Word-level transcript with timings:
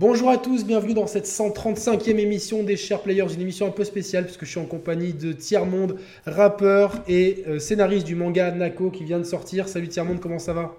Bonjour 0.00 0.30
à 0.30 0.38
tous, 0.38 0.64
bienvenue 0.64 0.94
dans 0.94 1.06
cette 1.06 1.26
135e 1.26 2.16
émission 2.16 2.62
des 2.62 2.78
Chers 2.78 3.02
Players, 3.02 3.34
une 3.34 3.42
émission 3.42 3.66
un 3.66 3.70
peu 3.70 3.84
spéciale 3.84 4.24
puisque 4.24 4.46
je 4.46 4.50
suis 4.52 4.58
en 4.58 4.64
compagnie 4.64 5.12
de 5.12 5.34
Tiers 5.34 5.66
Monde, 5.66 5.98
rappeur 6.24 7.02
et 7.06 7.44
euh, 7.46 7.58
scénariste 7.58 8.06
du 8.06 8.14
manga 8.14 8.50
Nako 8.50 8.90
qui 8.90 9.04
vient 9.04 9.18
de 9.18 9.24
sortir. 9.24 9.68
Salut 9.68 9.88
Tiers 9.88 10.06
Monde, 10.06 10.18
comment 10.18 10.38
ça 10.38 10.54
va? 10.54 10.74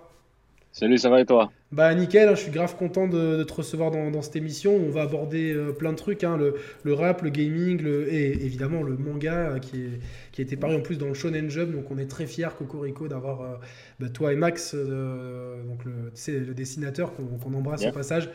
Salut, 0.71 0.98
ça 0.98 1.09
va 1.09 1.21
et 1.21 1.26
toi? 1.26 1.52
Bah 1.73 1.93
nickel, 1.95 2.27
hein, 2.29 2.35
je 2.35 2.41
suis 2.41 2.52
grave 2.52 2.76
content 2.77 3.07
de, 3.07 3.38
de 3.38 3.43
te 3.43 3.53
recevoir 3.53 3.91
dans, 3.91 4.09
dans 4.09 4.21
cette 4.21 4.38
émission. 4.38 4.73
On 4.76 4.89
va 4.89 5.03
aborder 5.03 5.53
euh, 5.53 5.71
plein 5.71 5.91
de 5.91 5.98
trucs, 5.98 6.23
hein, 6.23 6.35
le, 6.38 6.55
le 6.84 6.93
rap, 6.93 7.21
le 7.21 7.29
gaming 7.29 7.81
le, 7.81 8.13
et 8.13 8.31
évidemment 8.45 8.81
le 8.81 8.98
manga 8.98 9.34
euh, 9.34 9.59
qui, 9.59 9.81
est, 9.81 9.99
qui 10.31 10.41
a 10.41 10.43
été 10.43 10.55
paru 10.57 10.76
en 10.76 10.81
plus 10.81 10.98
dans 10.98 11.07
le 11.07 11.13
Shonen 11.13 11.49
Jump. 11.49 11.73
Donc 11.73 11.91
on 11.91 11.98
est 11.98 12.09
très 12.09 12.26
fiers, 12.26 12.49
Cocorico, 12.57 13.09
d'avoir 13.09 13.41
euh, 13.41 13.55
bah, 13.99 14.09
toi 14.09 14.34
et 14.34 14.35
Max, 14.38 14.73
donc 14.73 15.85
le, 15.85 16.53
dessinateur 16.53 17.13
qu'on 17.15 17.53
embrasse 17.53 17.81
Yeah. 17.81 17.91
au 17.91 17.93
passage, 17.93 18.29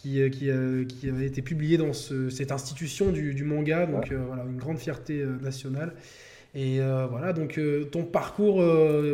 qui, 0.00 0.20
euh, 0.20 0.28
qui, 0.28 0.48
euh, 0.50 0.84
qui 0.84 1.08
avait 1.08 1.26
été 1.26 1.42
publié 1.42 1.76
dans 1.76 1.92
ce- 1.92 2.30
cette 2.30 2.52
institution 2.52 3.10
du, 3.10 3.34
du 3.34 3.44
manga. 3.44 3.86
Donc 3.86 4.12
euh, 4.12 4.18
voilà, 4.26 4.44
une 4.44 4.56
grande 4.56 4.78
fierté 4.78 5.24
nationale. 5.42 5.92
Et 6.54 6.78
voilà, 7.10 7.32
donc 7.34 7.60
ton 7.92 8.04
parcours, 8.04 8.56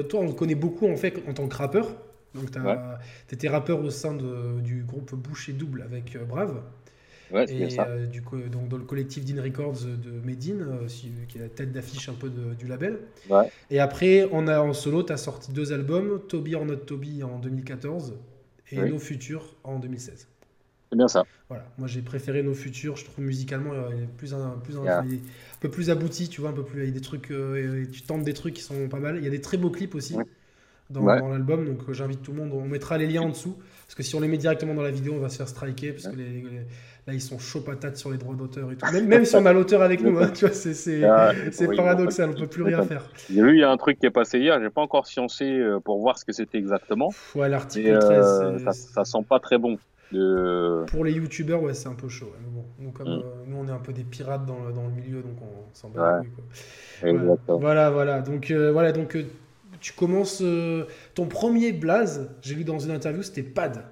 toi 0.09 0.21
on 0.21 0.27
le 0.27 0.33
connaît 0.33 0.55
beaucoup 0.55 0.87
en 0.89 0.97
fait 0.97 1.17
en 1.29 1.35
tant 1.35 1.49
que 1.49 1.57
rappeur. 1.57 1.89
Donc 2.35 2.51
tu 2.53 2.59
Ouais. 2.61 2.77
étais 3.33 3.49
rappeur 3.49 3.83
au 3.85 3.91
sein 3.91 4.15
de- 4.15 4.61
du 4.61 4.83
groupe 4.85 5.15
Boucher 5.15 5.53
Double 5.53 5.83
avec 5.83 6.17
Brave. 6.29 6.63
Ouais, 7.33 7.47
c'est 7.47 7.55
Et 7.55 7.59
bien 7.59 7.71
ça. 7.71 7.87
euh, 7.89 8.07
du 8.07 8.23
coup, 8.23 8.39
donc 8.39 8.69
dans 8.69 8.77
le 8.77 8.85
collectif 8.85 9.25
Dean 9.25 9.43
Records 9.43 9.81
de 9.85 10.11
Medine, 10.25 10.61
euh, 10.69 10.87
qui 11.29 11.39
est 11.39 11.41
la 11.41 11.49
tête 11.49 11.73
d'affiche 11.73 12.09
un 12.09 12.13
peu 12.13 12.29
de- 12.29 12.55
du 12.55 12.67
label. 12.67 12.99
Ouais. 13.29 13.51
Et 13.71 13.81
après, 13.81 14.29
on 14.31 14.47
a, 14.47 14.61
en 14.61 14.73
solo, 14.73 15.03
tu 15.03 15.13
as 15.13 15.17
sorti 15.17 15.51
deux 15.53 15.73
albums, 15.73 16.21
Toby 16.29 16.55
or 16.55 16.65
Not 16.65 16.77
Toby 16.77 17.25
en 17.25 17.39
2014 17.41 18.15
et 18.71 18.79
Oui. 18.81 18.91
Nos 18.91 18.99
Futurs 18.99 19.57
en 19.65 19.79
2016. 19.81 20.29
C'est 20.95 20.99
bien 20.99 21.09
ça. 21.09 21.25
Voilà, 21.49 21.65
moi 21.77 21.89
j'ai 21.89 22.03
préféré 22.03 22.45
Nos 22.45 22.55
Futurs, 22.55 22.97
je 22.97 23.05
trouve 23.05 23.25
musicalement 23.25 23.73
euh, 23.73 23.91
il 23.97 24.05
est 24.05 24.07
plus 24.17 24.33
un, 24.33 24.55
plus 24.63 24.77
un, 24.79 24.85
Yeah. 24.85 25.05
peu 25.61 25.69
plus 25.69 25.91
abouti, 25.91 26.29
tu 26.29 26.41
vois, 26.41 26.51
un 26.51 26.53
peu 26.53 26.63
plus, 26.63 26.83
il 26.83 26.87
y 26.87 26.89
a 26.89 26.93
des 26.93 27.01
trucs, 27.01 27.33
euh, 27.33 27.83
et 27.83 27.89
tu 27.91 28.03
tentes 28.03 28.23
des 28.23 28.33
trucs 28.33 28.55
qui 28.55 28.63
sont 28.63 28.89
pas 28.89 29.01
mal. 29.01 29.17
Il 29.19 29.25
y 29.25 29.27
a 29.27 29.31
des 29.31 29.41
très 29.41 29.57
beaux 29.57 29.71
clips 29.71 29.97
aussi 29.97 30.15
Ouais. 30.15 30.25
dans, 30.91 31.03
Ouais. 31.03 31.19
dans 31.19 31.31
l'album, 31.31 31.65
donc 31.67 31.81
euh, 31.89 31.93
j'invite 31.93 32.23
tout 32.23 32.31
le 32.33 32.39
monde, 32.45 32.53
on 32.53 32.69
mettra 32.69 32.97
les 32.97 33.09
liens 33.09 33.23
en 33.23 33.31
dessous, 33.31 33.57
parce 33.87 33.97
que 33.97 34.05
si 34.05 34.15
on 34.15 34.21
les 34.21 34.29
met 34.29 34.37
directement 34.39 34.73
dans 34.75 34.83
la 34.83 34.93
vidéo, 34.93 35.15
on 35.17 35.21
va 35.21 35.31
se 35.31 35.37
faire 35.37 35.49
striker, 35.49 35.91
parce 35.95 36.07
que 36.07 36.17
les, 36.17 36.25
les- 36.43 36.43
là 37.07 37.13
ils 37.13 37.21
sont 37.21 37.39
chauds 37.39 37.61
patates 37.61 37.97
sur 37.99 38.11
les 38.13 38.17
droits 38.17 38.35
d'auteur 38.37 38.71
et 38.71 38.77
tout. 38.77 38.87
Même, 38.93 39.09
même 39.09 39.25
si 39.25 39.35
on 39.37 39.45
a 39.47 39.53
l'auteur 39.53 39.83
avec 39.83 40.01
nous, 40.01 40.17
hein, 40.19 40.31
tu 40.33 40.47
vois, 40.47 40.55
c'est 40.55 40.75
c'est- 40.75 41.03
Ah, 41.05 41.33
oui, 41.61 41.77
paradoxal, 41.77 42.31
on 42.31 42.35
peut 42.35 42.47
plus 42.47 42.63
rien 42.63 42.83
faire. 42.85 43.11
J'ai 43.29 43.43
vu, 43.43 43.55
il 43.57 43.61
y 43.61 43.65
a 43.65 43.71
un 43.71 43.77
truc 43.77 43.99
qui 43.99 44.07
est 44.07 44.11
passé 44.11 44.39
hier, 44.39 44.61
j'ai 44.63 44.71
pas 44.71 44.81
encore 44.83 45.07
sciencé 45.09 45.61
pour 45.85 45.99
voir 45.99 46.19
ce 46.19 46.25
que 46.25 46.33
c'était 46.33 46.59
exactement. 46.59 47.11
Ouais, 47.35 47.49
l'article 47.49 47.89
Et 47.89 47.99
13, 47.99 48.25
euh, 48.25 48.59
ça, 48.61 48.73
ça 48.73 49.05
sent 49.05 49.25
pas 49.29 49.41
très 49.41 49.59
bon. 49.59 49.77
De... 50.13 50.85
Pour 50.87 51.05
les 51.05 51.13
youtubeurs, 51.13 51.63
ouais, 51.63 51.75
c'est 51.75 51.89
un 51.89 51.95
peu 51.95 52.09
chaud. 52.09 52.27
ouais, 52.27 52.39
mais 52.43 52.51
bon, 52.51 52.65
nous, 52.79 52.93
comme, 52.93 53.09
Mm. 53.09 53.23
euh, 53.25 53.45
nous, 53.47 53.57
on 53.59 53.67
est 53.69 53.73
un 53.73 53.79
peu 53.79 53.93
des 53.93 54.05
pirates 54.05 54.47
dans 54.47 54.63
le, 54.65 54.73
dans 54.73 54.87
le 54.87 54.93
milieu, 54.93 55.23
donc 55.23 55.37
on 55.43 55.75
s'en 55.75 55.89
bat 55.91 56.03
les 56.03 56.13
couilles, 56.13 56.31
quoi. 56.31 56.45
Voilà, 57.59 57.91
voilà. 57.91 58.21
Donc, 58.23 58.51
euh, 58.51 58.73
voilà, 58.73 58.93
donc 58.93 59.17
euh, 59.17 59.25
tu 59.81 59.93
commences 59.93 60.43
ton 61.15 61.27
premier 61.27 61.73
blaze. 61.73 62.31
J'ai 62.43 62.55
lu 62.55 62.65
dans 62.65 62.79
une 62.79 62.91
interview, 62.93 63.23
c'était 63.23 63.43
Pad. 63.43 63.85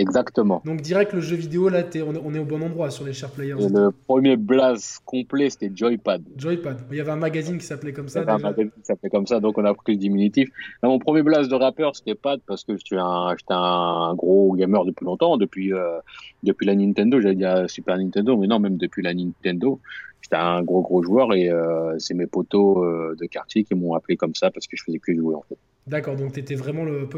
Exactement. 0.00 0.62
Donc 0.64 0.80
direct 0.80 1.12
le 1.12 1.20
jeu 1.20 1.36
vidéo, 1.36 1.68
là, 1.68 1.82
on, 1.94 2.14
est, 2.14 2.20
on 2.24 2.34
est 2.34 2.38
au 2.38 2.44
bon 2.44 2.62
endroit 2.62 2.90
sur 2.90 3.04
les 3.04 3.12
Share 3.12 3.30
Players. 3.30 3.56
Et 3.58 3.68
le 3.68 3.90
premier 4.06 4.36
blaze 4.36 4.98
complet, 5.04 5.50
c'était 5.50 5.70
Joypad. 5.74 6.22
Joypad. 6.36 6.78
Il 6.90 6.96
y 6.96 7.00
avait 7.00 7.10
un 7.10 7.16
magazine 7.16 7.58
qui 7.58 7.66
s'appelait 7.66 7.92
comme 7.92 8.06
Il 8.06 8.10
y 8.10 8.12
ça. 8.12 8.20
avait 8.20 8.30
un 8.30 8.38
magazine 8.38 8.70
qui 8.70 8.84
s'appelait 8.84 9.10
comme 9.10 9.26
ça, 9.26 9.40
donc 9.40 9.58
on 9.58 9.64
a 9.64 9.74
pris 9.74 9.92
le 9.94 9.98
diminutif. 9.98 10.48
Là, 10.82 10.88
mon 10.88 10.98
premier 10.98 11.22
blaze 11.22 11.48
de 11.48 11.54
rappeur, 11.54 11.96
c'était 11.96 12.14
Pad, 12.14 12.40
parce 12.46 12.64
que 12.64 12.76
j'étais 12.76 12.96
un, 12.96 13.34
un 13.50 14.14
gros 14.14 14.52
gamer 14.54 14.84
depuis 14.84 15.04
longtemps, 15.04 15.36
depuis, 15.36 15.72
euh, 15.72 15.98
depuis 16.42 16.66
la 16.66 16.76
Nintendo, 16.76 17.20
j'allais 17.20 17.34
dire 17.34 17.68
Super 17.68 17.96
Nintendo, 17.98 18.36
mais 18.36 18.46
non, 18.46 18.60
même 18.60 18.76
depuis 18.76 19.02
la 19.02 19.14
Nintendo. 19.14 19.80
J'étais 20.20 20.36
un 20.36 20.62
gros, 20.62 20.82
gros 20.82 21.02
joueur 21.02 21.32
et 21.32 21.48
euh, 21.48 21.94
c'est 21.98 22.14
mes 22.14 22.26
potos 22.26 22.84
euh, 22.84 23.14
de 23.18 23.26
quartier 23.26 23.64
qui 23.64 23.74
m'ont 23.74 23.94
appelé 23.94 24.16
comme 24.16 24.34
ça 24.34 24.50
parce 24.50 24.66
que 24.66 24.76
je 24.76 24.82
faisais 24.84 24.98
que 24.98 25.14
jouer, 25.14 25.34
en 25.34 25.42
fait. 25.48 25.58
D'accord, 25.88 26.16
donc 26.16 26.32
t'étais 26.32 26.54
vraiment 26.54 26.84
le, 26.84 27.08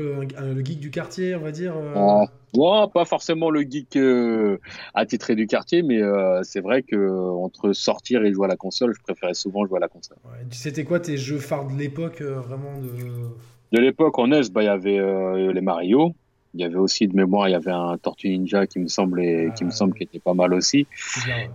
geek 0.64 0.78
du 0.78 0.90
quartier, 0.90 1.34
on 1.34 1.40
va 1.40 1.50
dire. 1.50 1.74
euh. 1.76 2.24
Moi, 2.54 2.88
pas 2.92 3.04
forcément 3.04 3.50
le 3.50 3.62
geek 3.62 3.96
euh, 3.96 4.58
attitré 4.94 5.34
du 5.34 5.46
quartier, 5.46 5.82
mais 5.82 6.00
euh, 6.00 6.40
c'est 6.44 6.60
vrai 6.60 6.82
que 6.82 7.08
entre 7.30 7.72
sortir 7.72 8.24
et 8.24 8.32
jouer 8.32 8.46
à 8.46 8.48
la 8.48 8.56
console, 8.56 8.94
je 8.96 9.02
préférais 9.02 9.34
souvent 9.34 9.66
jouer 9.66 9.78
à 9.78 9.80
la 9.80 9.88
console. 9.88 10.18
Ouais, 10.24 10.44
C'était 10.52 10.84
quoi 10.84 11.00
tes 11.00 11.16
jeux 11.16 11.38
phares 11.38 11.66
de 11.66 11.76
l'époque, 11.76 12.20
euh, 12.20 12.40
vraiment 12.40 12.80
de... 12.80 13.28
De 13.72 13.80
l'époque, 13.80 14.18
en 14.18 14.26
NES, 14.26 14.50
bah, 14.52 14.62
il 14.62 14.66
y 14.66 14.68
avait 14.68 15.52
les 15.52 15.60
Mario. 15.60 16.12
Il 16.54 16.60
y 16.60 16.64
avait 16.64 16.76
aussi 16.76 17.06
de 17.06 17.14
mémoire, 17.14 17.48
il 17.48 17.52
y 17.52 17.54
avait 17.54 17.70
un 17.70 17.96
Tortue 17.96 18.28
Ninja 18.28 18.66
qui 18.66 18.80
me 18.80 18.88
semblait, 18.88 19.52
qui 19.56 19.62
me 19.64 19.70
Ah, 19.70 19.72
semble 19.72 19.94
qui 19.94 20.02
était 20.02 20.18
pas 20.18 20.34
mal 20.34 20.52
aussi. 20.52 20.88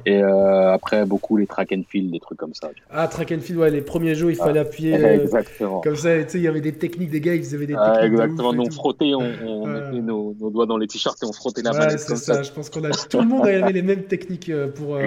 Et 0.06 0.24
euh, 0.24 0.72
après, 0.72 1.06
beaucoup 1.06 1.36
les 1.36 1.48
track 1.48 1.74
and 1.74 1.82
field, 1.90 2.12
des 2.12 2.20
trucs 2.22 2.38
comme 2.38 2.54
ça. 2.54 2.70
Ah, 2.90 3.08
Track 3.10 3.34
and 3.34 3.40
Field, 3.42 3.60
ouais, 3.60 3.70
les 3.70 3.82
premiers 3.82 4.16
jeux, 4.16 4.32
il 4.32 4.38
Ah. 4.40 4.46
fallait 4.46 4.62
appuyer 4.62 4.94
euh, 5.04 5.22
exactement. 5.24 5.82
comme 5.82 5.98
ça. 5.98 6.24
Tu 6.24 6.30
sais, 6.30 6.38
il 6.38 6.44
y 6.44 6.48
avait 6.48 6.62
des 6.62 6.72
techniques, 6.72 7.10
des 7.10 7.20
gars, 7.20 7.36
ils 7.36 7.54
avaient 7.54 7.68
des 7.68 7.76
Ah, 7.78 7.96
techniques. 8.00 8.18
de 8.18 8.24
exactement. 8.24 8.50
ouf 8.50 8.54
et 8.54 8.58
Nous, 8.58 8.64
on 8.64 8.72
frottait, 8.72 9.14
on, 9.16 9.66
mettait 9.68 10.02
nos, 10.02 10.34
nos 10.40 10.50
doigts 10.50 10.66
dans 10.66 10.78
les 10.78 10.88
t-shirts 10.88 11.22
et 11.22 11.26
on 11.26 11.34
frottait 11.34 11.62
la 11.62 11.72
Ouais, 11.72 11.80
manette 11.80 12.00
c'est 12.00 12.08
comme 12.08 12.16
ça. 12.16 12.34
ça. 12.36 12.44
Je 12.44 12.52
pense 12.54 12.70
qu'on 12.70 12.84
a 12.86 12.92
tout 12.92 13.20
le 13.20 13.28
monde 13.28 13.46
avait 13.48 13.74
les 13.74 13.82
mêmes 13.82 14.04
techniques 14.04 14.50
euh, 14.50 14.68
pour 14.72 14.98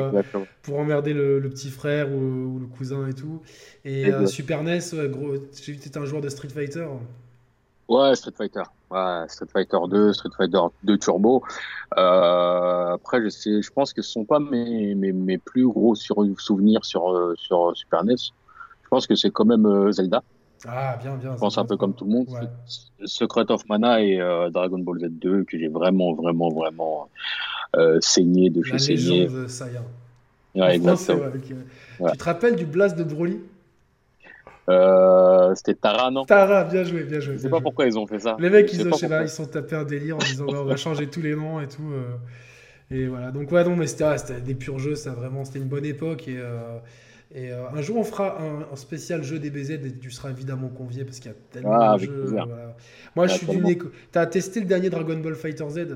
pour 0.62 0.78
emmerder 0.78 1.14
le, 1.14 1.38
le 1.38 1.48
petit 1.48 1.70
frère 1.70 2.12
ou, 2.12 2.18
ou 2.56 2.58
le 2.58 2.66
cousin 2.66 3.08
et 3.08 3.14
tout. 3.14 3.40
Et. 3.86 4.04
Super 4.26 4.62
NES, 4.62 4.80
gros, 5.08 5.34
j'ai 5.64 5.72
vu 5.72 5.78
que 5.78 5.84
t'étais 5.84 5.98
un 5.98 6.04
joueur 6.04 6.20
de 6.20 6.28
Street 6.28 6.48
Fighter. 6.50 6.86
Ouais, 7.88 8.14
Street 8.14 8.32
Fighter. 8.36 8.62
Ouais, 8.90 9.24
Street 9.28 9.46
Fighter 9.52 9.78
2, 9.88 10.12
Street 10.12 10.30
Fighter 10.36 10.60
2 10.84 10.98
Turbo. 10.98 11.42
Euh, 11.96 12.94
après, 12.94 13.22
je 13.22 13.28
sais, 13.28 13.62
je 13.62 13.70
pense 13.70 13.92
que 13.92 14.02
ce 14.02 14.10
sont 14.12 14.24
pas 14.24 14.38
mes, 14.38 14.94
mes, 14.94 15.12
mes 15.12 15.38
plus 15.38 15.66
gros 15.66 15.94
sur, 15.94 16.16
souvenirs 16.38 16.84
sur, 16.84 17.10
euh, 17.10 17.34
sur 17.36 17.74
Super 17.74 18.04
NES. 18.04 18.16
Je 18.82 18.88
pense 18.90 19.06
que 19.06 19.14
c'est 19.14 19.30
quand 19.30 19.44
même 19.46 19.66
euh, 19.66 19.90
Zelda. 19.90 20.22
Ah, 20.66 20.96
bien, 21.00 21.16
bien. 21.16 21.32
Je 21.34 21.38
pense 21.38 21.56
un 21.56 21.64
peu 21.64 21.76
comme 21.76 21.94
tout 21.94 22.04
le 22.04 22.10
monde. 22.10 22.28
Ouais. 22.28 22.48
Secret 23.06 23.50
of 23.50 23.66
Mana 23.68 24.02
et 24.02 24.20
euh, 24.20 24.50
Dragon 24.50 24.78
Ball 24.78 24.98
Z2 24.98 25.44
que 25.44 25.58
j'ai 25.58 25.68
vraiment, 25.68 26.14
vraiment, 26.14 26.48
vraiment 26.50 27.08
euh, 27.76 27.98
saigné 28.00 28.50
de 28.50 28.62
chez 28.62 28.78
saigné. 28.78 29.28
Saiyan. 29.48 29.84
Ouais, 30.54 30.74
exactement. 30.76 31.18
ouais, 31.18 31.28
ok. 31.28 31.56
Ouais. 32.00 32.12
Tu 32.12 32.18
te 32.18 32.24
rappelles 32.24 32.56
du 32.56 32.66
blast 32.66 32.96
de 32.98 33.04
Broly? 33.04 33.38
Euh, 34.68 35.54
C'était 35.54 35.74
Tara, 35.74 36.10
non 36.10 36.26
Tara, 36.26 36.64
bien 36.64 36.84
joué, 36.84 37.04
bien 37.04 37.20
joué. 37.20 37.36
Je 37.36 37.38
sais 37.38 37.48
pas 37.48 37.60
joué. 37.60 37.62
pourquoi 37.62 37.86
ils 37.86 37.98
ont 37.98 38.06
fait 38.06 38.18
ça. 38.20 38.36
Les 38.38 38.50
mecs, 38.50 38.72
ils, 38.72 38.86
ont, 38.86 38.90
pourquoi. 38.90 39.22
ils 39.22 39.28
sont 39.28 39.46
tapés 39.46 39.76
un 39.76 39.84
délire 39.84 40.18
en 40.18 40.24
disant 40.24 40.48
ouais, 40.50 40.58
on 40.58 40.64
va 40.64 40.76
changer 40.76 41.08
tous 41.08 41.22
les 41.22 41.34
noms 41.34 41.60
et 41.60 41.68
tout. 41.68 41.90
euh, 41.92 42.16
et 42.90 43.06
voilà. 43.08 43.30
Donc 43.32 43.52
ouais, 43.52 43.64
non, 43.64 43.76
mais 43.76 43.86
c'était 43.86 44.40
des 44.40 44.54
purs 44.54 44.78
jeux, 44.78 44.94
ça 44.96 45.12
vraiment, 45.12 45.44
c'était 45.44 45.58
une 45.60 45.68
bonne 45.68 45.84
époque. 45.86 46.28
Et, 46.28 46.38
euh, 46.38 46.78
et 47.34 47.50
un 47.52 47.82
jour, 47.82 47.98
on 47.98 48.04
fera 48.04 48.40
un, 48.42 48.72
un 48.72 48.76
spécial 48.76 49.22
jeu 49.24 49.38
DBZ 49.38 49.70
et 49.72 49.98
tu 50.00 50.10
seras 50.10 50.30
évidemment 50.30 50.68
convié 50.68 51.04
parce 51.04 51.18
qu'il 51.20 51.30
y 51.30 51.34
a 51.34 51.38
tellement 51.52 51.80
Ah, 51.80 51.94
de 51.94 51.98
jeux. 51.98 52.26
voilà. 52.36 52.76
Moi, 53.16 53.26
je 53.26 53.34
Ah, 53.34 53.36
suis 53.36 53.46
d'une 53.48 53.66
éco. 53.68 53.88
T'as 54.12 54.26
testé 54.26 54.60
le 54.60 54.66
dernier 54.66 54.90
Dragon 54.90 55.18
Ball 55.18 55.34
Fighter 55.36 55.68
Z? 55.70 55.86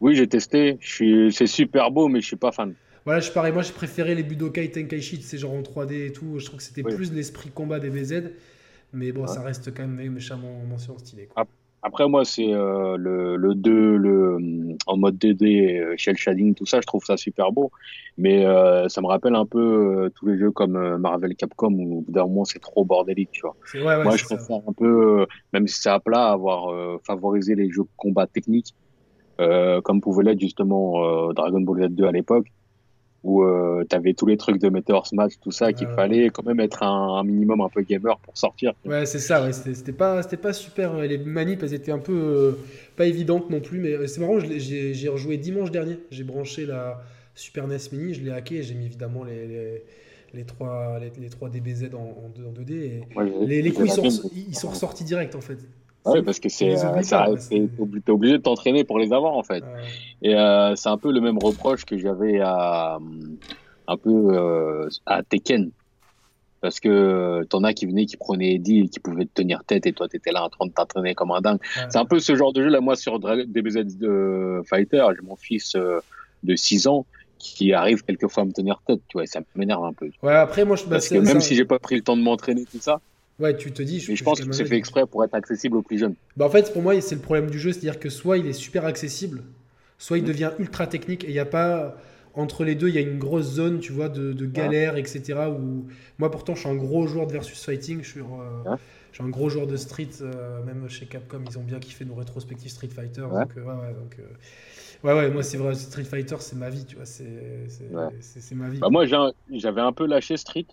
Oui, 0.00 0.14
j'ai 0.16 0.28
testé. 0.28 0.76
Je 0.80 0.88
suis, 0.94 1.32
c'est 1.32 1.46
super 1.46 1.90
beau, 1.90 2.08
mais 2.08 2.20
je 2.20 2.26
suis 2.26 2.36
pas 2.36 2.52
fan. 2.52 2.76
Voilà, 3.06 3.20
je 3.20 3.30
pareil. 3.30 3.52
Moi, 3.52 3.62
je 3.62 3.72
préférais 3.72 4.14
les 4.14 4.24
Budokai 4.24 4.68
Tenkaichi, 4.70 5.22
c'est 5.22 5.38
genre 5.38 5.54
en 5.54 5.62
3D 5.62 6.06
et 6.08 6.12
tout. 6.12 6.38
Je 6.38 6.44
trouve 6.44 6.58
que 6.58 6.62
c'était 6.64 6.82
Oui. 6.82 6.94
plus 6.94 7.12
l'esprit 7.12 7.50
combat 7.50 7.78
DBZ. 7.80 8.32
Mais 8.92 9.12
bon, 9.12 9.22
Ouais. 9.22 9.28
ça 9.28 9.42
reste 9.42 9.72
quand 9.74 9.86
même 9.86 10.12
méchamment 10.12 10.60
mention 10.68 10.98
stylé. 10.98 11.26
Quoi. 11.26 11.46
Après, 11.82 12.08
moi, 12.08 12.24
c'est 12.24 12.52
euh, 12.52 12.96
le, 12.96 13.36
le 13.36 13.54
2, 13.54 13.96
le, 13.96 14.34
hum, 14.36 14.76
en 14.86 14.96
mode 14.96 15.18
DD, 15.18 15.78
euh, 15.78 15.94
shell 15.96 16.16
shading, 16.16 16.54
tout 16.54 16.66
ça, 16.66 16.80
je 16.80 16.86
trouve 16.86 17.04
ça 17.04 17.16
super 17.16 17.52
beau. 17.52 17.70
Mais 18.18 18.44
euh, 18.44 18.88
ça 18.88 19.00
me 19.00 19.06
rappelle 19.06 19.36
un 19.36 19.46
peu 19.46 19.60
euh, 20.06 20.10
tous 20.16 20.26
les 20.26 20.36
jeux 20.36 20.50
comme 20.50 20.74
euh, 20.74 20.98
Marvel 20.98 21.36
Capcom 21.36 21.72
où 21.74 21.98
au 21.98 22.00
bout 22.00 22.10
d'un 22.12 22.24
moment, 22.24 22.44
c'est 22.44 22.58
trop 22.58 22.84
bordélique, 22.84 23.30
tu 23.30 23.42
vois. 23.42 23.54
C'est- 23.66 23.78
ouais, 23.78 23.84
ouais, 23.96 24.02
moi, 24.02 24.16
je 24.16 24.24
préfère 24.24 24.56
un 24.66 24.72
peu, 24.72 25.20
euh, 25.20 25.26
même 25.52 25.68
si 25.68 25.80
c'est 25.80 25.90
à 25.90 26.00
plat, 26.00 26.30
avoir 26.32 26.72
euh, 26.72 26.98
favorisé 27.06 27.54
les 27.54 27.70
jeux 27.70 27.84
combat 27.96 28.26
techniques, 28.26 28.74
euh, 29.40 29.80
comme 29.80 30.00
pouvait 30.00 30.24
l'être 30.24 30.40
justement 30.40 31.28
euh, 31.28 31.32
Dragon 31.34 31.60
Ball 31.60 31.82
Z2 31.88 32.08
à 32.08 32.12
l'époque, 32.12 32.46
où 33.26 33.42
euh, 33.44 33.84
t'avais 33.84 34.14
tous 34.14 34.26
les 34.26 34.36
trucs 34.36 34.60
de 34.60 34.68
Meteor 34.68 35.06
Smash, 35.06 35.32
tout 35.40 35.50
ça, 35.52 35.72
qu'il 35.72 35.88
ouais. 35.88 35.94
fallait 35.94 36.30
quand 36.30 36.44
même 36.44 36.60
être 36.60 36.82
un, 36.82 37.18
un 37.18 37.24
minimum 37.24 37.60
un 37.60 37.68
peu 37.68 37.82
gamer 37.82 38.18
pour 38.20 38.36
sortir. 38.38 38.72
Ouais, 38.84 39.04
c'est 39.04 39.18
ça, 39.18 39.42
ouais, 39.44 39.52
c'était 39.52 39.92
pas, 39.92 40.22
pas 40.22 40.52
super. 40.52 40.94
euh, 40.94 41.06
Les 41.06 41.18
manips, 41.18 41.62
elles 41.62 41.74
étaient 41.74 41.92
un 41.92 41.98
peu 41.98 42.12
euh, 42.14 42.52
pas 42.94 43.06
évidentes 43.06 43.50
non 43.50 43.60
plus, 43.60 43.80
mais 43.80 43.92
euh, 43.92 44.06
c'est 44.06 44.20
marrant, 44.20 44.38
j'ai 44.38 45.08
rejoué 45.08 45.38
dimanche 45.38 45.70
dernier. 45.72 45.98
J'ai 46.10 46.24
branché 46.24 46.66
la 46.66 47.02
Super 47.34 47.66
NES 47.66 47.78
Mini, 47.92 48.14
je 48.14 48.22
l'ai 48.22 48.30
hacké 48.30 48.62
j'ai 48.62 48.74
mis 48.74 48.86
évidemment 48.86 49.24
les, 49.24 49.46
les, 49.46 49.84
les, 50.34 50.44
3, 50.44 51.00
les, 51.00 51.12
les 51.20 51.28
3 51.28 51.50
DBZ 51.50 51.90
en, 51.94 51.98
en, 51.98 52.28
2, 52.34 52.44
en 52.46 52.52
2D. 52.52 52.72
Et 53.50 53.62
les, 53.62 53.72
coups, 53.72 53.92
sont, 53.92 54.08
ils 54.34 54.56
sont 54.56 54.70
ressortis 54.70 55.04
direct 55.04 55.34
en 55.34 55.40
fait. 55.40 55.58
Ouais, 56.06 56.22
parce 56.22 56.38
que 56.40 56.48
c'est, 56.48 56.74
euh, 56.74 57.02
ça- 57.02 57.26
c'est- 57.38 57.68
t'es 57.76 57.82
obli- 57.82 58.02
t'es 58.02 58.12
obligé 58.12 58.38
de 58.38 58.42
t'entraîner 58.42 58.84
pour 58.84 58.98
les 58.98 59.12
avoir 59.12 59.34
en 59.36 59.42
fait. 59.42 59.64
Euh, 59.64 60.28
Et 60.28 60.34
euh, 60.34 60.74
c'est 60.76 60.88
un 60.88 60.98
peu 60.98 61.12
le 61.12 61.20
même 61.20 61.38
reproche 61.38 61.84
que 61.84 61.98
j'avais 61.98 62.40
à 62.40 62.98
un 63.88 63.96
peu 63.96 64.10
euh, 64.10 64.88
à 65.06 65.22
Tekken. 65.22 65.70
Parce 66.60 66.80
que 66.80 67.44
t'en 67.50 67.62
as 67.64 67.74
qui 67.74 67.86
venaient, 67.86 68.06
qui 68.06 68.16
prenaient 68.16 68.54
Eddie 68.54 68.80
et 68.80 68.88
qui 68.88 68.98
pouvaient 68.98 69.26
te 69.26 69.32
tenir 69.34 69.62
tête 69.64 69.86
et 69.86 69.92
toi 69.92 70.08
t'étais 70.08 70.32
là 70.32 70.42
en 70.44 70.48
train 70.48 70.66
de 70.66 70.72
t'entraîner 70.72 71.14
comme 71.14 71.30
un 71.30 71.40
dingue. 71.40 71.58
C'est 71.90 71.98
un 71.98 72.06
peu 72.06 72.18
ce 72.18 72.34
genre 72.34 72.52
de 72.52 72.62
jeu 72.62 72.70
là. 72.70 72.80
Moi 72.80 72.96
sur 72.96 73.18
DBZ 73.20 73.84
Fighter, 74.64 75.06
j'ai 75.14 75.26
mon 75.26 75.36
fils 75.36 75.76
euh, 75.76 76.00
de 76.42 76.56
6 76.56 76.86
ans 76.86 77.06
qui 77.38 77.72
arrive 77.74 78.02
quelquefois 78.02 78.42
à 78.44 78.46
me 78.46 78.52
tenir 78.52 78.80
tête, 78.86 79.00
tu 79.08 79.18
vois, 79.18 79.26
ça 79.26 79.40
m'énerve 79.54 79.84
un 79.84 79.92
peu. 79.92 80.08
Ouais, 80.22 80.34
après 80.34 80.64
moi 80.64 80.76
je 80.76 80.84
bah, 80.84 80.90
Parce 80.92 81.08
que 81.08 81.18
même 81.18 81.40
si 81.40 81.54
j'ai 81.54 81.66
pas 81.66 81.78
pris 81.78 81.96
le 81.96 82.02
temps 82.02 82.16
de 82.16 82.22
m'entraîner 82.22 82.64
tout 82.64 82.80
ça, 82.80 83.00
Ouais, 83.38 83.56
tu 83.56 83.72
te 83.72 83.82
dis. 83.82 84.00
Je, 84.00 84.14
je 84.14 84.24
pense 84.24 84.40
que 84.40 84.52
c'est 84.52 84.64
fait 84.64 84.76
exprès 84.76 85.06
pour 85.06 85.22
être 85.24 85.34
accessible 85.34 85.76
aux 85.76 85.82
plus 85.82 85.98
jeunes. 85.98 86.14
Bah 86.36 86.46
en 86.46 86.50
fait, 86.50 86.72
pour 86.72 86.82
moi, 86.82 86.98
c'est 87.00 87.14
le 87.14 87.20
problème 87.20 87.50
du 87.50 87.58
jeu, 87.58 87.72
c'est-à-dire 87.72 87.98
que 87.98 88.08
soit 88.08 88.38
il 88.38 88.46
est 88.46 88.54
super 88.54 88.84
accessible, 88.86 89.42
soit 89.98 90.18
il 90.18 90.24
mm. 90.24 90.28
devient 90.28 90.50
ultra 90.58 90.86
technique 90.86 91.24
et 91.24 91.28
il 91.28 91.32
n'y 91.32 91.38
a 91.38 91.44
pas 91.44 91.96
entre 92.36 92.64
les 92.64 92.74
deux, 92.74 92.88
il 92.88 92.94
y 92.94 92.98
a 92.98 93.00
une 93.00 93.18
grosse 93.18 93.46
zone, 93.46 93.80
tu 93.80 93.92
vois, 93.92 94.10
de, 94.10 94.46
galère, 94.46 94.96
etc. 94.96 95.34
Où 95.48 95.86
moi, 96.18 96.30
pourtant, 96.30 96.54
je 96.54 96.60
suis 96.60 96.68
un 96.68 96.76
gros 96.76 97.06
joueur 97.06 97.26
de 97.26 97.32
versus 97.32 97.64
fighting. 97.64 98.02
Je 98.02 98.10
suis, 98.10 98.20
euh, 98.20 98.76
je 99.10 99.16
suis 99.16 99.24
un 99.24 99.30
gros 99.30 99.48
joueur 99.48 99.66
de 99.66 99.76
street. 99.76 100.10
Euh, 100.20 100.62
même 100.62 100.88
chez 100.88 101.06
Capcom, 101.06 101.42
ils 101.48 101.58
ont 101.58 101.62
bien 101.62 101.80
kiffé 101.80 102.04
nos 102.04 102.14
rétrospectives 102.14 102.70
Street 102.70 102.88
Fighter. 102.88 103.22
Donc, 103.22 103.56
euh, 103.56 103.62
ouais, 103.62 103.74
ouais, 103.74 103.94
donc, 103.94 104.18
ouais, 105.02 105.14
ouais, 105.14 105.30
moi, 105.30 105.42
c'est 105.42 105.56
vrai, 105.56 105.74
Street 105.74 106.04
Fighter, 106.04 106.36
c'est 106.40 106.56
ma 106.56 106.68
vie, 106.68 106.84
tu 106.84 106.96
vois. 106.96 107.06
C'est 107.06 108.54
ma 108.54 108.68
vie. 108.68 108.78
Bah, 108.78 108.88
moi, 108.90 109.06
j'avais 109.50 109.80
un 109.80 109.92
peu 109.92 110.06
lâché 110.06 110.36
Street. 110.36 110.66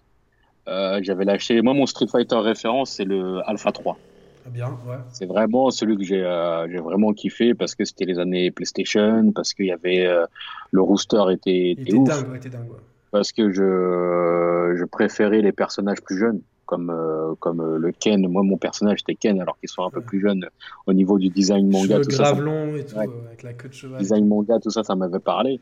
J'avais 0.67 1.25
lâché. 1.25 1.61
Moi, 1.61 1.73
mon 1.73 1.85
Street 1.85 2.07
Fighter 2.07 2.37
référence, 2.37 2.91
c'est 2.91 3.05
le 3.05 3.41
Alpha 3.47 3.71
3. 3.71 3.97
Ah 4.45 4.49
bien, 4.49 4.67
ouais. 4.85 4.97
C'est 5.11 5.25
vraiment 5.25 5.71
celui 5.71 5.97
que 5.97 6.03
j'ai 6.03 6.23
euh, 6.23 6.67
j'ai 6.69 6.79
vraiment 6.79 7.13
kiffé 7.13 7.53
parce 7.53 7.75
que 7.75 7.85
c'était 7.85 8.05
les 8.05 8.19
années 8.19 8.51
PlayStation, 8.51 9.31
parce 9.31 9.53
qu'il 9.53 9.67
y 9.67 9.71
avait 9.71 10.05
euh, 10.05 10.25
le 10.71 10.81
rooster 10.81 11.23
était, 11.31 11.71
était, 11.71 11.81
était 11.81 11.99
dingue, 11.99 12.35
était 12.35 12.49
dingue. 12.49 12.69
Ouais. 12.69 12.77
Parce 13.11 13.31
que 13.31 13.51
je 13.51 14.75
je 14.77 14.85
préférais 14.85 15.41
les 15.41 15.53
personnages 15.53 16.01
plus 16.01 16.17
jeunes 16.17 16.41
comme 16.65 16.89
euh, 16.89 17.35
comme 17.39 17.77
le 17.77 17.91
Ken. 17.93 18.27
Moi, 18.27 18.43
mon 18.43 18.57
personnage 18.57 18.99
c'était 18.99 19.15
Ken, 19.15 19.39
alors 19.39 19.57
qu'ils 19.59 19.69
sont 19.69 19.83
un 19.83 19.89
peu 19.89 20.01
plus 20.01 20.19
jeunes 20.19 20.45
au 20.87 20.93
niveau 20.93 21.17
du 21.17 21.29
design 21.29 21.69
manga. 21.69 21.95
Cheveux 21.95 22.03
tout 22.03 22.11
ça, 22.11 22.33
long 22.33 22.75
et 22.75 22.85
tout, 22.85 22.99
avec 22.99 23.43
la 23.43 23.53
queue 23.53 23.69
de 23.69 23.73
cheval. 23.73 23.99
Design 23.99 24.27
manga, 24.27 24.59
tout 24.59 24.71
ça, 24.71 24.83
ça 24.83 24.95
m'avait 24.95 25.19
parlé. 25.19 25.61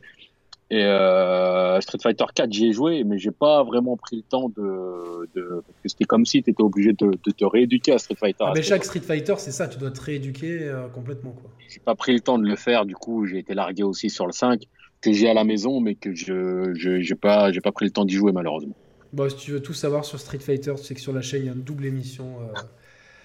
Et 0.72 0.84
euh, 0.86 1.78
Street 1.82 1.98
Fighter 2.02 2.24
4, 2.34 2.50
j'y 2.50 2.68
ai 2.68 2.72
joué, 2.72 3.04
mais 3.04 3.18
j'ai 3.18 3.30
pas 3.30 3.62
vraiment 3.62 3.98
pris 3.98 4.16
le 4.16 4.22
temps 4.22 4.48
de. 4.48 5.28
de 5.34 5.62
parce 5.66 5.82
que 5.82 5.88
c'était 5.90 6.04
comme 6.06 6.24
si 6.24 6.42
tu 6.42 6.48
étais 6.48 6.62
obligé 6.62 6.94
de, 6.94 7.10
de, 7.10 7.30
te 7.30 7.44
rééduquer 7.44 7.92
à 7.92 7.98
Street 7.98 8.16
Fighter. 8.18 8.44
Ah, 8.46 8.52
mais 8.54 8.62
chaque 8.62 8.82
Street 8.82 9.00
Fighter, 9.00 9.34
c'est 9.36 9.50
ça, 9.50 9.68
tu 9.68 9.78
dois 9.78 9.90
te 9.90 10.00
rééduquer 10.00 10.60
euh, 10.62 10.88
complètement. 10.88 11.32
quoi. 11.32 11.50
J'ai 11.68 11.80
pas 11.80 11.94
pris 11.94 12.14
le 12.14 12.20
temps 12.20 12.38
de 12.38 12.48
le 12.48 12.56
faire, 12.56 12.86
du 12.86 12.94
coup, 12.94 13.26
j'ai 13.26 13.36
été 13.36 13.52
largué 13.52 13.82
aussi 13.82 14.08
sur 14.08 14.24
le 14.24 14.32
5, 14.32 14.62
que 15.02 15.12
j'ai 15.12 15.28
à 15.28 15.34
la 15.34 15.44
maison, 15.44 15.78
mais 15.78 15.94
que 15.94 16.14
je 16.14 16.72
j'ai 16.74 17.14
pas, 17.16 17.52
pas 17.62 17.72
pris 17.72 17.84
le 17.84 17.90
temps 17.90 18.06
d'y 18.06 18.14
jouer, 18.14 18.32
malheureusement. 18.32 18.74
Bon, 19.12 19.28
si 19.28 19.36
tu 19.36 19.50
veux 19.50 19.60
tout 19.60 19.74
savoir 19.74 20.06
sur 20.06 20.18
Street 20.18 20.38
Fighter, 20.38 20.72
tu 20.78 20.84
sais 20.84 20.94
que 20.94 21.02
sur 21.02 21.12
la 21.12 21.20
chaîne, 21.20 21.42
il 21.42 21.46
y 21.48 21.50
a 21.50 21.52
une 21.52 21.64
double 21.64 21.84
émission. 21.84 22.38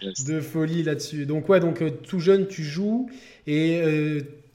Euh, 0.03 0.09
de 0.27 0.41
folie 0.41 0.83
là-dessus. 0.83 1.25
Donc 1.25 1.47
ouais, 1.47 1.61
donc 1.61 1.81
tout 2.03 2.19
jeune, 2.19 2.45
tu 2.47 2.63
joues 2.63 3.09
et 3.47 3.81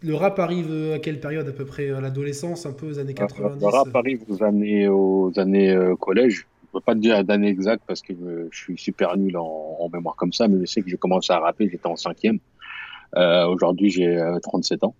le 0.02 0.14
rap 0.14 0.38
arrive 0.38 0.92
à 0.94 0.98
quelle 0.98 1.20
période 1.20 1.48
à 1.48 1.52
peu 1.52 1.64
près 1.64 1.90
À 1.90 2.00
l'adolescence, 2.00 2.66
un 2.66 2.72
peu 2.72 2.86
aux 2.86 2.98
années 2.98 3.14
90 3.14 3.60
Le 3.60 3.66
rap 3.66 3.94
arrive 3.94 4.22
aux 4.28 4.42
années, 4.42 4.88
aux 4.88 5.32
années 5.36 5.70
euh, 5.70 5.96
collège. 5.96 6.46
Je 6.62 6.78
ne 6.78 6.80
peux 6.80 6.84
pas 6.84 6.94
te 6.94 7.00
dire 7.00 7.22
d'année 7.24 7.48
exacte 7.48 7.82
parce 7.86 8.02
que 8.02 8.14
je 8.50 8.56
suis 8.56 8.78
super 8.78 9.16
nul 9.16 9.36
en, 9.36 9.88
mémoire 9.92 10.16
comme 10.16 10.32
ça, 10.32 10.48
mais 10.48 10.58
je 10.60 10.66
sais 10.66 10.82
que 10.82 10.88
j'ai 10.88 10.96
commencé 10.96 11.32
à 11.32 11.38
rapper, 11.38 11.68
j'étais 11.70 11.86
en 11.86 11.96
cinquième. 11.96 12.38
Euh, 13.16 13.46
Aujourd'hui, 13.46 13.90
j'ai 13.90 14.18
37 14.42 14.82
euh, 14.82 14.86
ans. 14.86 14.94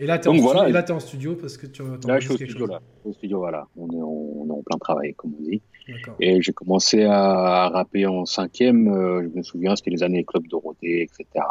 Et 0.00 0.06
là, 0.06 0.18
tu 0.18 0.30
es, 0.30 0.40
voilà. 0.40 0.68
es, 0.68 0.90
en 0.90 0.98
studio 0.98 1.36
parce 1.36 1.58
que 1.58 1.66
tu 1.66 1.82
Là, 2.08 2.18
je 2.18 2.24
suis 2.24 2.32
au 2.32 2.36
studio, 2.36 2.66
là. 2.66 2.80
Au 3.04 3.12
studio, 3.12 3.38
voilà. 3.38 3.68
On 3.76 3.88
est, 3.90 4.02
on 4.02 4.46
est 4.48 4.52
en 4.52 4.62
plein 4.62 4.78
travail, 4.78 5.14
comme 5.14 5.34
on 5.38 5.42
dit. 5.42 5.60
Et 6.20 6.40
j'ai 6.40 6.52
commencé 6.52 7.04
à, 7.04 7.68
rapper 7.68 8.06
en 8.06 8.24
cinquième. 8.24 8.88
Euh, 8.88 9.22
je 9.22 9.36
me 9.36 9.42
souviens, 9.42 9.76
c'était 9.76 9.90
les 9.90 10.02
années 10.02 10.24
Club 10.24 10.46
Dorothée, 10.48 11.02
etc. 11.02 11.44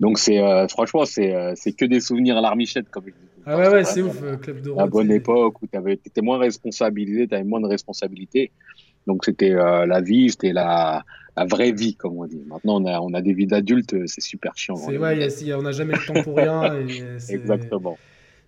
Donc 0.00 0.18
c'est 0.18 0.38
euh, 0.38 0.66
franchement 0.66 1.04
c'est 1.04 1.34
euh, 1.34 1.52
c'est 1.54 1.72
que 1.72 1.84
des 1.84 2.00
souvenirs 2.00 2.38
à 2.38 2.40
l'armichette 2.40 2.88
comme 2.90 3.04
je 3.06 3.10
dis. 3.10 3.28
Ah 3.44 3.56
ouais 3.58 3.68
ouais 3.68 3.84
c'est 3.84 4.00
ouf 4.00 4.22
euh, 4.22 4.36
club 4.36 4.62
de 4.62 4.72
La 4.74 4.86
bonne 4.86 5.10
époque 5.10 5.62
où 5.62 5.66
tu 5.66 5.78
étais 5.92 6.22
moins 6.22 6.38
responsabilisé, 6.38 7.28
tu 7.28 7.34
avais 7.34 7.44
moins 7.44 7.60
de 7.60 7.66
responsabilités. 7.66 8.50
Donc 9.06 9.24
c'était 9.24 9.50
la 9.50 10.00
vie, 10.00 10.30
c'était 10.30 10.52
la, 10.52 11.02
la 11.36 11.44
vraie 11.44 11.72
vie 11.72 11.96
comme 11.96 12.16
on 12.18 12.26
dit. 12.26 12.42
Maintenant 12.46 12.82
on 12.82 12.86
a 12.86 13.00
on 13.00 13.12
a 13.12 13.20
des 13.20 13.34
vies 13.34 13.46
d'adultes, 13.46 13.94
c'est 14.06 14.20
super 14.22 14.56
chiant. 14.56 14.76
C'est 14.76 14.96
ouais, 14.96 15.54
on 15.54 15.62
n'a 15.62 15.72
jamais 15.72 15.94
le 15.94 16.06
temps 16.06 16.22
pour 16.22 16.36
rien. 16.36 16.74
Et 16.86 17.04
Exactement. 17.34 17.98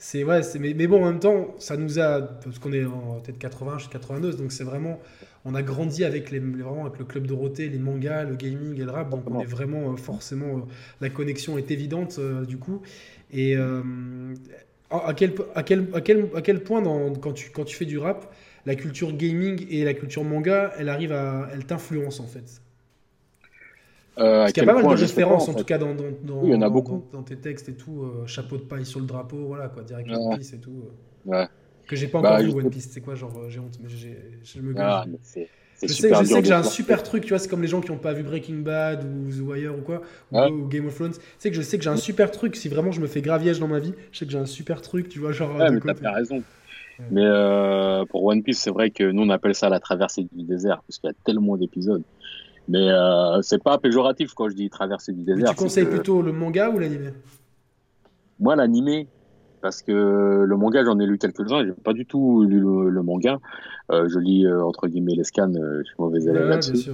C'est 0.05 0.25
ouais, 0.25 0.41
mais, 0.59 0.75
mais 0.75 0.89
bon 0.89 1.01
en 1.05 1.07
même 1.13 1.21
temps 1.21 1.55
ça 1.59 1.77
nous 1.77 2.01
a 2.01 2.23
parce 2.23 2.59
qu'on 2.59 2.73
est 2.73 2.85
en 2.85 3.21
peut-être 3.21 3.39
80 3.39 3.79
jusqu'à 3.79 4.01
82 4.01 4.33
donc 4.33 4.51
c'est 4.51 4.65
vraiment 4.65 4.99
on 5.45 5.55
a 5.55 5.63
grandi 5.63 6.05
avec, 6.05 6.33
les, 6.33 6.41
vraiment 6.41 6.87
avec 6.87 6.99
le 6.99 7.05
club 7.05 7.29
Dorothée, 7.29 7.69
les 7.69 7.79
mangas, 7.79 8.25
le 8.25 8.35
gaming 8.35 8.75
et 8.81 8.85
le 8.85 8.91
rap, 8.91 9.11
donc 9.11 9.31
on 9.31 9.41
est 9.41 9.45
vraiment 9.45 9.93
euh, 9.93 9.97
forcément, 9.97 10.59
euh, 10.59 10.61
la 11.01 11.09
connexion 11.09 11.57
est 11.57 11.71
évidente 11.71 12.17
euh, 12.19 12.45
du 12.45 12.59
coup. 12.59 12.83
Et 13.33 13.57
à, 13.57 15.15
quel, 15.15 15.35
à, 15.55 15.63
quel, 15.63 15.87
à, 15.95 16.01
quel, 16.01 16.29
à 16.35 16.43
quel 16.43 16.65
point 16.65 16.83
dans, 16.83 17.15
quand, 17.15 17.33
tu, 17.33 17.51
quand 17.51 17.65
tu 17.65 17.77
fais 17.77 17.85
du 17.85 17.99
rap, 17.99 18.35
la 18.67 18.75
culture 18.75 19.13
gaming 19.13 19.67
et 19.71 19.85
la 19.85 19.95
culture 19.95 20.25
manga, 20.25 20.73
elle 20.79 20.89
arrive 20.89 21.13
à, 21.13 21.49
elle 21.53 21.65
t'influence 21.65 22.19
en 22.19 22.27
fait 22.27 22.61
euh, 24.19 24.41
Parce 24.41 24.53
qu'il 24.53 24.63
y 24.63 24.69
a 24.69 24.73
pas 24.73 24.83
mal 24.83 24.95
de 24.97 25.01
références, 25.01 25.49
en, 25.49 25.55
tout 25.55 25.65
cas, 25.65 25.79
dans, 25.79 25.95
dans, 25.95 26.45
y 26.45 26.55
en 26.55 26.63
a 26.63 26.69
beaucoup. 26.69 27.05
dans, 27.13 27.23
tes 27.23 27.37
textes 27.37 27.69
et 27.69 27.75
tout. 27.75 28.11
chapeau 28.27 28.57
de 28.57 28.63
paille 28.63 28.87
sur 28.87 29.01
le 29.01 29.07
drapeau, 29.07 29.47
voilà, 29.47 29.69
quoi, 29.69 29.83
direct 29.83 30.09
ouais. 30.11 30.37
et 30.41 30.59
tout. 30.59 30.85
Ouais. 31.25 31.47
Que 31.87 31.97
j'ai 31.97 32.07
pas 32.07 32.21
bah, 32.21 32.35
encore 32.35 32.45
vu 32.45 32.53
One 32.53 32.71
Piece, 32.71 32.89
c'est 32.91 33.01
quoi 33.01 33.15
Genre, 33.15 33.33
euh, 33.37 33.49
j'ai 33.49 33.61
honte, 33.61 33.79
mais 33.83 33.89
je 33.89 34.61
me 34.61 34.75
ah, 34.79 35.05
je 35.83 35.89
sais, 35.89 36.11
que 36.11 36.45
j'ai 36.47 36.53
un 36.53 36.63
super 36.63 37.03
truc, 37.03 37.25
tu 37.25 37.31
vois, 37.31 37.41
c'est 37.41 37.49
comme 37.49 37.63
les 37.63 37.69
gens 37.69 37.81
qui 37.81 37.91
n'ont 37.91 37.99
pas 37.99 38.13
vu 38.13 38.23
Breaking 38.23 38.61
Bad 38.61 39.05
ou 39.05 39.31
The 39.31 39.41
Wire 39.41 39.75
ou 39.77 39.81
quoi, 39.81 40.01
ou, 40.31 40.69
Game 40.69 40.87
of 40.87 40.95
Thrones. 40.95 41.13
Tu 41.13 41.19
sais 41.39 41.51
que 41.51 41.57
je 41.57 41.63
sais 41.63 41.77
que 41.77 41.85
j'ai 41.85 41.91
un 41.91 41.97
super 41.97 42.31
truc, 42.31 42.55
si 42.55 42.69
vraiment 42.69 42.93
je 42.93 43.01
me 43.01 43.09
fais 43.09 43.21
graviège 43.21 43.59
dans 43.59 43.67
ma 43.67 43.81
vie, 43.81 43.93
je 44.13 44.19
sais 44.19 44.27
que 44.27 44.31
j'ai 44.31 44.39
un 44.39 44.47
super 44.47 44.81
truc, 44.81 45.09
tu 45.09 45.19
vois, 45.19 45.33
genre. 45.33 45.57
Ouais, 45.57 45.71
mais 45.71 45.81
t'as 45.81 46.13
raison. 46.13 46.43
Mais 47.11 47.25
euh, 47.25 48.05
pour 48.05 48.25
One 48.25 48.45
Piece, 48.45 48.61
c'est 48.61 48.71
vrai 48.71 48.91
que 48.91 49.11
nous 49.11 49.23
on 49.23 49.31
appelle 49.31 49.57
ça 49.57 49.69
la 49.69 49.81
traversée 49.81 50.29
du 50.31 50.45
désert, 50.45 50.83
parce 50.87 50.99
qu'il 50.99 51.09
y 51.09 51.11
a 51.11 51.17
tellement 51.25 51.57
d'épisodes. 51.57 52.05
Mais 52.69 52.89
euh, 52.89 53.43
c'est 53.43 53.63
pas 53.63 53.79
péjoratif 53.79 54.35
quand 54.35 54.49
je 54.49 54.55
dis 54.55 54.71
traversée 54.71 55.13
du 55.13 55.23
désert. 55.23 55.51
tu 55.51 55.57
conseilles 55.57 55.87
plutôt 55.87 56.23
le 56.23 56.33
manga 56.33 56.71
ou 56.71 56.79
l'animé 56.79 57.11
Moi, 58.39 58.57
l'animé, 58.57 59.09
parce 59.61 59.83
que 59.83 60.45
le 60.47 60.57
manga, 60.57 60.85
j'en 60.85 60.99
ai 60.99 61.07
lu 61.07 61.19
quelques-uns, 61.19 61.65
j'ai 61.65 61.73
pas 61.73 61.93
du 61.93 62.07
tout 62.07 62.45
lu 62.45 62.61
le, 62.61 63.03
manga. 63.03 63.39
Euh, 63.91 64.09
je 64.09 64.19
lis 64.19 64.47
euh, 64.47 64.65
entre 64.65 64.87
guillemets 64.87 65.15
les 65.15 65.25
scans, 65.25 65.53
je 65.53 65.85
suis 65.85 65.95
mauvais 65.99 66.23
élève 66.23 66.47
là-dessus. 66.47 66.91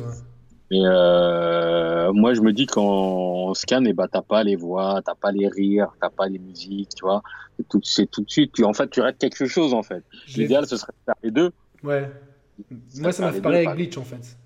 Mais 0.70 0.80
moi, 0.80 2.34
je 2.34 2.40
me 2.40 2.52
dis 2.52 2.66
qu'en 2.66 3.52
scan, 3.54 3.84
et 3.84 3.90
eh 3.90 3.92
ben, 3.92 4.08
t'as 4.10 4.22
pas 4.22 4.42
les 4.42 4.56
voix, 4.56 5.00
t'as 5.04 5.14
pas 5.14 5.32
les 5.32 5.48
rires, 5.48 5.92
t'as 6.00 6.10
pas 6.10 6.28
les 6.28 6.38
musiques, 6.38 6.94
tu 6.94 7.04
vois. 7.04 7.22
C'est 7.58 7.68
tout, 8.10 8.22
de 8.22 8.30
suite, 8.30 8.52
tu, 8.52 8.64
en 8.64 8.72
fait, 8.72 8.88
tu 8.88 9.00
rates 9.00 9.18
quelque 9.18 9.46
chose, 9.46 9.74
en 9.74 9.82
fait. 9.82 10.02
L'idéal, 10.36 10.66
ce 10.66 10.76
serait 10.76 10.92
de 10.92 11.04
faire 11.04 11.14
les 11.22 11.30
deux. 11.30 11.50
Ouais. 11.82 12.10
Moi, 12.96 13.12
ça 13.12 13.24
m'a 13.24 13.32
fait 13.32 13.40
pareil 13.40 13.66
avec 13.66 13.76
Bleach, 13.76 13.98
en 13.98 14.04
fait. 14.04 14.36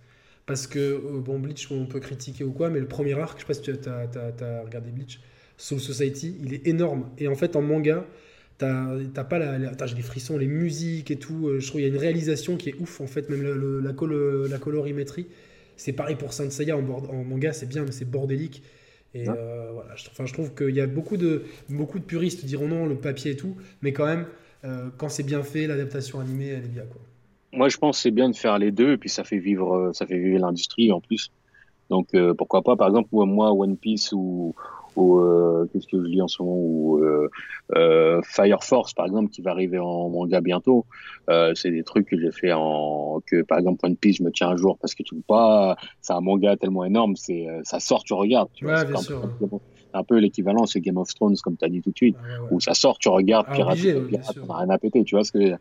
Parce 0.46 0.66
que, 0.66 1.00
bon, 1.20 1.38
Bleach, 1.38 1.70
on 1.70 1.86
peut 1.86 2.00
critiquer 2.00 2.44
ou 2.44 2.52
quoi, 2.52 2.68
mais 2.68 2.80
le 2.80 2.88
premier 2.88 3.14
arc, 3.18 3.38
je 3.38 3.42
sais 3.42 3.46
pas 3.46 3.54
si 3.54 3.62
tu 3.62 3.70
as, 3.88 4.44
as 4.44 4.62
regardé 4.62 4.90
Bleach, 4.90 5.20
Soul 5.56 5.80
Society, 5.80 6.36
il 6.42 6.52
est 6.54 6.66
énorme. 6.66 7.10
Et 7.18 7.28
en 7.28 7.34
fait, 7.34 7.54
en 7.56 7.62
manga, 7.62 8.04
t'as 8.58 9.24
pas 9.24 9.38
la. 9.38 9.86
j'ai 9.86 9.94
des 9.94 10.02
frissons, 10.02 10.38
les 10.38 10.46
musiques 10.46 11.10
et 11.10 11.16
tout. 11.16 11.48
Euh, 11.48 11.60
je 11.60 11.66
trouve 11.66 11.80
qu'il 11.80 11.88
y 11.88 11.90
a 11.90 11.94
une 11.94 12.00
réalisation 12.00 12.56
qui 12.56 12.70
est 12.70 12.74
ouf, 12.80 13.00
en 13.00 13.06
fait, 13.06 13.28
même 13.30 13.42
la, 13.42 13.92
la 14.48 14.58
colorimétrie. 14.58 15.26
C'est 15.76 15.92
pareil 15.92 16.16
pour 16.16 16.32
Saint 16.32 16.50
Seiya 16.50 16.76
en, 16.76 16.88
en 16.88 17.24
manga, 17.24 17.52
c'est 17.52 17.68
bien, 17.68 17.84
mais 17.84 17.92
c'est 17.92 18.08
bordélique. 18.08 18.62
Et 19.14 19.28
euh, 19.28 19.70
voilà, 19.72 19.94
je, 19.96 20.08
enfin, 20.10 20.26
je 20.26 20.32
trouve 20.32 20.54
qu'il 20.54 20.74
y 20.74 20.80
a 20.80 20.86
beaucoup 20.86 21.16
de, 21.16 21.44
beaucoup 21.68 21.98
de 21.98 22.04
puristes 22.04 22.44
diront 22.44 22.68
non, 22.68 22.86
le 22.86 22.96
papier 22.96 23.32
et 23.32 23.36
tout, 23.36 23.56
mais 23.82 23.92
quand 23.92 24.06
même, 24.06 24.26
euh, 24.64 24.88
quand 24.96 25.08
c'est 25.08 25.22
bien 25.22 25.42
fait, 25.42 25.66
l'adaptation 25.66 26.20
animée, 26.20 26.48
elle 26.48 26.64
est 26.64 26.68
bien. 26.68 26.84
Quoi. 26.84 27.02
Moi, 27.52 27.68
je 27.68 27.76
pense 27.76 28.00
c'est 28.00 28.10
bien 28.10 28.30
de 28.30 28.36
faire 28.36 28.58
les 28.58 28.72
deux, 28.72 28.92
et 28.92 28.96
puis 28.96 29.08
ça 29.08 29.24
fait 29.24 29.38
vivre, 29.38 29.90
ça 29.92 30.06
fait 30.06 30.18
vivre 30.18 30.40
l'industrie 30.40 30.90
en 30.92 31.00
plus. 31.00 31.30
Donc, 31.90 32.08
pourquoi 32.38 32.62
pas, 32.62 32.76
par 32.76 32.88
exemple, 32.88 33.08
moi, 33.12 33.52
One 33.52 33.76
Piece 33.76 34.12
ou, 34.12 34.54
ou 34.96 35.20
euh, 35.20 35.68
qu'est-ce 35.72 35.86
que 35.86 36.02
je 36.02 36.06
lis 36.06 36.20
en 36.20 36.28
ce 36.28 36.42
moment 36.42 36.56
ou 36.56 36.98
euh, 36.98 37.28
euh, 37.74 38.20
Fire 38.24 38.62
Force 38.62 38.92
par 38.94 39.06
exemple 39.06 39.30
qui 39.30 39.42
va 39.42 39.50
arriver 39.50 39.78
en 39.78 40.08
manga 40.10 40.40
bientôt 40.40 40.86
euh, 41.30 41.54
c'est 41.54 41.70
des 41.70 41.82
trucs 41.82 42.08
que 42.08 42.18
j'ai 42.18 42.32
fait 42.32 42.52
en 42.52 43.20
que 43.26 43.42
par 43.42 43.58
exemple 43.58 43.84
One 43.86 43.96
Piece 43.96 44.16
je 44.16 44.22
me 44.22 44.30
tiens 44.30 44.50
un 44.50 44.56
jour 44.56 44.78
parce 44.78 44.94
que 44.94 45.02
tu 45.02 45.14
peux 45.14 45.22
pas 45.26 45.76
c'est 46.00 46.12
un 46.12 46.20
manga 46.20 46.56
tellement 46.56 46.84
énorme 46.84 47.16
c'est 47.16 47.46
ça 47.64 47.80
sort 47.80 48.04
tu 48.04 48.12
regardes 48.14 48.48
tu 48.54 48.66
ouais, 48.66 48.72
vois, 48.72 48.84
bien 48.84 49.00
sûr. 49.00 49.22
Un, 49.94 50.04
peu 50.04 50.18
l'équivalent 50.18 50.66
c'est 50.66 50.80
Game 50.80 50.96
of 50.96 51.12
Thrones 51.14 51.36
comme 51.42 51.56
tu 51.56 51.64
as 51.64 51.68
dit 51.68 51.80
tout 51.82 51.90
de 51.90 51.96
suite 51.96 52.16
où 52.50 52.60
ça 52.60 52.74
sort 52.74 52.98
tu 52.98 53.08
regardes 53.08 53.46
ah, 53.50 53.54
pirate, 53.54 53.78
pirate 54.08 54.38
on 54.46 54.52
a 54.52 54.58
rien 54.58 54.70
à 54.70 54.78
péter 54.78 55.04
tu 55.04 55.14
vois 55.14 55.24
ce 55.24 55.32
que 55.32 55.56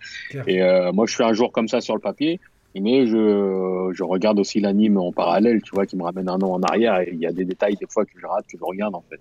et 0.48 0.62
moi 0.92 1.06
je 1.08 1.16
fais 1.16 1.24
un 1.24 1.34
jour 1.34 1.52
comme 1.52 1.68
ça 1.68 1.82
sur 1.82 1.96
le 1.96 2.02
papier 2.02 2.40
mais 2.80 3.06
je, 3.06 3.92
je 3.94 4.04
regarde 4.04 4.40
aussi 4.40 4.62
l'anime 4.62 4.98
en 4.98 5.12
parallèle, 5.12 5.62
tu 5.62 5.72
vois, 5.74 5.86
qui 5.86 5.98
me 5.98 6.04
ramène 6.04 6.30
un 6.30 6.40
an 6.42 6.54
en 6.54 6.62
arrière 6.62 7.00
et 7.02 7.10
il 7.12 7.20
y 7.20 7.26
a 7.26 7.34
des 7.34 7.44
détails 7.44 7.76
des 7.76 7.88
fois 7.90 8.06
que 8.06 8.12
je 8.18 8.26
rate, 8.26 8.46
que 8.48 8.58
je 8.58 8.64
regarde 8.64 8.96
en 8.96 9.04
fait. 9.10 9.20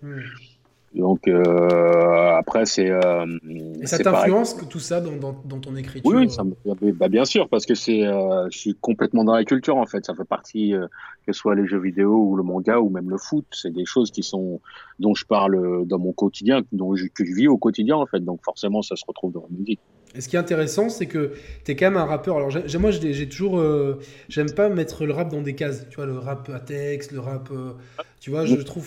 Donc 0.94 1.28
euh, 1.28 2.32
après, 2.36 2.66
c'est. 2.66 2.90
Euh, 2.90 3.24
et 3.80 3.86
ça 3.86 3.98
t'influence 3.98 4.54
que 4.54 4.64
tout 4.64 4.80
ça 4.80 5.00
dans, 5.00 5.14
dans, 5.14 5.40
dans, 5.44 5.60
ton 5.60 5.76
écriture 5.76 6.10
Oui, 6.12 6.28
ça 6.28 6.42
bah, 6.64 7.08
bien 7.08 7.24
sûr, 7.24 7.48
parce 7.48 7.64
que 7.64 7.76
c'est, 7.76 8.04
euh, 8.04 8.48
je 8.50 8.58
suis 8.58 8.74
complètement 8.74 9.22
dans 9.22 9.34
la 9.34 9.44
culture 9.44 9.76
en 9.76 9.86
fait. 9.86 10.04
Ça 10.04 10.14
fait 10.14 10.24
partie, 10.24 10.74
que 11.26 11.32
ce 11.32 11.38
soit 11.38 11.54
les 11.54 11.66
jeux 11.66 11.78
vidéo 11.78 12.16
ou 12.16 12.34
le 12.34 12.42
manga 12.42 12.80
ou 12.80 12.90
même 12.90 13.08
le 13.08 13.18
foot, 13.18 13.46
c'est 13.52 13.72
des 13.72 13.84
choses 13.84 14.10
qui 14.10 14.24
sont 14.24 14.60
dont 14.98 15.14
je 15.14 15.24
parle 15.24 15.86
dans 15.86 15.98
mon 15.98 16.12
quotidien, 16.12 16.62
dont 16.72 16.96
je, 16.96 17.06
que 17.06 17.24
je 17.24 17.34
vis 17.34 17.46
au 17.46 17.56
quotidien 17.56 17.96
en 17.96 18.06
fait. 18.06 18.20
Donc 18.20 18.40
forcément, 18.44 18.82
ça 18.82 18.96
se 18.96 19.04
retrouve 19.06 19.32
dans 19.32 19.42
la 19.42 19.56
musique. 19.56 19.80
Et 20.16 20.20
ce 20.20 20.28
qui 20.28 20.34
est 20.34 20.40
intéressant, 20.40 20.88
c'est 20.88 21.06
que 21.06 21.34
tu 21.64 21.70
es 21.70 21.76
quand 21.76 21.86
même 21.86 21.96
un 21.96 22.04
rappeur. 22.04 22.36
Alors, 22.36 22.50
moi, 22.80 22.90
j'ai 22.90 23.28
toujours. 23.28 23.62
J'aime 24.28 24.50
pas 24.50 24.68
mettre 24.68 25.06
le 25.06 25.12
rap 25.12 25.30
dans 25.30 25.40
des 25.40 25.54
cases. 25.54 25.88
Tu 25.88 25.94
vois, 25.94 26.06
le 26.06 26.18
rap 26.18 26.50
à 26.52 26.58
texte, 26.58 27.12
le 27.12 27.20
rap. 27.20 27.48
Tu 28.20 28.28
vois, 28.28 28.44
je 28.44 28.54
trouve, 28.56 28.86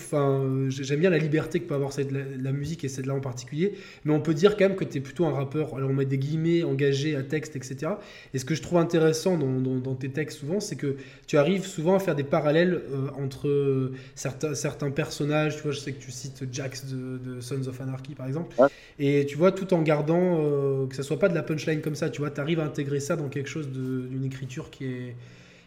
j'aime 0.68 1.00
bien 1.00 1.10
la 1.10 1.18
liberté 1.18 1.58
que 1.58 1.64
peut 1.64 1.74
avoir 1.74 1.92
cette, 1.92 2.12
la, 2.12 2.52
musique 2.52 2.84
et 2.84 2.88
celle-là 2.88 3.14
en 3.14 3.20
particulier, 3.20 3.74
mais 4.04 4.12
on 4.14 4.20
peut 4.20 4.32
dire 4.32 4.56
quand 4.56 4.68
même 4.68 4.76
que 4.76 4.84
tu 4.84 4.98
es 4.98 5.00
plutôt 5.00 5.26
un 5.26 5.32
rappeur, 5.32 5.74
alors 5.74 5.90
on 5.90 5.92
met 5.92 6.04
des 6.04 6.18
guillemets, 6.18 6.62
engagé 6.62 7.16
à 7.16 7.24
texte, 7.24 7.56
etc. 7.56 7.94
Et 8.32 8.38
ce 8.38 8.44
que 8.44 8.54
je 8.54 8.62
trouve 8.62 8.78
intéressant 8.78 9.36
dans, 9.36 9.80
dans, 9.80 9.94
tes 9.96 10.08
textes 10.08 10.38
souvent, 10.38 10.60
c'est 10.60 10.76
que 10.76 10.98
tu 11.26 11.36
arrives 11.36 11.66
souvent 11.66 11.96
à 11.96 11.98
faire 11.98 12.14
des 12.14 12.22
parallèles 12.22 12.74
euh, 12.74 13.08
entre 13.20 13.90
certains, 14.14 14.54
certains 14.54 14.92
personnages, 14.92 15.56
tu 15.56 15.62
vois, 15.62 15.72
je 15.72 15.80
sais 15.80 15.92
que 15.92 16.00
tu 16.00 16.12
cites 16.12 16.44
Jax 16.52 16.86
de, 16.86 17.40
Sons 17.40 17.66
of 17.66 17.80
Anarchy 17.80 18.14
par 18.14 18.28
exemple, 18.28 18.54
et 19.00 19.26
tu 19.26 19.36
vois, 19.36 19.50
tout 19.50 19.74
en 19.74 19.82
gardant 19.82 20.38
euh, 20.38 20.86
que 20.86 20.94
ça 20.94 21.02
soit 21.02 21.18
pas 21.18 21.28
de 21.28 21.34
la 21.34 21.42
punchline 21.42 21.80
comme 21.80 21.96
ça, 21.96 22.08
tu 22.08 22.20
vois, 22.20 22.30
tu 22.30 22.40
arrives 22.40 22.60
à 22.60 22.64
intégrer 22.64 23.00
ça 23.00 23.16
dans 23.16 23.28
quelque 23.28 23.48
chose 23.48 23.68
d'une 23.68 24.24
écriture 24.24 24.70
qui 24.70 24.84
est 24.84 25.16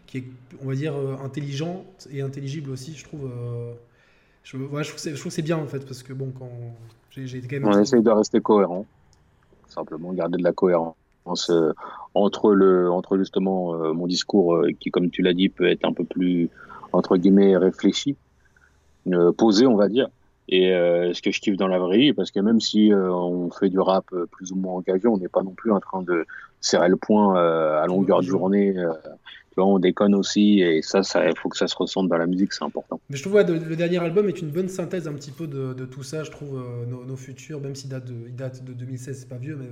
qui 0.08 0.18
est, 0.20 0.24
on 0.64 0.68
va 0.68 0.76
dire, 0.76 0.96
euh, 0.96 1.16
intelligente 1.24 2.08
et 2.12 2.22
intelligible 2.22 2.72
aussi, 2.72 2.96
je 2.96 3.04
trouve. 3.04 3.26
Euh, 3.26 3.74
je, 4.44 4.58
ouais, 4.58 4.84
je, 4.84 4.90
trouve 4.92 5.24
que 5.24 5.30
c'est 5.30 5.42
bien 5.42 5.58
en 5.58 5.68
fait, 5.68 5.86
parce 5.86 6.02
que 6.02 6.14
bon, 6.14 6.32
quand 6.38 6.50
j'ai 7.12 7.42
quand 7.42 7.52
même. 7.52 7.66
On 7.68 7.80
essaye 7.80 8.02
de 8.02 8.10
rester 8.10 8.40
cohérent, 8.40 8.86
simplement 9.68 10.14
garder 10.14 10.38
de 10.38 10.44
la 10.44 10.54
cohérence 10.54 10.96
euh, 11.50 11.74
entre, 12.14 12.54
le, 12.54 12.90
entre 12.90 13.18
justement 13.18 13.94
mon 13.94 14.08
discours 14.08 14.66
qui, 14.80 14.90
comme 14.90 15.10
tu 15.10 15.22
l'as 15.22 15.34
dit, 15.34 15.50
peut 15.50 15.68
être 15.68 15.84
un 15.86 15.92
peu 15.92 16.06
plus, 16.06 16.50
entre 16.94 17.18
guillemets, 17.18 17.58
réfléchi, 17.58 18.16
posé, 19.38 19.68
on 19.68 19.76
va 19.76 19.90
dire, 19.90 20.08
et 20.50 20.70
ce 20.70 21.22
que 21.22 21.32
je 21.32 21.42
kiffe 21.42 21.58
dans 21.58 21.68
la 21.68 21.80
vraie 21.80 21.98
vie, 21.98 22.14
parce 22.14 22.32
que 22.32 22.40
même 22.40 22.62
si 22.62 22.92
on 22.94 23.50
fait 23.52 23.70
du 23.70 23.80
rap 23.80 24.06
plus 24.32 24.52
ou 24.52 24.56
moins 24.56 24.76
engagé, 24.76 25.08
on 25.08 25.18
n'est 25.18 25.28
pas 25.28 25.44
non 25.44 25.52
plus 25.52 25.72
en 25.72 25.80
train 25.80 26.02
de 26.04 26.26
serrer 26.62 26.90
le 26.90 26.96
point 26.96 27.36
à 27.36 27.86
longueur 27.86 28.22
de 28.22 28.26
journée 28.26 28.74
on 29.66 29.80
déconne 29.80 30.16
aussi 30.16 30.62
et 30.62 30.82
ça, 30.82 31.04
ça, 31.04 31.28
il 31.28 31.38
faut 31.38 31.50
que 31.50 31.58
ça 31.58 31.68
se 31.68 31.76
ressente 31.76 32.08
dans 32.08 32.18
la 32.18 32.28
musique, 32.28 32.54
c'est 32.54 32.64
important. 32.64 33.00
Mais 33.10 33.18
je 33.18 33.24
trouve 33.24 33.44
que 33.44 33.52
le 33.52 33.76
dernier 33.76 33.98
album 33.98 34.28
est 34.30 34.42
une 34.42 34.50
bonne 34.50 34.68
synthèse 34.68 35.08
un 35.08 35.14
petit 35.14 35.32
peu 35.32 35.48
de, 35.48 35.86
tout 35.86 36.04
ça. 36.04 36.24
Je 36.24 36.32
trouve 36.32 36.60
euh, 36.60 36.86
nos, 36.86 37.16
futurs, 37.16 37.62
même 37.62 37.76
s'il 37.76 37.90
date 37.90 38.06
de, 38.06 38.28
il 38.28 38.36
date 38.36 38.64
de 38.64 38.74
2016, 38.74 39.20
c'est 39.20 39.30
pas 39.30 39.38
vieux, 39.38 39.58
mais 39.60 39.68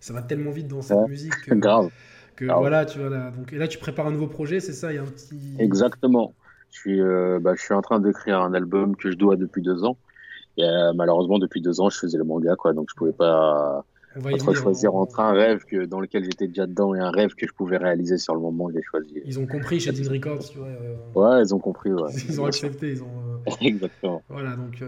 ça 0.00 0.12
va 0.12 0.22
tellement 0.22 0.50
vite 0.50 0.68
dans 0.68 0.82
cette 0.82 1.08
musique. 1.08 1.34
Que, 1.46 1.54
Grave. 1.54 1.90
Que 2.36 2.44
voilà, 2.44 2.84
tu 2.86 2.98
vois 2.98 3.10
là. 3.10 3.30
Donc 3.30 3.52
et 3.52 3.56
là, 3.56 3.68
tu 3.68 3.78
prépares 3.78 4.06
un 4.06 4.12
nouveau 4.12 4.28
projet, 4.28 4.60
c'est 4.60 4.72
ça 4.72 4.92
Il 4.92 4.96
y 4.96 4.98
a 4.98 5.02
un 5.02 5.06
petit. 5.06 5.54
Exactement. 5.58 6.34
Je 6.70 6.80
suis, 6.80 7.00
euh, 7.00 7.38
bah, 7.40 7.54
je 7.56 7.62
suis 7.62 7.74
en 7.74 7.80
train 7.80 7.98
d'écrire 7.98 8.40
un 8.40 8.52
album 8.54 8.94
que 8.94 9.10
je 9.10 9.16
dois 9.16 9.36
depuis 9.36 9.62
deux 9.62 9.84
ans. 9.84 9.96
Et 10.58 10.64
euh, 10.64 10.92
malheureusement, 10.92 11.38
depuis 11.38 11.60
deux 11.60 11.80
ans, 11.80 11.88
je 11.88 11.98
faisais 11.98 12.18
le 12.18 12.24
manga, 12.24 12.56
quoi, 12.56 12.72
donc 12.72 12.88
je 12.90 12.94
pouvais 12.96 13.12
pas 13.12 13.84
entre 14.24 14.52
choisir 14.54 14.96
entre 14.96 15.20
un 15.20 15.32
rêve 15.32 15.64
que, 15.64 15.84
dans 15.84 16.00
lequel 16.00 16.24
j'étais 16.24 16.48
déjà 16.48 16.66
dedans 16.66 16.96
et 16.96 16.98
un 16.98 17.12
rêve 17.12 17.34
que 17.34 17.46
je 17.46 17.52
pouvais 17.52 17.76
réaliser 17.76 18.18
sur 18.18 18.34
le 18.34 18.40
moment, 18.40 18.68
j'ai 18.74 18.82
choisi. 18.82 19.22
Ils 19.24 19.38
ont 19.38 19.46
compris 19.46 19.78
chez 19.78 19.90
Records, 19.90 20.48
tu 20.50 20.58
vois. 20.58 20.66
Euh, 20.66 20.96
ouais, 21.14 21.42
ils 21.42 21.54
ont 21.54 21.60
compris, 21.60 21.92
ouais. 21.92 22.10
Ils 22.28 22.40
ont 22.40 22.46
accepté, 22.46 22.90
ils 22.90 23.02
ont. 23.04 23.06
Euh, 23.06 23.52
Exactement. 23.60 24.20
Voilà, 24.28 24.56
donc 24.56 24.82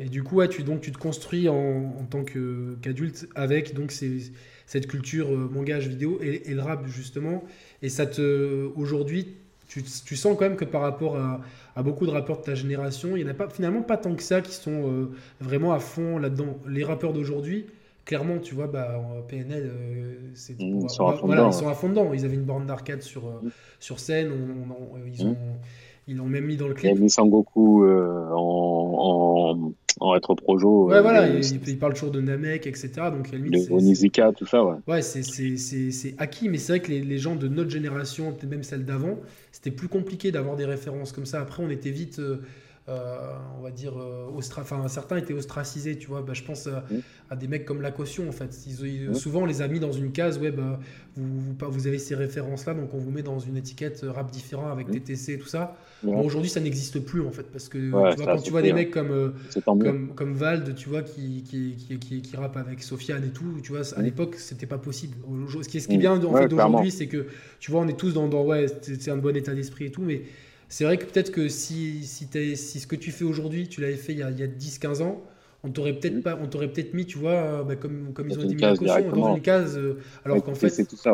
et 0.00 0.08
du 0.08 0.24
coup, 0.24 0.36
ouais, 0.36 0.48
tu 0.48 0.64
donc 0.64 0.80
tu 0.80 0.90
te 0.90 0.98
construis 0.98 1.48
en, 1.48 1.54
en 1.54 2.04
tant 2.10 2.24
qu'adulte 2.24 3.28
avec 3.36 3.74
donc 3.74 3.92
ces, 3.92 4.32
cette 4.66 4.88
culture 4.88 5.30
manga, 5.30 5.78
vidéo 5.78 6.18
et, 6.20 6.50
et, 6.50 6.54
le 6.54 6.62
rap 6.62 6.84
justement, 6.86 7.44
et 7.80 7.88
ça 7.88 8.06
te 8.06 8.72
aujourd'hui. 8.74 9.36
Tu, 9.72 9.82
tu, 9.82 10.16
sens 10.16 10.36
quand 10.36 10.44
même 10.44 10.56
que 10.56 10.64
par 10.64 10.82
rapport 10.82 11.16
à, 11.16 11.40
à, 11.76 11.82
beaucoup 11.82 12.04
de 12.04 12.10
rappeurs 12.10 12.38
de 12.38 12.42
ta 12.42 12.54
génération, 12.54 13.16
il 13.16 13.24
n'y 13.24 13.28
en 13.28 13.32
a 13.32 13.34
pas, 13.34 13.48
finalement 13.48 13.80
pas 13.80 13.96
tant 13.96 14.14
que 14.14 14.22
ça 14.22 14.42
qui 14.42 14.52
sont 14.52 15.08
vraiment 15.40 15.72
à 15.72 15.78
fond 15.78 16.18
là-dedans. 16.18 16.58
Les 16.68 16.84
rappeurs 16.84 17.14
d'aujourd'hui, 17.14 17.66
clairement, 18.04 18.38
tu 18.38 18.54
vois, 18.54 18.66
bah, 18.66 19.00
PNL, 19.28 19.70
euh, 19.72 20.14
c'est, 20.34 20.54
ils, 20.58 20.90
sont 20.90 21.10
voilà, 21.22 21.46
ils 21.46 21.52
sont 21.52 21.68
à 21.68 21.74
fond 21.74 21.88
dedans. 21.88 22.12
Ils 22.12 22.24
avaient 22.24 22.34
une 22.34 22.44
borne 22.44 22.66
d'arcade 22.66 23.02
sur, 23.02 23.26
euh, 23.26 23.40
mmh. 23.42 23.50
sur 23.80 24.00
scène. 24.00 24.30
ils, 25.06 25.24
mmh. 25.24 25.28
ont, 25.28 25.36
ils 26.08 26.16
l'ont 26.16 26.26
même 26.26 26.44
mis 26.44 26.56
dans 26.56 26.68
le 26.68 26.74
clip. 26.74 26.92
Il 26.92 26.98
a 26.98 27.00
mis 27.00 27.10
Sangoku 27.10 27.84
euh, 27.84 28.28
en, 28.32 29.54
en, 29.58 29.72
en 30.00 30.10
rétro 30.10 30.34
projo. 30.34 30.88
Ouais, 30.88 31.00
voilà, 31.00 31.28
il, 31.28 31.78
parle 31.78 31.94
toujours 31.94 32.10
de 32.10 32.20
Namek, 32.20 32.66
etc. 32.66 32.90
Donc, 33.12 33.32
à 33.32 33.36
limite, 33.36 33.70
Onizika, 33.70 34.32
tout 34.32 34.46
ça, 34.46 34.64
ouais. 34.64 34.76
Ouais, 34.88 35.02
c'est, 35.02 36.14
acquis, 36.18 36.48
mais 36.48 36.58
c'est 36.58 36.72
vrai 36.72 36.80
que 36.80 36.90
les, 36.90 37.00
les, 37.00 37.18
gens 37.18 37.36
de 37.36 37.48
notre 37.48 37.70
génération, 37.70 38.32
peut-être 38.32 38.50
même 38.50 38.64
celle 38.64 38.84
d'avant, 38.84 39.16
c'était 39.62 39.76
plus 39.76 39.88
compliqué 39.88 40.32
d'avoir 40.32 40.56
des 40.56 40.64
références 40.64 41.12
comme 41.12 41.24
ça. 41.24 41.40
Après, 41.40 41.62
on 41.62 41.70
était 41.70 41.90
vite. 41.90 42.20
Euh, 42.88 43.36
on 43.60 43.62
va 43.62 43.70
dire, 43.70 43.96
euh, 43.96 44.26
enfin, 44.56 44.88
certains 44.88 45.16
étaient 45.16 45.34
ostracisés, 45.34 45.96
tu 45.96 46.08
vois. 46.08 46.22
Bah, 46.22 46.32
je 46.34 46.42
pense 46.42 46.68
à, 47.30 47.36
des 47.36 47.46
mecs 47.46 47.64
comme 47.64 47.80
La 47.80 47.92
Caution, 47.92 48.28
en 48.28 48.32
fait. 48.32 48.52
Souvent, 49.14 49.42
on 49.42 49.46
les 49.46 49.62
a 49.62 49.68
mis 49.68 49.78
dans 49.78 49.92
une 49.92 50.10
case, 50.10 50.38
ouais, 50.38 50.50
bah, 50.50 50.80
vous, 51.16 51.54
vous, 51.60 51.86
avez 51.86 51.98
ces 51.98 52.16
références-là, 52.16 52.74
donc 52.74 52.92
on 52.92 52.98
vous 52.98 53.12
met 53.12 53.22
dans 53.22 53.38
une 53.38 53.56
étiquette 53.56 54.04
rap 54.04 54.32
différent 54.32 54.72
avec 54.72 54.90
TTC 54.90 55.34
et 55.34 55.38
tout 55.38 55.46
ça. 55.46 55.76
Aujourd'hui, 56.04 56.50
ça 56.50 56.58
n'existe 56.58 56.98
plus, 56.98 57.20
en 57.20 57.30
fait, 57.30 57.44
parce 57.44 57.68
que 57.68 57.78
tu 57.78 57.90
vois, 57.90 58.16
quand 58.16 58.42
tu 58.42 58.50
vois 58.50 58.62
des 58.62 58.72
mecs 58.72 58.90
comme, 58.90 59.12
euh, 59.12 59.28
comme, 59.64 60.14
comme, 60.16 60.34
Vald, 60.34 60.74
tu 60.74 60.88
vois, 60.88 61.02
qui, 61.02 61.44
qui, 61.44 61.76
qui, 62.00 62.20
qui, 62.20 62.36
rappe 62.36 62.56
avec 62.56 62.82
Sofiane 62.82 63.22
et 63.22 63.30
tout, 63.30 63.60
tu 63.62 63.70
vois, 63.70 63.82
à 63.96 64.02
l'époque, 64.02 64.34
c'était 64.34 64.66
pas 64.66 64.78
possible. 64.78 65.16
Ce 65.62 65.68
qui 65.68 65.76
est, 65.76 65.80
ce 65.80 65.86
qui 65.86 65.94
est 65.94 65.98
bien 65.98 66.12
en 66.12 66.34
fait, 66.34 66.52
aujourd'hui, 66.52 66.90
c'est 66.90 67.06
que, 67.06 67.26
tu 67.60 67.70
vois, 67.70 67.82
on 67.82 67.86
est 67.86 67.96
tous 67.96 68.12
dans, 68.12 68.26
dans 68.26 68.42
ouais, 68.42 68.66
c'est 68.82 69.10
un 69.12 69.18
bon 69.18 69.36
état 69.36 69.54
d'esprit 69.54 69.84
et 69.86 69.92
tout, 69.92 70.02
mais 70.02 70.22
c'est 70.72 70.84
vrai 70.84 70.96
que 70.96 71.04
peut-être 71.04 71.32
que 71.32 71.48
si, 71.48 72.02
si, 72.06 72.26
si, 72.56 72.80
ce 72.80 72.86
que 72.86 72.96
tu 72.96 73.10
fais 73.10 73.24
aujourd'hui, 73.24 73.68
tu 73.68 73.82
l'avais 73.82 73.96
fait 73.96 74.12
il 74.12 74.20
y 74.20 74.22
a, 74.22 74.28
a 74.28 74.30
10-15 74.30 75.02
ans, 75.02 75.20
on 75.64 75.68
t'aurait 75.70 75.92
peut-être 75.92 76.16
mm. 76.16 76.22
pas, 76.22 76.38
on 76.42 76.46
t'aurait 76.46 76.68
peut-être 76.68 76.94
mis, 76.94 77.04
tu 77.04 77.18
vois, 77.18 77.32
euh, 77.32 77.62
bah, 77.62 77.76
comme, 77.76 78.14
comme 78.14 78.30
ils 78.30 78.38
ont 78.38 78.44
dit, 78.44 78.54
dans 78.54 78.74
une 79.34 79.42
case, 79.42 79.76
euh, 79.76 80.00
alors 80.24 80.42
qu'en 80.42 80.54
fait, 80.54 80.70
c'est 80.70 80.86
tout 80.86 80.96
ça. 80.96 81.12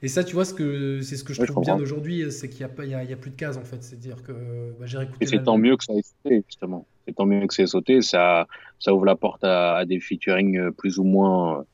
Et 0.00 0.08
ça, 0.08 0.24
tu 0.24 0.34
vois, 0.34 0.46
ce 0.46 0.54
que 0.54 1.02
c'est 1.02 1.16
ce 1.16 1.24
que 1.24 1.34
je 1.34 1.42
trouve 1.44 1.62
bien 1.62 1.76
aujourd'hui, 1.76 2.32
c'est 2.32 2.48
qu'il 2.48 2.66
n'y 2.66 2.94
a 2.94 3.04
y 3.04 3.12
a, 3.12 3.16
plus 3.16 3.30
de 3.30 3.36
cases 3.36 3.58
en 3.58 3.64
fait. 3.64 3.82
C'est-à-dire 3.82 4.22
que 4.22 4.32
bah, 4.80 4.86
j'ai 4.86 4.96
réécouté. 4.96 5.22
Et 5.22 5.26
c'est 5.26 5.42
tant 5.42 5.58
mieux 5.58 5.76
que 5.76 5.84
ça 5.84 5.92
ait 5.92 6.02
sauté 6.02 6.42
justement. 6.48 6.86
C'est 7.06 7.14
tant 7.14 7.26
mieux 7.26 7.46
que 7.46 7.52
ça 7.52 7.62
ait 7.62 7.66
sauté. 7.66 8.00
Ça, 8.00 8.46
ça 8.78 8.94
ouvre 8.94 9.04
la 9.04 9.16
porte 9.16 9.44
à, 9.44 9.84
des 9.84 10.00
featuring 10.00 10.56
euh, 10.56 10.70
plus 10.70 10.98
ou 10.98 11.04
moins, 11.04 11.66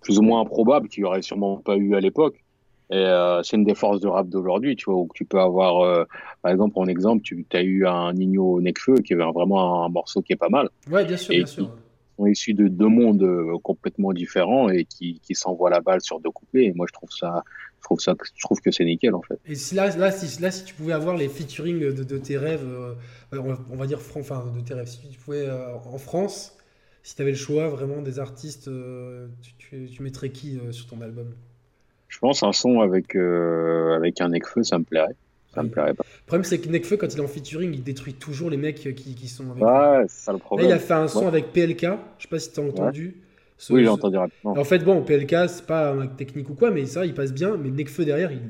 plus 0.00 0.18
ou 0.18 0.22
moins 0.22 0.40
improbables 0.40 0.88
qu'il 0.88 1.02
n'y 1.02 1.06
aurait 1.06 1.20
sûrement 1.20 1.58
pas 1.58 1.76
eu 1.76 1.94
à 1.94 2.00
l'époque. 2.00 2.41
Et 2.92 2.96
euh, 2.96 3.42
c'est 3.42 3.56
une 3.56 3.64
des 3.64 3.74
forces 3.74 4.00
de 4.00 4.06
rap 4.06 4.28
d'aujourd'hui, 4.28 4.76
tu 4.76 4.84
vois, 4.84 5.00
où 5.00 5.08
tu 5.14 5.24
peux 5.24 5.40
avoir, 5.40 5.80
euh, 5.80 6.04
par 6.42 6.52
exemple, 6.52 6.78
en 6.78 6.86
exemple, 6.86 7.22
tu 7.22 7.46
as 7.54 7.62
eu 7.62 7.86
un 7.86 8.12
Nino 8.12 8.60
Necfeu 8.60 8.96
qui 8.96 9.14
avait 9.14 9.24
vraiment 9.32 9.86
un, 9.86 9.88
morceau 9.88 10.20
qui 10.20 10.34
est 10.34 10.36
pas 10.36 10.50
mal. 10.50 10.68
Ouais, 10.90 11.02
bien 11.06 11.16
sûr, 11.16 11.34
bien 11.34 11.46
sûr. 11.46 11.70
Sont 12.18 12.26
issus 12.26 12.52
de 12.52 12.68
deux 12.68 12.88
mondes 12.88 13.22
euh, 13.22 13.56
complètement 13.62 14.12
différents 14.12 14.68
et 14.68 14.84
qui, 14.84 15.20
qui 15.20 15.34
s'envoient 15.34 15.70
la 15.70 15.80
balle 15.80 16.02
sur 16.02 16.20
deux 16.20 16.30
couplets. 16.30 16.66
Et 16.66 16.72
moi, 16.74 16.84
je 16.86 16.92
trouve 16.92 17.08
ça, 17.10 17.42
je 17.78 17.84
trouve 17.84 17.98
ça, 17.98 18.14
je 18.22 18.42
trouve 18.42 18.60
que 18.60 18.70
c'est 18.70 18.84
nickel 18.84 19.14
en 19.14 19.22
fait. 19.22 19.40
Et 19.46 19.54
si 19.54 19.74
là, 19.74 19.88
là, 19.96 20.12
si, 20.12 20.42
là, 20.42 20.50
si 20.50 20.64
tu 20.64 20.74
pouvais 20.74 20.92
avoir 20.92 21.16
les 21.16 21.30
featuring 21.30 21.78
de, 21.78 22.18
tes 22.18 22.36
rêves, 22.36 22.68
on 23.32 23.76
va 23.76 23.86
dire, 23.86 24.00
enfin, 24.16 24.52
de 24.54 24.60
tes 24.60 24.74
rêves, 24.74 24.88
si 24.88 25.08
tu 25.08 25.18
pouvais 25.18 25.48
en 25.50 25.96
France, 25.96 26.58
si 27.02 27.16
tu 27.16 27.22
avais 27.22 27.30
le 27.30 27.38
choix 27.38 27.70
vraiment 27.70 28.02
des 28.02 28.18
artistes, 28.18 28.70
tu, 29.40 29.54
tu, 29.56 29.86
tu 29.86 30.02
mettrais 30.02 30.28
qui 30.28 30.60
sur 30.72 30.86
ton 30.88 31.00
album? 31.00 31.32
Je 32.12 32.18
pense 32.18 32.42
un 32.42 32.52
son 32.52 32.80
avec, 32.80 33.16
euh, 33.16 33.96
avec 33.96 34.20
un 34.20 34.28
Necfeu, 34.28 34.62
ça 34.62 34.78
me 34.78 34.84
plairait. 34.84 35.16
Ça 35.54 35.62
me 35.62 35.70
plairait 35.70 35.94
pas. 35.94 36.04
Le 36.04 36.26
problème, 36.26 36.44
c'est 36.44 36.58
que 36.58 36.68
Necfeu, 36.68 36.98
quand 36.98 37.12
il 37.12 37.18
est 37.18 37.22
en 37.22 37.26
featuring, 37.26 37.72
il 37.72 37.82
détruit 37.82 38.12
toujours 38.12 38.50
les 38.50 38.58
mecs 38.58 38.76
qui, 38.76 39.14
qui 39.14 39.28
sont 39.28 39.50
avec 39.50 39.62
Ouais, 39.62 40.04
c'est 40.08 40.26
ça 40.26 40.32
le 40.32 40.38
problème. 40.38 40.68
Là, 40.68 40.74
il 40.74 40.76
a 40.76 40.78
fait 40.78 40.92
un 40.92 41.08
son 41.08 41.26
avec 41.26 41.52
PLK, 41.52 41.80
je 42.18 42.22
sais 42.22 42.28
pas 42.28 42.38
si 42.38 42.52
tu 42.52 42.60
as 42.60 42.64
entendu. 42.64 43.16
oui, 43.70 43.82
j'ai 43.82 43.88
entendu 43.88 44.18
rapidement. 44.18 44.52
En 44.58 44.64
fait, 44.64 44.80
bon, 44.80 45.02
PLK, 45.02 45.48
c'est 45.48 45.66
pas 45.66 45.92
un 45.92 46.06
technique 46.06 46.50
ou 46.50 46.54
quoi, 46.54 46.70
mais 46.70 46.84
ça, 46.84 47.06
il 47.06 47.14
passe 47.14 47.32
bien. 47.32 47.56
Mais 47.56 47.70
Necfeu 47.70 48.04
derrière, 48.04 48.30
il. 48.30 48.40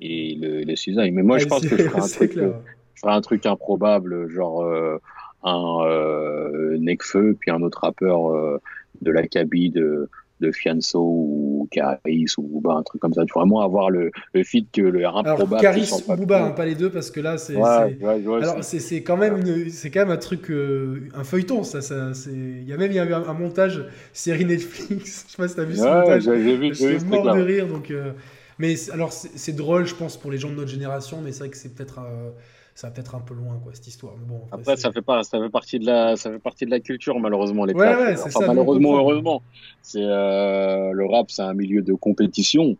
Il, 0.00 0.44
il 0.62 0.70
est 0.70 0.76
cisaille. 0.76 1.10
Mais 1.10 1.22
moi, 1.22 1.38
je 1.38 1.46
pense 1.46 1.62
que 1.62 1.76
je 1.76 1.88
ferais, 1.88 2.00
un 2.00 2.08
truc, 2.08 2.36
euh, 2.36 2.52
je 2.94 3.00
ferais 3.00 3.14
un 3.14 3.20
truc 3.20 3.46
improbable, 3.46 4.28
genre 4.28 4.62
euh, 4.62 4.98
un 5.42 5.86
euh, 5.86 6.76
Necfeu, 6.78 7.36
puis 7.38 7.50
un 7.50 7.62
autre 7.62 7.80
rappeur 7.82 8.30
euh, 8.30 8.60
de 9.02 9.10
l'Acabie 9.10 9.70
de 9.70 10.08
de 10.40 10.52
Fianso 10.52 11.00
ou 11.00 11.68
Caris 11.70 12.26
ou 12.38 12.42
Booba, 12.42 12.74
un 12.74 12.82
truc 12.82 13.00
comme 13.00 13.12
ça. 13.12 13.24
Tu 13.24 13.32
veux 13.34 13.40
vraiment 13.40 13.60
avoir 13.60 13.90
le, 13.90 14.10
le 14.34 14.44
feat 14.44 14.68
que 14.72 14.82
le 14.82 15.06
improbable. 15.06 15.60
Caris 15.60 15.90
ou 15.92 16.16
Booba, 16.16 16.44
hein, 16.44 16.50
pas 16.50 16.66
les 16.66 16.74
deux, 16.74 16.90
parce 16.90 17.10
que 17.10 17.20
là, 17.20 17.38
c'est. 17.38 17.56
alors, 17.56 18.62
c'est 18.62 19.02
quand 19.02 19.16
même 19.16 19.70
c'est 19.70 19.90
quand 19.90 20.00
même 20.00 20.10
un 20.10 20.16
truc, 20.16 20.50
euh, 20.50 21.08
un 21.14 21.24
feuilleton, 21.24 21.62
ça. 21.62 21.80
ça 21.80 22.12
il 22.26 22.64
y 22.64 22.72
a 22.72 22.76
même 22.76 22.90
il 22.90 22.96
y 22.96 22.98
a 22.98 23.16
un, 23.16 23.34
montage 23.34 23.84
série 24.12 24.44
Netflix. 24.44 25.24
Je 25.26 25.32
sais 25.32 25.36
pas 25.36 25.48
si 25.48 25.56
t'as 25.56 25.64
vu 25.64 25.76
ce 25.76 25.82
montage. 25.82 26.22
J'ai 26.22 26.56
vu. 26.56 26.68
Je 26.68 26.98
suis 26.98 27.06
mort 27.06 27.34
de 27.34 27.42
rire, 27.42 27.66
donc. 27.66 27.90
Euh, 27.90 28.12
mais 28.58 28.74
alors, 28.90 29.12
c'est 29.12 29.54
drôle, 29.54 29.86
je 29.86 29.94
pense, 29.94 30.16
pour 30.16 30.30
les 30.30 30.38
gens 30.38 30.48
de 30.48 30.54
notre 30.54 30.70
génération, 30.70 31.20
mais 31.22 31.32
c'est 31.32 31.40
vrai 31.40 31.50
que 31.50 31.56
c'est 31.56 31.74
peut-être. 31.74 31.98
Euh, 31.98 32.30
ça 32.76 32.88
va 32.88 32.92
peut-être 32.92 33.14
un 33.14 33.20
peu 33.20 33.32
loin, 33.32 33.58
quoi, 33.62 33.72
cette 33.74 33.86
histoire. 33.86 34.12
Mais 34.20 34.26
bon, 34.26 34.42
après, 34.52 34.76
ça 34.76 34.92
fait 34.92 35.00
pas, 35.00 35.24
ça 35.24 35.40
fait 35.40 35.48
partie 35.48 35.78
de 35.78 35.86
la, 35.86 36.16
ça 36.16 36.30
fait 36.30 36.38
partie 36.38 36.66
de 36.66 36.70
la 36.70 36.78
culture, 36.78 37.18
malheureusement, 37.18 37.64
les 37.64 37.72
ouais, 37.72 37.96
ouais, 37.96 38.12
enfin, 38.12 38.28
ça, 38.28 38.46
malheureusement, 38.46 38.98
heureusement. 38.98 39.42
C'est, 39.80 40.02
euh, 40.02 40.92
le 40.92 41.06
rap, 41.06 41.30
c'est 41.30 41.40
un 41.40 41.54
milieu 41.54 41.80
de 41.80 41.94
compétition. 41.94 42.76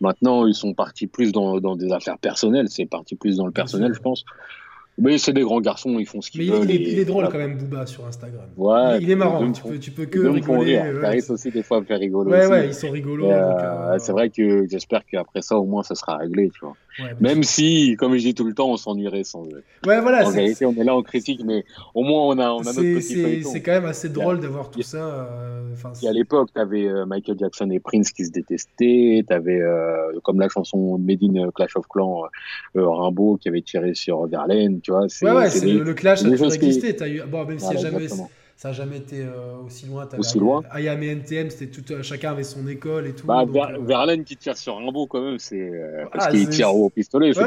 Maintenant, 0.00 0.46
ils 0.46 0.54
sont 0.54 0.74
partis 0.74 1.08
plus 1.08 1.32
dans, 1.32 1.60
dans 1.60 1.74
des 1.74 1.92
affaires 1.92 2.18
personnelles. 2.18 2.68
C'est 2.68 2.86
parti 2.86 3.16
plus 3.16 3.36
dans 3.36 3.46
le 3.46 3.52
personnel, 3.52 3.92
je 3.94 4.00
pense. 4.00 4.24
Mais 4.98 5.16
c'est 5.16 5.32
des 5.32 5.40
grands 5.40 5.60
garçons, 5.60 5.98
ils 5.98 6.06
font 6.06 6.20
ce 6.20 6.30
qu'ils 6.30 6.50
veulent. 6.50 6.70
Il, 6.70 6.82
il, 6.82 6.98
est 6.98 7.04
drôle 7.04 7.26
quand 7.30 7.38
même, 7.38 7.56
Booba, 7.56 7.86
sur 7.86 8.06
Instagram. 8.06 8.44
Ouais, 8.56 8.98
il, 9.00 9.10
est 9.10 9.16
marrant, 9.16 9.50
tu 9.50 9.62
peux, 9.62 9.78
tu 9.78 9.90
peux 9.90 10.04
que 10.04 10.18
rigoler. 10.20 10.78
Ouais, 10.78 11.30
aussi, 11.30 11.50
des 11.50 11.62
fois, 11.62 11.82
faire 11.82 11.98
rigoler. 11.98 12.30
Ouais, 12.30 12.40
aussi. 12.42 12.50
ouais, 12.50 12.66
ils 12.66 12.74
sont 12.74 12.90
rigolos. 12.90 13.30
Euh, 13.30 13.94
euh... 13.94 13.98
C'est 13.98 14.12
vrai 14.12 14.28
que 14.28 14.66
j'espère 14.68 15.04
qu'après 15.06 15.40
ça, 15.40 15.56
au 15.56 15.64
moins, 15.64 15.82
ça 15.82 15.94
sera 15.94 16.18
réglé, 16.18 16.50
tu 16.50 16.60
vois. 16.60 16.76
Ouais, 16.98 17.14
Même 17.20 17.42
si, 17.42 17.96
comme 17.98 18.14
je 18.16 18.20
dis 18.20 18.34
tout 18.34 18.44
le 18.44 18.54
temps, 18.54 18.70
on 18.70 18.76
s'ennuierait 18.76 19.24
sans 19.24 19.46
eux. 19.46 19.62
Ouais, 19.86 20.00
voilà. 20.00 20.26
En 20.26 20.30
vérité, 20.30 20.66
on 20.66 20.74
est 20.74 20.84
là, 20.84 20.94
on 20.94 21.02
critique, 21.02 21.42
mais 21.44 21.64
au 21.94 22.02
moins, 22.02 22.22
on 22.22 22.38
a, 22.38 22.50
on 22.50 22.60
a 22.60 22.64
notre 22.64 22.80
petit 22.80 23.42
C'est 23.44 23.62
quand 23.62 23.72
même 23.72 23.86
assez 23.86 24.08
drôle 24.08 24.40
d'avoir 24.40 24.70
tout 24.70 24.82
ça. 24.82 24.98
Euh, 24.98 25.74
et 26.02 26.08
à 26.08 26.12
l'époque, 26.12 26.50
t'avais 26.52 26.86
euh, 26.86 27.06
Michael 27.06 27.38
Jackson 27.38 27.70
et 27.70 27.80
Prince 27.80 28.12
qui 28.12 28.26
se 28.26 28.30
détestaient. 28.30 29.24
T'avais, 29.26 29.60
euh, 29.60 30.18
comme 30.22 30.40
la 30.40 30.48
chanson 30.48 30.98
Made 30.98 31.22
in 31.22 31.50
Clash 31.50 31.76
of 31.76 31.86
Clans, 31.88 32.24
euh, 32.76 32.88
Rimbaud 32.88 33.38
qui 33.38 33.48
avait 33.48 33.62
tiré 33.62 33.94
sur 33.94 34.26
Verlaine, 34.26 34.80
tu 34.80 34.90
vois. 34.90 35.06
Ouais, 35.22 35.32
ouais, 35.32 35.50
c'est 35.50 35.66
le, 35.66 35.82
le, 35.82 35.94
clash 35.94 36.24
a 36.24 36.30
toujours 36.30 36.52
existé. 36.52 36.94
Qui... 36.94 37.02
As 37.02 37.08
eu... 37.08 37.22
Bon, 37.22 37.44
même 37.44 37.58
si 37.58 37.64
voilà, 37.64 37.80
jamais 37.80 38.08
ça 38.62 38.68
n'a 38.68 38.74
jamais 38.74 38.98
été 38.98 39.22
euh, 39.22 39.56
aussi 39.66 39.86
loin. 39.86 40.08
Aussi 40.16 40.38
loin. 40.38 40.62
IAM 40.78 41.02
et 41.02 41.08
NTM, 41.08 41.50
c'était 41.50 41.66
tout, 41.66 41.92
euh, 41.92 42.04
chacun 42.04 42.30
avait 42.30 42.44
son 42.44 42.64
école 42.68 43.08
et 43.08 43.12
tout. 43.12 43.26
Bah, 43.26 43.44
donc, 43.44 43.54
Ver, 43.54 43.70
euh... 43.70 43.84
Verlaine 43.84 44.22
qui 44.22 44.36
tire 44.36 44.56
sur 44.56 44.76
Rimbaud 44.76 45.08
quand 45.08 45.20
même, 45.20 45.40
c'est 45.40 45.58
euh, 45.58 46.04
parce 46.12 46.26
ah, 46.28 46.30
qu'il 46.30 46.48
tire 46.48 46.72
au 46.72 46.88
pistolet. 46.88 47.36
Ouais, 47.36 47.42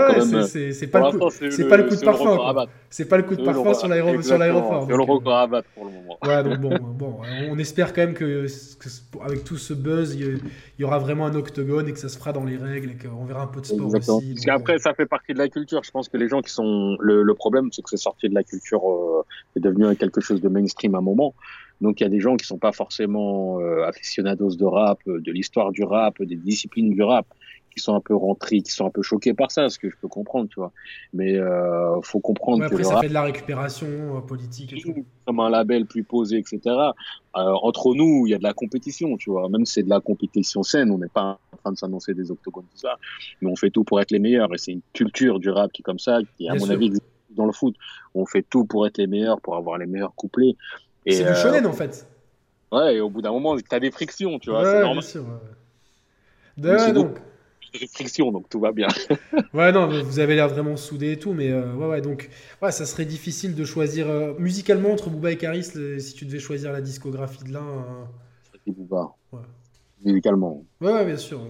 c'est 0.74 0.88
pas, 0.88 1.10
le 1.10 1.18
coup, 1.18 1.30
pas 1.70 1.78
le 1.78 1.84
coup 1.86 1.96
de 1.96 2.02
parfum. 2.04 2.68
C'est 2.90 3.06
pas 3.06 3.16
le 3.16 3.24
coup 3.24 3.38
de 3.38 3.46
parfum 3.46 3.74
sur 3.74 3.88
l'aéroport. 3.88 4.88
C'est 4.90 4.98
le 4.98 5.04
record 5.04 5.38
à 5.38 5.48
battre 5.48 5.70
pour 5.74 5.86
le 5.86 5.92
moment. 5.92 6.18
Ouais, 6.26 6.44
donc 6.44 6.60
bon, 6.60 6.78
bon, 6.80 7.18
on 7.50 7.58
espère 7.60 7.94
quand 7.94 8.02
même 8.02 8.14
que, 8.14 8.48
que 8.80 8.90
avec 9.24 9.44
tout 9.44 9.58
ce 9.58 9.74
buzz, 9.74 10.16
il 10.16 10.40
y, 10.80 10.84
aura 10.84 10.98
vraiment 10.98 11.28
un 11.28 11.36
octogone 11.36 11.88
et 11.88 11.94
que 11.94 12.00
ça 12.00 12.10
se 12.10 12.18
fera 12.18 12.34
dans 12.34 12.44
les 12.44 12.58
règles 12.58 12.92
et 12.92 12.96
qu'on 12.96 13.26
verra 13.26 13.44
un 13.44 13.48
peu 13.48 13.62
de 13.62 13.66
sport 13.66 13.86
Exactement. 13.86 14.18
aussi. 14.18 14.34
Parce 14.34 14.46
qu'après, 14.46 14.80
ça 14.80 14.94
fait 14.94 15.06
partie 15.06 15.34
de 15.34 15.38
la 15.38 15.48
culture. 15.50 15.82
Je 15.84 15.92
pense 15.92 16.10
que 16.10 16.18
les 16.18 16.28
gens 16.28 16.42
qui 16.42 16.52
sont 16.52 16.98
le, 17.00 17.34
problème, 17.36 17.70
c'est 17.72 17.84
que 17.84 17.90
c'est 17.90 17.98
sorti 17.98 18.28
de 18.28 18.34
la 18.34 18.44
culture, 18.44 18.82
c'est 19.54 19.62
devenu 19.62 19.96
quelque 19.96 20.20
chose 20.20 20.42
de 20.42 20.50
mainstream 20.50 20.96
à 20.96 21.02
moment. 21.06 21.34
Donc 21.82 22.00
il 22.00 22.04
y 22.04 22.08
a 22.08 22.10
des 22.10 22.20
gens 22.20 22.36
qui 22.38 22.46
sont 22.46 22.58
pas 22.58 22.72
forcément 22.72 23.60
euh, 23.60 23.86
aficionados 23.86 24.56
de 24.56 24.66
rap, 24.66 25.00
de 25.06 25.32
l'histoire 25.32 25.72
du 25.72 25.84
rap, 25.84 26.22
des 26.22 26.36
disciplines 26.36 26.90
du 26.90 27.04
rap, 27.04 27.28
qui 27.76 27.84
sont 27.84 27.94
un 27.94 28.00
peu 28.00 28.16
rentrés, 28.16 28.62
qui 28.62 28.72
sont 28.72 28.86
un 28.86 28.90
peu 28.90 29.02
choqués 29.02 29.34
par 29.34 29.52
ça, 29.52 29.70
ce 29.70 29.78
que 29.78 29.90
je 29.90 29.96
peux 30.02 30.08
comprendre, 30.08 30.48
tu 30.50 30.60
vois. 30.60 30.72
Mais 31.14 31.36
euh, 31.36 32.02
faut 32.02 32.20
comprendre 32.20 32.60
ouais, 32.60 32.66
après, 32.68 32.78
que 32.78 32.84
ça 32.84 32.96
rap, 32.96 33.04
fait 33.04 33.10
de 33.10 33.14
la 33.14 33.24
récupération 33.24 33.88
euh, 33.88 34.22
politique 34.22 34.74
et 34.74 34.82
tout. 34.82 35.06
Comme 35.26 35.42
un 35.42 35.50
label 35.50 35.86
plus 35.86 36.04
posé, 36.04 36.38
etc. 36.38 36.60
Euh, 36.66 36.92
entre 37.34 37.94
nous, 37.94 38.26
il 38.26 38.32
y 38.32 38.34
a 38.34 38.38
de 38.38 38.44
la 38.44 38.54
compétition, 38.54 39.18
tu 39.18 39.30
vois. 39.30 39.50
Même 39.50 39.66
si 39.66 39.74
c'est 39.74 39.84
de 39.84 39.90
la 39.90 40.00
compétition 40.00 40.64
saine, 40.64 40.90
on 40.90 40.98
n'est 40.98 41.10
pas 41.10 41.38
en 41.52 41.58
train 41.58 41.72
de 41.74 41.78
s'annoncer 41.78 42.14
des 42.14 42.32
octogones, 42.32 42.66
tout 42.72 42.80
ça. 42.80 42.96
Mais 43.42 43.52
on 43.52 43.56
fait 43.58 43.70
tout 43.70 43.84
pour 43.84 44.00
être 44.00 44.12
les 44.12 44.20
meilleurs. 44.20 44.54
Et 44.54 44.58
c'est 44.58 44.72
une 44.72 44.82
culture 44.94 45.40
du 45.40 45.50
rap 45.50 45.72
qui 45.74 45.82
est 45.82 45.84
comme 45.84 46.00
ça, 46.00 46.20
qui, 46.38 46.48
à 46.48 46.54
Bien 46.54 46.60
mon 46.62 46.66
sûr. 46.68 46.76
avis, 46.76 46.94
dans 47.32 47.46
le 47.46 47.52
foot. 47.52 47.76
On 48.14 48.26
fait 48.26 48.46
tout 48.50 48.64
pour 48.64 48.88
être 48.88 48.98
les 48.98 49.08
meilleurs, 49.08 49.42
pour 49.42 49.58
avoir 49.58 49.78
les 49.78 49.86
meilleurs 49.86 50.16
couplets. 50.16 50.56
C'est 51.08 51.26
euh, 51.26 51.34
du 51.34 51.40
shonen 51.40 51.66
en 51.66 51.74
fait. 51.74 52.08
Ouais, 52.72 52.96
et 52.96 53.02
au 53.02 53.10
bout 53.10 53.22
d'un 53.22 53.32
moment, 53.32 53.56
t'as 53.70 53.80
des 53.80 53.92
frictions, 53.92 54.40
tu 54.40 54.50
vois. 54.50 54.62
Ouais, 54.62 54.66
c'est 54.66 54.80
normal. 54.82 55.00
bien 55.00 55.02
sûr. 55.08 55.26
Ouais. 56.58 56.70
Ouais, 56.70 56.94
donc. 56.94 57.18
Des 57.80 57.88
frictions, 57.88 58.32
donc 58.32 58.48
tout 58.48 58.62
va 58.62 58.72
bien. 58.72 58.88
ouais, 59.54 59.72
non, 59.74 59.88
vous 59.88 60.20
avez 60.20 60.36
l'air 60.36 60.48
vraiment 60.48 60.78
soudés 60.78 61.12
et 61.12 61.20
tout, 61.20 61.34
mais 61.34 61.52
euh, 61.52 61.74
ouais, 61.74 61.88
ouais, 61.88 62.02
donc, 62.02 62.30
ouais, 62.62 62.72
ça 62.72 62.86
serait 62.86 63.04
difficile 63.04 63.54
de 63.54 63.66
choisir 63.66 64.10
euh, 64.10 64.34
musicalement 64.40 64.92
entre 64.92 65.10
Booba 65.10 65.32
et 65.32 65.38
Karis 65.38 65.72
le, 65.76 66.00
si 66.00 66.14
tu 66.14 66.26
devais 66.26 66.40
choisir 66.40 66.72
la 66.72 66.80
discographie 66.80 67.44
de 67.44 67.52
l'un. 67.52 67.68
Euh... 67.68 68.04
C'est 68.66 68.72
Booba. 68.72 69.14
Ouais. 69.34 69.42
Musicalement. 70.06 70.64
Ouais, 70.80 70.94
ouais, 70.94 71.06
bien 71.06 71.18
sûr. 71.18 71.42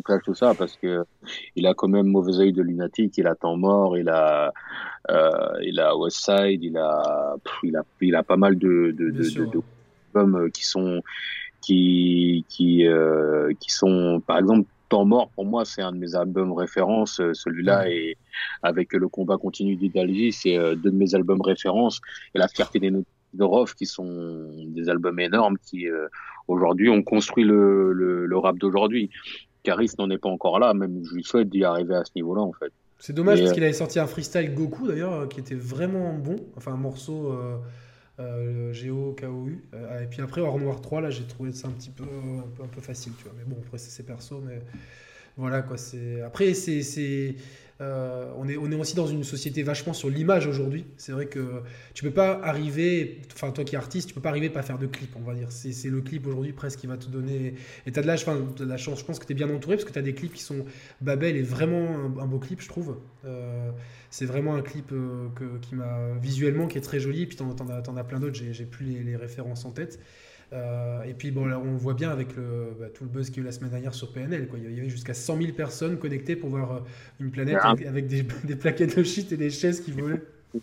Clash 0.00 0.22
tout 0.24 0.34
ça 0.34 0.54
parce 0.54 0.76
que 0.76 1.04
il 1.56 1.66
a 1.66 1.74
quand 1.74 1.88
même 1.88 2.06
mauvais 2.06 2.38
œil 2.38 2.52
de 2.52 2.62
lunatique, 2.62 3.18
il 3.18 3.26
a 3.26 3.34
temps 3.34 3.56
mort, 3.56 3.98
il 3.98 4.08
a, 4.08 4.52
euh, 5.10 5.30
il 5.62 5.78
a 5.80 5.96
Westside, 5.96 6.62
il 6.64 6.76
a, 6.78 7.34
pff, 7.44 7.54
il 7.64 7.76
a, 7.76 7.82
il 8.00 8.14
a 8.14 8.22
pas 8.22 8.36
mal 8.36 8.56
de, 8.56 8.94
de, 8.96 9.10
de, 9.10 9.22
sûr, 9.22 9.46
de, 9.50 9.58
de 9.58 9.62
albums 10.14 10.50
qui 10.50 10.64
sont, 10.64 11.02
qui, 11.60 12.44
qui, 12.48 12.86
euh, 12.86 13.52
qui 13.60 13.70
sont, 13.70 14.22
par 14.26 14.38
exemple, 14.38 14.68
Temps 14.88 15.06
mort, 15.06 15.30
pour 15.30 15.46
moi, 15.46 15.64
c'est 15.64 15.80
un 15.80 15.90
de 15.90 15.96
mes 15.96 16.14
albums 16.14 16.52
références. 16.52 17.18
Celui-là, 17.32 17.84
Ouais. 17.84 17.96
et 17.96 18.16
avec 18.62 18.92
le 18.92 19.08
combat 19.08 19.38
continu 19.38 19.74
d'Idalgie, 19.74 20.32
c'est 20.32 20.58
euh, 20.58 20.74
deux 20.74 20.90
de 20.90 20.96
mes 20.96 21.14
albums 21.14 21.40
références. 21.40 22.02
Et 22.34 22.38
la 22.38 22.46
fierté 22.46 22.78
des 22.78 22.90
notes 22.90 23.06
de 23.32 23.42
Rof, 23.42 23.74
qui 23.74 23.86
sont 23.86 24.50
des 24.66 24.90
albums 24.90 25.18
énormes, 25.18 25.56
qui 25.64 25.88
euh, 25.88 26.08
aujourd'hui 26.46 26.90
ont 26.90 27.02
construit 27.02 27.42
le, 27.42 27.94
le, 27.94 28.26
le 28.26 28.36
rap 28.36 28.58
d'aujourd'hui. 28.58 29.08
Caris 29.62 29.92
n'en 29.98 30.10
est 30.10 30.18
pas 30.18 30.28
encore 30.28 30.58
là, 30.58 30.74
même 30.74 31.02
je 31.04 31.14
lui 31.14 31.24
souhaite 31.24 31.48
d'y 31.48 31.64
arriver 31.64 31.94
à 31.94 32.04
ce 32.04 32.12
niveau-là, 32.16 32.42
en 32.42 32.52
fait. 32.52 32.72
C'est 33.02 33.12
dommage 33.12 33.40
parce 33.40 33.50
euh, 33.50 33.54
qu'il 33.54 33.64
avait 33.64 33.72
sorti 33.72 33.98
un 33.98 34.06
freestyle 34.06 34.54
Goku 34.54 34.86
d'ailleurs 34.86 35.12
euh, 35.12 35.26
qui 35.26 35.40
était 35.40 35.56
vraiment 35.56 36.12
bon, 36.12 36.36
enfin 36.56 36.72
un 36.72 36.76
morceau 36.76 37.32
euh, 37.32 37.56
euh, 38.20 38.72
Géo 38.72 39.16
KOU. 39.18 39.50
Et 40.00 40.06
puis 40.08 40.22
après 40.22 40.40
Hors 40.40 40.56
Noir 40.60 40.80
3, 40.80 41.00
là 41.00 41.10
j'ai 41.10 41.24
trouvé 41.24 41.50
ça 41.50 41.66
un 41.66 41.72
petit 41.72 41.90
peu 41.90 42.04
un 42.04 42.48
peu, 42.56 42.62
un 42.62 42.68
peu 42.68 42.80
facile, 42.80 43.12
tu 43.18 43.24
vois. 43.24 43.32
Mais 43.36 43.44
bon, 43.44 43.60
après 43.60 43.78
c'est 43.78 43.90
ses 43.90 44.04
persos, 44.04 44.40
mais 44.46 44.62
voilà 45.36 45.62
quoi. 45.62 45.76
C'est 45.78 46.22
après 46.22 46.54
c'est 46.54 47.34
euh, 47.82 48.30
on 48.36 48.48
est 48.48 48.56
on 48.56 48.70
est 48.70 48.74
aussi 48.76 48.94
dans 48.94 49.06
une 49.06 49.24
société 49.24 49.62
vachement 49.62 49.92
sur 49.92 50.08
l'image 50.08 50.46
aujourd'hui. 50.46 50.84
C'est 50.96 51.12
vrai 51.12 51.26
que 51.26 51.62
tu 51.94 52.04
peux 52.04 52.10
pas 52.10 52.40
arriver, 52.42 53.20
enfin 53.34 53.50
toi 53.50 53.64
qui 53.64 53.74
es 53.74 53.78
artiste, 53.78 54.08
tu 54.08 54.14
peux 54.14 54.20
pas 54.20 54.28
arriver 54.28 54.50
pas 54.50 54.62
faire 54.62 54.78
de 54.78 54.86
clip, 54.86 55.10
on 55.16 55.22
va 55.22 55.34
dire. 55.34 55.50
C'est 55.50 55.88
le 55.88 56.00
clip 56.00 56.26
aujourd'hui 56.26 56.52
presque 56.52 56.80
qui 56.80 56.86
va 56.86 56.96
te 56.96 57.08
donner. 57.08 57.54
Et 57.86 57.92
t'as 57.92 58.02
de 58.02 58.06
la, 58.06 58.14
enfin, 58.14 58.40
t'as 58.56 58.64
de 58.64 58.68
la 58.68 58.76
chance, 58.76 59.00
je 59.00 59.04
pense 59.04 59.18
que 59.18 59.26
t'es 59.26 59.34
bien 59.34 59.50
entouré 59.50 59.76
parce 59.76 59.84
que 59.84 59.92
t'as 59.92 60.02
des 60.02 60.14
clips 60.14 60.34
qui 60.34 60.42
sont. 60.42 60.64
Babel 61.00 61.36
est 61.36 61.42
vraiment 61.42 61.88
un, 62.20 62.26
beau 62.26 62.38
clip, 62.38 62.60
je 62.60 62.68
trouve. 62.68 62.98
Euh, 63.24 63.70
c'est 64.10 64.26
vraiment 64.26 64.54
un 64.54 64.62
clip 64.62 64.92
euh, 64.92 65.28
que, 65.34 65.58
qui 65.60 65.74
m'a 65.74 66.12
visuellement 66.20 66.68
qui 66.68 66.78
est 66.78 66.82
très 66.82 67.00
joli. 67.00 67.22
Et 67.22 67.26
puis 67.26 67.36
t'en, 67.36 67.52
t'en 67.54 67.68
as, 67.68 68.00
as 68.00 68.04
plein 68.04 68.20
d'autres. 68.20 68.38
J'ai, 68.50 68.64
plus 68.64 69.02
les 69.02 69.16
références 69.16 69.64
en 69.64 69.70
tête. 69.70 69.98
Euh, 70.52 71.02
et 71.04 71.14
puis 71.14 71.30
bon, 71.30 71.46
là, 71.46 71.58
on 71.58 71.72
le 71.72 71.78
voit 71.78 71.94
bien 71.94 72.10
avec 72.10 72.36
le, 72.36 72.76
bah, 72.78 72.86
tout 72.92 73.04
le 73.04 73.10
buzz 73.10 73.28
qu'il 73.30 73.38
y 73.38 73.40
a 73.40 73.42
eu 73.42 73.46
la 73.46 73.52
semaine 73.52 73.70
dernière 73.70 73.94
sur 73.94 74.12
PNL. 74.12 74.48
Quoi. 74.48 74.58
Il 74.58 74.74
y 74.76 74.80
avait 74.80 74.88
jusqu'à 74.88 75.14
100 75.14 75.38
000 75.38 75.52
personnes 75.52 75.98
connectées 75.98 76.36
pour 76.36 76.50
voir 76.50 76.72
euh, 76.72 76.80
une 77.20 77.30
planète 77.30 77.58
Ah. 77.62 77.70
avec, 77.70 77.86
avec 77.86 78.06
des, 78.06 78.22
des 78.44 78.56
plaquettes 78.56 78.96
de 78.98 79.02
shit 79.02 79.32
et 79.32 79.36
des 79.36 79.50
chaises 79.50 79.80
qui 79.80 79.92
volaient. 79.92 80.22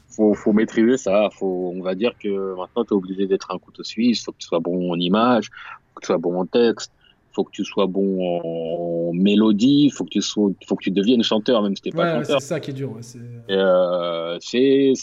faut, 0.10 0.34
faut 0.36 0.54
maîtriser 0.54 0.98
ça. 0.98 1.30
Faut, 1.34 1.72
on 1.76 1.82
va 1.82 1.96
dire 1.96 2.14
que 2.22 2.56
maintenant, 2.56 2.86
tu 2.86 2.94
es 2.94 2.98
obligé 2.98 3.28
d'être 3.28 3.52
un 3.52 3.58
couteau 3.58 3.84
suisse. 3.84 4.24
faut 4.24 4.32
que 4.32 4.38
tu 4.38 4.48
sois 4.48 4.60
bon 4.60 4.92
en 4.92 5.00
image, 5.00 5.48
faut 5.94 6.00
que 6.00 6.02
tu 6.02 6.08
sois 6.08 6.18
bon 6.18 6.40
en 6.40 6.46
texte, 6.46 6.92
faut 7.40 7.46
que 7.46 7.52
tu 7.52 7.64
sois 7.64 7.88
bon 7.88 8.42
en 8.44 9.14
mélodie, 9.14 9.90
faut 9.92 10.04
que 10.04 10.10
tu 10.10 10.22
sois, 10.22 10.50
faut 10.68 10.76
que 10.76 10.84
tu 10.84 10.92
deviennes 10.92 11.24
chanteur, 11.24 11.62
même 11.64 11.74
si 11.74 11.82
t'es 11.82 11.92
pas 11.92 12.04
Ouais, 12.04 12.18
ouais, 12.20 12.24
chanteur. 12.26 12.42
c'est 12.42 12.48
ça 12.48 12.60
qui 12.60 12.72
est 12.72 12.74
dur. 12.74 12.92
ouais, 12.92 13.02
c'est... 13.02 13.20
Euh, 13.50 14.38
c'est 14.42 14.94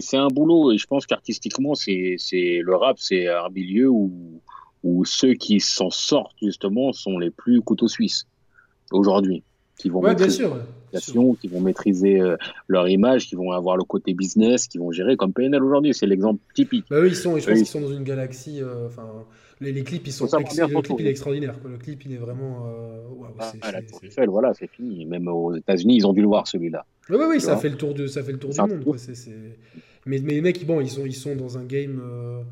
c'est 0.00 0.16
un 0.16 0.26
boulot 0.28 0.72
et 0.72 0.78
je 0.78 0.86
pense 0.86 1.06
qu'artistiquement 1.06 1.74
c'est 1.76 2.16
c'est 2.18 2.58
le 2.62 2.74
rap 2.74 2.96
c'est 2.98 3.28
un 3.28 3.48
milieu 3.50 3.88
où 3.88 4.10
où 4.82 5.04
ceux 5.04 5.34
qui 5.34 5.60
s'en 5.60 5.90
sortent 5.90 6.34
justement 6.42 6.92
sont 6.92 7.16
les 7.18 7.30
plus 7.30 7.60
couteaux 7.62 7.88
suisses 7.88 8.26
aujourd'hui 8.90 9.42
qui 9.78 9.88
vont 9.88 10.00
bien 10.00 10.28
sûr. 10.28 10.48
l'organisation, 10.50 11.34
qui 11.34 11.48
vont 11.48 11.60
maîtriser 11.60 12.20
euh, 12.20 12.36
leur 12.68 12.88
image, 12.88 13.26
qui 13.26 13.34
vont 13.34 13.50
avoir 13.50 13.76
le 13.76 13.84
côté 13.84 14.14
business, 14.14 14.68
qui 14.68 14.78
vont 14.78 14.92
gérer 14.92 15.16
comme 15.16 15.32
PNL 15.32 15.62
aujourd'hui. 15.64 15.92
C'est 15.92 16.06
l'exemple 16.06 16.40
typique. 16.54 16.84
Bah, 16.88 16.98
eux, 17.00 17.08
ils 17.08 17.16
sont, 17.16 17.36
et 17.36 17.40
je 17.40 17.46
pense 17.48 17.58
qu'ils 17.58 17.66
sont 17.66 17.80
dans 17.80 17.90
une 17.92 18.04
galaxie. 18.04 18.60
euh, 18.62 18.88
les, 19.60 19.72
les 19.72 19.82
clips, 19.84 20.06
ils 20.06 20.12
sont. 20.12 20.26
Ça, 20.26 20.38
ex- 20.40 20.58
le 20.58 20.68
photo, 20.68 20.94
clip, 20.94 21.00
il 21.00 21.06
est 21.06 21.10
extraordinaire. 21.10 21.58
quoi. 21.60 21.70
Le 21.70 21.76
clip, 21.78 22.04
il 22.04 22.12
est 22.12 22.16
vraiment. 22.18 22.66
euh, 22.66 23.02
waouh, 23.08 23.30
Ah, 23.38 23.50
c'est- 23.52 23.58
la 23.72 23.80
c'est- 23.80 23.86
Tour 23.86 23.98
c'est- 24.00 24.06
Eiffel, 24.08 24.28
voilà, 24.28 24.52
c'est 24.54 24.66
fini. 24.68 25.04
Même 25.06 25.28
aux 25.28 25.54
États-Unis, 25.54 25.96
ils 25.96 26.06
ont 26.06 26.12
dû 26.12 26.20
le 26.22 26.26
voir 26.26 26.46
celui-là. 26.46 26.84
Oui, 27.10 27.16
oui, 27.18 27.24
oui, 27.30 27.34
Tu 27.36 27.42
ça 27.44 27.56
fait 27.56 27.68
le 27.68 27.76
tour 27.76 27.94
de, 27.94 28.06
ça 28.06 28.22
fait 28.22 28.32
le 28.32 28.38
tour 28.38 28.52
C'est 28.52 28.62
du 28.62 28.68
monde. 28.70 28.80
tour. 28.80 28.92
Quoi. 28.94 28.98
C'est, 28.98 29.14
c'est... 29.14 29.32
Mais, 30.06 30.18
mais 30.22 30.32
les 30.34 30.40
mecs, 30.40 30.64
bon, 30.66 30.80
ils 30.80 30.90
sont, 30.90 31.06
ils 31.06 31.14
sont 31.14 31.34
dans 31.36 31.56
un 31.58 31.64
game. 31.64 32.00
euh, 32.04 32.42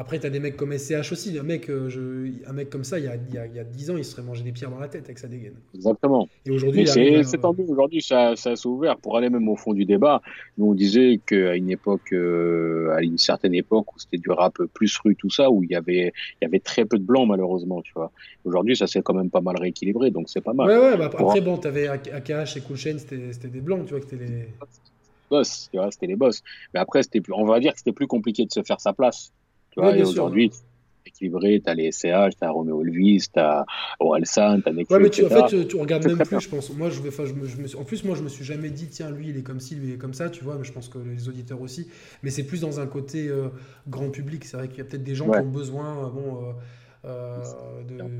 Après, 0.00 0.20
t'as 0.20 0.30
des 0.30 0.38
mecs 0.38 0.56
comme 0.56 0.72
SCH 0.78 1.10
aussi. 1.10 1.36
Un 1.40 1.42
mec, 1.42 1.68
euh, 1.68 1.88
je... 1.88 2.30
un 2.48 2.52
mec 2.52 2.70
comme 2.70 2.84
ça, 2.84 3.00
il 3.00 3.06
y, 3.06 3.08
a, 3.08 3.16
il, 3.16 3.34
y 3.34 3.38
a, 3.38 3.46
il 3.46 3.56
y 3.56 3.58
a 3.58 3.64
10 3.64 3.90
ans, 3.90 3.96
il 3.96 4.04
se 4.04 4.12
serait 4.12 4.22
mangé 4.22 4.44
des 4.44 4.52
pierres 4.52 4.70
dans 4.70 4.78
la 4.78 4.86
tête 4.86 5.06
avec 5.06 5.18
sa 5.18 5.26
dégaine. 5.26 5.56
Exactement. 5.74 6.28
Et 6.46 6.52
aujourd'hui, 6.52 6.86
c'est 6.86 7.38
tant 7.38 7.52
mieux. 7.52 7.64
Aujourd'hui, 7.68 8.00
ça, 8.00 8.36
ça 8.36 8.54
s'est 8.54 8.68
ouvert 8.68 8.96
pour 8.98 9.16
aller 9.16 9.28
même 9.28 9.48
au 9.48 9.56
fond 9.56 9.74
du 9.74 9.86
débat. 9.86 10.22
Nous, 10.56 10.66
on 10.66 10.74
disait 10.74 11.18
qu'à 11.26 11.56
une 11.56 11.68
époque, 11.68 12.12
euh, 12.12 12.94
à 12.94 13.02
une 13.02 13.18
certaine 13.18 13.54
époque 13.54 13.92
où 13.92 13.98
c'était 13.98 14.18
du 14.18 14.30
rap 14.30 14.62
plus 14.72 14.96
rue, 14.98 15.16
tout 15.16 15.30
ça, 15.30 15.50
où 15.50 15.64
il 15.64 15.70
y 15.72 15.74
avait, 15.74 16.12
il 16.40 16.44
y 16.44 16.46
avait 16.46 16.60
très 16.60 16.84
peu 16.84 16.96
de 16.96 17.04
blancs, 17.04 17.26
malheureusement, 17.26 17.82
tu 17.82 17.92
vois. 17.96 18.12
Aujourd'hui, 18.44 18.76
ça 18.76 18.86
s'est 18.86 19.02
quand 19.02 19.14
même 19.14 19.30
pas 19.30 19.40
mal 19.40 19.56
rééquilibré, 19.58 20.12
donc 20.12 20.28
c'est 20.28 20.40
pas 20.40 20.52
mal. 20.52 20.68
Ouais, 20.68 20.78
ouais, 20.78 20.96
bah, 20.96 21.08
Pour 21.08 21.30
après, 21.30 21.40
bon, 21.40 21.56
t'avais 21.56 21.88
AKH 21.88 22.56
et 22.56 22.60
Cool 22.60 22.78
c'était, 22.78 23.48
des 23.48 23.60
blancs, 23.60 23.84
tu 23.86 23.94
vois, 23.94 24.00
que 24.00 24.14
les. 24.14 24.46
boss, 25.28 25.70
tu 25.72 25.76
vois, 25.76 25.90
c'était 25.90 26.06
les 26.06 26.14
boss. 26.14 26.44
Mais 26.72 26.78
après, 26.78 27.02
c'était 27.02 27.20
plus, 27.20 27.32
on 27.32 27.46
va 27.46 27.58
dire 27.58 27.72
que 27.72 27.78
c'était 27.78 27.90
plus 27.90 28.06
compliqué 28.06 28.46
de 28.46 28.52
se 28.52 28.62
faire 28.62 28.80
sa 28.80 28.92
place. 28.92 29.32
Tu 29.78 29.84
Ouais, 29.84 29.90
vois, 29.90 29.96
et 29.96 30.02
bien 30.02 30.04
sûr. 30.04 30.24
aujourd'hui, 30.24 30.50
équilibré. 31.06 31.60
T'as 31.64 31.74
les 31.74 31.92
SCH, 31.92 32.36
t'as 32.38 32.50
Romeo 32.50 32.82
Elvis, 32.84 33.26
t'as 33.32 33.64
Orelsan, 34.00 34.60
t'as 34.60 34.72
Nekfeu. 34.72 34.94
Ouais, 34.94 35.00
mais 35.00 35.10
tu, 35.10 35.24
en 35.24 35.28
fait, 35.28 35.66
tu, 35.68 35.76
regardes 35.76 36.06
même 36.06 36.18
plus, 36.18 36.40
je 36.40 36.48
pense. 36.48 36.70
Moi, 36.70 36.90
je 36.90 37.00
vais, 37.00 37.10
je 37.10 37.32
me, 37.32 37.46
je 37.46 37.56
me, 37.56 37.76
en 37.76 37.84
plus, 37.84 38.04
moi, 38.04 38.16
je 38.16 38.22
me 38.22 38.28
suis 38.28 38.44
jamais 38.44 38.70
dit, 38.70 38.88
tiens, 38.88 39.10
lui, 39.10 39.28
il 39.28 39.36
est 39.36 39.42
comme 39.42 39.60
ci, 39.60 39.74
lui, 39.74 39.88
il 39.88 39.94
est 39.94 39.98
comme 39.98 40.14
ça, 40.14 40.30
tu 40.30 40.44
vois. 40.44 40.56
Mais 40.56 40.64
je 40.64 40.72
pense 40.72 40.88
que 40.88 40.98
les 40.98 41.28
auditeurs 41.28 41.60
aussi. 41.60 41.88
Mais 42.22 42.30
c'est 42.30 42.44
plus 42.44 42.60
dans 42.60 42.80
un 42.80 42.86
côté 42.86 43.28
euh, 43.28 43.48
grand 43.88 44.10
public. 44.10 44.44
C'est 44.44 44.56
vrai 44.56 44.68
qu'il 44.68 44.78
y 44.78 44.80
a 44.80 44.84
peut-être 44.84 45.04
des 45.04 45.14
gens 45.14 45.30
qui 45.30 45.38
ont 45.38 45.50
besoin, 45.50 46.06
euh, 46.06 46.10
bon. 46.10 46.48
Euh, 46.48 46.52
euh, 47.04 47.44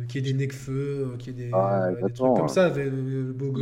qui 0.09 0.19
est 0.19 0.21
des 0.21 0.35
necfeux, 0.35 1.11
euh, 1.13 1.17
qui 1.19 1.31
est 1.31 1.33
des, 1.33 1.51
ah, 1.53 1.89
des 1.91 2.13
trucs 2.13 2.37
comme 2.37 2.49
ça. 2.49 2.71
Des, 2.71 2.89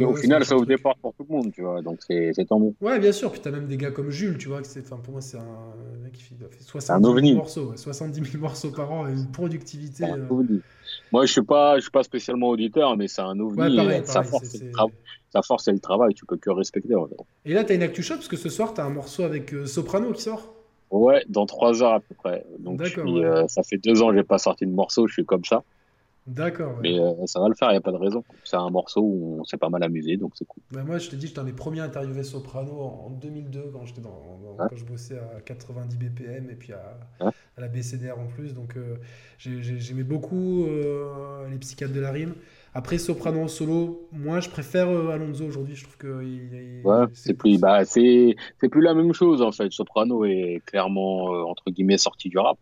au 0.05 0.15
final, 0.15 0.45
ça 0.45 0.57
ouvre 0.57 0.67
des 0.67 0.77
portes 0.77 0.99
pour 1.01 1.15
tout 1.15 1.27
le 1.29 1.35
monde, 1.35 1.53
tu 1.53 1.63
vois, 1.63 1.81
donc 1.81 2.01
c'est 2.07 2.47
tant 2.47 2.61
mieux. 2.61 2.75
Ouais, 2.81 2.99
bien 2.99 3.13
sûr. 3.13 3.33
Puis 3.33 3.41
t'as 3.41 3.51
même 3.51 3.67
des 3.67 3.77
gars 3.77 3.91
comme 3.91 4.11
Jules, 4.11 4.37
tu 4.37 4.49
vois, 4.49 4.61
que 4.61 4.67
enfin, 4.81 4.97
pour 4.97 5.13
moi, 5.13 5.23
c'est 5.23 5.39
un 5.39 5.75
mec 6.03 6.13
qui 6.13 6.23
fait 6.23 6.35
70 6.61 7.29
000 7.29 7.37
morceaux, 7.37 7.73
70 7.77 8.31
000 8.31 8.43
morceaux 8.43 8.71
par 8.71 8.93
an 8.93 9.09
et 9.09 9.13
une 9.13 9.31
productivité. 9.31 10.05
Euh... 10.05 10.27
Moi, 11.13 11.25
je 11.25 11.33
suis 11.33 11.43
pas, 11.43 11.77
je 11.77 11.83
suis 11.83 11.91
pas 11.91 12.03
spécialement 12.03 12.49
auditeur, 12.49 12.97
mais 12.97 13.09
c'est 13.09 13.23
un 13.23 13.39
ovni. 13.41 13.61
Ouais, 13.61 13.77
pareil, 13.77 14.03
sa, 14.05 14.23
force, 14.23 14.45
c'est 14.45 14.71
sa 15.31 15.43
force, 15.43 15.69
le 15.69 15.79
travail. 15.79 16.15
Tu 16.15 16.27
peux 16.27 16.37
que 16.37 16.51
respecter. 16.51 16.95
Et 17.45 17.55
là, 17.55 17.65
t'as 17.65 17.75
une 17.75 17.83
actu 17.83 18.03
shot 18.03 18.17
parce 18.17 18.29
que 18.29 18.37
ce 18.37 18.49
soir, 18.49 18.75
t'as 18.75 18.85
un 18.85 18.91
morceau 18.91 19.23
avec 19.23 19.55
euh, 19.55 19.67
Soprano 19.67 20.13
qui 20.13 20.23
sort. 20.23 20.56
Ouais, 20.91 21.25
dans 21.29 21.47
trois 21.47 21.83
heures 21.83 21.95
à 21.95 22.01
peu 22.01 22.15
près. 22.15 22.45
Donc, 22.59 22.81
euh, 22.99 23.47
ça 23.49 23.63
fait 23.63 23.79
deux 23.79 24.03
ans 24.03 24.11
que 24.11 24.17
j'ai 24.17 24.23
pas 24.23 24.39
sorti 24.39 24.67
de 24.67 24.71
morceau, 24.71 25.07
je 25.07 25.15
suis 25.15 25.25
comme 25.25 25.45
ça. 25.45 25.63
D'accord. 26.27 26.79
Mais 26.83 26.99
euh, 26.99 27.13
ça 27.27 27.39
va 27.39 27.49
le 27.49 27.55
faire, 27.55 27.69
il 27.69 27.75
n'y 27.75 27.79
a 27.79 27.83
pas 27.83 27.93
de 27.93 27.97
raison. 27.97 28.25
C'est 28.43 28.57
un 28.57 28.69
morceau 28.71 29.01
où 29.01 29.39
on 29.41 29.45
s'est 29.45 29.59
pas 29.59 29.69
mal 29.69 29.83
amusé, 29.85 30.17
donc 30.17 30.33
c'est 30.35 30.45
cool. 30.45 30.63
Bah, 30.73 30.83
moi, 30.83 30.99
je 30.99 31.09
te 31.09 31.17
dis, 31.17 31.29
j'étais 31.29 31.39
un 31.39 31.45
des 31.45 31.53
premiers 31.53 31.81
à 31.81 31.85
interviewer 31.85 32.25
Soprano 32.25 32.81
en 32.81 33.11
2002, 33.11 33.71
quand, 33.73 33.85
j'étais 33.85 34.01
dans, 34.01 34.39
quand 34.59 34.77
je 34.77 34.85
bossais 34.85 35.19
à 35.19 35.41
90 35.41 35.97
BPM 35.97 36.51
et 36.51 36.57
puis 36.57 36.73
à, 36.73 36.99
à 37.21 37.61
la 37.61 37.69
BCDR 37.69 38.19
en 38.19 38.27
plus. 38.27 38.55
Donc, 38.55 38.77
euh, 38.77 38.97
j'aimais 39.39 40.03
beaucoup 40.03 40.67
les 41.49 41.59
psychiatres 41.59 41.95
de 41.95 42.01
la 42.01 42.11
rime. 42.11 42.35
Après, 42.77 42.99
Soprano 42.99 43.41
en 43.41 43.49
solo, 43.49 44.07
moi, 44.13 44.41
je 44.41 44.51
préfère 44.51 44.91
euh, 44.91 45.09
Alonso 45.09 45.47
aujourd'hui. 45.47 45.75
Je 45.75 45.85
trouve 45.85 45.97
que 45.97 46.83
ouais, 46.85 47.07
c'est 47.15 47.33
plus, 47.33 47.59
bah, 47.59 47.87
c'est, 47.87 48.37
plus 48.71 48.83
la 48.83 48.93
même 48.93 49.15
chose 49.15 49.41
en 49.41 49.51
fait. 49.51 49.73
Soprano 49.73 50.27
est 50.27 50.61
clairement 50.67 51.35
euh, 51.35 51.43
entre 51.45 51.71
guillemets 51.71 51.97
sorti 51.97 52.29
du 52.29 52.37
rap. 52.37 52.59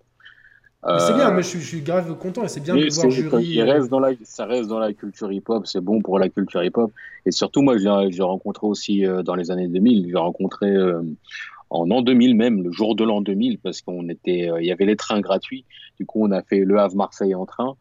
c'est 0.85 1.14
bien, 1.14 1.31
euh, 1.31 1.35
mais 1.35 1.42
je, 1.42 1.59
suis 1.59 1.81
grave 1.81 2.16
content 2.16 2.44
et 2.44 2.48
c'est 2.48 2.61
bien 2.61 2.77
de 2.77 2.88
voir 2.94 3.11
jury. 3.11 3.44
Il 3.44 3.62
reste 3.62 3.88
dans 3.88 3.98
la, 3.98 4.12
ça 4.22 4.46
reste 4.46 4.68
dans 4.68 4.79
la 4.79 4.92
culture 4.92 5.33
hip-hop, 5.33 5.66
c'est 5.66 5.81
bon 5.81 6.00
pour 6.00 6.20
la 6.20 6.29
culture 6.29 6.62
hip-hop. 6.62 6.92
Et 7.27 7.33
surtout, 7.33 7.62
moi, 7.62 7.77
j'ai 7.77 8.22
rencontré 8.22 8.68
aussi 8.68 9.03
dans 9.24 9.35
les 9.35 9.50
années 9.50 9.66
2000. 9.66 10.11
J'ai 10.11 10.16
rencontré 10.16 10.72
en 11.70 11.90
an 11.90 12.03
2000 12.03 12.37
même, 12.37 12.62
le 12.62 12.70
jour 12.70 12.94
de 12.94 13.03
l'an 13.03 13.20
2000, 13.20 13.59
parce 13.59 13.81
qu'on 13.81 14.09
était, 14.09 14.48
il 14.61 14.64
y 14.64 14.70
avait 14.70 14.87
les 14.87 14.94
trains 14.94 15.20
gratuits. 15.20 15.64
Du 15.98 16.07
coup, 16.07 16.24
on 16.24 16.31
a 16.31 16.42
fait 16.42 16.61
Le 16.61 16.79
Havre-Marseille 16.79 17.35
en 17.35 17.46
train. 17.46 17.74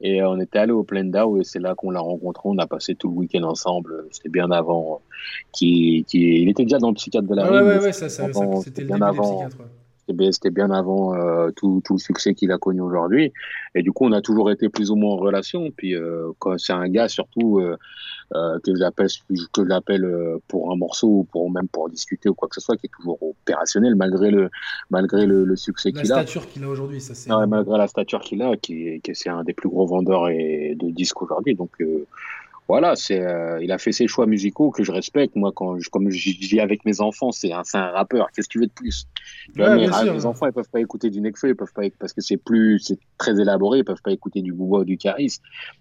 Et 0.00 0.22
on 0.22 0.38
était 0.38 0.58
allé 0.58 0.72
au 0.72 0.82
Plendau 0.82 1.40
et 1.40 1.44
c'est 1.44 1.58
là 1.58 1.74
qu'on 1.74 1.90
l'a 1.90 2.00
rencontré. 2.00 2.42
On 2.44 2.58
a 2.58 2.66
passé 2.66 2.94
tout 2.94 3.08
le 3.08 3.14
week-end 3.14 3.44
ensemble. 3.44 4.04
C'était 4.10 4.28
bien 4.28 4.50
avant. 4.50 5.00
Qui, 5.52 6.04
qui, 6.06 6.42
il 6.42 6.48
était 6.48 6.64
déjà 6.64 6.78
dans 6.78 6.88
le 6.88 6.94
psychiatre 6.94 7.26
de 7.26 7.34
la 7.34 7.50
ouais, 7.50 7.62
Ouais, 7.62 7.84
ouais, 7.84 7.92
ça, 7.92 8.08
ça, 8.08 8.26
c'était 8.62 8.84
bien 8.84 9.00
avant. 9.00 9.48
C'était 10.08 10.50
bien 10.50 10.70
avant 10.70 11.14
euh, 11.14 11.50
tout, 11.56 11.82
tout, 11.84 11.94
le 11.94 11.98
succès 11.98 12.34
qu'il 12.34 12.52
a 12.52 12.58
connu 12.58 12.80
aujourd'hui. 12.80 13.32
Et 13.74 13.82
du 13.82 13.92
coup, 13.92 14.04
on 14.04 14.12
a 14.12 14.20
toujours 14.20 14.50
été 14.50 14.68
plus 14.68 14.90
ou 14.90 14.96
moins 14.96 15.14
en 15.14 15.16
relation. 15.16 15.70
Puis 15.76 15.96
euh, 15.96 16.30
quand 16.38 16.58
c'est 16.58 16.72
un 16.72 16.88
gars 16.88 17.08
surtout 17.08 17.58
euh, 17.58 17.76
euh 18.34 18.58
que 18.64 18.74
j'appelle 18.76 19.08
que 19.52 19.68
j'appelle 19.68 20.04
euh, 20.04 20.38
pour 20.48 20.72
un 20.72 20.76
morceau 20.76 21.08
ou 21.08 21.24
pour 21.24 21.50
même 21.50 21.68
pour 21.68 21.88
discuter 21.88 22.28
ou 22.28 22.34
quoi 22.34 22.48
que 22.48 22.54
ce 22.54 22.60
soit, 22.60 22.76
qui 22.76 22.86
est 22.86 22.90
toujours 22.96 23.18
opérationnel 23.20 23.96
malgré 23.96 24.30
le 24.30 24.48
malgré 24.90 25.26
le, 25.26 25.44
le 25.44 25.56
succès 25.56 25.92
qu'il 25.92 26.12
a. 26.12 26.16
La 26.16 26.22
stature 26.22 26.48
qu'il 26.48 26.62
a 26.64 26.68
aujourd'hui, 26.68 27.00
ça 27.00 27.14
c'est. 27.14 27.30
malgré 27.46 27.76
la 27.76 27.88
stature 27.88 28.20
qu'il 28.20 28.42
a, 28.42 28.56
qui, 28.56 29.00
qui 29.00 29.14
c'est 29.14 29.28
un 29.28 29.42
des 29.42 29.54
plus 29.54 29.68
gros 29.68 29.86
vendeurs 29.86 30.28
et 30.28 30.76
de 30.78 30.90
disques 30.90 31.20
aujourd'hui. 31.20 31.56
Donc 31.56 31.70
voilà, 32.68 32.96
c'est, 32.96 33.20
euh, 33.20 33.62
il 33.62 33.70
a 33.70 33.78
fait 33.78 33.92
ses 33.92 34.08
choix 34.08 34.26
musicaux 34.26 34.70
que 34.72 34.82
je 34.82 34.90
respecte. 34.90 35.36
Moi, 35.36 35.52
quand 35.54 35.78
je, 35.78 35.88
comme 35.88 36.10
je 36.10 36.30
vis 36.30 36.58
avec 36.58 36.84
mes 36.84 37.00
enfants, 37.00 37.30
c'est 37.30 37.52
un, 37.52 37.62
un 37.74 37.90
rappeur. 37.90 38.28
Qu'est-ce 38.32 38.48
que 38.48 38.52
tu 38.52 38.58
veux 38.58 38.66
de 38.66 38.72
plus? 38.72 39.06
Ouais, 39.56 39.76
mes, 39.76 40.24
enfants, 40.26 40.46
ils 40.46 40.52
peuvent 40.52 40.68
pas 40.68 40.80
écouter 40.80 41.10
du 41.10 41.20
Nekfeu, 41.20 41.50
ils 41.50 41.54
peuvent 41.54 41.72
pas 41.72 41.82
parce 42.00 42.12
que 42.12 42.20
c'est 42.20 42.36
plus, 42.36 42.80
c'est 42.80 42.98
très 43.18 43.40
élaboré. 43.40 43.78
Ils 43.78 43.84
peuvent 43.84 44.02
pas 44.02 44.10
écouter 44.10 44.42
du 44.42 44.52
Bouba 44.52 44.78
ou 44.78 44.84
du 44.84 44.96
Caris. 44.98 45.38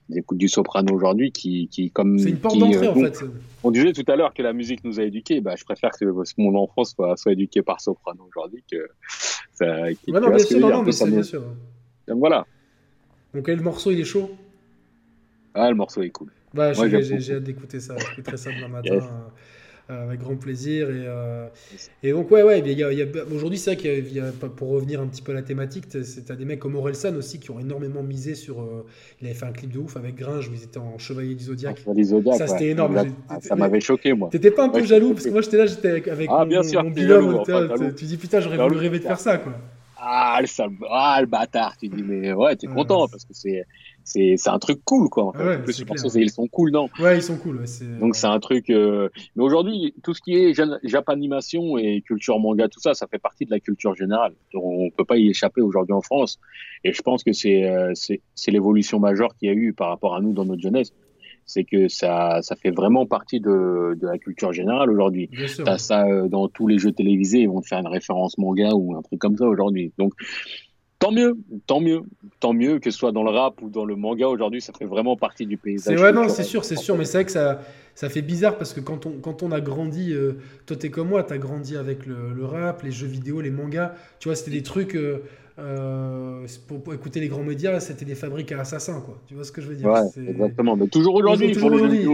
Ils 0.10 0.20
écoutent 0.20 0.38
du 0.38 0.48
soprano 0.48 0.94
aujourd'hui, 0.94 1.32
qui, 1.32 1.68
qui 1.70 1.90
comme. 1.90 2.20
C'est 2.20 2.30
une 2.30 2.38
porte 2.38 2.60
d'entrée 2.60 2.86
euh, 2.86 2.92
en 2.92 2.96
fait. 2.96 3.20
On 3.64 3.72
disait 3.72 3.94
tout 3.94 4.06
à 4.08 4.16
l'heure 4.16 4.36
que 4.36 4.44
la 4.44 4.54
musique 4.54 4.84
nous 4.84 5.00
a 5.00 5.04
éduqués. 5.04 5.42
Bah, 5.42 5.56
je 5.58 5.64
préfère 5.64 5.90
que 5.90 6.06
mon 6.38 6.56
enfant 6.56 6.84
soit, 6.84 7.18
soit 7.18 7.32
éduqué 7.32 7.64
par 7.64 7.82
soprano 7.82 8.28
aujourd'hui 8.30 8.64
que. 8.72 8.88
Ça, 9.56 9.66
ouais, 9.66 9.98
non, 10.08 10.30
bien 10.30 10.38
sûr, 10.38 10.60
non, 10.60 10.70
non, 10.70 10.84
mais 10.84 10.92
c'est 10.92 11.10
bien 11.10 11.24
sûr. 11.24 11.42
Donc 12.08 12.20
voilà. 12.20 12.46
Donc 13.34 13.48
le 13.48 13.56
morceau, 13.56 13.90
il 13.90 14.02
est 14.02 14.06
chaud? 14.06 14.30
Ah, 15.56 15.70
le 15.70 15.76
morceau 15.76 16.04
est 16.04 16.10
cool. 16.10 16.32
Bah, 16.56 16.74
j'ai 16.74 17.36
hâte 17.36 17.44
d'écouter 17.44 17.80
ça. 17.80 17.96
J'écouterai 17.98 18.38
ça 18.38 18.50
demain 18.52 18.70
matin. 18.70 19.00
Euh, 19.92 20.08
avec 20.08 20.20
grand 20.20 20.36
plaisir. 20.36 20.90
Et, 20.90 21.04
euh, 21.06 21.46
et 22.02 22.12
donc, 22.12 22.32
ouais, 22.32 22.42
ouais, 22.42 22.60
il 22.60 22.72
y 22.72 22.84
a, 22.84 22.88
a, 22.88 23.26
aujourd'hui, 23.32 23.60
c'est 23.60 23.76
vrai 23.76 23.78
qu'il 23.78 24.14
y, 24.14 24.20
a, 24.20 24.32
pour 24.32 24.70
revenir 24.70 25.00
un 25.00 25.06
petit 25.06 25.22
peu 25.22 25.32
à 25.32 25.36
la 25.36 25.44
thématique, 25.44 25.84
c'est 25.90 26.32
à 26.32 26.36
des 26.36 26.44
mecs 26.44 26.58
comme 26.58 26.76
Orelsan 26.76 27.16
aussi 27.16 27.40
qui 27.40 27.52
ont 27.52 27.60
énormément 27.60 28.02
misé 28.02 28.34
sur. 28.34 28.62
Euh, 28.62 28.84
il 29.22 29.28
avait 29.28 29.36
fait 29.36 29.46
un 29.46 29.52
clip 29.52 29.72
de 29.72 29.78
ouf 29.78 29.96
avec 29.96 30.16
Gringe 30.16 30.50
où 30.50 30.54
ils 30.54 30.64
étaient 30.64 30.80
en 30.80 30.98
Chevalier 30.98 31.36
du 31.36 31.44
Zodiac. 31.44 31.78
ça, 32.36 32.48
c'était 32.48 32.70
énorme. 32.70 33.00
ça 33.42 33.56
m'avait 33.56 33.80
choqué, 33.80 34.14
moi. 34.14 34.30
T'étais 34.32 34.50
pas 34.50 34.66
un 34.66 34.70
peu 34.70 34.84
jaloux? 34.84 35.14
Parce 35.14 35.26
que 35.26 35.30
moi, 35.30 35.42
j'étais 35.42 35.58
là, 35.58 35.68
j'étais 35.68 36.10
avec 36.10 36.30
ah, 36.32 36.40
mon, 36.40 36.46
bien 36.48 36.64
sûr, 36.64 36.84
mon 36.84 36.90
binôme. 36.90 37.44
tu 37.96 38.06
dis, 38.06 38.18
putain, 38.18 38.40
j'aurais 38.40 38.58
voulu 38.58 38.78
rêver 38.78 38.98
de 38.98 39.04
faire 39.04 39.20
ça, 39.20 39.38
quoi. 39.38 39.54
Ah 39.98 40.40
le, 40.42 40.48
ah, 40.90 41.18
le 41.22 41.28
bâtard, 41.28 41.78
tu 41.78 41.90
dis, 41.90 42.02
mais 42.02 42.34
ouais, 42.34 42.56
t'es 42.56 42.66
content 42.66 43.08
parce 43.08 43.24
que 43.24 43.34
c'est 43.34 43.66
c'est 44.06 44.38
un 44.48 44.60
truc 44.60 44.80
cool 44.86 45.10
quoi 45.10 45.26
en 45.26 45.34
fait. 45.34 45.44
Ouais, 45.44 45.58
plus, 45.62 45.84
ils 46.16 46.30
sont 46.30 46.48
cool 46.48 46.72
non? 46.72 46.88
Ouais 47.00 47.18
ils 47.18 47.24
sont 47.24 47.38
cool 47.38 47.66
donc 48.00 48.16
c'est 48.16 48.28
un 48.28 48.40
truc 48.40 48.70
euh... 48.70 49.10
mais 49.36 49.44
aujourd'hui 49.44 49.94
tout 50.04 50.14
ce 50.14 50.22
qui 50.22 50.36
est 50.36 50.54
japanimation 50.84 51.78
et 51.78 52.02
culture 52.02 52.40
manga 52.40 52.70
tout 52.70 52.80
ça 52.80 52.94
ça 52.94 53.08
fait 53.08 53.20
partie 53.20 53.46
de 53.46 53.52
la 53.52 53.60
culture 53.60 53.96
générale. 53.96 54.34
On 54.54 54.90
peut 54.90 55.06
pas 55.06 55.18
y 55.18 55.30
échapper 55.30 55.62
aujourd'hui 55.62 55.94
en 55.94 56.02
France. 56.02 56.40
Et 56.84 56.94
je 56.94 57.02
pense 57.02 57.24
que 57.24 57.34
c'est 57.34 57.66
euh, 57.66 57.94
c'est 57.96 58.52
l'évolution 58.52 59.00
majeure 59.00 59.36
qu'il 59.36 59.50
y 59.50 59.52
a 59.52 59.56
eu 59.56 59.74
par 59.74 59.90
rapport 59.90 60.16
à 60.16 60.22
nous 60.22 60.34
dans 60.34 60.46
notre 60.46 60.62
jeunesse. 60.62 60.94
C'est 61.48 61.64
que 61.64 61.88
ça, 61.88 62.40
ça 62.42 62.56
fait 62.56 62.72
vraiment 62.72 63.06
partie 63.06 63.40
de, 63.40 63.96
de 64.02 64.08
la 64.08 64.18
culture 64.18 64.52
générale 64.52 64.90
aujourd'hui. 64.90 65.30
T'as 65.64 65.78
ça 65.78 66.08
euh, 66.08 66.28
dans 66.28 66.48
tous 66.48 66.68
les 66.68 66.80
jeux 66.80 66.92
télévisés, 66.92 67.42
ils 67.42 67.50
vont 67.50 67.62
te 67.62 67.68
faire 67.68 67.80
une 67.80 67.88
référence 67.88 68.38
manga 68.40 68.72
ou 68.74 68.96
un 68.96 69.04
truc 69.04 69.20
comme 69.20 69.38
ça 69.38 69.46
aujourd'hui. 69.46 69.92
Donc, 70.00 70.14
tant 71.06 71.12
mieux, 71.12 71.38
tant 71.68 71.82
mieux, 71.82 72.02
tant 72.40 72.54
mieux 72.54 72.80
que 72.80 72.90
ce 72.92 72.98
soit 72.98 73.12
dans 73.12 73.24
le 73.24 73.32
rap 73.32 73.62
ou 73.62 73.70
dans 73.70 73.86
le 73.86 73.96
manga 73.96 74.28
aujourd'hui, 74.28 74.62
ça 74.62 74.74
fait 74.74 74.86
vraiment 74.86 75.16
partie 75.16 75.46
du 75.46 75.58
paysage. 75.58 75.98
C'est 75.98 76.04
ouais, 76.04 76.12
non, 76.12 76.30
c'est 76.30 76.44
sûr, 76.44 76.66
c'est 76.66 76.76
sûr, 76.76 76.98
mais 76.98 77.06
c'est 77.06 77.18
vrai 77.18 77.26
que 77.26 77.32
ça, 77.32 77.62
ça 77.94 78.10
fait 78.10 78.22
bizarre 78.22 78.58
parce 78.58 78.74
que 78.74 78.80
quand 78.80 79.06
on, 79.06 79.12
quand 79.22 79.44
on 79.44 79.52
a 79.52 79.62
grandi, 79.62 80.14
euh, 80.14 80.34
toi 80.66 80.78
t'es 80.78 80.90
comme 80.90 81.10
moi, 81.10 81.24
t'as 81.24 81.38
grandi 81.38 81.78
avec 81.78 82.06
le, 82.06 82.34
le, 82.36 82.46
rap, 82.46 82.82
les 82.84 82.92
jeux 82.92 83.08
vidéo, 83.08 83.42
les 83.42 83.52
mangas, 83.52 83.94
tu 84.20 84.28
vois, 84.28 84.36
c'était 84.36 84.52
des 84.52 84.64
trucs. 84.64 84.96
Euh, 84.96 85.20
euh, 85.58 86.46
pour, 86.68 86.94
écouter 86.94 87.22
les 87.22 87.30
grands 87.30 87.44
médias, 87.44 87.80
c'était 87.80 88.04
des 88.04 88.16
fabriques 88.16 88.52
à 88.52 88.60
assassins, 88.60 89.00
quoi. 89.00 89.22
Tu 89.26 89.36
vois 89.36 89.46
ce 89.46 89.54
que 89.54 89.62
je 89.62 89.68
veux 89.68 89.76
dire? 89.76 89.88
Ouais, 89.90 90.02
Exactement, 90.28 90.76
mais 90.76 90.88
toujours 90.88 91.16
aujourd'hui, 91.16 91.54
toujours 91.54 91.72
aujourd'hui. 91.72 92.10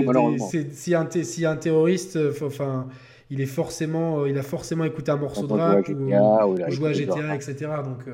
Si 0.74 0.94
un, 0.94 1.08
si 1.10 1.46
un 1.46 1.56
terroriste, 1.56 2.20
enfin 2.44 2.88
il 3.32 3.42
est 3.42 3.48
forcément, 3.48 4.28
il 4.28 4.38
a 4.38 4.44
forcément 4.44 4.84
écouté 4.84 5.10
un 5.10 5.18
morceau 5.18 5.48
de 5.48 5.54
rap 5.54 5.88
ou, 5.88 6.72
joué 6.72 6.90
à 6.90 6.94
GTA, 6.94 7.34
etc. 7.34 7.56
Donc, 7.84 8.06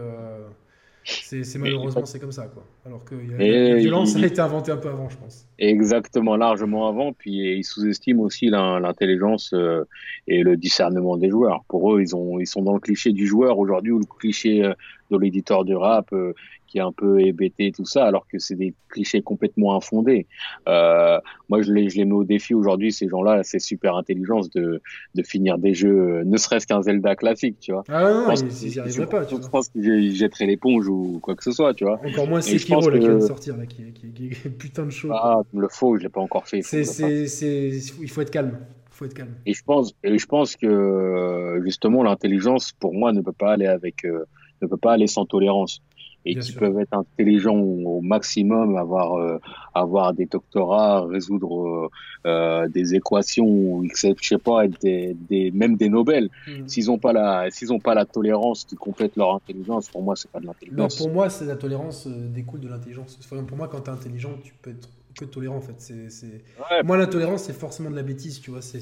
c'est 1.07 1.57
malheureusement 1.57 2.05
c'est 2.05 2.19
comme 2.19 2.33
ça 2.33 2.47
quoi. 2.47 2.63
Alors 2.85 3.05
que 3.05 3.15
la 3.15 3.75
violence 3.75 4.15
a 4.15 4.25
été 4.25 4.41
inventée 4.41 4.71
un 4.71 4.77
peu 4.77 4.89
avant, 4.89 5.09
je 5.09 5.17
pense. 5.17 5.47
Exactement, 5.57 6.35
largement 6.35 6.87
avant. 6.87 7.13
Puis 7.13 7.57
ils 7.57 7.63
sous-estiment 7.63 8.23
aussi 8.23 8.49
l'intelligence 8.49 9.51
euh, 9.53 9.85
et 10.27 10.43
le 10.43 10.57
discernement 10.57 11.15
des 11.15 11.29
joueurs. 11.29 11.63
Pour 11.69 11.93
eux, 11.93 12.01
ils 12.01 12.15
ont 12.15 12.39
ils 12.39 12.47
sont 12.47 12.61
dans 12.61 12.73
le 12.73 12.79
cliché 12.79 13.13
du 13.13 13.25
joueur 13.25 13.57
aujourd'hui 13.57 13.93
ou 13.93 13.99
le 13.99 14.05
cliché 14.05 14.65
euh, 14.65 14.73
de 15.09 15.17
l'éditeur 15.17 15.63
de 15.63 15.75
rap. 15.75 16.11
Euh, 16.11 16.33
qui 16.67 16.77
est 16.77 16.81
un 16.81 16.91
peu 16.91 17.19
hébété 17.21 17.71
tout 17.71 17.85
ça, 17.85 18.05
alors 18.05 18.27
que 18.27 18.39
c'est 18.39 18.55
des 18.55 18.73
clichés 18.89 19.21
complètement 19.21 19.75
infondés. 19.75 20.27
Euh, 20.67 21.19
moi, 21.49 21.61
je 21.61 21.71
les, 21.71 21.89
je 21.89 21.97
les 21.97 22.05
mets 22.05 22.13
au 22.13 22.23
défi 22.23 22.53
aujourd'hui, 22.53 22.91
ces 22.91 23.07
gens-là, 23.07 23.41
c'est 23.43 23.59
super 23.59 23.95
intelligence 23.95 24.49
de, 24.49 24.81
de 25.15 25.23
finir 25.23 25.57
des 25.57 25.73
jeux, 25.73 26.23
ne 26.23 26.37
serait-ce 26.37 26.67
qu'un 26.67 26.81
Zelda 26.81 27.15
classique, 27.15 27.59
tu 27.59 27.71
vois. 27.71 27.83
Ah 27.89 28.03
non, 28.03 28.33
ils 28.61 28.69
n'y 28.69 28.79
arriveraient 28.79 29.07
pas, 29.07 29.25
tu 29.25 29.35
je 29.41 29.47
pense 29.47 29.69
qu'ils 29.69 30.15
jetteraient 30.15 30.45
l'éponge 30.45 30.87
ou 30.87 31.19
quoi 31.21 31.35
que 31.35 31.43
ce 31.43 31.51
soit, 31.51 31.73
tu 31.73 31.85
vois. 31.85 31.99
Encore 32.05 32.27
moins 32.27 32.41
Sekiro, 32.41 32.89
là, 32.89 32.99
qui 32.99 33.05
vient 33.05 33.15
de 33.15 33.19
sortir, 33.21 33.57
là, 33.57 33.65
qui, 33.65 33.91
qui, 33.93 34.11
qui, 34.11 34.29
putain 34.59 34.85
de 34.85 34.91
chaud. 34.91 35.09
Ah, 35.11 35.41
le 35.53 35.67
faux, 35.69 35.97
je 35.97 36.03
l'ai 36.03 36.09
pas 36.09 36.21
encore 36.21 36.47
fait. 36.47 36.61
C'est, 36.61 36.83
c'est, 36.83 37.27
c'est, 37.27 37.69
il 38.01 38.09
faut 38.09 38.21
être 38.21 38.31
calme. 38.31 38.59
Faut 38.91 39.05
être 39.05 39.13
calme. 39.13 39.35
Et 39.45 39.53
je 39.53 39.63
pense, 39.63 39.93
et 40.03 40.17
je 40.17 40.25
pense 40.25 40.55
que 40.55 41.61
justement 41.63 42.03
l'intelligence, 42.03 42.73
pour 42.73 42.93
moi, 42.93 43.13
ne 43.13 43.21
peut 43.21 43.31
pas 43.31 43.53
aller 43.53 43.67
avec, 43.67 44.05
euh, 44.05 44.25
ne 44.61 44.67
peut 44.67 44.77
pas 44.77 44.93
aller 44.93 45.07
sans 45.07 45.25
tolérance. 45.25 45.81
Et 46.25 46.35
qui 46.35 46.51
peuvent 46.51 46.79
être 46.79 46.93
intelligents 46.93 47.57
au 47.57 48.01
maximum, 48.01 48.75
avoir 48.75 49.15
euh, 49.15 49.39
avoir 49.73 50.13
des 50.13 50.25
doctorats, 50.25 51.05
résoudre 51.05 51.89
euh, 52.25 52.67
des 52.67 52.95
équations, 52.95 53.83
je 53.83 54.13
sais 54.21 54.37
pas, 54.37 54.65
être 54.65 54.79
des, 54.81 55.15
des 55.29 55.51
même 55.51 55.77
des 55.77 55.89
Nobel. 55.89 56.29
Hmm. 56.47 56.67
S'ils 56.67 56.91
ont 56.91 56.97
pas 56.97 57.13
la 57.13 57.49
s'ils 57.49 57.71
ont 57.71 57.79
pas 57.79 57.93
la 57.93 58.05
tolérance 58.05 58.65
qui 58.65 58.75
complète 58.75 59.15
leur 59.15 59.35
intelligence, 59.35 59.89
pour 59.89 60.03
moi 60.03 60.15
c'est 60.15 60.29
pas 60.29 60.39
de 60.39 60.45
l'intelligence. 60.47 60.97
pour 60.97 61.09
moi, 61.09 61.29
c'est 61.29 61.45
la 61.45 61.55
tolérance 61.55 62.07
découle 62.07 62.59
de 62.59 62.67
l'intelligence. 62.67 63.17
Pour 63.47 63.57
moi, 63.57 63.67
quand 63.67 63.81
tu 63.81 63.89
es 63.89 63.93
intelligent, 63.93 64.31
tu 64.43 64.53
peux 64.61 64.71
être 64.71 64.89
que 65.17 65.25
tolérant 65.25 65.57
en 65.57 65.61
fait. 65.61 65.75
C'est, 66.09 66.43
Moi, 66.83 66.97
l'intolérance, 66.97 67.43
c'est 67.43 67.53
forcément 67.53 67.89
de 67.89 67.95
la 67.95 68.03
bêtise, 68.03 68.39
tu 68.39 68.51
vois. 68.51 68.61
C'est, 68.61 68.79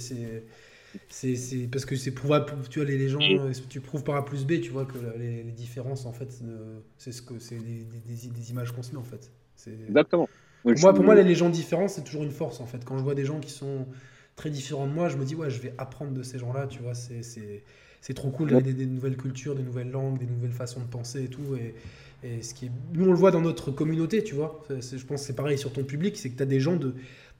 c'est, 1.10 1.36
c'est, 1.36 1.68
parce 1.68 1.86
que 1.86 1.96
c'est 1.96 2.12
prouvé, 2.12 2.40
tu 2.70 2.80
vois, 2.80 2.88
les, 2.88 2.98
les 2.98 3.10
gens, 3.10 3.20
euh, 3.22 3.52
tu 3.70 3.82
prouves 3.82 4.04
par 4.04 4.16
A 4.16 4.26
plus 4.26 4.46
B, 4.46 4.62
tu 4.62 4.72
vois, 4.72 4.86
que 4.86 4.98
les, 5.18 5.44
différences, 5.44 6.06
en 6.06 6.14
fait, 6.14 6.42
c'est 6.98 7.12
ce 7.12 7.22
que 7.22 7.40
c'est 7.40 7.58
des, 7.58 7.86
des, 8.06 8.52
images 8.52 8.72
qu'on 8.72 8.84
se 8.84 8.92
met, 8.92 8.98
en 8.98 9.04
fait. 9.04 9.32
Exactement. 9.88 10.30
Pour, 10.64 10.74
moi, 10.80 10.94
pour 10.94 11.04
moi, 11.04 11.16
les 11.16 11.36
gens 11.36 11.50
différents, 11.50 11.88
c'est 11.88 12.04
toujours 12.04 12.24
une 12.24 12.32
force, 12.32 12.60
en 12.60 12.66
fait. 12.66 12.84
Quand 12.84 12.98
je 12.98 13.04
vois 13.04 13.16
des 13.16 13.26
gens 13.26 13.40
qui 13.40 13.52
sont 13.52 13.86
très 14.36 14.50
différents 14.50 14.88
de 14.88 14.94
moi, 14.94 15.10
je 15.10 15.18
me 15.18 15.26
dis, 15.26 15.36
ouais, 15.36 15.50
je 15.50 15.62
vais 15.62 15.74
apprendre 15.78 16.12
de 16.12 16.24
ces 16.24 16.40
gens-là, 16.40 16.68
tu 16.68 16.82
vois, 16.82 16.94
c'est, 16.94 17.22
c'est, 17.24 18.14
trop 18.14 18.30
cool 18.30 18.50
d'avoir 18.50 18.74
des, 18.74 18.86
nouvelles 18.86 19.18
cultures, 19.18 19.56
des 19.56 19.64
nouvelles 19.64 19.92
langues, 19.92 20.18
des 20.18 20.28
nouvelles 20.28 20.52
façons 20.52 20.80
de 20.80 20.88
penser 20.88 21.24
et 21.24 21.28
tout. 21.28 21.56
Et, 21.56 21.76
et 22.24 22.42
ce 22.42 22.54
qui 22.54 22.66
est... 22.66 22.72
Nous, 22.94 23.06
on 23.06 23.12
le 23.12 23.18
voit 23.18 23.32
dans 23.32 23.42
notre 23.42 23.72
communauté, 23.72 24.24
tu 24.24 24.36
vois. 24.36 24.64
Je 24.70 25.04
pense 25.06 25.22
que 25.22 25.28
c'est 25.28 25.36
pareil 25.36 25.58
sur 25.58 25.72
ton 25.72 25.84
public, 25.84 26.18
c'est 26.18 26.30
que 26.30 26.38
tu 26.38 26.44
as 26.44 26.48
des 26.48 26.60
gens 26.60 26.76
de, 26.76 26.96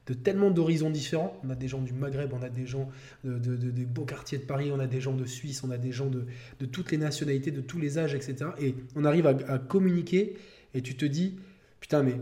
de 0.06 0.14
tellement 0.14 0.50
d'horizons 0.50 0.90
différents. 0.90 1.38
On 1.44 1.50
a 1.50 1.54
des 1.54 1.68
gens 1.68 1.80
du 1.80 1.92
Maghreb, 1.92 2.32
on 2.32 2.42
a 2.42 2.48
des 2.48 2.66
gens 2.66 2.88
de, 3.24 3.56
des 3.56 3.84
beaux 3.84 4.04
quartiers 4.04 4.38
de 4.38 4.44
Paris, 4.44 4.70
on 4.72 4.78
a 4.78 4.86
des 4.86 5.00
gens 5.00 5.14
de 5.14 5.24
Suisse, 5.24 5.62
on 5.64 5.70
a 5.70 5.78
des 5.78 5.92
gens 5.92 6.06
de, 6.06 6.66
toutes 6.66 6.92
les 6.92 6.98
nationalités, 6.98 7.50
de 7.50 7.60
tous 7.60 7.78
les 7.78 7.98
âges, 7.98 8.14
etc. 8.14 8.50
Et 8.60 8.74
on 8.94 9.04
arrive 9.04 9.26
à, 9.26 9.58
communiquer 9.58 10.36
et 10.74 10.82
tu 10.82 10.96
te 10.96 11.04
dis, 11.04 11.36
putain, 11.80 12.02
mais 12.02 12.14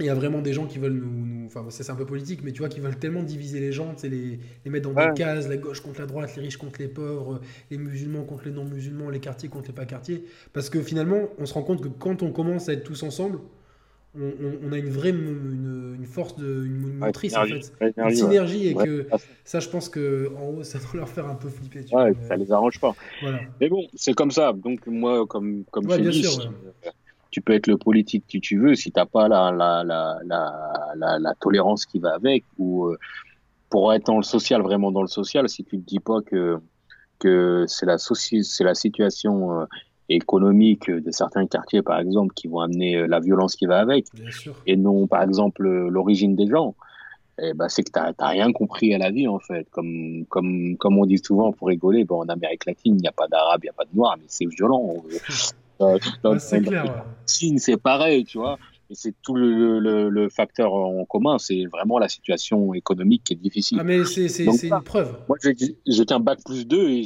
il 0.00 0.06
y 0.06 0.08
a 0.08 0.14
vraiment 0.14 0.40
des 0.40 0.52
gens 0.52 0.66
qui 0.66 0.78
veulent 0.78 0.94
nous. 0.94 1.46
enfin, 1.46 1.64
c'est 1.70 1.88
un 1.88 1.94
peu 1.94 2.04
politique, 2.04 2.40
mais 2.42 2.50
tu 2.50 2.58
vois, 2.58 2.68
qui 2.68 2.80
veulent 2.80 2.98
tellement 2.98 3.22
diviser 3.22 3.60
les 3.60 3.70
gens, 3.70 3.94
les, 4.02 4.40
les 4.64 4.70
mettre 4.70 4.90
dans 4.90 5.08
des 5.08 5.14
cases, 5.14 5.48
la 5.48 5.56
gauche 5.56 5.80
contre 5.80 6.00
la 6.00 6.06
droite, 6.06 6.34
les 6.34 6.42
riches 6.42 6.56
contre 6.56 6.80
les 6.80 6.88
pauvres, 6.88 7.40
les 7.70 7.78
musulmans 7.78 8.24
contre 8.24 8.46
les 8.46 8.50
non-musulmans, 8.50 9.08
les 9.08 9.20
quartiers 9.20 9.48
contre 9.48 9.68
les 9.68 9.74
pas 9.74 9.86
quartiers. 9.86 10.24
Parce 10.52 10.68
que 10.68 10.82
finalement, 10.82 11.28
on 11.38 11.46
se 11.46 11.54
rend 11.54 11.62
compte 11.62 11.80
que 11.80 11.88
quand 11.88 12.24
on 12.24 12.32
commence 12.32 12.68
à 12.68 12.72
être 12.72 12.82
tous 12.82 13.04
ensemble, 13.04 13.38
on, 14.16 14.72
a 14.72 14.78
une 14.78 14.90
vraie 14.90 15.10
une, 15.10 16.04
force, 16.06 16.36
de, 16.36 16.64
une, 16.64 16.98
motrice 16.98 17.36
en 17.36 17.44
fait, 17.44 17.72
une 17.96 18.14
synergie 18.14 18.68
et 18.68 18.74
que 18.74 19.08
ça, 19.44 19.60
je 19.60 19.68
pense 19.68 19.88
que 19.88 20.32
en 20.36 20.48
haut, 20.50 20.62
ça 20.62 20.78
doit 20.78 20.88
leur 20.94 21.08
faire 21.08 21.26
un 21.26 21.34
peu 21.34 21.48
flipper. 21.48 21.84
Tu 21.84 21.94
ouais, 21.94 22.14
ça 22.28 22.36
les 22.36 22.52
arrange 22.52 22.78
pas. 22.80 22.94
Mais 23.60 23.68
bon, 23.68 23.86
c'est 23.94 24.14
comme 24.14 24.30
ça. 24.30 24.52
Donc 24.52 24.86
moi, 24.86 25.26
comme 25.26 25.64
comme 25.70 25.86
ouais, 25.86 26.00
dit, 26.00 26.26
tu 27.30 27.40
peux 27.40 27.54
être 27.54 27.66
le 27.66 27.76
politique 27.76 28.24
que 28.32 28.38
tu 28.38 28.58
veux 28.58 28.74
si 28.76 28.92
t'as 28.92 29.06
pas 29.06 29.28
la 29.28 29.50
la, 29.50 29.82
la 29.82 30.18
la, 30.24 31.18
la, 31.18 31.34
tolérance 31.40 31.84
qui 31.84 31.98
va 31.98 32.14
avec 32.14 32.44
ou 32.58 32.86
euh, 32.86 32.98
pour 33.70 33.92
être 33.92 34.06
dans 34.06 34.18
le 34.18 34.22
social, 34.22 34.62
vraiment 34.62 34.92
dans 34.92 35.02
le 35.02 35.08
social, 35.08 35.48
si 35.48 35.64
tu 35.64 35.78
te 35.78 35.84
dis 35.84 35.98
pas 35.98 36.22
que 36.22 36.58
que 37.18 37.64
c'est 37.66 37.86
la 37.86 37.98
c'est 37.98 38.64
la 38.64 38.74
situation 38.74 39.66
euh, 40.10 40.14
économique 40.14 40.90
de 40.90 41.10
certains 41.10 41.46
quartiers, 41.46 41.82
par 41.82 41.98
exemple, 41.98 42.34
qui 42.34 42.48
vont 42.48 42.60
amener 42.60 42.96
euh, 42.96 43.06
la 43.06 43.20
violence 43.20 43.56
qui 43.56 43.66
va 43.66 43.80
avec, 43.80 44.06
et 44.66 44.76
non, 44.76 45.06
par 45.06 45.22
exemple, 45.22 45.66
l'origine 45.66 46.36
des 46.36 46.46
gens. 46.46 46.74
Eh 47.42 47.52
ben, 47.52 47.68
c'est 47.68 47.82
que 47.82 47.90
tu 47.90 47.98
n'as 47.98 48.28
rien 48.28 48.52
compris 48.52 48.94
à 48.94 48.98
la 48.98 49.10
vie, 49.10 49.26
en 49.26 49.40
fait. 49.40 49.66
Comme, 49.70 50.24
comme, 50.28 50.76
comme 50.76 50.98
on 50.98 51.04
dit 51.04 51.18
souvent 51.18 51.52
pour 51.52 51.66
rigoler, 51.66 52.04
bon, 52.04 52.22
en 52.22 52.28
Amérique 52.28 52.64
latine, 52.64 52.94
il 52.94 53.00
n'y 53.00 53.08
a 53.08 53.12
pas 53.12 53.26
d'arabe, 53.26 53.60
il 53.64 53.66
n'y 53.66 53.70
a 53.70 53.72
pas 53.72 53.84
de 53.84 53.96
noir, 53.96 54.14
mais 54.18 54.24
c'est 54.28 54.46
violent. 54.46 54.96
Euh, 55.80 55.98
c'est 56.38 56.60
clair. 56.60 57.04
c'est 57.26 57.76
pareil, 57.76 58.24
tu 58.24 58.38
vois 58.38 58.58
c'est 58.90 59.14
tout 59.22 59.34
le, 59.34 59.78
le, 60.08 60.28
facteur 60.28 60.74
en 60.74 61.04
commun, 61.04 61.38
c'est 61.38 61.64
vraiment 61.66 61.98
la 61.98 62.08
situation 62.08 62.74
économique 62.74 63.24
qui 63.24 63.34
est 63.34 63.36
difficile. 63.36 63.78
Ah, 63.80 63.84
mais 63.84 64.04
c'est 64.04 64.44
une 64.44 64.82
preuve. 64.82 65.16
Moi, 65.28 65.38
j'ai 65.42 66.04
un 66.10 66.20
bac 66.20 66.40
plus 66.44 66.66
2 66.66 66.90
et 66.90 67.02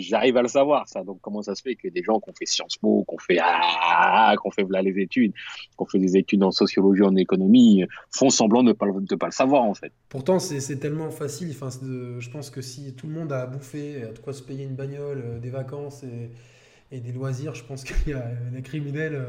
j'arrive 0.00 0.36
à 0.36 0.42
le 0.42 0.48
savoir, 0.48 0.88
ça. 0.88 1.02
Donc, 1.04 1.18
comment 1.20 1.42
ça 1.42 1.54
se 1.54 1.62
fait 1.62 1.74
que 1.74 1.88
des 1.88 2.02
gens 2.02 2.20
qui 2.20 2.30
ont 2.30 2.34
fait 2.38 2.46
Sciences 2.46 2.76
Po, 2.76 3.04
qui 3.08 3.14
ont 3.14 3.18
fait, 3.18 3.38
ah, 3.40 4.34
qu'on 4.42 4.50
fait 4.50 4.66
là 4.68 4.82
les 4.82 4.98
études, 5.00 5.32
qui 5.32 5.76
ont 5.78 5.86
fait 5.86 5.98
des 5.98 6.16
études 6.16 6.42
en 6.42 6.50
sociologie, 6.50 7.02
en 7.02 7.16
économie, 7.16 7.84
font 8.10 8.30
semblant 8.30 8.62
de 8.62 8.68
ne 8.68 8.72
pas, 8.72 8.86
de 8.86 9.14
pas 9.14 9.26
le 9.26 9.32
savoir, 9.32 9.62
en 9.62 9.74
fait. 9.74 9.92
Pourtant, 10.08 10.38
c'est 10.38 10.76
tellement 10.78 11.10
facile. 11.10 11.50
Enfin, 11.50 11.70
je 11.70 12.30
pense 12.30 12.50
que 12.50 12.62
si 12.62 12.94
tout 12.94 13.06
le 13.06 13.14
monde 13.14 13.32
a 13.32 13.46
bouffé, 13.46 14.02
a 14.02 14.12
de 14.12 14.18
quoi 14.18 14.32
se 14.32 14.42
payer 14.42 14.64
une 14.64 14.74
bagnole, 14.74 15.22
euh, 15.24 15.38
des 15.38 15.50
vacances 15.50 16.02
et, 16.02 16.30
et 16.94 17.00
des 17.00 17.12
loisirs, 17.12 17.54
je 17.54 17.64
pense 17.64 17.84
qu'il 17.84 18.12
y 18.12 18.14
a 18.14 18.24
des 18.52 18.62
criminels. 18.62 19.26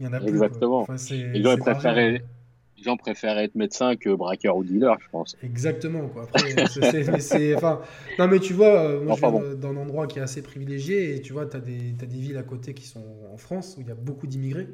Il 0.00 0.06
y 0.06 0.08
en 0.08 0.12
a 0.12 0.20
Exactement. 0.20 0.86
les, 1.10 1.42
gens 1.42 1.56
préfèrent, 1.56 2.20
gens 2.84 2.96
préfèrent 2.96 3.38
être 3.38 3.54
médecin 3.54 3.96
que 3.96 4.14
braqueur 4.14 4.56
ou 4.56 4.64
dealer, 4.64 4.96
je 5.00 5.08
pense. 5.10 5.36
Exactement. 5.42 6.08
Quoi. 6.08 6.28
enfin, 7.56 7.80
non, 8.18 8.28
mais 8.28 8.38
tu 8.38 8.52
vois, 8.52 8.80
euh, 8.80 9.04
moi, 9.04 9.16
je 9.16 9.20
viens 9.20 9.54
d'un 9.54 9.76
endroit 9.76 10.06
qui 10.06 10.18
est 10.18 10.22
assez 10.22 10.42
privilégié 10.42 11.16
et 11.16 11.22
tu 11.22 11.32
vois, 11.32 11.46
tu 11.46 11.56
as, 11.56 11.60
des, 11.60 11.94
as 12.00 12.06
des 12.06 12.18
villes 12.18 12.36
à 12.36 12.42
côté 12.42 12.74
qui 12.74 12.86
sont 12.86 13.04
en 13.32 13.36
France 13.36 13.76
où 13.78 13.80
il 13.80 13.88
y 13.88 13.90
a 13.90 13.96
beaucoup 13.96 14.26
d'immigrés 14.26 14.68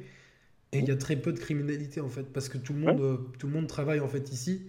et 0.72 0.78
il 0.78 0.85
y 0.85 0.90
a 0.90 0.96
très 0.96 1.16
peu 1.16 1.33
de 1.33 1.38
criminalité 1.38 2.00
en 2.00 2.09
fait 2.09 2.24
parce 2.33 2.48
que 2.48 2.59
tout 2.59 2.72
le 2.72 2.80
monde, 2.80 3.00
euh, 3.00 3.16
tout 3.38 3.46
le 3.46 3.52
monde 3.52 3.66
travaille 3.66 4.00
en 4.00 4.09
fait 4.09 4.30
ici 4.33 4.62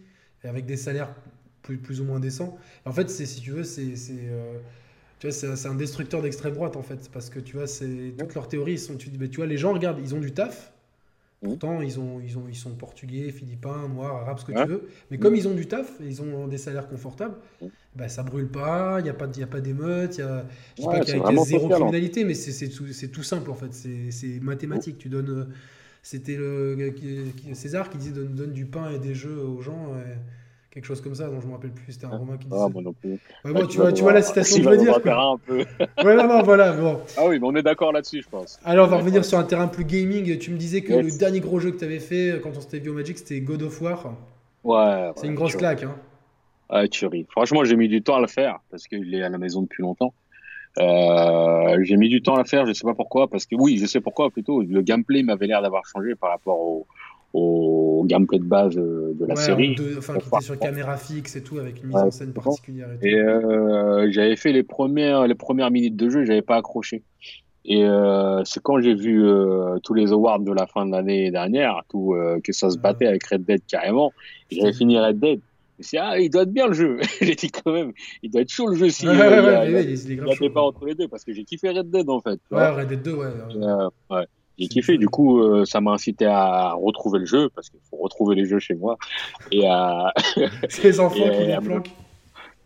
avec 0.43 0.65
des 0.65 0.77
salaires 0.77 1.13
plus, 1.61 1.77
plus 1.77 2.01
ou 2.01 2.05
moins 2.05 2.19
décents. 2.19 2.57
en 2.85 2.91
fait, 2.91 3.09
si 3.09 3.41
tu 3.41 3.51
veux, 3.51 3.63
c'est. 3.63 3.93
Euh, 4.11 4.57
tu 5.21 5.27
vois, 5.27 5.55
c'est 5.55 5.67
un 5.67 5.75
destructeur 5.75 6.23
d'extrême 6.23 6.55
droite 6.55 6.75
en 6.75 6.81
fait, 6.81 7.07
parce 7.13 7.29
que 7.29 7.39
tu 7.39 7.55
vois, 7.55 7.67
c'est 7.67 8.15
toutes 8.17 8.34
leurs 8.34 8.47
théories 8.47 8.79
sont. 8.79 8.95
Tu, 8.95 9.12
tu 9.12 9.38
vois, 9.38 9.45
les 9.45 9.57
gens 9.57 9.71
regardent, 9.71 9.99
ils 9.99 10.15
ont 10.15 10.19
du 10.19 10.31
taf. 10.31 10.73
Pourtant, 11.43 11.81
ils, 11.81 11.99
ont, 11.99 12.19
ils, 12.19 12.39
ont, 12.39 12.45
ils 12.49 12.55
sont 12.55 12.71
portugais, 12.71 13.31
philippins, 13.31 13.88
noirs, 13.88 14.15
arabes, 14.15 14.39
ce 14.39 14.45
que 14.45 14.51
tu 14.51 14.67
veux. 14.67 14.89
Mais 15.12 15.19
comme 15.19 15.36
ils 15.36 15.47
ont 15.47 15.53
du 15.53 15.67
taf, 15.67 15.91
ils 15.99 16.23
ont 16.23 16.47
des 16.47 16.57
salaires 16.57 16.88
confortables, 16.88 17.36
bah, 17.95 18.10
ça 18.10 18.23
brûle 18.23 18.47
pas, 18.47 18.99
il 18.99 19.03
n'y 19.03 19.10
a 19.10 19.13
pas, 19.13 19.27
y 19.38 19.43
a 19.43 19.47
pas 19.47 19.62
d'émeute, 19.62 20.17
il 20.17 20.21
y 20.21 20.23
a, 20.23 20.43
je 20.75 20.81
sais 20.81 20.88
pas 20.88 20.99
qu'il 21.01 21.15
y 21.15 21.19
a, 21.19 21.43
zéro 21.43 21.67
hein. 21.67 21.75
criminalité, 21.75 22.23
mais 22.23 22.34
c'est 22.34 22.69
tout, 22.69 22.86
tout, 23.13 23.23
simple 23.23 23.51
en 23.51 23.55
fait, 23.55 23.73
c'est 23.73 24.39
mathématique. 24.41 24.97
Tu 24.97 25.10
donnes. 25.10 25.49
C'était 26.01 26.39
César 27.53 27.91
qui 27.91 27.99
disait 27.99 28.12
donne, 28.13 28.34
donne, 28.34 28.53
du 28.53 28.65
pain 28.65 28.89
et 28.89 28.97
des 28.97 29.13
jeux 29.13 29.39
aux 29.39 29.62
gens 29.62 29.93
quelque 30.71 30.86
chose 30.86 31.01
comme 31.01 31.15
ça, 31.15 31.27
dont 31.27 31.41
je 31.41 31.47
me 31.47 31.51
rappelle 31.51 31.71
plus. 31.71 31.93
C'était 31.93 32.05
un 32.05 32.17
romain 32.17 32.38
qui 32.38 32.47
disait. 32.47 32.62
Ah, 32.62 32.69
moi 32.69 32.81
non 32.81 32.93
plus. 32.93 33.19
bon, 33.45 33.67
tu, 33.67 33.77
vois, 33.77 33.91
tu 33.91 34.01
vois 34.01 34.13
la 34.13 34.21
citation 34.21 34.57
que 34.57 34.63
je 34.63 34.69
veux 34.69 34.77
dire. 34.77 34.95
Un 34.95 35.38
peu. 35.38 35.57
ouais, 36.03 36.15
non, 36.15 36.27
non, 36.27 36.41
voilà. 36.43 36.71
Bon. 36.71 36.99
Ah 37.17 37.27
oui, 37.27 37.39
mais 37.39 37.47
on 37.47 37.55
est 37.55 37.62
d'accord 37.62 37.91
là-dessus, 37.91 38.21
je 38.23 38.29
pense. 38.29 38.60
Alors, 38.63 38.88
on 38.88 38.91
va 38.91 38.97
revenir 38.97 39.23
sur 39.25 39.38
un 39.38 39.43
terrain 39.43 39.67
plus 39.67 39.86
gaming. 39.86 40.38
Tu 40.38 40.51
me 40.51 40.57
disais 40.57 40.81
que 40.81 40.93
le 40.93 41.17
dernier 41.17 41.41
gros 41.41 41.60
jeu 41.60 41.71
que 41.71 41.77
tu 41.77 41.86
avais 41.86 41.99
fait 41.99 42.39
quand 42.41 42.51
on 42.55 42.62
s'était 42.62 42.79
vu 42.79 42.89
au 42.89 42.93
Magic, 42.93 43.17
c'était 43.17 43.41
God 43.41 43.62
of 43.63 43.81
War. 43.81 44.13
Ouais. 44.63 45.12
C'est 45.15 45.27
une 45.27 45.36
grosse 45.36 45.55
claque. 45.55 45.84
Hein. 45.84 45.95
Ouais, 46.71 46.88
tu 46.88 47.05
ris. 47.05 47.25
Franchement, 47.29 47.65
j'ai 47.65 47.75
mis 47.75 47.89
du 47.89 48.01
temps 48.01 48.15
à 48.15 48.21
le 48.21 48.27
faire 48.27 48.60
parce 48.69 48.88
qu'il 48.88 49.13
est 49.13 49.23
à 49.23 49.29
la 49.29 49.38
maison 49.38 49.62
depuis 49.62 49.81
longtemps. 49.81 50.13
Euh, 50.79 51.77
j'ai 51.84 51.97
mis 51.97 52.07
du 52.07 52.21
temps 52.21 52.36
à 52.36 52.43
le 52.43 52.47
faire, 52.47 52.65
je 52.65 52.71
sais 52.71 52.86
pas 52.86 52.93
pourquoi, 52.93 53.27
parce 53.27 53.45
que 53.45 53.55
oui, 53.55 53.77
je 53.77 53.86
sais 53.86 53.99
pourquoi 53.99 54.29
plutôt. 54.29 54.62
Le 54.62 54.81
gameplay 54.81 55.21
m'avait 55.21 55.47
l'air 55.47 55.62
d'avoir 55.62 55.86
changé 55.86 56.15
par 56.15 56.29
rapport 56.29 56.57
au, 56.57 56.88
au 57.34 57.90
gameplay 58.05 58.39
de 58.39 58.45
base 58.45 58.75
de, 58.75 59.25
la 59.25 59.35
série. 59.35 59.75
enfin, 59.97 60.17
qui 60.17 60.27
était 60.27 60.41
sur 60.41 60.59
caméra 60.59 60.97
fixe 60.97 61.35
et 61.35 61.43
tout, 61.43 61.59
avec 61.59 61.81
une 61.81 61.89
mise 61.89 61.97
en 61.97 62.11
scène 62.11 62.33
particulière. 62.33 62.89
Et, 63.01 63.15
euh, 63.15 64.09
j'avais 64.11 64.35
fait 64.35 64.51
les 64.51 64.63
premières, 64.63 65.27
les 65.27 65.35
premières 65.35 65.71
minutes 65.71 65.95
de 65.95 66.09
jeu, 66.09 66.25
j'avais 66.25 66.41
pas 66.41 66.57
accroché. 66.57 67.03
Et 67.63 67.83
euh, 67.83 68.43
c'est 68.43 68.61
quand 68.61 68.79
j'ai 68.79 68.95
vu 68.95 69.23
euh, 69.23 69.77
tous 69.83 69.93
les 69.93 70.11
awards 70.11 70.39
de 70.39 70.51
la 70.51 70.65
fin 70.65 70.85
de 70.85 70.91
l'année 70.91 71.29
dernière, 71.29 71.81
tout 71.89 72.13
euh, 72.13 72.39
que 72.43 72.53
ça 72.53 72.71
se 72.71 72.77
battait 72.77 73.05
avec 73.05 73.25
Red 73.27 73.45
Dead 73.45 73.61
carrément. 73.67 74.11
J'avais 74.49 74.73
fini 74.73 74.97
Red 74.97 75.19
Dead. 75.19 75.39
Je 75.79 75.97
ah, 75.99 76.19
il 76.19 76.29
doit 76.29 76.43
être 76.43 76.53
bien 76.53 76.67
le 76.67 76.73
jeu. 76.73 76.99
j'ai 77.21 77.35
dit 77.35 77.51
quand 77.51 77.71
même, 77.71 77.91
il 78.23 78.31
doit 78.31 78.41
être 78.41 78.51
chaud 78.51 78.67
le 78.67 78.75
jeu 78.75 78.89
si 78.89 79.07
ouais, 79.07 79.15
il, 79.85 80.11
il, 80.11 80.51
pas 80.51 80.61
entre 80.61 80.85
les 80.85 80.95
deux 80.95 81.07
parce 81.07 81.23
que 81.23 81.33
j'ai 81.33 81.43
kiffé 81.43 81.69
Red 81.69 81.89
Dead 81.89 82.09
en 82.09 82.19
fait. 82.19 82.39
Ouais, 82.51 82.69
Red 82.69 82.87
Dead 82.87 83.01
2, 83.03 83.13
ouais. 83.13 83.27
ouais. 84.09 84.25
J'ai 84.57 84.67
kiffé. 84.67 84.97
Du 84.97 85.07
coup, 85.07 85.41
euh, 85.41 85.65
ça 85.65 85.81
m'a 85.81 85.91
incité 85.91 86.25
à 86.25 86.73
retrouver 86.73 87.19
le 87.19 87.25
jeu 87.25 87.49
parce 87.55 87.69
qu'il 87.69 87.79
faut 87.89 87.97
retrouver 87.97 88.35
les 88.35 88.45
jeux 88.45 88.59
chez 88.59 88.75
moi 88.75 88.97
et 89.51 89.67
à. 89.67 90.13
C'est 90.69 90.83
les 90.83 90.99
enfants 90.99 91.29
qui 91.29 91.45
les 91.45 91.57
planquent. 91.61 91.91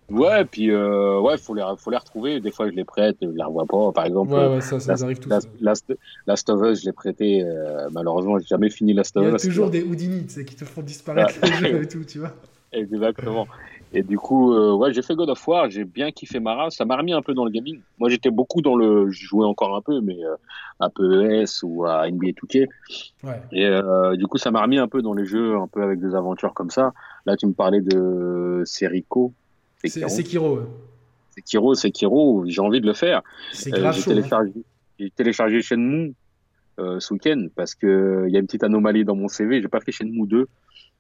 Ouais, 0.10 0.46
puis 0.46 0.70
euh, 0.70 1.20
ouais, 1.20 1.38
faut 1.38 1.56
les 1.56 1.64
faut 1.80 1.90
les 1.90 1.98
retrouver. 1.98 2.40
Des 2.40 2.52
fois, 2.52 2.70
je 2.70 2.76
les 2.76 2.84
prête, 2.84 3.18
je 3.22 3.28
les 3.28 3.44
revois 3.44 3.66
pas. 3.66 3.92
Par 3.92 4.06
exemple, 4.06 4.34
ouais, 4.34 4.48
ouais, 4.48 4.62
ça, 4.62 4.80
ça 4.80 4.94
arrive 5.04 5.18
tout 5.18 5.30
Last, 5.30 5.94
Last, 6.28 6.50
of 6.50 6.62
Us, 6.62 6.82
je 6.82 6.86
l'ai 6.86 6.92
prêté. 6.92 7.42
Euh, 7.42 7.88
malheureusement, 7.92 8.38
j'ai 8.38 8.46
jamais 8.46 8.70
fini 8.70 8.94
Last 8.94 9.18
of 9.18 9.24
Us. 9.24 9.30
Il 9.30 9.32
y 9.32 9.36
a 9.36 9.50
toujours 9.50 9.70
des 9.72 9.82
Houdini, 9.82 10.26
qui 10.28 10.56
te 10.56 10.66
font 10.66 10.84
disparaître 10.84 11.34
les 11.44 11.54
jeux 11.54 11.82
et 11.82 11.88
tout, 11.88 12.04
tu 12.04 12.20
vois. 12.20 12.34
Exactement. 12.72 13.48
Et 13.96 14.04
du 14.04 14.18
coup, 14.18 14.54
euh, 14.54 14.74
ouais, 14.74 14.94
j'ai 14.94 15.02
fait 15.02 15.16
God 15.16 15.30
of 15.30 15.48
War, 15.48 15.70
j'ai 15.70 15.86
bien 15.86 16.12
kiffé 16.12 16.42
Mara, 16.42 16.70
ça 16.70 16.84
m'a 16.84 16.98
remis 16.98 17.14
un 17.14 17.22
peu 17.22 17.34
dans 17.34 17.46
le 17.46 17.50
gaming. 17.50 17.80
Moi, 17.98 18.10
j'étais 18.10 18.30
beaucoup 18.30 18.62
dans 18.62 18.76
le, 18.76 19.10
je 19.10 19.26
jouais 19.26 19.46
encore 19.46 19.74
un 19.74 19.82
peu, 19.82 20.02
mais 20.02 20.22
euh, 20.22 20.36
un 20.82 20.90
peu 20.90 21.32
ES 21.32 21.64
ou 21.64 21.86
à 21.86 22.06
NBA 22.12 22.32
2K. 22.32 22.68
Ouais. 23.24 23.42
Et 23.54 23.66
euh, 23.66 24.18
du 24.18 24.28
coup, 24.28 24.38
ça 24.38 24.52
m'a 24.52 24.62
remis 24.62 24.80
un 24.80 24.90
peu 24.90 25.02
dans 25.02 25.14
les 25.14 25.26
jeux, 25.26 25.56
un 25.56 25.68
peu 25.68 25.82
avec 25.82 26.02
des 26.02 26.14
aventures 26.14 26.54
comme 26.54 26.70
ça. 26.70 26.92
Là, 27.26 27.38
tu 27.38 27.46
me 27.46 27.54
parlais 27.54 27.80
de 27.80 28.64
Seriko. 28.66 29.32
C'est 29.82 30.10
Sekiro. 30.10 30.60
Sekiro, 31.34 31.74
Sekiro, 31.74 32.44
j'ai 32.48 32.60
envie 32.60 32.82
de 32.82 32.88
le 32.88 32.94
faire. 32.94 33.22
C'est 33.54 33.72
grave 33.72 33.96
j'ai 33.96 34.04
téléchargé, 34.04 34.52
j'ai 35.00 35.10
téléchargé 35.10 35.62
Shenmue 35.62 36.14
ce 36.78 37.14
week-end 37.14 37.48
parce 37.56 37.76
que 37.76 38.26
il 38.28 38.34
y 38.34 38.36
a 38.36 38.40
une 38.42 38.46
petite 38.46 38.64
anomalie 38.64 39.06
dans 39.06 39.16
mon 39.16 39.30
CV. 39.30 39.62
J'ai 39.62 39.70
pas 39.70 39.80
fait 39.80 39.94
Shenmue 39.94 40.28
2. 40.28 40.48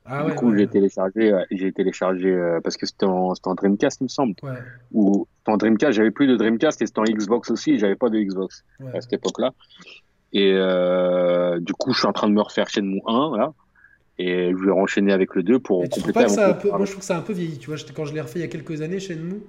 Ah 0.06 0.24
du 0.24 0.36
coup, 0.36 0.56
j'ai 0.56 0.68
téléchargé, 0.68 1.34
j'ai 1.52 1.72
téléchargé 1.72 2.60
parce 2.64 2.78
que 2.78 2.86
c'était 2.86 3.06
en, 3.06 3.34
en, 3.44 3.56
Dreamcast, 3.56 4.02
il 4.02 4.04
me 4.04 4.10
semble. 4.10 4.36
Ou 4.92 5.28
en 5.48 5.58
Dreamcast, 5.58 5.94
j'avais 5.94 6.12
plus 6.12 6.28
de 6.28 6.36
Dreamcast 6.36 6.82
et 6.82 6.86
c'était 6.86 7.00
en 7.00 7.06
Xbox 7.06 7.50
aussi. 7.50 7.80
J'avais 7.80 7.96
pas 7.96 8.10
de 8.10 8.20
Xbox 8.20 8.64
à 8.94 9.02
cette 9.02 9.14
époque-là. 9.14 9.54
Et 10.36 10.52
euh, 10.54 11.60
du 11.62 11.72
coup, 11.74 11.94
je 11.94 12.00
suis 12.00 12.08
en 12.08 12.14
train 12.14 12.28
de 12.28 12.34
me 12.34 12.42
refaire 12.42 12.70
Shenmue 12.70 13.02
1 13.08 13.38
là. 13.38 13.54
Et 14.18 14.52
je 14.52 14.66
vais 14.66 14.72
enchaîner 14.72 15.14
avec 15.14 15.34
le 15.34 15.44
2 15.44 15.60
pour 15.60 15.84
compléter. 15.90 16.12
Pas 16.12 16.24
que 16.26 16.30
ça 16.30 16.54
peu, 16.54 16.70
moi, 16.70 16.86
je 16.86 16.92
trouve 16.92 17.00
que 17.00 17.06
ça 17.06 17.16
a 17.16 17.20
un 17.20 17.22
peu 17.22 17.34
vieilli. 17.34 17.58
Tu 17.58 17.68
vois, 17.68 17.78
quand 17.96 18.06
je 18.06 18.14
l'ai 18.14 18.22
refait 18.22 18.40
il 18.40 18.42
y 18.42 18.46
a 18.46 18.50
quelques 18.50 18.82
années, 18.82 19.00
Shenmue, 19.00 19.42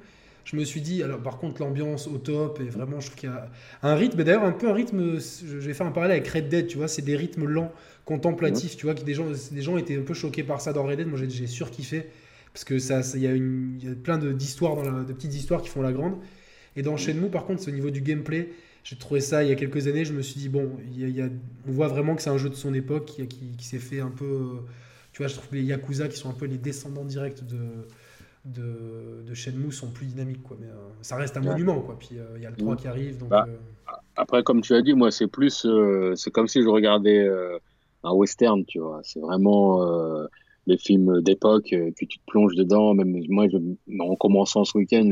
je 0.47 0.55
me 0.55 0.65
suis 0.65 0.81
dit, 0.81 1.03
alors 1.03 1.19
par 1.19 1.39
contre, 1.39 1.61
l'ambiance 1.61 2.07
au 2.07 2.19
top, 2.19 2.61
et 2.61 2.69
vraiment, 2.69 3.01
je 3.01 3.07
trouve 3.07 3.19
qu'il 3.19 3.29
y 3.29 3.33
a 3.33 3.51
un 3.83 3.97
rythme, 3.97 4.23
d'ailleurs, 4.23 4.45
un 4.45 4.53
peu 4.53 4.71
un 4.71 4.75
rythme, 4.75 5.19
j'ai 5.19 5.75
fait 5.75 5.83
un 5.83 5.91
parallèle 5.91 6.19
avec 6.19 6.29
Red 6.29 6.49
Dead, 6.49 6.69
tu 6.69 6.79
vois, 6.79 6.87
c'est 6.87 7.03
des 7.03 7.17
rythmes 7.17 7.47
lents, 7.47 7.73
contemplatifs, 8.05 8.77
tu 8.77 8.87
vois, 8.87 8.95
qui 8.95 9.03
des 9.03 9.15
gens, 9.15 9.27
des 9.51 9.63
gens 9.63 9.77
étaient 9.77 9.99
un 9.99 10.03
peu 10.03 10.15
choqués 10.15 10.45
par 10.45 10.61
ça 10.61 10.73
dans 10.73 10.85
Red 10.85 10.99
Dead. 10.99 11.09
Moi, 11.09 11.19
j'ai 11.29 11.49
surkiffé, 11.49 12.07
parce 12.53 12.63
que 12.63 12.79
ça, 12.79 13.01
il 13.15 13.23
y, 13.23 13.87
y 13.87 13.91
a 13.91 13.95
plein 13.97 14.19
d'histoires, 14.19 15.05
de 15.05 15.13
petites 15.13 15.35
histoires 15.35 15.63
qui 15.63 15.69
font 15.69 15.83
la 15.83 15.93
grande. 15.93 16.15
Et 16.77 16.83
dans 16.83 16.97
Shenmue, 16.97 17.29
par 17.29 17.45
contre, 17.45 17.63
c'est 17.63 17.73
au 17.73 17.75
niveau 17.75 17.91
du 17.91 18.01
gameplay. 18.01 18.51
J'ai 18.85 18.95
trouvé 18.95 19.21
ça 19.21 19.43
il 19.43 19.49
y 19.49 19.53
a 19.53 19.57
quelques 19.57 19.89
années. 19.89 20.05
Je 20.05 20.13
me 20.13 20.23
suis 20.23 20.39
dit, 20.39 20.49
bon, 20.49 20.71
il 20.95 21.11
y 21.11 21.23
a, 21.23 21.29
on 21.67 21.73
voit 21.73 21.89
vraiment 21.89 22.15
que 22.15 22.23
c'est 22.23 22.31
un 22.31 22.39
jeu 22.39 22.51
de 22.51 22.55
son 22.55 22.73
époque 22.73 23.07
qui, 23.07 23.27
qui, 23.27 23.65
s'est 23.67 23.81
fait 23.81 23.99
un 23.99 24.11
peu. 24.11 24.61
Tu 25.13 25.23
vois, 25.23 25.27
je 25.27 25.35
trouve 25.35 25.49
que 25.49 25.57
les 25.57 25.65
Yakuza, 25.65 26.07
qui 26.07 26.17
sont 26.17 26.31
un 26.31 26.35
peu 26.35 26.47
les 26.47 26.59
descendants 26.59 27.05
directs 27.05 27.45
de, 27.45 27.59
de, 28.47 29.25
de 29.27 29.35
Shenmue, 29.35 29.73
sont 29.73 29.91
plus 29.91 30.07
dynamiques. 30.07 30.43
Quoi. 30.43 30.57
Mais 30.61 30.69
euh, 30.69 30.77
ça 31.03 31.17
reste 31.17 31.37
un 31.37 31.41
monument. 31.41 31.81
Quoi. 31.81 31.97
Puis 31.99 32.11
euh, 32.13 32.25
il 32.37 32.43
y 32.43 32.47
a 32.47 32.51
le 32.51 32.57
3 32.57 32.77
qui 32.77 32.89
arrive. 32.89 33.19
Donc, 33.19 33.29
bah, 33.29 33.47
euh, 33.49 33.57
Après, 34.17 34.43
comme 34.43 34.61
tu 34.61 34.75
as 34.75 34.83
dit, 34.83 34.95
moi, 34.95 35.11
c'est 35.11 35.27
plus. 35.27 35.67
c'est 36.15 36.31
comme 36.31 36.49
si 36.49 36.63
je 36.63 36.69
regardais 36.69 37.29
un 38.05 38.13
western, 38.13 38.65
tu 38.65 38.79
vois. 38.79 39.01
C'est 39.03 39.21
vraiment 39.21 39.83
les 40.69 40.79
films 40.79 41.23
d'époque 41.23 41.67
que 41.71 41.91
tu 41.91 42.19
te 42.19 42.25
plonges 42.27 42.55
dedans. 42.55 42.95
Même 42.95 43.21
moi, 43.29 43.47
je, 43.49 43.59
en 44.01 44.17
commençant 44.17 44.65
ce 44.65 44.79
week-end, 44.79 45.09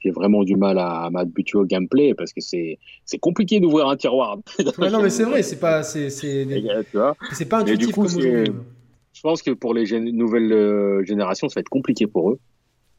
j'ai 0.00 0.10
vraiment 0.10 0.44
du 0.44 0.56
mal 0.56 0.78
à, 0.78 1.08
m'habituer 1.10 1.58
au 1.58 1.64
gameplay 1.64 2.14
parce 2.14 2.32
que 2.32 2.40
c'est 2.40 2.78
compliqué 3.20 3.60
d'ouvrir 3.60 3.88
un 3.88 3.96
tiroir. 3.96 4.38
non, 4.78 5.02
mais 5.02 5.10
c'est 5.10 5.24
vrai, 5.24 5.42
c'est 5.42 5.60
pas 5.60 5.82
c'est 5.82 6.08
pas 7.48 7.60
intuitif 7.60 7.92
coup, 7.92 8.06
comme 8.06 8.20
Je 8.20 9.20
pense 9.22 9.42
que 9.42 9.50
pour 9.50 9.74
les 9.74 10.00
nouvelles 10.00 11.04
générations, 11.04 11.48
ça 11.48 11.56
va 11.56 11.60
être 11.60 11.68
compliqué 11.68 12.06
pour 12.06 12.30
eux, 12.30 12.38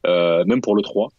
même 0.06 0.62
pour 0.62 0.76
le 0.76 0.82
3. 0.82 1.10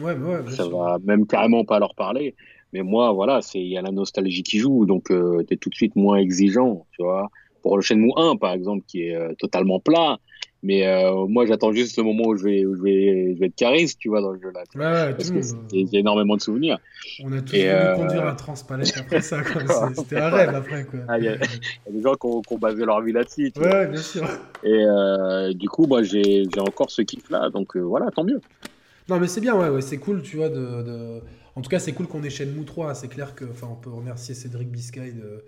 Ouais, 0.00 0.14
ouais, 0.14 0.50
ça 0.50 0.68
va 0.68 0.98
même 1.02 1.26
carrément 1.26 1.64
pas 1.64 1.78
leur 1.78 1.94
parler. 1.94 2.34
Mais 2.72 2.82
moi, 2.82 3.12
voilà, 3.12 3.40
c'est 3.40 3.60
il 3.60 3.68
y 3.68 3.78
a 3.78 3.82
la 3.82 3.90
nostalgie 3.90 4.42
qui 4.42 4.58
joue, 4.58 4.84
donc 4.86 5.10
euh, 5.10 5.42
tu 5.48 5.54
es 5.54 5.56
tout 5.56 5.70
de 5.70 5.74
suite 5.74 5.96
moins 5.96 6.18
exigeant, 6.18 6.86
tu 6.92 7.02
vois 7.02 7.30
pour 7.62 7.76
le 7.76 7.82
Shenmue 7.82 8.12
1 8.16 8.36
par 8.36 8.52
exemple 8.52 8.84
qui 8.86 9.02
est 9.02 9.14
euh, 9.14 9.34
totalement 9.38 9.80
plat 9.80 10.18
mais 10.62 10.86
euh, 10.86 11.26
moi 11.26 11.46
j'attends 11.46 11.72
juste 11.72 11.96
le 11.98 12.02
moment 12.02 12.24
où 12.26 12.36
je 12.36 12.44
vais 12.44 12.66
où 12.66 12.74
je 12.74 12.82
vais 12.82 13.34
je 13.34 13.38
vais 13.38 13.46
être 13.46 13.54
charisme 13.54 13.96
tu 14.00 14.08
vois 14.08 14.20
dans 14.20 14.32
le 14.32 14.40
jeu 14.40 14.50
là. 14.52 14.62
Ouais, 14.74 15.14
parce 15.14 15.30
que 15.30 15.38
il 15.72 15.88
y 15.92 15.96
a 15.96 16.00
énormément 16.00 16.36
de 16.36 16.42
souvenirs. 16.42 16.78
On 17.22 17.32
a 17.32 17.40
tous 17.40 17.52
voulu 17.52 17.68
euh... 17.68 17.94
conduire 17.94 18.26
un 18.26 18.34
transpalette 18.34 18.94
après 18.98 19.20
ça 19.20 19.38
c'était 19.96 20.18
un 20.18 20.30
rêve 20.30 20.54
après 20.54 20.84
quoi. 20.84 21.00
Ah, 21.08 21.18
il 21.18 21.24
y, 21.24 21.28
a 21.28 21.36
des 21.36 22.02
gens 22.02 22.14
qui 22.14 22.26
ont, 22.26 22.42
qui 22.42 22.54
ont 22.54 22.58
basé 22.58 22.84
leur 22.84 23.00
vie 23.02 23.12
là-dessus 23.12 23.52
ouais 23.56 23.86
bien 23.86 24.02
sûr. 24.02 24.28
Et 24.64 24.84
euh, 24.84 25.52
du 25.52 25.68
coup 25.68 25.86
moi 25.86 26.02
j'ai 26.02 26.46
encore 26.58 26.90
ce 26.90 27.02
kiff 27.02 27.30
là. 27.30 27.50
Donc 27.50 27.76
voilà 27.76 28.10
tant 28.10 28.24
mieux. 28.24 28.40
Non 29.08 29.20
mais 29.20 29.28
c'est 29.28 29.40
bien 29.40 29.54
ouais, 29.54 29.68
ouais 29.68 29.80
c'est 29.80 29.98
cool 29.98 30.22
tu 30.22 30.38
vois 30.38 30.48
de, 30.48 30.82
de... 30.82 31.20
en 31.54 31.62
tout 31.62 31.70
cas 31.70 31.78
c'est 31.78 31.92
cool 31.92 32.08
qu'on 32.08 32.22
ait 32.24 32.30
Shenmue 32.30 32.64
3 32.64 32.94
c'est 32.94 33.08
clair 33.08 33.34
que 33.34 33.44
enfin 33.44 33.68
on 33.70 33.76
peut 33.76 33.90
remercier 33.90 34.34
Cédric 34.34 34.70
Biscay 34.70 35.12
de 35.12 35.44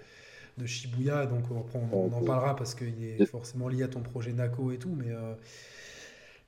de 0.60 0.66
Shibuya, 0.66 1.26
donc 1.26 1.44
on, 1.50 1.96
en 1.96 2.22
parlera 2.22 2.54
parce 2.56 2.74
qu'il 2.74 3.04
est 3.04 3.24
forcément 3.26 3.68
lié 3.68 3.84
à 3.84 3.88
ton 3.88 4.00
projet 4.00 4.32
Nako 4.32 4.72
et 4.72 4.78
tout, 4.78 4.94
mais 4.96 5.10
euh, 5.10 5.34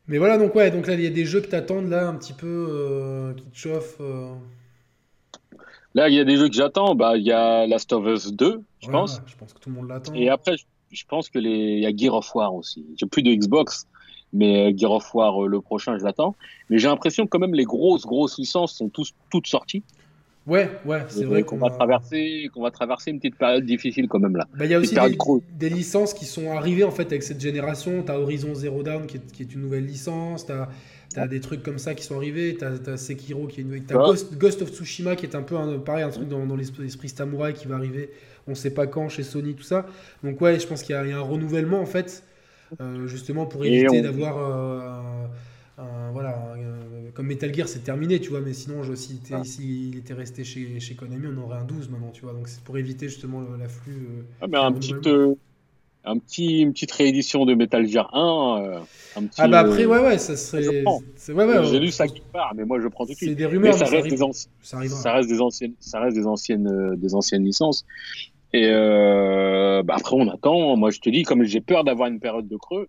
mais 0.09 0.19
voilà 0.19 0.39
donc 0.39 0.55
ouais 0.55 0.71
donc 0.71 0.87
là 0.87 0.95
il 0.95 1.03
y 1.03 1.07
a 1.07 1.11
des 1.11 1.25
jeux 1.25 1.41
que 1.41 1.49
t'attendent 1.49 1.89
là 1.89 2.07
un 2.07 2.15
petit 2.15 2.33
peu 2.33 2.67
euh, 2.71 3.35
qui 3.35 3.45
te 3.45 3.57
chauffent. 3.57 4.01
Euh. 4.01 4.35
Là 5.95 6.09
il 6.09 6.15
y 6.15 6.21
a 6.21 6.25
des 6.25 6.37
jeux 6.37 6.49
que 6.49 6.55
j'attends, 6.55 6.95
bah 6.95 7.17
il 7.17 7.25
y 7.25 7.33
a 7.33 7.67
Last 7.67 7.93
of 7.93 8.07
Us 8.07 8.33
2, 8.33 8.61
je 8.81 8.91
pense. 8.91 9.21
je 9.27 9.37
pense 9.37 9.53
que 9.53 9.59
tout 9.59 9.71
le 9.71 9.77
monde 9.77 9.89
l'attend. 9.89 10.15
Et 10.15 10.29
après 10.29 10.57
je 10.91 11.05
pense 11.07 11.31
que 11.31 11.39
les 11.39 11.51
il 11.51 11.81
y 11.81 11.87
a 11.87 11.97
Gear 11.97 12.15
of 12.15 12.35
War 12.35 12.55
aussi. 12.55 12.85
J'ai 12.97 13.07
plus 13.07 13.23
de 13.23 13.33
Xbox. 13.33 13.87
Mais 14.35 14.75
Gear 14.75 14.93
of 14.93 15.15
War, 15.15 15.47
le 15.47 15.61
prochain, 15.61 15.99
je 15.99 16.05
l'attends. 16.05 16.35
Mais 16.71 16.79
j'ai 16.79 16.89
l'impression 16.89 17.25
que 17.25 17.29
quand 17.29 17.39
même 17.39 17.55
les 17.55 17.65
grosses, 17.65 18.07
grosses 18.07 18.39
licences 18.39 18.73
sont 18.73 18.89
tous, 18.89 19.13
toutes 19.31 19.47
sorties. 19.47 19.83
Ouais, 20.47 20.69
ouais, 20.85 21.05
c'est 21.09 21.25
vrai 21.25 21.45
qu'on 21.45 21.57
va 21.57 21.71
traverser, 21.71 22.51
qu'on 22.53 22.63
va 22.63 22.73
traverser 22.73 23.13
une 23.13 23.19
petite 23.19 23.37
période 23.37 23.65
difficile 23.65 24.09
quand 24.09 24.19
même 24.19 24.37
là. 24.37 24.49
Bah, 24.57 24.65
il 24.65 24.73
y 24.73 24.75
a 24.75 24.81
aussi 24.81 24.97
des, 25.55 25.71
licences 25.71 26.15
qui 26.15 26.25
sont 26.25 26.51
arrivées 26.51 26.83
en 26.83 26.91
fait 26.91 27.07
avec 27.07 27.23
cette 27.23 27.41
génération. 27.41 28.03
T'as 28.03 28.19
Horizon 28.19 28.55
Zero 28.55 28.83
Dawn 28.83 29.07
qui 29.07 29.19
est, 29.19 29.33
qui 29.33 29.43
est, 29.43 29.55
une 29.55 29.61
nouvelle 29.61 29.87
licence. 29.87 30.47
T'as 30.47 30.69
as 31.15 31.29
des 31.29 31.41
trucs 31.41 31.63
comme 31.63 31.79
ça 31.79 31.95
qui 31.95 32.03
sont 32.03 32.17
arrivés. 32.17 32.57
T'as 32.59 32.73
as 32.93 32.97
Sekiro 32.97 33.47
qui 33.47 33.61
est 33.61 33.63
une 33.63 33.85
T'as 33.85 33.95
Ghost, 34.37 34.63
of 34.63 34.71
Tsushima 34.71 35.15
qui 35.15 35.27
est 35.27 35.37
un 35.37 35.43
peu 35.43 35.57
un, 35.57 35.79
pareil 35.79 36.03
un 36.03 36.11
truc 36.11 36.29
dans, 36.29 36.45
dans 36.45 36.57
l'esprit 36.57 37.09
samouraï 37.09 37.55
qui 37.55 37.69
va 37.69 37.77
arriver. 37.77 38.11
On 38.49 38.57
sait 38.57 38.75
pas 38.75 38.89
quand 38.89 39.09
chez 39.09 39.23
Sony 39.23 39.55
tout 39.55 39.63
ça. 39.63 39.87
Donc 40.25 40.41
ouais, 40.41 40.59
je 40.59 40.67
pense 40.67 40.83
qu'il 40.83 40.97
y, 40.97 41.09
y, 41.09 41.13
a 41.13 41.19
un 41.19 41.21
renouvellement 41.21 41.81
en 41.81 41.87
fait, 41.87 42.25
euh, 42.81 43.07
justement 43.07 43.47
pour 43.47 43.65
éviter 43.65 44.03
d'avoir 44.03 44.39
euh, 44.39 45.27
voilà, 45.77 46.55
comme 47.15 47.27
Metal 47.27 47.53
Gear, 47.55 47.69
c'est 47.69 47.85
terminé, 47.85 48.21
tu 48.21 48.31
vois, 48.31 48.41
mais 48.41 48.53
sinon, 48.53 48.83
je, 48.83 48.95
si, 48.95 49.21
ah. 49.33 49.43
il 49.61 49.97
était 49.99 50.15
resté 50.15 50.45
chez, 50.45 50.81
chez 50.81 50.95
Konami, 50.95 51.27
on 51.27 51.43
aurait 51.43 51.59
un 51.59 51.65
12 51.65 51.91
maintenant, 51.91 52.11
tu 52.11 52.23
vois, 52.23 52.33
donc 52.33 52.49
c'est 52.49 52.63
pour 52.63 52.79
éviter 52.79 53.09
justement 53.09 53.43
l'afflux. 53.59 53.93
Euh, 53.93 54.23
ah, 54.41 54.47
mais 54.49 54.59
un 54.59 54.73
petit, 54.73 54.95
euh, 55.07 55.35
un 56.05 56.19
petit, 56.19 56.61
une 56.61 56.73
petite 56.73 56.93
réédition 56.93 57.45
de 57.45 57.55
Metal 57.55 57.87
Gear 57.87 58.15
1. 58.15 58.63
Euh, 58.63 58.79
un 59.17 59.27
petit, 59.27 59.41
ah, 59.41 59.49
bah 59.49 59.61
après, 59.61 59.85
ouais, 59.85 59.99
ouais, 59.99 60.19
ça 60.19 60.37
serait. 60.37 60.85
Ouais, 60.85 61.45
ouais, 61.45 61.65
J'ai 61.65 61.81
lu 61.81 61.91
ça 61.91 62.07
quelque 62.07 62.33
part, 62.33 62.53
mais 62.55 62.65
moi 62.65 62.81
je 62.81 62.89
prends 62.89 63.05
tout 63.05 63.13
de 63.13 63.17
suite. 63.17 63.31
C'est 63.31 63.35
des 63.35 63.47
rumeurs, 63.47 63.75
mais 63.75 63.79
ça, 63.79 63.91
reste, 63.91 64.09
des 64.09 64.17
ça, 64.17 64.79
ça, 64.89 65.13
reste 65.13 65.29
des 65.29 65.41
anciennes, 65.41 65.75
ça 65.81 66.01
reste 66.01 66.17
des 66.17 66.27
anciennes, 66.27 66.97
des 66.97 67.15
anciennes 67.15 67.45
licences. 67.45 67.85
Et 68.55 68.69
bah 68.71 69.95
après, 69.97 70.17
on 70.17 70.29
attend. 70.29 70.77
Moi, 70.77 70.91
je 70.91 71.01
te 71.01 71.11
dis, 71.11 71.25
comme 71.25 71.45
j'ai 71.45 71.61
peur 71.61 71.85
d'avoir 71.85 72.09
une 72.09 72.21
période 72.21 72.49
de 72.49 72.57
creux, 72.57 72.89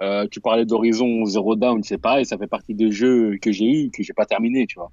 euh, 0.00 0.26
tu 0.30 0.40
parlais 0.40 0.64
d'Horizon 0.64 1.24
Zero 1.26 1.56
Dawn, 1.56 1.82
c'est 1.82 1.98
pareil, 1.98 2.24
ça 2.24 2.38
fait 2.38 2.46
partie 2.46 2.74
des 2.74 2.90
jeux 2.90 3.36
que 3.40 3.52
j'ai 3.52 3.66
eu 3.66 3.90
que 3.90 4.02
j'ai 4.02 4.12
pas 4.12 4.26
terminé, 4.26 4.66
tu 4.66 4.78
vois. 4.78 4.90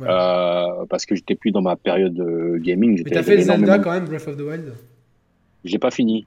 Euh, 0.00 0.84
parce 0.90 1.06
que 1.06 1.14
j'étais 1.14 1.34
plus 1.34 1.50
dans 1.50 1.62
ma 1.62 1.76
période 1.76 2.14
de 2.14 2.58
gaming. 2.58 3.02
Mais 3.04 3.10
t'as 3.10 3.22
fait 3.22 3.40
Zelda 3.40 3.78
quand 3.78 3.92
même, 3.92 4.04
Breath 4.04 4.28
of 4.28 4.36
the 4.36 4.40
Wild? 4.40 4.74
J'ai 5.64 5.78
pas 5.78 5.90
fini. 5.90 6.26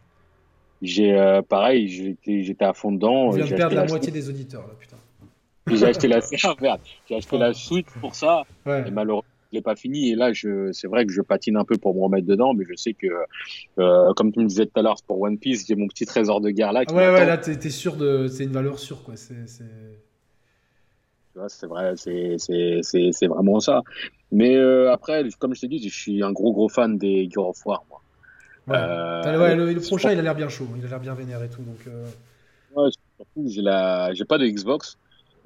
J'ai 0.82 1.14
euh, 1.14 1.42
pareil, 1.42 1.88
j'étais 1.88 2.44
j'étais 2.44 2.66
à 2.66 2.74
fond 2.74 2.92
dedans. 2.92 3.32
Tu 3.32 3.38
viens 3.38 3.48
de 3.48 3.56
perdre 3.56 3.76
la, 3.76 3.86
moitié 3.86 4.12
des 4.12 4.30
auditeurs 4.30 4.62
là, 4.62 4.74
putain. 4.80 4.98
J'ai 5.68 5.86
acheté 5.86 6.08
la 6.08 6.20
j'ai 7.10 7.16
acheté 7.16 7.38
la 7.38 7.54
suite 7.54 7.88
pour 8.00 8.16
ça. 8.16 8.44
Et 8.66 8.92
malheureusement 8.92 9.24
je 9.52 9.58
l'ai 9.58 9.62
pas 9.62 9.76
fini. 9.76 10.10
Et 10.12 10.16
là 10.16 10.34
je 10.34 10.72
c'est 10.72 10.88
vrai 10.88 11.06
que 11.06 11.12
je 11.12 11.22
patine 11.22 11.58
un 11.58 11.66
peu 11.66 11.78
pour 11.78 11.96
me 11.96 12.02
remettre 12.02 12.28
dedans 12.28 12.54
mais 12.54 12.66
je 12.68 12.76
sais 12.76 12.94
que 12.94 13.08
euh, 13.80 14.14
comme 14.14 14.32
tu 14.32 14.40
me 14.40 14.46
disais 14.46 14.66
tout 14.66 14.80
à 14.80 14.82
l'heure 14.82 14.98
pour 15.06 15.22
One 15.22 15.38
Piece 15.38 15.66
j'ai 15.68 15.76
mon 15.76 15.88
petit 15.88 16.06
trésor 16.06 16.42
de 16.42 16.50
guerre 16.50 16.72
là 16.72 16.86
qui 16.86 16.94
ouais 16.94 17.10
ouais 17.10 17.26
là 17.26 17.38
t'es 17.38 17.52
es 17.52 17.70
sûr 17.70 17.96
de 17.96 18.28
c'est 18.28 18.44
une 18.44 18.52
valeur 18.52 18.80
sûre 18.80 19.04
quoi. 19.04 19.16
C'est 19.16 19.48
c'est 21.48 21.68
vrai 21.68 21.94
c'est 21.96 22.36
c'est 22.38 22.82
c'est 23.12 23.28
vraiment 23.28 23.60
ça. 23.60 23.82
Mais 24.32 24.56
euh, 24.56 24.92
après 24.92 25.24
comme 25.40 25.56
je 25.56 25.62
t'ai 25.62 25.68
dit 25.68 25.88
je 25.88 25.96
suis 25.96 26.24
un 26.24 26.32
gros 26.32 26.52
gros 26.52 26.70
fan 26.70 26.98
des 26.98 27.30
Gear 27.32 27.48
of 27.48 27.66
War 27.66 27.84
moi. 27.90 28.02
Ouais. 28.68 28.76
Euh, 28.78 29.56
le, 29.74 29.80
prochain 29.80 30.12
il 30.12 30.20
a 30.20 30.22
l'air 30.22 30.36
bien 30.36 30.50
chaud. 30.50 30.68
Il 30.78 30.86
a 30.86 30.90
l'air 30.90 31.00
bien 31.00 31.14
vénère 31.14 31.42
et 31.44 31.50
tout 31.50 31.62
donc 31.62 31.88
euh. 31.88 32.06
ouais, 32.76 32.90
surtout 33.18 33.48
j'ai 33.48 33.62
la 33.62 34.14
j'ai 34.14 34.26
pas 34.26 34.38
de 34.38 34.46
Xbox 34.48 34.98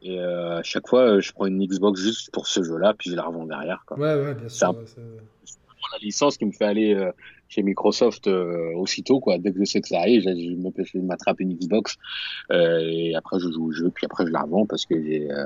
et 0.03 0.19
euh, 0.19 0.59
à 0.59 0.63
chaque 0.63 0.87
fois, 0.87 1.19
je 1.19 1.31
prends 1.31 1.45
une 1.45 1.65
Xbox 1.65 2.01
juste 2.01 2.31
pour 2.31 2.47
ce 2.47 2.61
jeu-là, 2.63 2.93
puis 2.97 3.09
je 3.09 3.15
la 3.15 3.23
revends 3.23 3.45
derrière. 3.45 3.83
Quoi. 3.87 3.97
Ouais, 3.97 4.15
ouais, 4.15 4.33
bien 4.33 4.49
sûr. 4.49 4.75
C'est 4.85 5.01
la 5.91 5.97
licence 6.01 6.37
qui 6.37 6.45
me 6.45 6.51
fait 6.51 6.65
aller 6.65 6.93
euh, 6.93 7.11
chez 7.53 7.63
Microsoft 7.63 8.27
euh, 8.27 8.73
aussitôt, 8.75 9.19
quoi. 9.19 9.37
Dès 9.37 9.51
que 9.51 9.59
je 9.59 9.65
sais 9.65 9.81
que 9.81 9.87
ça 9.87 9.99
arrive, 9.99 10.23
je, 10.23 10.29
je, 10.29 10.83
je 10.83 10.97
m'attrape 10.99 11.39
une 11.39 11.53
Xbox 11.53 11.97
euh, 12.51 12.79
et 12.81 13.15
après 13.15 13.39
je 13.39 13.49
joue 13.51 13.67
au 13.67 13.71
jeu, 13.71 13.91
puis 13.93 14.05
après 14.05 14.25
je 14.25 14.31
la 14.31 14.41
revends 14.41 14.65
parce 14.65 14.85
que 14.85 15.01
j'ai, 15.01 15.31
euh, 15.31 15.45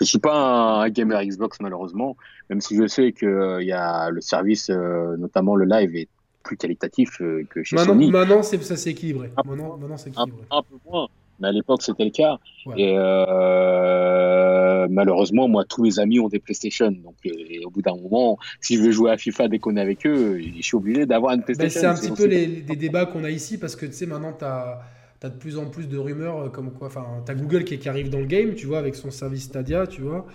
je 0.00 0.04
suis 0.04 0.18
pas 0.18 0.82
un, 0.82 0.88
gamer 0.90 1.24
Xbox 1.24 1.58
malheureusement, 1.60 2.16
même 2.48 2.60
si 2.60 2.76
je 2.76 2.86
sais 2.86 3.12
que 3.12 3.60
il 3.60 3.66
y 3.66 3.72
a 3.72 4.10
le 4.10 4.20
service, 4.20 4.70
notamment 4.70 5.56
le 5.56 5.64
live, 5.64 5.96
est 5.96 6.08
plus 6.42 6.56
qualitatif 6.56 7.18
que 7.18 7.62
chez 7.62 7.76
maintenant, 7.76 7.92
Sony. 7.94 8.10
Maintenant, 8.10 8.42
c'est 8.42 8.62
ça 8.62 8.76
s'est 8.76 8.90
équilibré. 8.90 9.30
Maintenant, 9.36 9.76
maintenant 9.76 9.96
c'est 9.96 10.10
équilibré. 10.10 10.44
un, 10.50 10.62
peu 10.62 10.76
moins 10.88 11.08
mais 11.40 11.48
à 11.48 11.52
l'époque 11.52 11.82
c'était 11.82 12.04
le 12.04 12.10
cas. 12.10 12.38
Et 12.76 12.94
euh, 12.96 14.86
malheureusement, 14.90 15.48
moi, 15.48 15.64
tous 15.64 15.82
mes 15.82 15.98
amis 15.98 16.20
ont 16.20 16.28
des 16.28 16.38
PlayStation, 16.38 16.90
donc 16.90 17.16
au 17.64 17.70
bout 17.70 17.82
d'un 17.82 17.96
moment, 17.96 18.38
si 18.60 18.76
je 18.76 18.82
veux 18.82 18.90
jouer 18.90 19.10
à 19.10 19.16
FIFA 19.16 19.48
dès 19.48 19.58
qu'on 19.58 19.76
est 19.76 19.80
avec 19.80 20.06
eux, 20.06 20.40
je 20.40 20.62
suis 20.62 20.76
obligé 20.76 21.06
d'avoir 21.06 21.34
une 21.34 21.40
ben, 21.40 21.46
PlayStation. 21.46 21.80
c'est 21.80 21.86
un 21.86 21.94
petit 21.94 22.22
peu 22.22 22.26
les, 22.26 22.46
des 22.46 22.76
débats 22.76 23.06
qu'on 23.06 23.24
a 23.24 23.30
ici 23.30 23.58
parce 23.58 23.76
que 23.76 23.86
tu 23.86 23.92
sais 23.92 24.06
maintenant 24.06 24.34
tu 24.38 24.44
as 24.44 24.82
tu 25.20 25.26
as 25.26 25.30
de 25.30 25.36
plus 25.36 25.58
en 25.58 25.66
plus 25.66 25.86
de 25.86 25.98
rumeurs 25.98 26.50
comme 26.50 26.72
quoi. 26.72 26.86
Enfin, 26.86 27.04
tu 27.26 27.30
as 27.30 27.34
Google 27.34 27.64
qui, 27.64 27.78
qui, 27.78 27.88
arrive 27.90 28.08
dans 28.08 28.20
le 28.20 28.26
game, 28.26 28.54
tu 28.54 28.66
vois, 28.66 28.78
avec 28.78 28.94
son 28.94 29.10
service 29.10 29.44
Stadia, 29.44 29.86
tu 29.86 30.00
vois. 30.00 30.26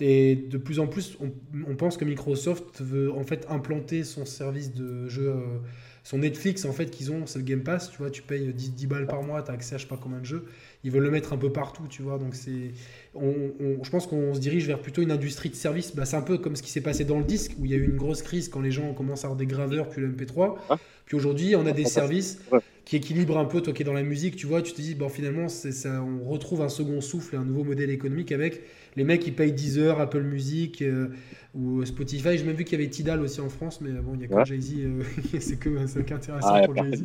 Et 0.00 0.34
de 0.34 0.58
plus 0.58 0.80
en 0.80 0.86
plus, 0.86 1.16
on, 1.20 1.74
pense 1.76 1.96
que 1.96 2.04
Microsoft 2.04 2.82
veut 2.82 3.12
en 3.12 3.22
fait 3.22 3.46
implanter 3.48 4.02
son 4.02 4.26
service 4.26 4.74
de 4.74 5.08
jeu, 5.08 5.28
euh, 5.28 5.58
son 6.04 6.18
Netflix 6.18 6.66
en 6.66 6.72
fait 6.72 6.90
qu'ils 6.90 7.10
ont, 7.10 7.26
c'est 7.26 7.38
le 7.38 7.44
Game 7.44 7.62
Pass, 7.62 7.90
tu 7.90 7.96
vois, 7.96 8.10
tu 8.10 8.20
payes 8.20 8.52
10, 8.52 8.74
10 8.74 8.86
balles 8.86 9.06
par 9.06 9.22
mois, 9.22 9.42
tu 9.42 9.50
as 9.50 9.54
accès 9.54 9.74
à 9.74 9.78
je 9.78 9.82
sais 9.82 9.88
pas 9.88 9.98
combien 10.00 10.18
de 10.20 10.24
jeux. 10.24 10.44
Ils 10.84 10.90
veulent 10.90 11.02
le 11.02 11.10
mettre 11.10 11.32
un 11.32 11.38
peu 11.38 11.50
partout, 11.50 11.84
tu 11.88 12.02
vois. 12.02 12.18
Donc 12.18 12.34
c'est, 12.34 12.72
je 13.14 13.90
pense 13.90 14.06
qu'on 14.06 14.34
se 14.34 14.38
dirige 14.38 14.66
vers 14.66 14.78
plutôt 14.78 15.00
une 15.00 15.10
industrie 15.10 15.48
de 15.48 15.54
service. 15.54 15.96
Bah, 15.96 16.04
c'est 16.04 16.16
un 16.16 16.22
peu 16.22 16.36
comme 16.36 16.56
ce 16.56 16.62
qui 16.62 16.70
s'est 16.70 16.82
passé 16.82 17.04
dans 17.04 17.18
le 17.18 17.24
disque 17.24 17.52
où 17.58 17.64
il 17.64 17.70
y 17.70 17.74
a 17.74 17.78
eu 17.78 17.84
une 17.84 17.96
grosse 17.96 18.20
crise 18.20 18.50
quand 18.50 18.60
les 18.60 18.70
gens 18.70 18.92
commencent 18.92 19.24
à 19.24 19.28
avoir 19.28 19.38
des 19.38 19.46
graveurs 19.46 19.88
puis 19.88 20.02
le 20.02 20.12
MP3. 20.12 20.56
Ah. 20.68 20.76
Puis 21.06 21.16
aujourd'hui, 21.16 21.56
on 21.56 21.64
a 21.64 21.72
des 21.72 21.86
services 21.86 22.38
qui 22.84 22.96
équilibrent 22.96 23.38
un 23.38 23.46
peu, 23.46 23.62
toi 23.62 23.72
qui 23.72 23.82
es 23.82 23.84
dans 23.84 23.94
la 23.94 24.02
musique, 24.02 24.36
tu 24.36 24.46
vois, 24.46 24.60
tu 24.60 24.72
te 24.72 24.80
dis, 24.80 24.94
bon, 24.94 25.08
finalement, 25.08 25.48
c'est 25.48 25.72
ça, 25.72 26.02
on 26.02 26.28
retrouve 26.28 26.60
un 26.60 26.68
second 26.68 27.00
souffle, 27.00 27.36
un 27.36 27.44
nouveau 27.44 27.64
modèle 27.64 27.90
économique 27.90 28.30
avec 28.30 28.62
les 28.96 29.04
mecs 29.04 29.22
qui 29.22 29.32
payent 29.32 29.52
Deezer, 29.52 29.98
Apple 30.00 30.22
Music 30.22 30.82
euh, 30.82 31.08
ou 31.54 31.84
Spotify. 31.84 32.36
J'ai 32.36 32.44
même 32.44 32.56
vu 32.56 32.64
qu'il 32.64 32.78
y 32.78 32.82
avait 32.82 32.90
Tidal 32.90 33.20
aussi 33.20 33.40
en 33.40 33.48
France, 33.48 33.80
mais 33.80 33.90
bon, 33.90 34.12
il 34.14 34.20
y 34.20 34.24
a 34.24 34.28
que 34.28 34.44
Jay-Z, 34.44 34.74
euh, 34.78 35.02
c'est 35.40 35.58
que 35.58 35.86
c'est 35.86 36.12
intéressant 36.12 36.48
ah, 36.52 36.62
pour 36.66 36.76
Jay-Z. 36.76 37.04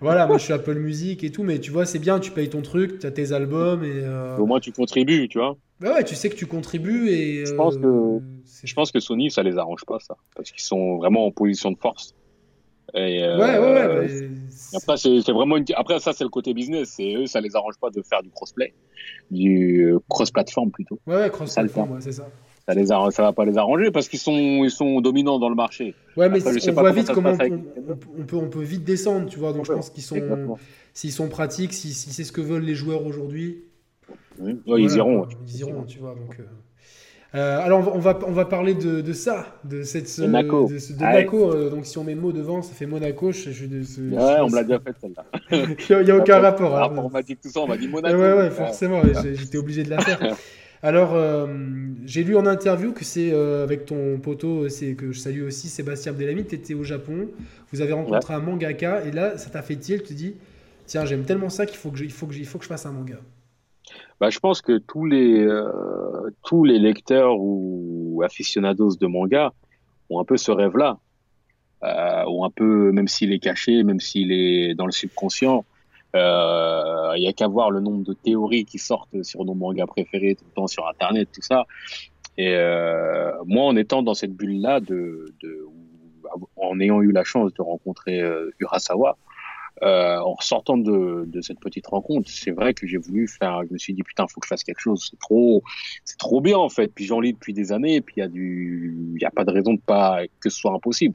Voilà, 0.00 0.26
moi 0.26 0.38
je 0.38 0.44
suis 0.44 0.52
Apple 0.52 0.78
Music 0.78 1.24
et 1.24 1.30
tout, 1.30 1.42
mais 1.42 1.58
tu 1.58 1.70
vois, 1.70 1.86
c'est 1.86 1.98
bien, 1.98 2.20
tu 2.20 2.30
payes 2.30 2.48
ton 2.48 2.62
truc, 2.62 3.00
tu 3.00 3.06
as 3.06 3.10
tes 3.10 3.32
albums 3.32 3.84
et. 3.84 3.92
Euh, 3.92 4.38
Au 4.38 4.46
moins 4.46 4.60
tu 4.60 4.72
contribues, 4.72 5.28
tu 5.28 5.38
vois. 5.38 5.56
Bah 5.80 5.94
ouais, 5.94 6.04
tu 6.04 6.14
sais 6.14 6.30
que 6.30 6.36
tu 6.36 6.46
contribues 6.46 7.08
et. 7.08 7.46
Je 7.46 7.54
pense 7.54 7.76
que, 7.76 8.20
je 8.62 8.74
pense 8.74 8.92
que 8.92 9.00
Sony, 9.00 9.30
ça 9.30 9.42
les 9.42 9.58
arrange 9.58 9.84
pas, 9.84 9.98
ça. 9.98 10.16
Parce 10.36 10.52
qu'ils 10.52 10.62
sont 10.62 10.96
vraiment 10.96 11.26
en 11.26 11.32
position 11.32 11.72
de 11.72 11.78
force. 11.78 12.14
Et, 12.94 13.22
ouais, 13.22 13.58
ouais, 13.58 13.86
ouais. 13.86 14.30
Après, 14.74 14.96
c'est 14.96 15.32
vraiment 15.32 15.56
Après, 15.74 15.98
ça, 15.98 16.12
c'est 16.12 16.24
le 16.24 16.30
côté 16.30 16.54
business. 16.54 16.96
Et 16.98 17.16
eux, 17.16 17.26
ça 17.26 17.40
les 17.40 17.56
arrange 17.56 17.76
pas 17.80 17.90
de 17.90 18.02
faire 18.02 18.22
du 18.22 18.30
crossplay 18.30 18.72
du 19.30 19.84
euh, 19.84 19.98
cross-platform 20.08 20.70
plutôt. 20.70 21.00
Ouais, 21.06 21.30
cross-platform, 21.30 22.00
c'est 22.00 22.12
ça. 22.12 22.28
Ça 22.66 22.74
les 22.74 22.86
ça 22.86 23.22
va 23.22 23.32
pas 23.32 23.44
les 23.44 23.58
arranger 23.58 23.90
parce 23.90 24.08
qu'ils 24.08 24.18
sont, 24.18 24.64
ils 24.64 24.70
sont 24.70 25.02
dominants 25.02 25.38
dans 25.38 25.50
le 25.50 25.54
marché. 25.54 25.94
Ouais, 26.16 26.30
mais 26.30 26.38
on 26.46 26.72
voit 26.72 26.92
vite 26.92 27.12
comment 27.12 27.32
on, 27.32 28.24
peut, 28.24 28.36
on 28.36 28.48
peut 28.48 28.62
vite 28.62 28.84
descendre, 28.84 29.28
tu 29.28 29.38
vois. 29.38 29.52
Donc 29.52 29.66
je 29.66 29.72
pense 29.72 29.90
qu'ils 29.90 30.02
sont, 30.02 30.56
s'ils 30.94 31.12
sont 31.12 31.28
pratiques, 31.28 31.74
si, 31.74 31.92
si 31.92 32.10
c'est 32.14 32.24
ce 32.24 32.32
que 32.32 32.40
veulent 32.40 32.64
les 32.64 32.74
joueurs 32.74 33.04
aujourd'hui. 33.04 33.64
Oui. 34.38 34.58
ils 34.66 34.96
iront. 34.96 35.26
Ils 35.46 35.60
iront, 35.60 35.84
tu 35.84 35.98
vois. 35.98 36.14
Donc, 36.14 36.40
euh, 36.40 36.44
euh, 37.34 37.58
alors 37.58 37.92
on 37.92 37.98
va, 37.98 38.16
on 38.28 38.30
va 38.30 38.44
parler 38.44 38.74
de, 38.74 39.00
de 39.00 39.12
ça, 39.12 39.58
de 39.64 39.82
cette 39.82 40.20
de 40.20 40.26
Monaco. 40.26 40.68
De, 40.68 41.04
Monaco 41.04 41.52
euh, 41.52 41.68
donc 41.68 41.84
si 41.84 41.98
on 41.98 42.04
met 42.04 42.14
mot 42.14 42.30
devant, 42.30 42.62
ça 42.62 42.74
fait 42.74 42.86
Monaco. 42.86 43.32
Je, 43.32 43.50
je, 43.50 43.64
ouais, 43.64 44.40
on 44.40 44.48
me 44.48 44.54
l'a 44.54 44.62
déjà 44.62 44.78
fait 44.78 44.94
celle-là. 45.00 45.24
Il 46.00 46.04
n'y 46.04 46.10
a, 46.12 46.16
aucun 46.16 46.38
rapport. 46.38 46.78
Hein. 46.78 46.94
on 46.96 47.10
m'a 47.10 47.22
dit 47.22 47.36
tout 47.36 47.48
ça, 47.48 47.60
on 47.60 47.66
m'a 47.66 47.76
dit 47.76 47.88
Monaco. 47.88 48.16
Ouais, 48.16 48.32
ouais, 48.34 48.50
forcément, 48.50 49.02
j'étais 49.34 49.58
obligé 49.58 49.82
de 49.82 49.90
la 49.90 49.98
faire. 49.98 50.36
Alors, 50.82 51.14
euh, 51.14 51.46
j'ai 52.04 52.22
lu 52.22 52.36
en 52.36 52.46
interview 52.46 52.92
que 52.92 53.04
c'est 53.04 53.32
avec 53.32 53.86
ton 53.86 54.18
poteau, 54.18 54.68
c'est 54.68 54.94
que 54.94 55.10
je 55.10 55.18
salue 55.18 55.42
aussi 55.42 55.68
Sébastien 55.68 56.12
Abdelhamid, 56.12 56.46
tu 56.46 56.54
étais 56.54 56.74
au 56.74 56.84
Japon, 56.84 57.28
vous 57.72 57.80
avez 57.80 57.94
rencontré 57.94 58.34
un 58.34 58.40
mangaka, 58.40 59.02
et 59.04 59.10
là, 59.10 59.38
ça 59.38 59.50
t'a 59.50 59.62
fait 59.62 59.76
tilt, 59.76 60.02
tu 60.02 60.10
te 60.10 60.14
dis, 60.14 60.34
tiens, 60.86 61.04
j'aime 61.04 61.24
tellement 61.24 61.48
ça 61.48 61.66
qu'il 61.66 61.78
faut 61.78 61.90
que 61.90 61.98
je, 61.98 62.04
il 62.04 62.12
faut 62.12 62.26
que 62.26 62.34
je, 62.34 62.38
il 62.38 62.46
faut 62.46 62.58
que 62.58 62.64
je 62.64 62.68
fasse 62.68 62.86
un 62.86 62.92
manga. 62.92 63.16
Bah, 64.20 64.30
je 64.30 64.38
pense 64.38 64.62
que 64.62 64.78
tous 64.78 65.04
les 65.06 65.44
euh, 65.44 66.30
tous 66.44 66.64
les 66.64 66.78
lecteurs 66.78 67.36
ou 67.38 68.22
aficionados 68.24 68.96
de 68.96 69.06
manga 69.06 69.52
ont 70.10 70.20
un 70.20 70.24
peu 70.24 70.36
ce 70.36 70.52
rêve-là, 70.52 70.98
euh, 71.82 72.24
ou 72.28 72.44
un 72.44 72.50
peu, 72.50 72.92
même 72.92 73.08
s'il 73.08 73.32
est 73.32 73.38
caché, 73.38 73.82
même 73.82 74.00
s'il 74.00 74.32
est 74.32 74.74
dans 74.74 74.86
le 74.86 74.92
subconscient, 74.92 75.64
euh, 76.14 77.12
il 77.16 77.22
y 77.22 77.28
a 77.28 77.32
qu'à 77.32 77.48
voir 77.48 77.70
le 77.70 77.80
nombre 77.80 78.04
de 78.04 78.12
théories 78.12 78.64
qui 78.64 78.78
sortent 78.78 79.22
sur 79.22 79.44
nos 79.44 79.54
mangas 79.54 79.86
préférés 79.86 80.36
tout 80.36 80.44
le 80.48 80.54
temps 80.54 80.66
sur 80.66 80.86
Internet, 80.88 81.28
tout 81.32 81.42
ça. 81.42 81.64
Et 82.36 82.54
euh, 82.54 83.32
moi, 83.46 83.64
en 83.64 83.76
étant 83.76 84.02
dans 84.02 84.14
cette 84.14 84.32
bulle-là, 84.32 84.80
de, 84.80 85.34
en 86.56 86.80
ayant 86.80 87.02
eu 87.02 87.12
la 87.12 87.24
chance 87.24 87.52
de 87.54 87.62
rencontrer 87.62 88.20
euh, 88.20 88.50
Urasawa, 88.60 89.16
euh, 89.82 90.18
en 90.18 90.36
sortant 90.40 90.76
de, 90.76 91.24
de, 91.26 91.40
cette 91.40 91.58
petite 91.58 91.86
rencontre, 91.88 92.30
c'est 92.30 92.52
vrai 92.52 92.74
que 92.74 92.86
j'ai 92.86 92.96
voulu 92.96 93.26
faire. 93.26 93.62
Je 93.66 93.72
me 93.72 93.78
suis 93.78 93.92
dit 93.92 94.04
putain, 94.04 94.26
faut 94.28 94.40
que 94.40 94.46
je 94.46 94.48
fasse 94.48 94.62
quelque 94.62 94.80
chose. 94.80 95.08
C'est 95.10 95.18
trop, 95.18 95.62
c'est 96.04 96.16
trop 96.16 96.40
bien 96.40 96.58
en 96.58 96.68
fait. 96.68 96.88
Puis 96.94 97.06
j'en 97.06 97.20
lis 97.20 97.32
depuis 97.32 97.52
des 97.52 97.72
années. 97.72 97.96
Et 97.96 98.00
puis 98.00 98.14
il 98.18 98.20
y 98.20 98.22
a 98.22 98.28
du, 98.28 98.96
il 99.16 99.20
y 99.20 99.24
a 99.24 99.30
pas 99.30 99.44
de 99.44 99.50
raison 99.50 99.74
de 99.74 99.80
pas 99.80 100.22
que 100.40 100.48
ce 100.48 100.56
soit 100.56 100.72
impossible. 100.72 101.14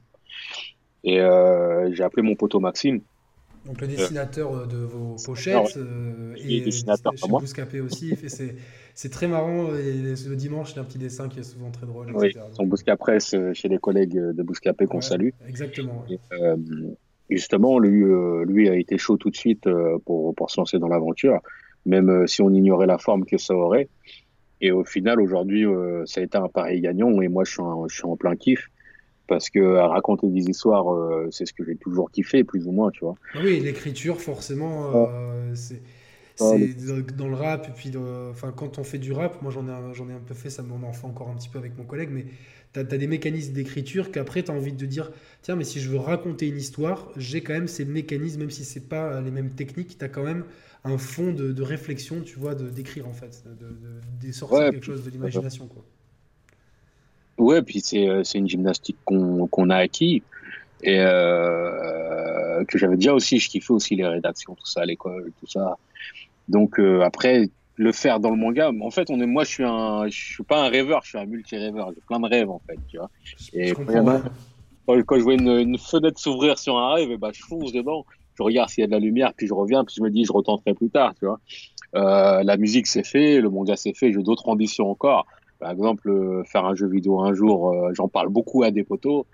Et 1.04 1.20
euh, 1.20 1.92
j'ai 1.94 2.02
appelé 2.02 2.22
mon 2.22 2.34
poteau 2.34 2.60
Maxime. 2.60 3.00
Donc 3.64 3.80
le 3.80 3.88
dessinateur 3.88 4.66
de 4.66 4.78
vos 4.78 5.16
pochettes 5.24 5.76
euh, 5.76 6.34
et 6.36 6.60
dessinateur 6.60 7.12
chez 7.16 7.28
Bouscapé 7.28 7.80
aussi. 7.80 8.14
C'est 8.94 9.10
très 9.10 9.26
marrant. 9.26 9.74
Et 9.74 9.92
le 9.92 10.36
dimanche, 10.36 10.72
il 10.72 10.76
y 10.76 10.78
a 10.80 10.82
un 10.82 10.84
petit 10.84 10.98
dessin 10.98 11.30
qui 11.30 11.40
est 11.40 11.44
souvent 11.44 11.70
très 11.70 11.86
drôle. 11.86 12.12
Oui, 12.14 12.34
son 12.52 12.66
Bouscapresse 12.66 13.34
chez 13.54 13.68
les 13.68 13.78
collègues 13.78 14.18
de 14.18 14.42
Bouscapé 14.42 14.84
qu'on 14.86 15.00
salue. 15.00 15.30
Exactement. 15.48 16.04
Et, 16.10 16.18
euh, 16.32 16.56
justement, 17.30 17.78
lui, 17.78 18.04
euh, 18.04 18.44
lui 18.44 18.68
a 18.68 18.74
été 18.74 18.98
chaud 18.98 19.16
tout 19.16 19.30
de 19.30 19.36
suite 19.36 19.66
euh, 19.66 19.98
pour, 20.04 20.34
pour 20.34 20.50
se 20.50 20.60
lancer 20.60 20.78
dans 20.78 20.88
l'aventure, 20.88 21.40
même 21.86 22.10
euh, 22.10 22.26
si 22.26 22.42
on 22.42 22.50
ignorait 22.50 22.86
la 22.86 22.98
forme 22.98 23.24
que 23.24 23.38
ça 23.38 23.54
aurait. 23.54 23.88
Et 24.60 24.72
au 24.72 24.84
final, 24.84 25.20
aujourd'hui, 25.22 25.64
ça 26.04 26.20
a 26.20 26.24
été 26.24 26.36
un 26.36 26.48
pari 26.48 26.82
gagnant 26.82 27.18
et 27.22 27.28
moi, 27.28 27.44
je 27.44 27.52
suis, 27.52 27.62
je 27.88 27.94
suis 27.94 28.04
en 28.04 28.16
plein 28.16 28.36
kiff 28.36 28.68
parce 29.26 29.48
que 29.48 29.76
à 29.76 29.86
raconter 29.86 30.26
des 30.26 30.50
histoires, 30.50 30.84
c'est 31.30 31.46
ce 31.46 31.54
que 31.54 31.64
j'ai 31.64 31.76
toujours 31.76 32.10
kiffé, 32.10 32.44
plus 32.44 32.66
ou 32.66 32.72
moins, 32.72 32.90
tu 32.90 33.06
vois. 33.06 33.14
Ah 33.32 33.38
oui, 33.42 33.58
l'écriture, 33.60 34.20
forcément, 34.20 34.92
c'est 35.54 35.80
dans 37.16 37.28
le 37.28 37.34
rap, 37.34 37.68
et 37.68 37.72
puis 37.72 37.90
enfin, 38.30 38.52
quand 38.54 38.78
on 38.78 38.84
fait 38.84 38.98
du 38.98 39.12
rap, 39.12 39.40
moi 39.40 39.50
j'en 39.50 39.66
ai, 39.66 39.94
j'en 39.94 40.10
ai 40.10 40.12
un 40.12 40.20
peu 40.20 40.34
fait, 40.34 40.50
ça 40.50 40.62
m'en 40.62 40.86
en 40.86 40.92
fait 40.92 41.06
encore 41.06 41.30
un 41.30 41.36
petit 41.36 41.48
peu 41.48 41.58
avec 41.58 41.78
mon 41.78 41.84
collègue, 41.84 42.10
mais 42.12 42.26
tu 42.72 42.80
as, 42.80 42.84
des 42.84 43.06
mécanismes 43.06 43.52
d'écriture 43.52 44.10
qu'après 44.10 44.42
tu 44.42 44.50
as 44.50 44.54
envie 44.54 44.72
de 44.72 44.86
dire 44.86 45.10
tiens, 45.42 45.56
mais 45.56 45.64
si 45.64 45.80
je 45.80 45.88
veux 45.88 45.98
raconter 45.98 46.48
une 46.48 46.58
histoire, 46.58 47.08
j'ai 47.16 47.40
quand 47.40 47.54
même 47.54 47.68
ces 47.68 47.84
mécanismes, 47.84 48.40
même 48.40 48.50
si 48.50 48.64
c'est 48.64 48.88
pas 48.88 49.20
les 49.20 49.30
mêmes 49.30 49.50
techniques, 49.50 49.98
tu 49.98 50.04
as 50.04 50.08
quand 50.08 50.24
même 50.24 50.44
un 50.84 50.98
fond 50.98 51.32
de, 51.32 51.62
réflexion, 51.62 52.22
tu 52.22 52.38
vois, 52.38 52.54
d'écrire 52.54 53.06
en 53.06 53.12
fait, 53.12 53.44
de, 53.60 54.26
de, 54.26 54.32
sortir 54.32 54.70
quelque 54.70 54.86
chose 54.86 55.04
de 55.04 55.10
l'imagination. 55.10 55.66
quoi. 55.66 55.84
Ouais, 57.40 57.62
puis 57.62 57.80
c'est 57.80 58.06
euh, 58.06 58.22
une 58.34 58.48
gymnastique 58.48 58.98
qu'on 59.04 59.70
a 59.70 59.76
acquis 59.76 60.22
et 60.82 61.00
euh, 61.00 62.62
que 62.66 62.76
j'avais 62.76 62.96
déjà 62.96 63.14
aussi, 63.14 63.38
je 63.38 63.48
kiffais 63.48 63.72
aussi 63.72 63.96
les 63.96 64.06
rédactions, 64.06 64.54
tout 64.54 64.66
ça 64.66 64.82
à 64.82 64.84
l'école, 64.84 65.32
tout 65.40 65.46
ça. 65.46 65.78
Donc 66.48 66.78
euh, 66.78 67.00
après, 67.00 67.48
le 67.80 67.92
faire 67.92 68.20
dans 68.20 68.28
le 68.28 68.36
manga. 68.36 68.70
En 68.82 68.90
fait, 68.90 69.08
on 69.10 69.18
est, 69.20 69.26
moi, 69.26 69.42
je 69.42 69.48
suis 69.48 69.64
un, 69.64 70.06
je 70.06 70.34
suis 70.34 70.44
pas 70.44 70.62
un 70.66 70.68
rêveur, 70.68 71.00
je 71.02 71.08
suis 71.08 71.18
un 71.18 71.24
multi-rêveur. 71.24 71.92
J'ai 71.94 72.02
plein 72.06 72.20
de 72.20 72.28
rêves, 72.28 72.50
en 72.50 72.60
fait, 72.66 72.78
tu 72.88 72.98
vois. 72.98 73.10
Et 73.54 73.72
quand, 73.72 75.16
je 75.16 75.22
vois 75.22 75.32
une, 75.32 75.78
fenêtre 75.78 76.20
s'ouvrir 76.20 76.58
sur 76.58 76.76
un 76.76 76.92
rêve, 76.92 77.16
bah, 77.16 77.30
je 77.32 77.42
fonce 77.42 77.72
dedans. 77.72 78.04
Je 78.34 78.42
regarde 78.42 78.68
s'il 78.68 78.82
y 78.82 78.84
a 78.84 78.86
de 78.86 78.92
la 78.92 78.98
lumière, 78.98 79.32
puis 79.34 79.46
je 79.46 79.54
reviens, 79.54 79.84
puis 79.84 79.94
je 79.96 80.02
me 80.02 80.10
dis, 80.10 80.26
je 80.26 80.32
retenterai 80.32 80.74
plus 80.74 80.90
tard, 80.90 81.14
tu 81.18 81.24
vois. 81.24 81.40
Euh, 81.96 82.42
la 82.42 82.56
musique, 82.58 82.86
c'est 82.86 83.06
fait, 83.06 83.40
le 83.40 83.48
manga, 83.48 83.76
c'est 83.76 83.94
fait. 83.94 84.12
J'ai 84.12 84.22
d'autres 84.22 84.48
ambitions 84.48 84.90
encore. 84.90 85.26
Par 85.58 85.70
exemple, 85.70 86.10
euh, 86.10 86.44
faire 86.44 86.66
un 86.66 86.74
jeu 86.74 86.86
vidéo 86.86 87.20
un 87.20 87.32
jour, 87.32 87.70
euh, 87.70 87.92
j'en 87.94 88.08
parle 88.08 88.28
beaucoup 88.28 88.62
à 88.62 88.70
des 88.70 88.84
potos. 88.84 89.24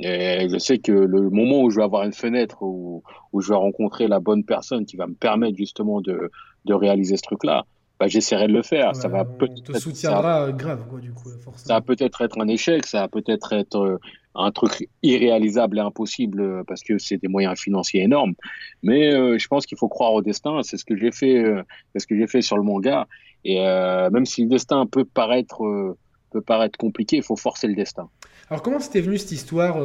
Et 0.00 0.48
je 0.50 0.58
sais 0.58 0.78
que 0.78 0.90
le 0.90 1.30
moment 1.30 1.62
où 1.62 1.70
je 1.70 1.76
vais 1.76 1.84
avoir 1.84 2.02
une 2.02 2.12
fenêtre, 2.12 2.62
où, 2.62 3.04
où 3.32 3.40
je 3.40 3.50
vais 3.50 3.56
rencontrer 3.56 4.08
la 4.08 4.18
bonne 4.18 4.42
personne 4.42 4.86
qui 4.86 4.96
va 4.96 5.06
me 5.06 5.14
permettre 5.14 5.56
justement 5.56 6.00
de, 6.00 6.32
de 6.64 6.74
réaliser 6.74 7.16
ce 7.16 7.22
truc-là, 7.22 7.64
bah, 8.02 8.08
j'essaierai 8.08 8.48
de 8.48 8.52
le 8.52 8.62
faire. 8.62 8.96
ça 8.96 9.08
va 9.08 9.24
peut 9.24 9.48
te 9.48 9.78
soutiendra 9.78 10.50
grave, 10.52 10.86
quoi, 10.88 10.98
du 10.98 11.12
coup, 11.12 11.28
forcément. 11.40 11.66
Ça 11.68 11.74
va 11.74 11.80
peut-être 11.80 12.20
être 12.22 12.40
un 12.40 12.48
échec, 12.48 12.84
ça 12.86 13.02
va 13.02 13.08
peut-être 13.08 13.52
être 13.52 13.78
euh, 13.78 13.98
un 14.34 14.50
truc 14.50 14.88
irréalisable 15.02 15.78
et 15.78 15.82
impossible 15.82 16.40
euh, 16.40 16.62
parce 16.66 16.82
que 16.82 16.98
c'est 16.98 17.18
des 17.18 17.28
moyens 17.28 17.58
financiers 17.58 18.02
énormes. 18.02 18.34
Mais 18.82 19.14
euh, 19.14 19.38
je 19.38 19.46
pense 19.46 19.66
qu'il 19.66 19.78
faut 19.78 19.88
croire 19.88 20.14
au 20.14 20.22
destin. 20.22 20.62
C'est 20.64 20.78
ce 20.78 20.84
que 20.84 20.96
j'ai 20.96 21.12
fait, 21.12 21.44
c'est 21.92 22.00
ce 22.00 22.06
que 22.06 22.16
j'ai 22.16 22.26
fait 22.26 22.42
sur 22.42 22.56
le 22.56 22.64
manga. 22.64 23.06
Et 23.44 23.60
même 23.60 24.26
si 24.26 24.42
le 24.42 24.48
destin 24.48 24.86
peut 24.86 25.04
paraître 25.04 25.96
peut 26.30 26.40
paraître 26.40 26.78
compliqué, 26.78 27.18
il 27.18 27.22
faut 27.22 27.36
forcer 27.36 27.66
le 27.66 27.74
destin. 27.74 28.08
Alors 28.48 28.62
comment 28.62 28.80
c'était 28.80 29.00
venu 29.00 29.18
cette 29.18 29.32
histoire 29.32 29.76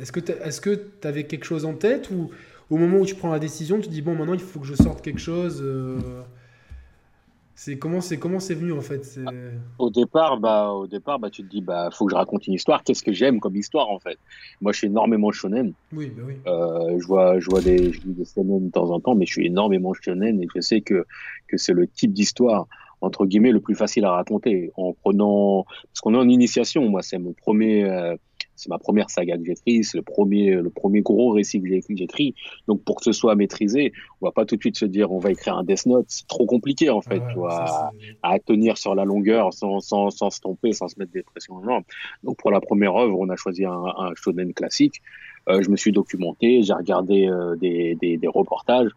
Est-ce 0.00 0.10
que 0.10 0.20
est-ce 0.44 0.60
que 0.60 0.82
tu 1.00 1.06
avais 1.06 1.24
quelque 1.24 1.44
chose 1.44 1.64
en 1.64 1.74
tête 1.74 2.10
ou 2.10 2.30
au 2.70 2.76
moment 2.76 2.98
où 2.98 3.06
tu 3.06 3.14
prends 3.14 3.30
la 3.30 3.38
décision, 3.38 3.78
tu 3.78 3.88
te 3.88 3.92
dis 3.92 4.02
bon 4.02 4.14
maintenant 4.14 4.34
il 4.34 4.40
faut 4.40 4.60
que 4.60 4.66
je 4.66 4.74
sorte 4.74 5.02
quelque 5.02 5.20
chose 5.20 5.62
c'est 7.58 7.76
comment 7.76 8.00
c'est 8.00 8.18
comment 8.18 8.38
c'est 8.38 8.54
venu 8.54 8.72
en 8.72 8.80
fait 8.80 9.18
Au 9.80 9.90
départ, 9.90 10.38
bah 10.38 10.70
au 10.70 10.86
départ, 10.86 11.18
bah 11.18 11.28
tu 11.28 11.42
te 11.42 11.48
dis 11.48 11.60
bah 11.60 11.90
faut 11.92 12.06
que 12.06 12.12
je 12.12 12.16
raconte 12.16 12.46
une 12.46 12.54
histoire. 12.54 12.84
Qu'est-ce 12.84 13.02
que 13.02 13.12
j'aime 13.12 13.40
comme 13.40 13.56
histoire 13.56 13.90
en 13.90 13.98
fait? 13.98 14.16
Moi, 14.60 14.70
je 14.70 14.78
suis 14.78 14.86
énormément 14.86 15.32
shonen. 15.32 15.72
Oui, 15.92 16.12
bah 16.16 16.22
oui. 16.24 16.34
Euh, 16.46 17.00
je 17.00 17.06
vois 17.08 17.40
je 17.40 17.50
vois 17.50 17.60
des 17.60 17.92
je 17.92 18.00
lis 18.02 18.12
des 18.12 18.24
shonen 18.24 18.66
de 18.66 18.70
temps 18.70 18.90
en 18.92 19.00
temps, 19.00 19.16
mais 19.16 19.26
je 19.26 19.32
suis 19.32 19.46
énormément 19.46 19.92
shonen 19.92 20.40
et 20.40 20.46
je 20.54 20.60
sais 20.60 20.82
que 20.82 21.04
que 21.48 21.56
c'est 21.56 21.72
le 21.72 21.88
type 21.88 22.12
d'histoire 22.12 22.68
entre 23.00 23.26
guillemets 23.26 23.50
le 23.50 23.60
plus 23.60 23.74
facile 23.74 24.04
à 24.04 24.12
raconter 24.12 24.70
en 24.76 24.92
prenant 24.92 25.64
parce 25.64 26.00
qu'on 26.00 26.14
est 26.14 26.18
en 26.18 26.28
initiation. 26.28 26.88
Moi, 26.88 27.02
c'est 27.02 27.18
mon 27.18 27.32
premier 27.32 27.82
euh, 27.82 28.14
c'est 28.58 28.68
ma 28.68 28.78
première 28.78 29.08
saga 29.10 29.36
que 29.38 29.44
j'écris, 29.44 29.84
c'est 29.84 29.96
le 29.96 30.02
premier, 30.02 30.50
le 30.54 30.70
premier 30.70 31.00
gros 31.00 31.30
récit 31.30 31.60
que 31.62 31.68
j'écris. 31.96 32.34
Donc 32.66 32.82
pour 32.82 32.96
que 32.96 33.04
ce 33.04 33.12
soit 33.12 33.34
maîtrisé, 33.34 33.92
on 34.20 34.26
va 34.26 34.32
pas 34.32 34.44
tout 34.44 34.56
de 34.56 34.60
suite 34.60 34.76
se 34.76 34.84
dire 34.84 35.12
on 35.12 35.18
va 35.18 35.30
écrire 35.30 35.56
un 35.56 35.64
Death 35.64 35.86
Note, 35.86 36.06
c'est 36.08 36.26
trop 36.26 36.46
compliqué 36.46 36.90
en 36.90 37.00
fait, 37.00 37.20
tu 37.30 37.36
vois, 37.36 37.92
à, 38.22 38.38
tenir 38.40 38.76
sur 38.76 38.94
la 38.94 39.04
longueur 39.04 39.52
sans, 39.52 39.80
sans, 39.80 40.10
sans 40.10 40.30
se 40.30 40.40
tromper, 40.40 40.72
sans 40.72 40.88
se 40.88 40.98
mettre 40.98 41.12
des 41.12 41.22
pressions 41.22 41.62
jambes. 41.62 41.84
Donc 42.24 42.36
pour 42.36 42.50
la 42.50 42.60
première 42.60 42.96
œuvre, 42.96 43.18
on 43.18 43.28
a 43.28 43.36
choisi 43.36 43.64
un, 43.64 43.72
un 43.72 44.12
shonen 44.14 44.52
classique. 44.52 45.00
Euh, 45.48 45.62
je 45.62 45.70
me 45.70 45.76
suis 45.76 45.92
documenté, 45.92 46.62
j'ai 46.62 46.74
regardé 46.74 47.26
euh, 47.26 47.56
des, 47.56 47.96
des, 48.00 48.18
des, 48.18 48.28
reportages 48.28 48.90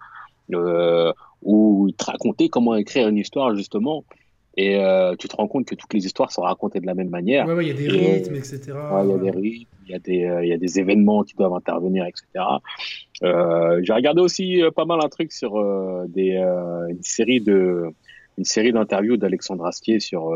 euh, 0.53 1.13
où 1.41 1.87
ils 1.87 1.93
te 1.93 2.03
racontaient 2.05 2.49
comment 2.49 2.75
écrire 2.75 3.07
une 3.07 3.17
histoire 3.17 3.55
justement. 3.55 4.03
Et 4.57 4.77
euh, 4.77 5.15
tu 5.17 5.27
te 5.29 5.35
rends 5.35 5.47
compte 5.47 5.65
que 5.65 5.75
toutes 5.75 5.93
les 5.93 6.05
histoires 6.05 6.31
sont 6.31 6.41
racontées 6.41 6.81
de 6.81 6.85
la 6.85 6.93
même 6.93 7.09
manière. 7.09 7.47
Ouais, 7.47 7.65
il 7.65 7.67
y 7.69 7.71
a 7.71 7.73
des 7.73 7.87
rythmes, 7.87 8.35
etc. 8.35 8.59
il 8.67 9.09
y 9.09 9.13
a 9.13 9.17
des 9.17 9.31
rythmes, 9.31 9.69
il 9.85 9.91
y 9.91 9.95
a 9.95 9.99
des, 9.99 10.25
euh, 10.25 10.45
y 10.45 10.51
a 10.51 10.57
des 10.57 10.79
événements 10.79 11.23
qui 11.23 11.35
doivent 11.35 11.53
intervenir, 11.53 12.05
etc. 12.05 12.25
Euh, 13.23 13.79
J'ai 13.83 13.93
regardé 13.93 14.21
aussi 14.21 14.61
euh, 14.61 14.71
pas 14.71 14.85
mal 14.85 14.99
un 15.01 15.09
truc 15.09 15.31
sur 15.31 15.57
euh, 15.57 16.05
des, 16.07 16.35
une 16.89 17.01
série 17.01 17.39
de, 17.39 17.85
une 18.37 18.45
série 18.45 18.73
d'interviews 18.73 19.17
d'Alexandre 19.17 19.65
Astier 19.65 19.99
sur, 19.99 20.35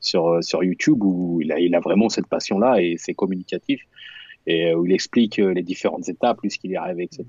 sur, 0.00 0.42
sur 0.42 0.62
YouTube 0.62 1.02
où 1.02 1.40
il 1.40 1.52
a, 1.52 1.58
il 1.58 1.74
a 1.74 1.80
vraiment 1.80 2.08
cette 2.08 2.26
passion-là 2.26 2.82
et 2.82 2.96
c'est 2.98 3.14
communicatif 3.14 3.82
et 4.46 4.74
où 4.74 4.84
il 4.84 4.92
explique 4.92 5.36
les 5.36 5.62
différentes 5.62 6.08
étapes, 6.08 6.40
ce 6.48 6.58
qu'il 6.58 6.72
est 6.72 6.76
arrivé, 6.76 7.04
etc. 7.04 7.24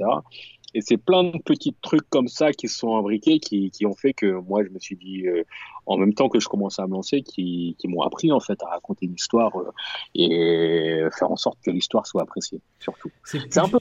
Et 0.74 0.82
c'est 0.82 0.98
plein 0.98 1.24
de 1.24 1.38
petits 1.38 1.76
trucs 1.82 2.10
comme 2.10 2.28
ça 2.28 2.52
qui 2.52 2.68
se 2.68 2.78
sont 2.78 2.96
imbriqués, 2.98 3.40
qui, 3.40 3.70
qui 3.72 3.86
ont 3.86 3.94
fait 3.94 4.14
que 4.14 4.26
moi, 4.26 4.64
je 4.64 4.70
me 4.70 4.80
suis 4.80 4.96
dit, 4.96 5.28
euh, 5.28 5.44
en 5.86 5.98
même 5.98 6.14
temps 6.14 6.30
que 6.30 6.40
je 6.40 6.48
commençais 6.48 6.82
à 6.82 6.88
me 6.88 6.94
lancer, 6.94 7.22
qui, 7.22 7.76
qui 7.78 7.88
m'ont 7.88 8.02
appris 8.02 8.32
en 8.32 8.40
fait 8.40 8.62
à 8.64 8.68
raconter 8.68 9.06
une 9.06 9.14
histoire 9.14 9.52
euh, 9.60 9.72
et 10.16 11.04
faire 11.18 11.32
en 11.32 11.36
sorte 11.36 11.60
que 11.64 11.72
l'histoire 11.72 12.08
soit 12.08 12.24
appréciée, 12.24 12.60
surtout. 12.80 13.12
C'est 13.24 13.58
un 13.58 13.70
peu. 13.70 13.78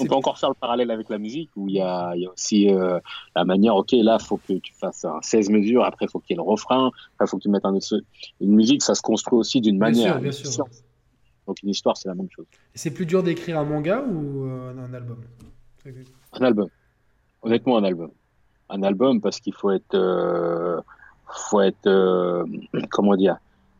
On 0.00 0.06
peut 0.06 0.14
encore 0.14 0.38
faire 0.38 0.48
le 0.48 0.54
parallèle 0.54 0.90
avec 0.90 1.10
la 1.10 1.18
musique 1.18 1.50
où 1.54 1.68
il 1.68 1.74
y 1.74 1.80
a, 1.80 2.14
il 2.16 2.22
y 2.22 2.26
a 2.26 2.30
aussi 2.30 2.70
euh, 2.70 2.98
la 3.36 3.44
manière, 3.44 3.76
ok, 3.76 3.92
là, 3.92 4.18
faut 4.18 4.38
que 4.38 4.54
tu 4.54 4.72
fasses 4.72 5.04
un 5.04 5.20
16 5.20 5.50
mesures, 5.50 5.84
après, 5.84 6.06
faut 6.08 6.18
qu'il 6.18 6.30
y 6.30 6.34
ait 6.34 6.42
le 6.42 6.48
refrain, 6.48 6.90
après, 7.14 7.26
faut 7.26 7.36
que 7.36 7.42
tu 7.42 7.50
mettes 7.50 7.66
un 7.66 7.78
Une 8.40 8.54
musique, 8.54 8.82
ça 8.82 8.94
se 8.94 9.02
construit 9.02 9.38
aussi 9.38 9.60
d'une 9.60 9.78
manière. 9.78 10.18
Bien 10.20 10.32
sûr, 10.32 10.66
Donc, 11.46 11.62
une 11.62 11.68
histoire, 11.68 11.96
c'est 11.96 12.08
la 12.08 12.14
même 12.14 12.30
chose. 12.34 12.46
C'est 12.74 12.92
plus 12.92 13.06
dur 13.06 13.22
d'écrire 13.22 13.58
un 13.58 13.64
manga 13.64 14.02
ou 14.02 14.44
un 14.44 14.94
album? 14.94 15.18
Un 16.32 16.44
album. 16.44 16.68
Honnêtement, 17.42 17.78
un 17.78 17.84
album. 17.84 18.10
Un 18.68 18.82
album 18.82 19.20
parce 19.20 19.40
qu'il 19.40 19.54
faut 19.54 19.70
être, 19.70 19.94
euh, 19.94 20.80
faut 21.26 21.60
être, 21.60 21.86
euh, 21.86 22.44
comment 22.90 23.16
dire? 23.16 23.36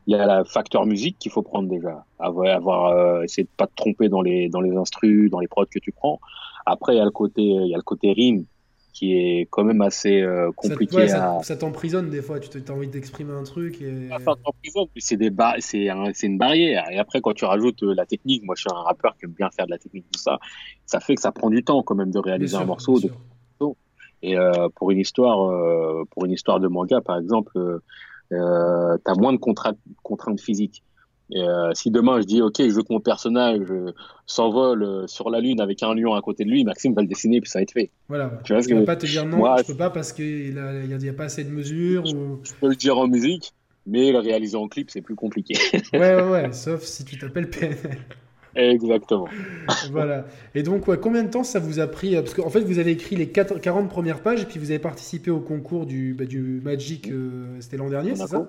Il 0.06 0.16
y 0.16 0.18
a 0.18 0.38
le 0.38 0.44
facteur 0.44 0.84
musique 0.84 1.16
qu'il 1.20 1.30
faut 1.30 1.42
prendre 1.42 1.68
déjà. 1.68 2.04
Avoir, 2.18 2.86
euh, 2.88 3.22
essayer 3.22 3.44
de 3.44 3.48
pas 3.56 3.68
te 3.68 3.74
tromper 3.76 4.08
dans 4.08 4.20
les 4.20 4.48
dans 4.48 4.60
les 4.60 4.76
instrus, 4.76 5.30
dans 5.30 5.38
les 5.38 5.46
prods 5.46 5.66
que 5.66 5.78
tu 5.78 5.92
prends. 5.92 6.20
Après, 6.66 6.94
il 6.94 6.98
y 6.98 7.00
a 7.00 7.04
le 7.04 7.12
côté, 7.12 7.42
il 7.42 7.68
y 7.68 7.74
a 7.74 7.76
le 7.76 7.82
côté 7.84 8.12
rime 8.12 8.44
qui 8.92 9.14
est 9.14 9.48
quand 9.50 9.64
même 9.64 9.80
assez 9.80 10.20
euh, 10.20 10.52
compliqué 10.54 11.08
ça, 11.08 11.56
t'emprisonne 11.58 12.10
des 12.10 12.20
fois, 12.20 12.38
tu 12.38 12.58
as 12.66 12.72
envie 12.72 12.88
d'exprimer 12.88 13.32
un 13.32 13.42
truc. 13.42 13.80
Et... 13.80 14.08
Ça 14.10 14.34
t'emprisonne, 14.44 14.88
c'est 15.60 15.88
un, 15.88 16.12
une 16.22 16.38
barrière. 16.38 16.84
Et 16.90 16.98
après, 16.98 17.20
quand 17.20 17.32
tu 17.32 17.44
rajoutes 17.44 17.82
euh, 17.82 17.94
la 17.94 18.06
technique, 18.06 18.44
moi 18.44 18.54
je 18.56 18.62
suis 18.62 18.70
un 18.72 18.82
rappeur 18.82 19.16
qui 19.16 19.24
aime 19.24 19.32
bien 19.32 19.50
faire 19.50 19.66
de 19.66 19.70
la 19.70 19.78
technique, 19.78 20.06
tout 20.12 20.20
ça, 20.20 20.38
ça 20.84 21.00
fait 21.00 21.14
que 21.14 21.22
ça 21.22 21.32
prend 21.32 21.48
du 21.48 21.64
temps 21.64 21.82
quand 21.82 21.94
même 21.94 22.10
de 22.10 22.18
réaliser 22.18 22.56
un 22.56 22.66
morceau. 22.66 23.00
De... 23.00 23.10
Et 24.24 24.36
euh, 24.36 24.68
pour 24.76 24.90
une 24.90 24.98
histoire, 24.98 25.50
pour 26.10 26.26
une 26.26 26.32
histoire 26.32 26.60
de 26.60 26.68
manga, 26.68 27.00
par 27.00 27.18
exemple, 27.18 27.80
tu 28.30 28.36
as 28.36 29.14
moins 29.16 29.32
de 29.32 29.38
contraintes 29.38 30.40
physiques. 30.40 30.84
Et 31.34 31.42
euh, 31.42 31.72
si 31.74 31.90
demain 31.90 32.20
je 32.20 32.26
dis 32.26 32.42
ok, 32.42 32.56
je 32.58 32.70
veux 32.74 32.82
que 32.82 32.92
mon 32.92 33.00
personnage 33.00 33.60
euh, 33.70 33.92
s'envole 34.26 34.82
euh, 34.82 35.06
sur 35.06 35.30
la 35.30 35.40
lune 35.40 35.60
avec 35.60 35.82
un 35.82 35.94
lion 35.94 36.14
à 36.14 36.20
côté 36.20 36.44
de 36.44 36.50
lui, 36.50 36.62
Maxime 36.64 36.94
va 36.94 37.00
le 37.00 37.08
dessiner 37.08 37.40
puis 37.40 37.48
ça 37.48 37.58
va 37.58 37.62
être 37.62 37.72
fait. 37.72 37.90
Voilà. 38.08 38.32
Tu 38.44 38.52
vois 38.52 38.62
peux 38.62 38.84
pas 38.84 38.96
te 38.96 39.06
dire 39.06 39.24
non, 39.24 39.38
Moi, 39.38 39.56
je 39.58 39.72
peux 39.72 39.76
pas 39.76 39.90
parce 39.90 40.12
qu'il 40.12 40.54
n'y 40.54 40.58
a, 40.58 41.10
a, 41.10 41.14
pas 41.14 41.24
assez 41.24 41.44
de 41.44 41.50
mesures. 41.50 42.04
Ou... 42.04 42.40
Je 42.42 42.52
peux 42.60 42.68
le 42.68 42.76
dire 42.76 42.98
en 42.98 43.08
musique, 43.08 43.54
mais 43.86 44.12
le 44.12 44.18
réaliser 44.18 44.56
en 44.56 44.68
clip 44.68 44.90
c'est 44.90 45.00
plus 45.00 45.14
compliqué. 45.14 45.54
ouais, 45.94 46.14
ouais, 46.14 46.30
ouais, 46.30 46.52
sauf 46.52 46.82
si 46.82 47.04
tu 47.04 47.16
t'appelles 47.16 47.48
PNL. 47.48 47.98
Exactement. 48.54 49.28
voilà. 49.90 50.26
Et 50.54 50.62
donc, 50.62 50.86
ouais, 50.86 50.98
combien 50.98 51.22
de 51.22 51.30
temps 51.30 51.44
ça 51.44 51.58
vous 51.58 51.80
a 51.80 51.86
pris 51.86 52.14
Parce 52.16 52.34
qu'en 52.34 52.50
fait, 52.50 52.60
vous 52.60 52.78
avez 52.78 52.90
écrit 52.90 53.16
les 53.16 53.30
4, 53.30 53.58
40 53.58 53.88
premières 53.88 54.20
pages 54.20 54.42
et 54.42 54.44
puis 54.44 54.58
vous 54.58 54.70
avez 54.70 54.78
participé 54.78 55.30
au 55.30 55.40
concours 55.40 55.86
du, 55.86 56.12
bah, 56.12 56.26
du 56.26 56.60
Magic, 56.62 57.08
c'était 57.60 57.78
l'an 57.78 57.88
dernier, 57.88 58.14
c'est 58.14 58.26
ça? 58.26 58.46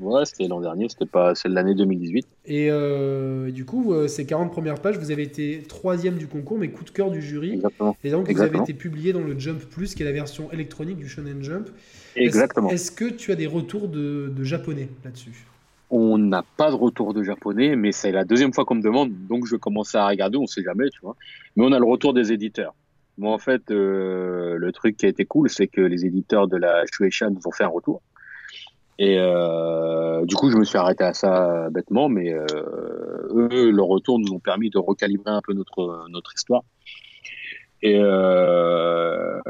Ouais, 0.00 0.24
c'était 0.24 0.48
l'an 0.48 0.60
dernier, 0.60 0.88
c'était 0.88 1.06
pas 1.06 1.34
c'est 1.34 1.48
l'année 1.48 1.74
2018. 1.74 2.26
Et 2.46 2.68
euh, 2.70 3.50
du 3.50 3.64
coup, 3.64 3.92
euh, 3.92 4.08
ces 4.08 4.26
40 4.26 4.50
premières 4.50 4.80
pages, 4.80 4.98
vous 4.98 5.10
avez 5.10 5.22
été 5.22 5.62
troisième 5.68 6.16
du 6.16 6.26
concours, 6.26 6.58
mais 6.58 6.68
coup 6.68 6.84
de 6.84 6.90
cœur 6.90 7.10
du 7.10 7.22
jury. 7.22 7.52
Exactement. 7.52 7.96
Et 8.02 8.10
donc, 8.10 8.30
vous 8.30 8.40
avez 8.40 8.58
été 8.58 8.74
publié 8.74 9.12
dans 9.12 9.20
le 9.20 9.38
Jump 9.38 9.60
Plus, 9.64 9.94
qui 9.94 10.02
est 10.02 10.06
la 10.06 10.12
version 10.12 10.50
électronique 10.52 10.96
du 10.96 11.08
Shonen 11.08 11.42
Jump. 11.42 11.68
Exactement. 12.16 12.70
Est-ce 12.70 12.90
que 12.90 13.04
tu 13.06 13.30
as 13.32 13.36
des 13.36 13.46
retours 13.46 13.88
de, 13.88 14.32
de 14.34 14.44
japonais 14.44 14.88
là-dessus? 15.04 15.46
On 15.90 16.18
n'a 16.18 16.44
pas 16.56 16.70
de 16.70 16.76
retour 16.76 17.14
de 17.14 17.22
japonais, 17.22 17.76
mais 17.76 17.92
c'est 17.92 18.10
la 18.10 18.24
deuxième 18.24 18.52
fois 18.52 18.64
qu'on 18.64 18.74
me 18.74 18.82
demande, 18.82 19.12
donc 19.28 19.46
je 19.46 19.54
commence 19.54 19.94
à 19.94 20.08
regarder, 20.08 20.38
on 20.38 20.46
sait 20.46 20.62
jamais, 20.62 20.88
tu 20.90 21.00
vois. 21.02 21.14
Mais 21.56 21.64
on 21.64 21.72
a 21.72 21.78
le 21.78 21.84
retour 21.84 22.14
des 22.14 22.32
éditeurs. 22.32 22.74
Moi, 23.16 23.32
en 23.32 23.38
fait, 23.38 23.70
euh, 23.70 24.56
le 24.56 24.72
truc 24.72 24.96
qui 24.96 25.06
a 25.06 25.08
été 25.08 25.24
cool, 25.24 25.48
c'est 25.48 25.68
que 25.68 25.80
les 25.80 26.04
éditeurs 26.04 26.48
de 26.48 26.56
la 26.56 26.84
Shueisha 26.90 27.30
nous 27.30 27.40
ont 27.46 27.52
fait 27.52 27.64
un 27.64 27.68
retour. 27.68 28.02
Et 28.98 29.18
euh, 29.18 30.24
du 30.24 30.36
coup, 30.36 30.50
je 30.50 30.56
me 30.56 30.64
suis 30.64 30.78
arrêté 30.78 31.04
à 31.04 31.14
ça 31.14 31.68
bêtement, 31.70 32.08
mais 32.08 32.32
euh, 32.32 32.46
eux, 33.34 33.70
leur 33.70 33.86
retour 33.86 34.18
nous 34.18 34.32
ont 34.32 34.38
permis 34.38 34.70
de 34.70 34.78
recalibrer 34.78 35.32
un 35.32 35.40
peu 35.42 35.52
notre 35.52 36.06
notre 36.08 36.32
histoire. 36.34 36.62
Et 37.82 37.98
euh, 38.00 39.40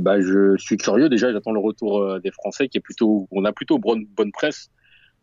bah, 0.00 0.20
je 0.20 0.56
suis 0.56 0.76
curieux. 0.76 1.08
Déjà, 1.08 1.32
j'attends 1.32 1.52
le 1.52 1.60
retour 1.60 2.02
euh, 2.02 2.18
des 2.20 2.30
Français, 2.30 2.68
qui 2.68 2.78
est 2.78 2.80
plutôt, 2.80 3.28
on 3.30 3.44
a 3.44 3.52
plutôt 3.52 3.78
bonne, 3.78 4.06
presse, 4.32 4.70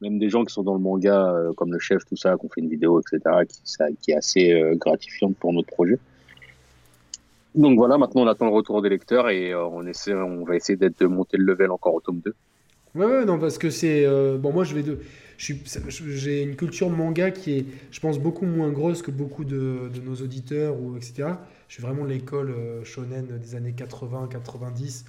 même 0.01 0.19
des 0.19 0.29
gens 0.29 0.43
qui 0.45 0.53
sont 0.53 0.63
dans 0.63 0.73
le 0.73 0.79
manga, 0.79 1.29
euh, 1.29 1.53
comme 1.53 1.73
le 1.73 1.79
chef, 1.79 2.05
tout 2.05 2.15
ça, 2.15 2.35
qui 2.37 2.45
ont 2.45 2.49
fait 2.49 2.61
une 2.61 2.69
vidéo, 2.69 3.01
etc., 3.01 3.19
qui, 3.47 3.61
qui 4.01 4.11
est 4.11 4.15
assez 4.15 4.53
euh, 4.53 4.75
gratifiante 4.75 5.35
pour 5.37 5.53
notre 5.53 5.67
projet. 5.67 5.99
Donc 7.55 7.77
voilà, 7.77 7.97
maintenant 7.97 8.23
on 8.23 8.27
attend 8.27 8.45
le 8.45 8.51
retour 8.51 8.81
des 8.81 8.89
lecteurs 8.89 9.29
et 9.29 9.53
on 9.53 9.85
essaie, 9.85 10.13
on 10.13 10.43
va 10.43 10.55
essayer 10.55 10.75
d'être 10.75 10.99
de 10.99 11.05
monter 11.05 11.37
le 11.37 11.43
level 11.43 11.69
encore 11.69 11.93
au 11.93 12.01
tome 12.01 12.19
2. 12.25 12.33
Ouais, 12.95 13.05
ouais, 13.05 13.25
non, 13.25 13.39
parce 13.39 13.57
que 13.57 13.69
c'est. 13.69 14.05
Euh, 14.05 14.37
bon, 14.37 14.53
moi, 14.53 14.63
je 14.63 14.75
vais 14.75 14.83
de. 14.83 14.99
J'ai 15.37 16.43
une 16.43 16.55
culture 16.55 16.89
manga 16.89 17.31
qui 17.31 17.53
est, 17.57 17.65
je 17.91 17.99
pense, 17.99 18.19
beaucoup 18.19 18.45
moins 18.45 18.69
grosse 18.69 19.01
que 19.01 19.09
beaucoup 19.11 19.43
de, 19.43 19.89
nos 20.03 20.15
auditeurs, 20.15 20.79
ou 20.79 20.95
etc. 20.95 21.29
Je 21.67 21.73
suis 21.73 21.83
vraiment 21.83 22.05
l'école 22.05 22.51
euh, 22.51 22.83
shonen 22.83 23.25
des 23.25 23.55
années 23.55 23.73
80-90. 23.73 25.05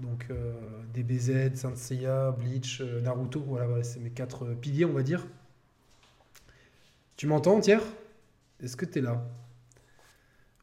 Donc, 0.00 0.26
euh, 0.30 0.52
DBZ, 0.94 1.54
Saint 1.56 1.74
Bleach, 2.38 2.80
Naruto. 3.02 3.40
Voilà, 3.46 3.66
voilà 3.66 3.82
c'est 3.82 4.00
mes 4.00 4.10
quatre 4.10 4.46
piliers, 4.54 4.84
on 4.84 4.92
va 4.92 5.02
dire. 5.02 5.26
Tu 7.16 7.26
m'entends, 7.26 7.60
Thiers 7.60 7.78
Est-ce 8.62 8.76
que 8.76 8.84
tu 8.84 9.00
es 9.00 9.02
là? 9.02 9.24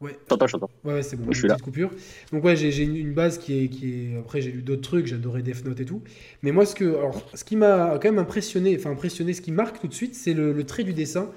Ouais. 0.01 0.17
J'entends, 0.29 0.47
j'entends. 0.47 0.69
Ouais, 0.83 1.03
c'est 1.03 1.15
bon. 1.15 1.31
Je 1.31 1.39
suis 1.39 1.47
là. 1.47 1.57
Coupure. 1.61 1.91
Donc 2.31 2.43
ouais, 2.43 2.55
j'ai 2.55 2.83
une 2.83 3.13
base 3.13 3.37
qui 3.37 3.63
est, 3.63 3.67
qui 3.67 3.93
est... 3.93 4.17
Après, 4.17 4.41
j'ai 4.41 4.51
lu 4.51 4.63
d'autres 4.63 4.81
trucs, 4.81 5.05
j'adorais 5.05 5.43
Death 5.43 5.63
Note 5.63 5.79
et 5.79 5.85
tout. 5.85 6.01
Mais 6.41 6.51
moi, 6.51 6.65
ce 6.65 6.73
que, 6.73 6.85
alors, 6.85 7.29
ce 7.33 7.43
qui 7.43 7.55
m'a 7.55 7.99
quand 8.01 8.09
même 8.09 8.19
impressionné, 8.19 8.75
enfin 8.77 8.91
impressionné, 8.91 9.33
ce 9.33 9.41
qui 9.41 9.51
marque 9.51 9.79
tout 9.79 9.87
de 9.87 9.93
suite, 9.93 10.15
c'est 10.15 10.33
le, 10.33 10.53
le, 10.53 10.63
trait 10.65 10.83
du 10.83 10.93
dessin 10.93 11.29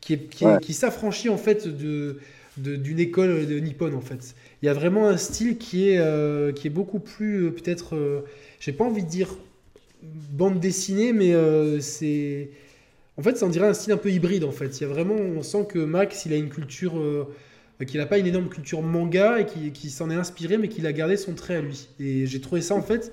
qui, 0.00 0.18
s'affranchit 0.72 1.28
en 1.28 1.36
fait 1.36 1.68
de 1.68 2.18
d'une 2.56 2.98
école 2.98 3.46
de 3.46 3.58
nippon 3.58 3.94
en 3.94 4.00
fait. 4.00 4.34
Il 4.60 4.66
y 4.66 4.68
a 4.68 4.74
vraiment 4.74 5.08
un 5.08 5.16
style 5.16 5.56
qui 5.56 5.88
est, 5.88 5.98
euh, 5.98 6.52
qui 6.52 6.66
est 6.66 6.70
beaucoup 6.70 6.98
plus 6.98 7.46
euh, 7.46 7.50
peut-être, 7.50 7.96
euh, 7.96 8.20
j'ai 8.60 8.72
pas 8.72 8.84
envie 8.84 9.02
de 9.02 9.08
dire 9.08 9.28
bande 10.02 10.60
dessinée, 10.60 11.12
mais 11.12 11.32
euh, 11.32 11.80
c'est, 11.80 12.50
en 13.16 13.22
fait, 13.22 13.38
ça 13.38 13.46
en 13.46 13.48
dirait 13.48 13.68
un 13.68 13.74
style 13.74 13.92
un 13.92 13.96
peu 13.96 14.10
hybride 14.10 14.44
en 14.44 14.52
fait. 14.52 14.80
Il 14.80 14.82
y 14.82 14.84
a 14.84 14.88
vraiment, 14.88 15.14
on 15.14 15.42
sent 15.42 15.66
que 15.68 15.78
Max, 15.78 16.26
il 16.26 16.32
a 16.32 16.36
une 16.36 16.50
culture 16.50 16.92
qu'il 17.86 18.00
n'a 18.00 18.06
pas 18.06 18.18
une 18.18 18.26
énorme 18.26 18.48
culture 18.48 18.82
manga 18.82 19.40
et 19.40 19.46
qui, 19.72 19.90
s'en 19.90 20.10
est 20.10 20.14
inspiré, 20.14 20.58
mais 20.58 20.68
qu'il 20.68 20.86
a 20.86 20.92
gardé 20.92 21.16
son 21.16 21.34
trait 21.34 21.56
à 21.56 21.60
lui. 21.60 21.88
Et 21.98 22.26
j'ai 22.26 22.40
trouvé 22.40 22.60
ça 22.60 22.74
en 22.74 22.82
fait, 22.82 23.12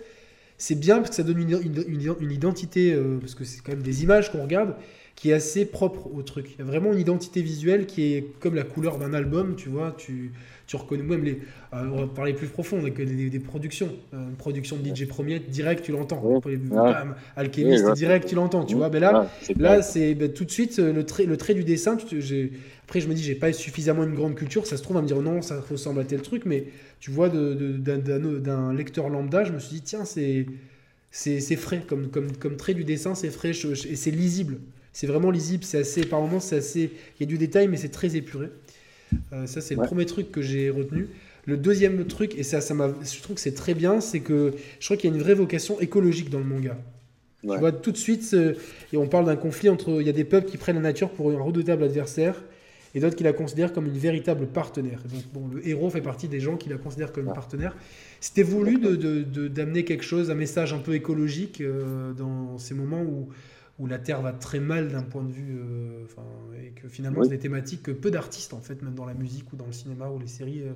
c'est 0.58 0.80
bien 0.80 0.98
parce 0.98 1.10
que 1.10 1.16
ça 1.16 1.24
donne 1.24 1.40
une 1.40 2.32
identité, 2.32 2.94
euh, 2.94 3.18
parce 3.20 3.36
que 3.36 3.44
c'est 3.44 3.62
quand 3.62 3.72
même 3.72 3.84
des 3.84 4.04
images 4.04 4.32
qu'on 4.32 4.44
regarde, 4.44 4.76
qui 5.20 5.32
est 5.32 5.34
assez 5.34 5.66
propre 5.66 6.08
au 6.16 6.24
truc. 6.24 6.52
Il 6.56 6.60
y 6.60 6.62
a 6.62 6.66
vraiment 6.66 6.94
une 6.94 7.00
identité 7.00 7.42
visuelle 7.42 7.88
qui 7.88 8.14
est 8.14 8.26
comme 8.40 8.56
la 8.56 8.64
couleur 8.64 8.98
d'un 8.98 9.14
album, 9.14 9.56
tu 9.58 9.68
vois. 9.68 9.94
Tu, 9.98 10.32
tu 10.66 10.78
reconnais 10.78 11.04
même 11.04 11.26
les. 11.26 11.42
Euh, 11.74 11.90
on 11.92 11.98
va 11.98 12.08
parler 12.08 12.32
plus 12.32 12.48
profond, 12.48 12.78
avec 12.78 12.96
des, 12.96 13.30
des, 13.30 13.40
productions. 13.40 13.90
Euh, 14.14 14.30
une 14.30 14.38
production 14.38 14.78
de 14.78 14.96
DJ 14.96 15.10
Premier, 15.10 15.40
direct, 15.40 15.84
tu 15.84 15.92
l'entends. 15.92 16.24
Ouais. 16.24 16.58
Alchemist, 17.36 17.92
direct, 17.96 18.30
tu 18.30 18.36
l'entends, 18.36 18.64
tu 18.64 18.76
vois. 18.76 18.90
Mais 18.90 19.02
là, 19.02 19.30
là 19.58 19.82
c'est 19.82 20.16
ben, 20.16 20.32
tout 20.32 20.46
de 20.46 20.52
suite 20.52 20.80
le 20.80 21.06
trait, 21.06 21.26
le 21.26 21.36
trait 21.36 21.54
du 21.54 21.66
dessin. 21.66 21.98
Tu, 21.98 22.54
après, 22.86 23.02
je 23.02 23.10
me 23.10 23.14
dis, 23.14 23.22
j'ai 23.22 23.36
pas 23.36 23.52
suffisamment 23.52 24.06
une 24.06 24.16
grande 24.16 24.36
culture. 24.36 24.66
Ça 24.66 24.78
se 24.78 24.84
trouve, 24.84 24.96
à 24.96 25.02
me 25.02 25.08
dire 25.08 25.22
non, 25.22 25.42
ça 25.42 25.60
ressemble 25.70 26.00
à 26.00 26.06
tel 26.06 26.22
truc. 26.22 26.46
Mais 26.46 26.68
tu 27.02 27.12
vois, 27.12 27.28
d'un 27.28 28.74
lecteur 28.74 29.10
lambda, 29.10 29.44
je 29.44 29.52
me 29.52 29.60
suis 29.60 29.76
dit, 29.76 29.82
tiens, 29.82 30.06
c'est. 30.06 30.46
C'est 31.12 31.56
frais, 31.58 31.82
comme, 31.86 32.08
comme, 32.08 32.32
comme 32.38 32.56
trait 32.56 32.76
du 32.76 32.86
dessin, 32.86 33.16
c'est 33.16 33.32
frais 33.32 33.52
et 33.52 33.96
c'est 33.96 34.12
lisible 34.12 34.60
C'est 35.00 35.08
vraiment 35.08 35.32
lisible, 35.32 35.64
c'est 35.64 35.78
assez, 35.78 36.02
par 36.02 36.20
moments, 36.20 36.42
c'est 36.42 36.58
assez, 36.58 36.92
il 37.18 37.22
y 37.22 37.24
a 37.24 37.26
du 37.26 37.38
détail, 37.38 37.70
mais 37.70 37.78
c'est 37.78 37.88
très 37.88 38.18
épuré. 38.18 38.50
Euh, 39.32 39.48
ça, 39.48 39.62
c'est 39.62 39.76
le 39.76 39.82
premier 39.84 40.06
truc 40.06 40.30
que 40.30 40.42
j'ai 40.42 40.70
retenu. 40.70 41.08
Le 41.46 41.56
deuxième 41.56 42.06
truc, 42.06 42.38
et 42.38 42.44
ça, 42.44 42.60
ça 42.60 42.74
m'a, 42.74 42.90
je 43.02 43.22
trouve 43.22 43.38
que 43.38 43.42
c'est 43.42 43.54
très 43.54 43.74
bien, 43.74 44.02
c'est 44.02 44.20
que 44.20 44.52
je 44.82 44.86
crois 44.86 44.98
qu'il 44.98 45.10
y 45.10 45.14
a 45.14 45.16
une 45.16 45.22
vraie 45.24 45.36
vocation 45.36 45.80
écologique 45.80 46.30
dans 46.30 46.40
le 46.40 46.44
manga. 46.44 46.78
Tu 47.44 47.48
vois, 47.48 47.72
tout 47.72 47.94
de 47.94 47.98
suite, 47.98 48.36
et 48.92 48.98
on 48.98 49.08
parle 49.08 49.24
d'un 49.24 49.38
conflit 49.38 49.70
entre. 49.70 50.02
Il 50.02 50.06
y 50.06 50.10
a 50.10 50.12
des 50.12 50.26
peuples 50.26 50.50
qui 50.50 50.58
prennent 50.58 50.76
la 50.76 50.82
nature 50.82 51.12
pour 51.12 51.32
un 51.32 51.42
redoutable 51.42 51.86
adversaire, 51.86 52.36
et 52.94 53.00
d'autres 53.00 53.16
qui 53.16 53.24
la 53.24 53.32
considèrent 53.32 53.72
comme 53.72 53.86
une 53.86 53.98
véritable 53.98 54.48
partenaire. 54.48 55.02
Donc, 55.10 55.24
bon, 55.32 55.48
le 55.48 55.66
héros 55.66 55.90
fait 55.90 56.02
partie 56.02 56.28
des 56.28 56.42
gens 56.42 56.58
qui 56.58 56.68
la 56.68 56.76
considèrent 56.76 57.14
comme 57.14 57.28
une 57.28 57.34
partenaire. 57.34 57.74
C'était 58.20 58.44
voulu 58.44 58.80
d'amener 58.80 59.82
de, 59.82 59.88
quelque 59.88 60.04
chose, 60.04 60.30
un 60.30 60.36
message 60.36 60.74
un 60.74 60.80
peu 60.80 60.94
écologique 60.94 61.62
euh, 61.62 62.12
dans 62.12 62.58
ces 62.58 62.74
moments 62.74 63.02
où, 63.02 63.30
où 63.80 63.88
la 63.88 63.98
Terre 63.98 64.22
va 64.22 64.34
très 64.34 64.60
mal 64.60 64.90
d'un 64.90 65.04
point 65.04 65.24
de 65.24 65.32
vue. 65.32 65.58
Euh, 65.60 66.06
et 66.64 66.72
que 66.72 66.88
finalement, 66.88 67.24
c'est 67.24 67.30
des 67.30 67.40
thématiques 67.40 67.84
que 67.84 67.92
peu 67.92 68.12
d'artistes, 68.12 68.54
en 68.54 68.62
fait, 68.62 68.82
même 68.82 68.94
dans 68.94 69.06
la 69.06 69.14
musique 69.14 69.52
ou 69.54 69.56
dans 69.56 69.66
le 69.66 69.72
cinéma 69.72 70.10
ou 70.10 70.20
les 70.20 70.28
séries. 70.28 70.62
Euh, 70.64 70.74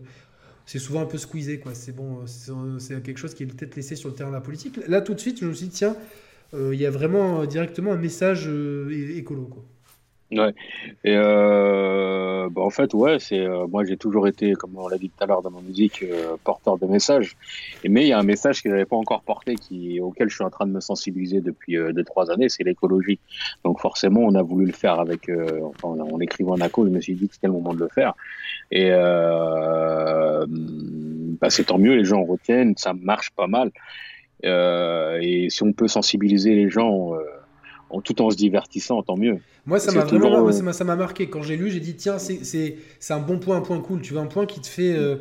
c'est 0.66 0.80
souvent 0.80 1.01
un 1.01 1.06
peu 1.06 1.18
squeezé, 1.18 1.60
quoi. 1.60 1.76
C'est 1.76 1.91
bon, 1.91 2.26
c'est 2.26 3.04
quelque 3.04 3.18
chose 3.18 3.34
qui 3.34 3.43
est 3.43 3.47
peut-être 3.47 3.76
laissé 3.76 3.97
sur 3.97 4.08
le 4.08 4.16
terrain 4.16 4.30
de 4.30 4.36
la 4.36 4.41
politique. 4.41 4.80
Là, 4.88 5.01
tout 5.01 5.14
de 5.14 5.20
suite, 5.20 5.41
je 5.41 5.45
me 5.45 5.54
suis 5.54 5.68
dit, 5.68 5.74
tiens, 5.74 5.97
il 6.54 6.76
y 6.76 6.86
a 6.86 6.89
vraiment 6.89 7.45
directement 7.45 7.91
un 7.91 7.97
message 7.97 8.47
écolo, 8.47 9.43
quoi. 9.43 9.66
Ouais. 10.34 10.54
Et 11.04 11.16
euh, 11.16 12.50
bah 12.50 12.62
en 12.62 12.70
fait, 12.70 12.94
ouais, 12.94 13.18
c'est 13.20 13.40
euh, 13.40 13.68
moi 13.68 13.84
j'ai 13.84 13.98
toujours 13.98 14.28
été, 14.28 14.54
comme 14.54 14.78
on 14.78 14.88
l'a 14.88 14.98
dit 14.98 15.10
tout 15.10 15.24
à 15.24 15.28
l'heure 15.28 15.42
dans 15.42 15.52
ma 15.52 15.62
musique, 15.62 16.04
euh, 16.04 16.36
porteur 16.44 16.78
de 16.78 16.86
messages. 16.88 17.36
Mais 17.88 18.04
il 18.04 18.08
y 18.08 18.14
a 18.14 18.20
un 18.20 18.24
message 18.24 18.64
que 18.64 18.70
j'avais 18.70 18.86
pas 18.86 18.96
encore 18.96 19.22
porté, 19.22 19.56
qui 19.56 20.00
auquel 20.02 20.30
je 20.30 20.36
suis 20.36 20.44
en 20.44 20.50
train 20.50 20.66
de 20.66 20.72
me 20.72 20.80
sensibiliser 20.80 21.42
depuis 21.42 21.78
euh, 21.78 21.94
deux 21.94 22.04
trois 22.04 22.32
années, 22.32 22.50
c'est 22.50 22.64
l'écologie. 22.64 23.20
Donc 23.64 23.80
forcément, 23.80 24.22
on 24.22 24.34
a 24.36 24.42
voulu 24.42 24.66
le 24.66 24.72
faire 24.72 25.00
avec, 25.00 25.30
enfin, 25.64 26.00
en 26.00 26.20
écrivant 26.20 26.58
Naco, 26.58 26.86
je 26.86 26.92
me 26.92 27.00
suis 27.00 27.16
dit 27.16 27.28
que 27.28 27.36
c'était 27.36 27.48
le 27.48 27.54
moment 27.54 27.74
de 27.74 27.80
le 27.80 27.90
faire. 27.90 28.14
Et 28.72 28.90
bah, 31.40 31.50
c'est 31.50 31.66
tant 31.66 31.78
mieux, 31.78 31.96
les 31.96 32.06
gens 32.06 32.24
retiennent, 32.24 32.76
ça 32.78 32.94
marche 32.94 33.32
pas 33.32 33.48
mal. 33.48 33.72
et 34.44 35.48
si 35.50 35.64
on 35.64 35.74
peut 35.74 35.88
sensibiliser 35.88 36.56
les 36.56 36.70
gens 36.70 37.14
tout 38.02 38.22
en 38.22 38.30
se 38.30 38.36
divertissant, 38.36 39.02
tant 39.04 39.18
mieux. 39.18 39.39
Moi, 39.66 39.80
ça 39.80 39.91
m'a 39.91 40.04
vraiment 40.04 40.52
ça 40.74 40.84
m'a 40.84 40.96
marqué. 40.96 41.30
Quand 41.30 41.41
j'ai 41.41 41.58
lu, 41.58 41.72
j'ai 41.72 41.80
dit, 41.80 41.96
tiens, 41.96 42.18
c'est 42.20 42.78
un 43.10 43.20
bon 43.20 43.39
point, 43.39 43.58
un 43.58 43.62
point 43.62 43.80
cool. 43.80 44.02
Tu 44.02 44.14
veux 44.14 44.20
un 44.20 44.26
point 44.26 44.46
qui 44.46 44.60
te 44.60 44.68
fait, 44.68 44.94
euh, 44.94 45.18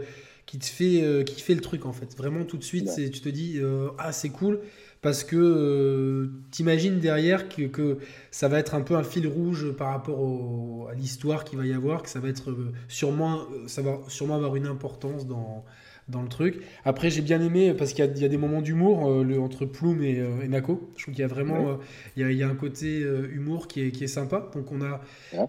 qui 0.46 0.58
te 0.58 0.66
fait, 0.66 1.02
euh, 1.02 1.22
qui 1.22 1.40
fait 1.40 1.54
le 1.54 1.60
truc, 1.60 1.86
en 1.86 1.92
fait. 1.92 2.16
Vraiment, 2.16 2.44
tout 2.44 2.56
de 2.56 2.64
suite, 2.64 2.90
tu 2.96 3.20
te 3.20 3.28
dis, 3.28 3.58
euh, 3.58 3.88
ah, 3.98 4.12
c'est 4.12 4.30
cool. 4.30 4.60
Parce 5.00 5.24
que 5.24 6.30
t'imagines 6.52 7.00
derrière 7.00 7.48
que, 7.48 7.62
que, 7.62 7.98
ça 8.30 8.46
va 8.46 8.60
être 8.60 8.76
un 8.76 8.82
peu 8.82 8.94
un 8.94 9.02
fil 9.02 9.26
rouge 9.26 9.72
par 9.72 9.88
rapport 9.88 10.88
à 10.88 10.94
l'histoire 10.94 11.42
qu'il 11.42 11.58
va 11.58 11.66
y 11.66 11.72
avoir, 11.72 12.04
que 12.04 12.08
ça 12.08 12.20
va 12.20 12.28
être 12.28 12.56
sûrement, 12.86 13.40
ça 13.66 13.82
va 13.82 13.98
sûrement 14.06 14.36
avoir 14.36 14.54
une 14.54 14.68
importance 14.68 15.26
dans, 15.26 15.64
dans 16.08 16.22
le 16.22 16.28
truc. 16.28 16.62
Après, 16.84 17.10
j'ai 17.10 17.22
bien 17.22 17.40
aimé 17.40 17.74
parce 17.74 17.92
qu'il 17.92 18.04
y, 18.04 18.24
a 18.24 18.28
des 18.28 18.36
moments 18.36 18.60
d'humour 18.60 19.08
euh, 19.08 19.38
entre 19.38 19.64
Plume 19.64 20.02
et, 20.02 20.18
euh, 20.18 20.46
Nako. 20.48 20.90
Je 20.96 21.02
trouve 21.02 21.14
qu'il 21.14 21.22
y 21.22 21.24
a 21.24 21.28
vraiment 21.28 21.70
euh, 21.70 21.74
il, 22.16 22.32
y 22.32 22.42
a, 22.42 22.48
un 22.48 22.54
côté 22.54 23.04
humour 23.32 23.68
qui 23.68 23.82
est, 23.82 23.90
qui 23.90 24.04
est, 24.04 24.08
sympa. 24.08 24.50
Donc 24.54 24.72
on 24.72 24.82
a 24.82 25.00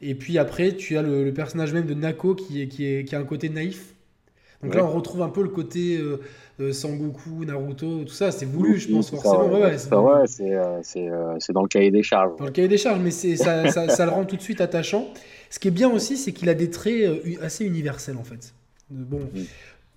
et 0.02 0.16
puis 0.16 0.38
après, 0.38 0.74
tu 0.74 0.98
as 0.98 1.02
le, 1.02 1.32
personnage 1.34 1.74
même 1.74 1.86
de 1.86 1.94
Nako 1.94 2.36
qui, 2.36 2.62
est, 2.62 2.68
qui, 2.68 2.86
est, 2.86 3.06
qui 3.06 3.16
a 3.16 3.20
un 3.20 3.24
côté 3.24 3.50
naïf. 3.50 3.94
Donc 4.62 4.76
là, 4.76 4.86
on 4.86 4.92
retrouve 4.92 5.22
un 5.24 5.30
peu 5.30 5.44
le 5.44 5.50
côté 5.50 6.00
Sangoku, 6.72 7.44
Naruto, 7.46 8.06
tout 8.06 8.14
ça. 8.14 8.32
C'est 8.32 8.46
voulu, 8.46 8.80
je 8.80 8.90
pense 8.90 9.10
forcément. 9.10 9.52
Ouais, 9.52 9.78
c'est 9.78 11.54
dans 11.54 11.64
le 11.64 11.68
cahier 11.68 11.92
des 11.92 12.04
charges. 12.04 12.38
Dans 12.38 12.46
le 12.46 12.52
cahier 12.52 12.70
des 12.70 12.78
charges, 12.78 13.02
mais 13.02 13.12
ça, 13.12 13.70
ça, 13.70 13.90
ça, 13.96 14.06
le 14.06 14.12
rend 14.12 14.24
tout 14.24 14.38
de 14.38 14.42
suite 14.42 14.62
attachant. 14.62 15.10
Ce 15.50 15.60
qui 15.60 15.68
est 15.68 15.72
bien 15.72 15.90
aussi, 15.90 16.16
c'est 16.16 16.32
qu'il 16.32 16.48
a 16.48 16.54
des 16.54 16.70
traits 16.70 17.24
assez 17.42 17.66
universels 17.66 18.18
en 18.18 18.24
fait. 18.24 18.54
Bon, 18.90 19.22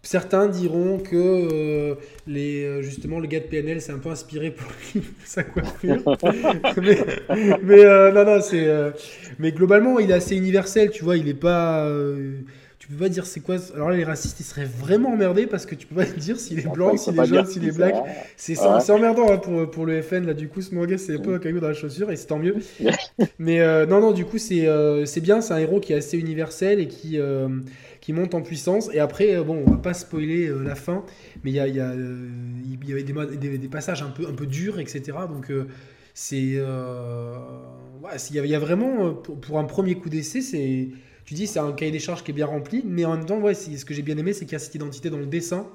Certains 0.07 0.47
diront 0.47 1.01
que 1.01 1.17
euh, 1.17 1.95
les, 2.29 2.63
euh, 2.63 2.81
justement 2.81 3.19
le 3.19 3.27
gars 3.27 3.41
de 3.41 3.47
PNL 3.47 3.81
s'est 3.81 3.91
un 3.91 3.99
peu 3.99 4.09
inspiré 4.09 4.53
pour 4.53 4.69
sa 5.25 5.43
coiffure. 5.43 5.97
mais, 7.65 7.85
euh, 7.85 8.13
non, 8.13 8.25
non, 8.25 8.41
c'est. 8.41 8.69
mais 9.41 9.51
globalement, 9.51 9.99
il 9.99 10.13
est 10.13 10.15
assez 10.15 10.37
universel, 10.37 10.93
tu 10.93 11.03
vois. 11.03 11.17
Il 11.17 11.27
est 11.27 11.35
pas. 11.35 11.91
tu 12.79 12.87
peux 12.87 12.95
pas 12.95 13.09
dire 13.09 13.27
c'est 13.27 13.41
quoi. 13.41 13.57
Alors 13.75 13.91
là, 13.91 13.97
les 13.97 14.05
racistes, 14.05 14.39
ils 14.39 14.45
seraient 14.45 14.65
vraiment 14.65 15.15
emmerdés 15.15 15.49
parce 15.49 15.67
que 15.67 15.75
tu 15.75 15.89
peux 15.89 15.97
pas 15.97 16.05
dire 16.17 16.39
s'il 16.39 16.61
est 16.61 16.73
blanc, 16.73 16.97
s'il 16.97 17.19
est 17.19 17.27
jaune, 17.27 17.47
s'il 17.47 17.67
est 17.67 17.77
black. 17.77 17.97
C'est 18.37 18.57
emmerdant 18.91 19.33
hein, 19.33 19.39
pour, 19.39 19.69
pour 19.69 19.87
le 19.87 20.03
FN. 20.03 20.25
Là, 20.25 20.35
du 20.35 20.47
coup, 20.47 20.63
ce 20.63 20.73
manga, 20.73 20.99
c'est 20.99 21.17
un 21.17 21.19
peu 21.19 21.35
un 21.35 21.41
caillou 21.41 21.59
dans 21.59 21.67
la 21.67 21.75
chaussure 21.75 22.13
et 22.13 22.17
c'est 22.17 22.27
tant 22.27 22.39
mieux. 22.39 22.55
mais 23.41 23.59
non, 23.87 24.01
non, 24.01 24.13
du 24.13 24.25
coup, 24.25 24.39
c'est 24.39 24.69
c'est 25.05 25.21
bien. 25.21 25.41
C'est 25.41 25.55
un 25.55 25.59
héros 25.59 25.81
qui 25.81 25.95
est 25.95 25.97
assez 25.97 26.17
universel 26.17 26.79
et 26.79 26.87
qui 26.87 27.19
qui 28.07 28.13
monte 28.13 28.35
en 28.35 28.41
puissance. 28.41 28.89
Et 28.93 29.01
après, 29.01 29.35
euh, 29.35 29.43
bon, 29.43 29.65
on 29.67 29.71
va 29.73 29.79
pas 29.79 29.93
spoiler 29.93 30.47
euh, 30.47 30.63
la 30.63 30.77
fin, 30.77 31.05
mais 31.43 31.51
il 31.51 31.55
y, 31.55 31.59
a, 31.59 31.67
y, 31.67 31.81
a, 31.81 31.91
euh, 31.91 32.31
y 32.87 32.93
avait 32.93 33.03
des, 33.03 33.59
des, 33.59 33.69
passages 33.69 34.01
un 34.01 34.11
peu, 34.11 34.29
un 34.29 34.33
peu 34.33 34.47
durs, 34.47 34.79
etc. 34.79 35.03
Donc 35.29 35.51
c'est, 36.15 36.37
il 36.37 36.53
y, 36.53 38.55
a 38.55 38.59
vraiment 38.61 39.13
pour, 39.13 39.59
un 39.59 39.65
premier 39.65 39.97
coup 39.97 40.09
d'essai, 40.09 40.41
c'est, 40.41 40.91
tu 41.25 41.35
dis, 41.35 41.49
c'est 41.49 41.59
un 41.59 41.73
cahier 41.73 41.91
des 41.91 41.99
charges 41.99 42.23
qui 42.23 42.31
est 42.31 42.35
bien 42.35 42.47
rempli, 42.47 42.85
mais 42.87 43.05
en 43.05 43.17
même 43.17 43.27
temps, 43.27 43.41
ouais, 43.41 43.55
ce 43.55 43.85
que 43.85 43.93
j'ai 43.93 44.03
bien 44.03 44.17
aimé, 44.17 44.33
c'est 44.33 44.45
qu'il 44.45 44.53
y 44.53 44.55
a 44.55 44.61
cette 44.61 44.77
identité 44.77 45.11
dans 45.11 45.19
le 45.19 45.27
dessin 45.27 45.67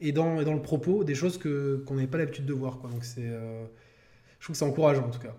et 0.00 0.10
dans, 0.10 0.42
dans 0.42 0.54
le 0.54 0.62
propos, 0.62 1.04
des 1.04 1.14
choses 1.14 1.38
qu'on 1.38 1.94
n'avait 1.94 2.08
pas 2.08 2.18
l'habitude 2.18 2.46
de 2.46 2.54
voir, 2.54 2.80
quoi. 2.80 2.90
Donc 2.90 3.04
c'est, 3.04 3.22
je 3.22 4.44
trouve 4.44 4.54
que 4.54 4.58
c'est 4.58 4.64
encourageant 4.64 5.06
en 5.06 5.10
tout 5.10 5.20
cas. 5.20 5.36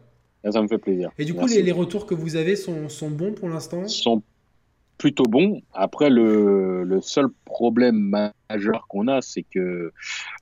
Ça 0.49 0.61
me 0.61 0.69
fait 0.69 0.77
plaisir. 0.77 1.11
Et 1.17 1.25
du 1.25 1.33
coup, 1.33 1.47
les, 1.47 1.61
les, 1.61 1.73
retours 1.73 2.05
que 2.05 2.13
vous 2.13 2.37
avez 2.37 2.55
sont, 2.55 2.87
sont 2.87 3.09
bons 3.09 3.33
pour 3.33 3.49
l'instant? 3.49 3.85
Sont 3.89 4.23
plutôt 4.99 5.23
bon. 5.23 5.61
Après, 5.73 6.11
le, 6.11 6.83
le 6.83 7.01
seul 7.01 7.27
problème 7.45 8.13
majeur 8.49 8.85
qu'on 8.87 9.07
a, 9.07 9.21
c'est 9.21 9.43
que 9.43 9.91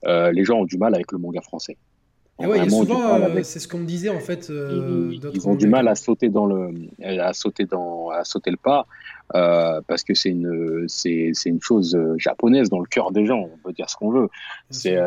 euh, 0.06 0.32
les 0.34 0.44
gens 0.44 0.60
ont 0.60 0.66
du 0.66 0.78
mal 0.78 0.94
avec 0.94 1.14
le 1.14 1.20
manga 1.20 1.42
français. 1.42 1.78
Ouais, 2.40 2.70
souvent, 2.70 3.16
euh, 3.16 3.40
c'est 3.42 3.60
ce 3.60 3.68
qu'on 3.68 3.80
me 3.80 3.86
disait 3.86 4.10
en 4.10 4.20
fait. 4.20 4.50
Euh, 4.52 5.12
ils, 5.34 5.48
ont 5.48 5.56
du 5.56 5.68
mal 5.68 5.88
à 5.88 5.96
sauter 5.96 6.30
dans 6.30 6.46
le, 6.46 6.72
à 7.02 7.34
sauter 7.34 7.66
dans, 7.66 8.10
à 8.10 8.24
sauter 8.26 8.52
le 8.52 8.58
pas, 8.58 8.86
euh, 9.34 9.82
parce 9.88 10.04
que 10.04 10.14
c'est 10.14 10.30
une, 10.30 10.86
c'est, 10.88 11.32
c'est 11.34 11.50
une 11.50 11.62
chose 11.62 11.98
japonaise 12.18 12.70
dans 12.70 12.80
le 12.80 12.86
cœur 12.86 13.12
des 13.12 13.26
gens. 13.26 13.50
On 13.52 13.58
peut 13.64 13.74
dire 13.74 13.90
ce 13.90 13.96
qu'on 13.96 14.12
veut. 14.12 14.30
C'est, 14.70 14.98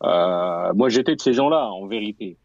moi, 0.00 0.88
j'étais 0.88 1.14
de 1.14 1.20
ces 1.20 1.34
gens-là, 1.34 1.66
en 1.70 1.86
vérité. 1.86 2.38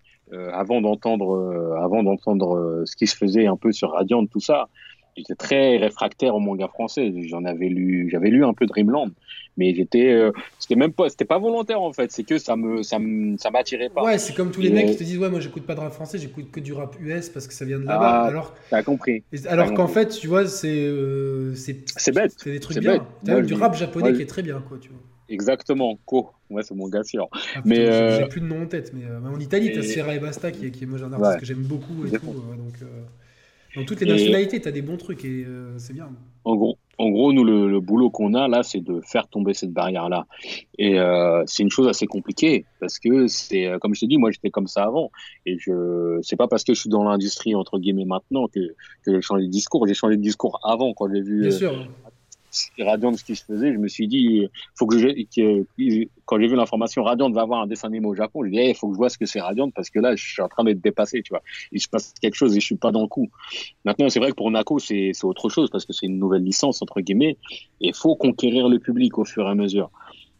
avant 0.52 0.82
d'entendre, 0.82 1.78
avant 1.82 2.04
d'entendre 2.04 2.84
ce 2.86 2.98
qui 2.98 3.08
se 3.08 3.16
faisait 3.16 3.48
un 3.48 3.56
peu 3.56 3.72
sur 3.72 3.92
Radiant, 3.92 4.26
tout 4.26 4.42
ça, 4.42 4.68
j'étais 5.16 5.36
très 5.36 5.78
réfractaire 5.78 6.36
au 6.36 6.40
manga 6.40 6.68
français. 6.68 7.14
J'en 7.28 7.46
avais 7.46 7.70
lu, 7.70 8.10
j'avais 8.12 8.30
lu 8.30 8.46
un 8.46 8.54
peu 8.54 8.66
Dreamland, 8.66 9.12
mais 9.58 9.74
j'étais, 9.74 10.12
euh, 10.12 10.32
c'était 10.60 10.76
même 10.76 10.94
pas, 10.94 11.10
c'était 11.10 11.26
pas 11.26 11.38
volontaire 11.38 11.82
en 11.82 11.94
fait. 11.94 12.12
C'est 12.12 12.24
que 12.24 12.38
ça 12.38 12.56
me, 12.56 12.84
ça 12.84 12.98
ça 13.38 13.52
m'attirait 13.52 13.90
pas. 13.90 14.04
Ouais, 14.04 14.18
c'est 14.18 14.34
comme 14.34 14.52
tous 14.52 14.62
les 14.62 14.70
mecs 14.70 14.92
qui 14.92 14.98
te 14.98 15.04
disent 15.04 15.18
ouais, 15.18 15.30
moi 15.30 15.40
j'écoute 15.40 15.66
pas 15.66 15.76
de 15.76 15.80
rap 15.80 15.94
français, 15.94 16.18
j'écoute 16.18 16.52
que 16.52 16.60
du 16.60 16.74
rap 16.74 16.96
US 17.00 17.30
parce 17.30 17.48
que 17.48 17.54
ça 17.54 17.66
vient 17.66 17.80
de 17.80 17.86
là-bas. 17.86 18.24
Ah, 18.24 18.28
alors, 18.28 18.56
t'as 18.70 18.84
compris. 18.84 19.24
Alors 19.48 19.74
qu'en 19.74 19.88
fait, 19.88 20.10
tu 20.10 20.28
vois, 20.28 20.48
c'est, 20.48 20.68
euh, 20.70 21.54
c'est, 21.56 21.84
c'est 21.98 22.14
bête. 22.14 22.34
C'est 22.38 22.52
des 22.52 22.60
trucs 22.60 22.80
bien. 22.80 23.06
T'as 23.26 23.42
du 23.42 23.54
rap 23.54 23.76
japonais 23.76 24.14
qui 24.14 24.22
est 24.22 24.28
très 24.28 24.44
bien, 24.44 24.64
quoi, 24.68 24.78
tu 24.80 24.90
vois. 24.90 25.00
Exactement, 25.30 25.98
Ko. 26.06 26.30
Ouais, 26.50 26.64
c'est 26.64 26.76
mon 26.76 26.90
gars 26.90 27.04
sûr. 27.04 27.30
Ah, 27.34 27.62
mais 27.64 27.76
j'ai 27.76 27.92
euh, 27.92 28.28
plus 28.28 28.42
de 28.42 28.46
nom 28.46 28.64
en 28.64 28.68
tête, 28.68 28.92
mais 28.94 29.04
en 29.06 29.40
Italie, 29.40 29.72
t'as 29.74 29.82
Sierra 29.82 30.16
et 30.16 30.20
Basta 30.20 30.52
qui 30.52 30.68
est, 30.68 30.72
qui 30.72 30.84
est 30.84 30.88
moi, 30.88 31.00
un 31.02 31.14
artiste 31.14 31.40
que 31.40 31.46
j'aime 31.46 31.64
beaucoup 31.64 32.06
et 32.06 32.12
tout, 32.12 32.26
donc. 32.26 32.76
Dans 33.76 33.84
toutes 33.86 34.02
les 34.02 34.08
nationalités, 34.08 34.62
tu 34.62 34.68
as 34.68 34.72
des 34.72 34.82
bons 34.82 34.98
trucs 34.98 35.26
et 35.26 35.46
euh, 35.46 35.78
c'est 35.78 35.94
bien. 35.94 36.10
En 36.46 36.56
gros, 36.56 36.78
en 37.00 37.10
gros, 37.10 37.34
nous, 37.34 37.44
le, 37.44 37.80
boulot 37.80 38.10
qu'on 38.10 38.34
a 38.36 38.48
là, 38.48 38.62
c'est 38.62 38.82
de 38.82 39.02
faire 39.02 39.28
tomber 39.28 39.54
cette 39.54 39.72
barrière-là. 39.72 40.28
Et 40.78 41.00
euh, 41.00 41.44
c'est 41.48 41.64
une 41.64 41.72
chose 41.72 41.88
assez 41.88 42.06
compliquée 42.06 42.66
parce 42.80 43.00
que 43.00 43.28
c'est, 43.28 43.66
euh, 43.66 43.80
comme 43.80 43.96
je 43.96 44.02
t'ai 44.02 44.08
dit, 44.08 44.18
moi 44.18 44.30
j'étais 44.30 44.52
comme 44.52 44.68
ça 44.68 44.84
avant. 44.84 45.12
Et 45.46 45.58
je, 45.58 46.20
c'est 46.22 46.36
pas 46.36 46.48
parce 46.48 46.64
que 46.64 46.74
je 46.74 46.82
suis 46.82 46.90
dans 46.90 47.04
l'industrie 47.04 47.56
entre 47.56 47.80
guillemets 47.80 48.06
maintenant 48.06 48.48
que, 48.48 48.60
que 49.04 49.14
j'ai 49.14 49.22
changé 49.22 49.46
de 49.46 49.52
discours. 49.52 49.88
J'ai 49.88 49.96
changé 49.96 50.18
de 50.18 50.22
discours 50.22 50.60
avant 50.64 50.94
quand 50.94 51.12
j'ai 51.12 51.22
vu. 51.22 51.42
Bien 51.42 51.52
sûr 51.52 51.88
Radiant 52.80 53.14
ce 53.14 53.24
qui 53.24 53.36
se 53.36 53.46
faisait, 53.46 53.74
je 53.74 53.78
me 53.78 53.88
suis 53.88 54.08
dit, 54.08 54.48
faut 54.76 54.86
que 54.86 54.98
je, 54.98 55.08
quand 56.26 56.40
j'ai 56.40 56.48
vu 56.48 56.56
l'information 56.56 57.04
Radiant 57.04 57.32
va 57.32 57.42
avoir 57.42 57.62
un 57.62 57.68
dessin 57.68 57.88
animé 57.88 58.08
au 58.08 58.16
Japon, 58.16 58.44
je 58.44 58.50
dit, 58.50 58.58
il 58.58 58.70
eh, 58.70 58.74
faut 58.74 58.88
que 58.88 58.94
je 58.94 58.98
vois 58.98 59.10
ce 59.10 59.18
que 59.18 59.26
c'est 59.26 59.42
Radiant 59.42 59.70
parce 59.72 59.90
que 59.90 60.00
là, 60.00 60.16
je 60.16 60.24
suis 60.24 60.42
en 60.42 60.48
train 60.48 60.64
d'être 60.64 60.82
dépassé, 60.82 61.22
tu 61.22 61.30
vois. 61.30 61.42
Il 61.72 61.82
se 61.82 61.88
passe 61.88 62.14
quelque 62.22 62.36
chose 62.36 62.56
et 62.56 62.60
je 62.60 62.66
suis 62.66 62.76
pas 62.76 62.92
dans 62.92 63.02
le 63.02 63.08
coup. 63.08 63.30
Maintenant, 63.86 64.10
c'est 64.10 64.20
vrai 64.20 64.32
que 64.32 64.36
pour 64.36 64.52
Nako, 64.52 64.80
c'est 64.80 65.12
autre 65.24 65.50
chose 65.50 65.70
parce 65.70 65.86
que 65.86 65.94
c'est 65.94 66.06
une 66.06 66.20
nouvelle 66.20 66.44
licence, 66.44 66.82
entre 66.82 67.02
guillemets, 67.02 67.38
et 67.82 67.88
il 67.88 67.96
faut 67.96 68.16
conquérir 68.16 68.70
le 68.70 68.80
public 68.80 69.18
au 69.18 69.26
fur 69.26 69.48
et 69.48 69.50
à 69.50 69.56
mesure. 69.56 69.90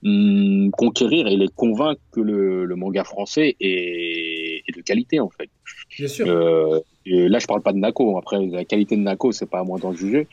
Hum, 0.06 0.70
conquérir 0.72 1.28
et 1.28 1.38
les 1.38 1.48
convaincre 1.48 2.02
que 2.12 2.20
le, 2.20 2.66
le 2.66 2.76
manga 2.76 3.06
français 3.06 3.56
est, 3.62 4.62
est, 4.68 4.76
de 4.76 4.82
qualité, 4.82 5.22
en 5.22 5.30
fait. 5.30 5.50
Bien 5.98 6.08
sûr. 6.08 6.28
Euh, 6.28 6.82
là, 7.06 7.40
je 7.40 7.48
parle 7.48 7.62
pas 7.62 7.72
de 7.72 7.78
Nako. 7.78 8.18
Après, 8.18 8.46
la 8.46 8.66
qualité 8.66 8.98
de 8.98 9.02
Nako, 9.02 9.32
c'est 9.32 9.50
pas 9.50 9.60
à 9.60 9.64
moi 9.64 9.80
d'en 9.80 9.94
juger. 9.94 10.28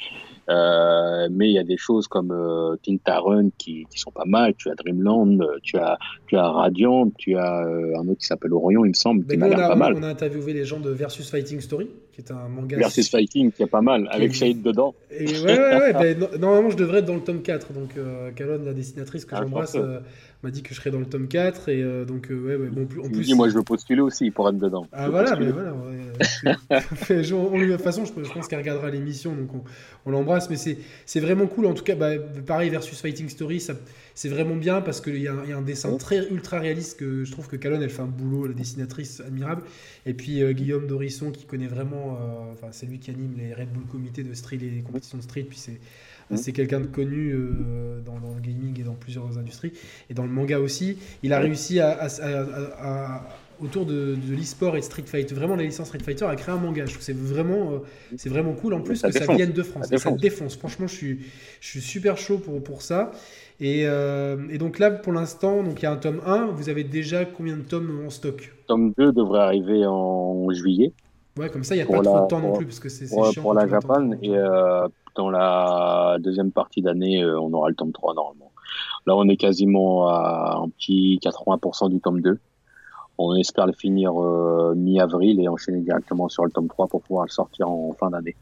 Euh, 0.49 1.29
mais 1.31 1.49
il 1.49 1.55
y 1.55 1.59
a 1.59 1.65
des 1.65 1.77
choses 1.77 2.09
comme 2.09 2.33
euh, 2.33 2.77
Tintarun 2.85 3.51
qui, 3.59 3.87
qui 3.91 3.99
sont 3.99 4.11
pas 4.11 4.25
mal. 4.25 4.55
Tu 4.55 4.71
as 4.71 4.75
Dreamland, 4.75 5.39
tu 5.63 5.77
as, 5.77 5.99
tu 6.27 6.37
as 6.37 6.49
Radiant, 6.49 7.11
tu 7.19 7.37
as 7.37 7.65
euh, 7.67 7.99
un 7.99 8.09
autre 8.09 8.21
qui 8.21 8.27
s'appelle 8.27 8.53
Orion, 8.53 8.85
il 8.85 8.89
me 8.89 8.95
semble, 8.95 9.23
qui 9.23 9.37
Ben, 9.37 9.41
nous, 9.41 9.49
m'a 9.49 9.57
l'air 9.57 9.67
a, 9.67 9.69
pas 9.69 9.77
mal. 9.77 9.95
on 9.97 10.03
a 10.03 10.09
interviewé 10.09 10.53
les 10.53 10.65
gens 10.65 10.81
de 10.81 10.91
Versus 10.91 11.31
Fighting 11.31 11.61
Story, 11.61 11.89
qui 12.23 12.33
est 12.33 12.35
un 12.37 12.49
manga. 12.49 12.77
Versus 12.77 13.09
Fighting, 13.11 13.53
qui 13.53 13.63
est 13.63 13.67
pas 13.67 13.81
mal, 13.83 14.09
avec 14.11 14.35
Shahid 14.35 14.63
dedans. 14.63 14.95
Et 15.11 15.27
ouais, 15.27 15.43
ouais, 15.45 15.77
ouais, 15.79 15.93
ben, 15.95 16.19
no- 16.19 16.39
normalement 16.39 16.71
je 16.71 16.77
devrais 16.77 16.99
être 16.99 17.07
dans 17.07 17.15
le 17.15 17.21
tome 17.21 17.43
4. 17.43 17.73
Donc 17.73 17.91
euh, 17.97 18.31
Calonne, 18.33 18.65
la 18.65 18.73
dessinatrice 18.73 19.25
que 19.25 19.35
Ah, 19.35 19.41
j'embrasse, 19.43 19.75
euh, 19.77 20.01
m'a 20.43 20.51
dit 20.51 20.63
que 20.63 20.71
je 20.75 20.81
serais 20.81 20.91
dans 20.91 20.99
le 21.01 21.07
tome 21.07 21.29
4. 21.29 21.69
Et 21.69 21.83
euh, 21.83 22.05
donc, 22.05 22.31
euh, 22.31 22.35
ouais, 22.35 22.57
ouais, 22.57 22.69
bon, 22.69 22.87
plus- 22.87 23.01
en 23.01 23.09
plus. 23.09 23.25
dis, 23.27 23.35
moi, 23.35 23.49
je 23.49 23.55
veux 23.55 23.63
postuler 23.63 24.01
aussi 24.01 24.31
pour 24.31 24.49
être 24.49 24.59
dedans. 24.59 24.87
Ah 24.93 25.07
Je 25.07 25.11
voilà, 25.11 25.37
mais 25.37 25.51
voilà. 25.51 25.73
ouais. 25.73 25.89
Je- 27.23 27.35
on 27.35 27.59
de 27.59 27.73
toute 27.73 27.81
façon, 27.83 28.05
je, 28.05 28.25
je 28.25 28.33
pense 28.33 28.47
qu'elle 28.49 28.59
regardera 28.59 28.91
l'émission, 28.91 29.35
donc 29.35 29.55
on, 29.55 29.63
on 30.07 30.11
l'embrasse. 30.11 30.49
Mais 30.51 30.57
c'est 30.57 30.79
c'est 31.07 31.21
vraiment 31.21 31.47
cool. 31.47 31.67
En 31.67 31.75
tout 31.75 31.85
cas, 31.85 31.95
bah, 31.95 32.11
pareil, 32.47 32.71
versus 32.71 33.01
Fighting 33.01 33.29
Story, 33.29 33.61
ça- 33.61 33.75
c'est 34.21 34.29
vraiment 34.29 34.55
bien 34.57 34.83
parce 34.83 35.01
qu'il 35.01 35.17
y, 35.17 35.29
a 35.29 35.33
un- 35.33 35.45
il 35.45 35.51
y 35.51 35.53
a 35.55 35.57
un 35.57 35.63
dessin 35.63 35.97
très 35.97 36.29
ultra 36.29 36.59
réaliste 36.59 36.99
que 36.99 37.25
je 37.25 37.33
trouve 37.33 37.49
que 37.49 37.57
Calonne, 37.57 37.83
elle 37.83 37.89
fait 37.89 38.03
un 38.03 38.07
boulot, 38.21 38.47
la 38.47 38.53
dessinatrice 38.53 39.21
admirable. 39.21 39.63
Et 40.05 40.13
puis 40.13 40.43
euh, 40.43 40.53
Guillaume 40.53 40.87
Dorisson 40.87 41.31
qui 41.31 41.47
connaît 41.47 41.69
vraiment, 41.69 42.19
euh, 42.21 42.53
enfin 42.53 42.67
c'est 42.71 42.85
lui 42.85 42.99
qui 42.99 43.11
anime 43.11 43.33
les 43.39 43.55
Red 43.55 43.73
Bull 43.73 43.85
Comité 43.91 44.23
de 44.23 44.35
Street, 44.35 44.59
les 44.61 44.83
compétitions 44.83 45.17
de 45.17 45.23
Street. 45.23 45.47
Puis 45.49 45.59
c'est 45.59 45.79
c'est 46.37 46.53
quelqu'un 46.53 46.81
de 46.81 46.87
connu 46.87 47.33
euh, 47.33 48.01
dans, 48.07 48.21
dans 48.21 48.35
le 48.35 48.41
gaming 48.41 48.79
et 48.79 48.85
dans 48.85 48.95
plusieurs 48.95 49.37
industries 49.39 49.73
et 50.11 50.15
dans 50.15 50.23
le 50.25 50.31
manga 50.31 50.61
aussi. 50.61 50.99
Il 51.25 51.33
a 51.33 51.41
réussi 51.41 51.81
à, 51.81 51.89
à- 51.91 52.07
à- 52.07 53.17
à- 53.17 53.29
autour 53.61 53.85
de, 53.85 54.15
de 54.17 54.35
l'e-sport 54.37 54.77
et 54.77 54.81
de 54.81 54.85
Street 54.85 55.03
Fighter, 55.07 55.35
vraiment 55.35 55.57
la 55.57 55.65
licence 55.65 55.89
Street 55.89 55.99
Fighter, 56.05 56.27
à 56.27 56.37
créer 56.37 56.55
un 56.55 56.59
manga. 56.59 56.83
Je 56.87 56.91
trouve 56.91 56.99
que 56.99 57.05
c'est 57.05 57.17
vraiment, 57.17 57.73
euh, 57.73 57.79
c'est 58.17 58.29
vraiment 58.29 58.53
cool 58.53 58.75
en 58.75 58.81
plus 58.81 58.97
Ça 58.97 59.09
que 59.09 59.15
ça 59.15 59.21
défonce. 59.21 59.37
vienne 59.39 59.53
de 59.53 59.63
France. 59.63 59.89
Ça 59.89 59.95
Et 59.95 59.99
ça 59.99 60.11
défonce. 60.11 60.21
défonce. 60.21 60.57
Franchement, 60.57 60.87
je 60.87 60.95
suis, 60.95 61.19
je 61.61 61.69
suis 61.69 61.81
super 61.81 62.17
chaud 62.17 62.39
pour, 62.39 62.63
pour 62.63 62.81
ça. 62.83 63.11
Et, 63.61 63.83
euh, 63.85 64.39
et 64.51 64.59
donc 64.59 64.79
là, 64.79 64.91
pour 64.91 65.13
l'instant, 65.13 65.63
il 65.65 65.83
y 65.83 65.87
a 65.87 65.93
un 65.93 65.97
tome 65.97 66.23
1. 66.25 66.47
Vous 66.47 66.71
avez 66.71 66.85
déjà 66.85 67.25
combien 67.27 67.57
de 67.57 67.63
tomes 67.63 68.05
en 68.07 68.11
stock? 68.11 68.53
Tome 68.67 68.95
2 68.97 69.13
devrait 69.13 69.41
arriver 69.41 69.85
en 69.87 70.51
juillet 70.51 70.93
Ouais, 71.39 71.49
comme 71.49 71.63
ça, 71.63 71.75
il 71.75 71.79
n'y 71.79 71.85
a 71.85 71.87
pas 71.87 72.03
trop 72.03 72.23
de 72.23 72.27
temps 72.27 72.41
non 72.41 72.53
plus 72.55 72.67
parce 72.67 72.81
que 72.81 72.89
c'est 72.89 73.07
chiant. 73.07 73.43
pour 73.43 73.55
la 73.55 73.69
Japan. 73.69 74.13
Et 74.21 74.37
euh, 74.37 74.89
dans 75.15 75.31
la 75.31 76.17
deuxième 76.21 76.51
partie 76.51 76.83
d'année, 76.83 77.23
euh, 77.23 77.41
on 77.41 77.53
aura 77.53 77.69
le 77.69 77.75
tome 77.75 77.93
3 77.93 78.15
normalement. 78.15 78.51
Là, 79.07 79.17
on 79.17 79.29
est 79.29 79.37
quasiment 79.37 80.09
à 80.09 80.61
un 80.63 80.69
petit 80.69 81.19
80% 81.23 81.91
du 81.91 82.01
tome 82.01 82.21
2. 82.21 82.39
On 83.19 83.35
espère 83.37 83.67
le 83.67 83.73
finir 83.73 84.13
euh, 84.21 84.75
mi-avril 84.75 85.41
et 85.41 85.49
enchaîner 85.49 85.81
directement 85.81 86.29
sur 86.29 86.45
le 86.45 86.51
tome 86.51 86.69
3 86.69 86.89
pour 86.89 87.03
pouvoir 87.03 87.27
le 87.27 87.31
sortir 87.31 87.69
en 87.69 87.93
fin 87.93 88.11
d'année. 88.11 88.37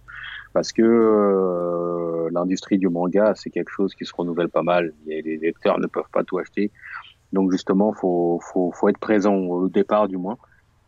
Parce 0.59 0.73
que 0.73 0.83
euh, 0.83 2.29
l'industrie 2.33 2.79
du 2.79 2.89
manga, 2.89 3.33
c'est 3.37 3.49
quelque 3.51 3.71
chose 3.71 3.95
qui 3.95 4.05
se 4.05 4.13
renouvelle 4.13 4.49
pas 4.49 4.65
mal. 4.65 4.93
Et 5.07 5.23
les 5.23 5.37
lecteurs 5.37 5.79
ne 5.79 5.87
peuvent 5.87 6.11
pas 6.13 6.25
tout 6.25 6.37
acheter. 6.39 6.73
Donc 7.33 7.53
justement, 7.53 7.93
faut, 7.93 8.41
faut, 8.43 8.73
faut 8.73 8.89
être 8.89 8.99
présent 8.99 9.37
au 9.37 9.69
départ 9.69 10.09
du 10.09 10.17
moins. 10.17 10.37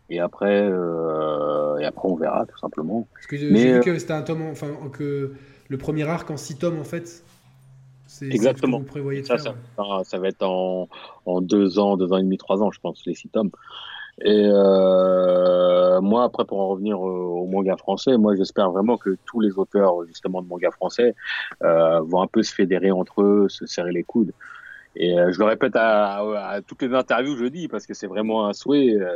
Et 0.08 0.18
après, 0.18 0.60
euh, 0.68 1.78
et 1.78 1.84
après, 1.84 2.08
on 2.08 2.16
verra 2.16 2.46
tout 2.46 2.58
simplement. 2.58 3.06
Parce 3.14 3.28
que 3.28 3.36
j'ai 3.36 3.48
vu 3.48 3.74
euh, 3.74 3.80
que 3.80 3.96
c'était 3.96 4.12
un 4.12 4.22
tome, 4.22 4.42
en- 4.42 4.50
enfin 4.50 4.66
que 4.92 5.34
le 5.68 5.78
premier 5.78 6.02
arc 6.02 6.28
en 6.32 6.36
6 6.36 6.56
tomes 6.58 6.80
en 6.80 6.84
fait. 6.84 7.22
Ce 8.08 8.24
que 8.24 8.34
Exactement. 8.34 8.78
vous 8.80 8.84
prévoyez 8.86 9.20
de 9.20 9.26
Ça, 9.26 9.38
faire. 9.38 9.54
ça, 9.76 9.82
ouais. 9.84 9.88
ça, 10.02 10.10
ça 10.10 10.18
va 10.18 10.26
être 10.26 10.42
en, 10.42 10.88
en 11.26 11.40
deux 11.40 11.78
ans, 11.78 11.96
deux 11.96 12.12
ans 12.12 12.16
et 12.16 12.22
demi, 12.24 12.38
trois 12.38 12.60
ans, 12.60 12.72
je 12.72 12.80
pense, 12.80 13.02
les 13.06 13.14
six 13.14 13.28
tomes. 13.28 13.52
Et 14.22 14.48
euh, 14.52 16.00
moi, 16.00 16.24
après, 16.24 16.44
pour 16.44 16.60
en 16.60 16.68
revenir 16.68 17.00
au 17.00 17.46
manga 17.46 17.76
français, 17.76 18.16
moi, 18.18 18.34
j'espère 18.36 18.70
vraiment 18.70 18.96
que 18.96 19.16
tous 19.26 19.40
les 19.40 19.58
auteurs, 19.58 20.04
justement, 20.06 20.42
de 20.42 20.48
manga 20.48 20.70
français 20.70 21.14
euh, 21.62 22.00
vont 22.00 22.22
un 22.22 22.26
peu 22.26 22.42
se 22.42 22.54
fédérer 22.54 22.90
entre 22.90 23.22
eux, 23.22 23.48
se 23.48 23.66
serrer 23.66 23.92
les 23.92 24.02
coudes. 24.04 24.32
Et 24.96 25.18
euh, 25.18 25.30
je 25.32 25.38
le 25.38 25.44
répète 25.44 25.76
à, 25.76 26.16
à- 26.18 26.48
à 26.56 26.60
toutes 26.62 26.82
les 26.82 26.92
interviews, 26.94 27.36
je 27.36 27.44
le 27.44 27.50
dis, 27.50 27.68
parce 27.68 27.86
que 27.86 27.94
c'est 27.94 28.08
vraiment 28.08 28.46
un 28.46 28.52
souhait, 28.52 28.94
euh, 29.00 29.14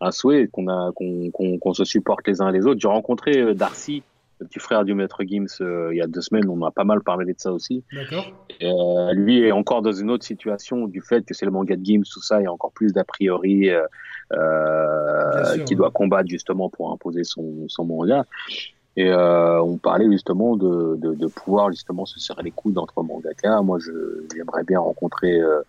un 0.00 0.10
souhait 0.10 0.46
qu'on 0.48 0.68
a, 0.68 0.92
qu'on 0.94 1.30
qu'on 1.30 1.58
qu'on 1.58 1.72
se 1.74 1.84
supporte 1.84 2.26
les 2.28 2.40
uns 2.42 2.50
les 2.52 2.66
autres. 2.66 2.80
J'ai 2.80 2.88
rencontré 2.88 3.38
euh, 3.40 3.54
Darcy, 3.54 4.02
le 4.40 4.46
petit 4.46 4.58
frère 4.58 4.84
du 4.84 4.94
maître 4.94 5.24
Gims, 5.24 5.46
euh, 5.62 5.88
il 5.92 5.96
y 5.96 6.02
a 6.02 6.06
deux 6.06 6.20
semaines. 6.20 6.46
On 6.50 6.62
a 6.66 6.70
pas 6.70 6.84
mal 6.84 7.00
parlé 7.02 7.32
de 7.32 7.40
ça 7.40 7.50
aussi. 7.50 7.82
D'accord. 7.92 8.26
Euh, 8.62 9.12
lui 9.14 9.40
est 9.42 9.52
encore 9.52 9.80
dans 9.80 9.92
une 9.92 10.10
autre 10.10 10.24
situation 10.26 10.86
du 10.86 11.00
fait 11.00 11.24
que 11.24 11.32
c'est 11.32 11.46
le 11.46 11.50
manga 11.52 11.74
de 11.76 11.84
Gims, 11.84 12.02
tout 12.12 12.22
ça, 12.22 12.40
il 12.40 12.44
y 12.44 12.46
a 12.46 12.52
encore 12.52 12.72
plus 12.72 12.92
d'a 12.92 13.04
priori 13.04 13.70
euh, 13.70 13.82
sûr, 14.32 15.64
qui 15.64 15.76
doit 15.76 15.90
combattre 15.90 16.28
justement 16.28 16.68
pour 16.68 16.92
imposer 16.92 17.24
son, 17.24 17.66
son 17.68 17.84
manga. 17.84 18.24
Et 18.98 19.10
euh, 19.10 19.60
on 19.60 19.76
parlait 19.76 20.10
justement 20.10 20.56
de, 20.56 20.96
de, 20.96 21.14
de 21.14 21.26
pouvoir 21.26 21.70
justement 21.70 22.06
se 22.06 22.18
serrer 22.18 22.42
les 22.44 22.50
coudes 22.50 22.78
entre 22.78 23.02
mangaka. 23.02 23.60
Moi, 23.60 23.78
j'aimerais 24.34 24.64
bien 24.64 24.80
rencontrer 24.80 25.38
euh, 25.38 25.60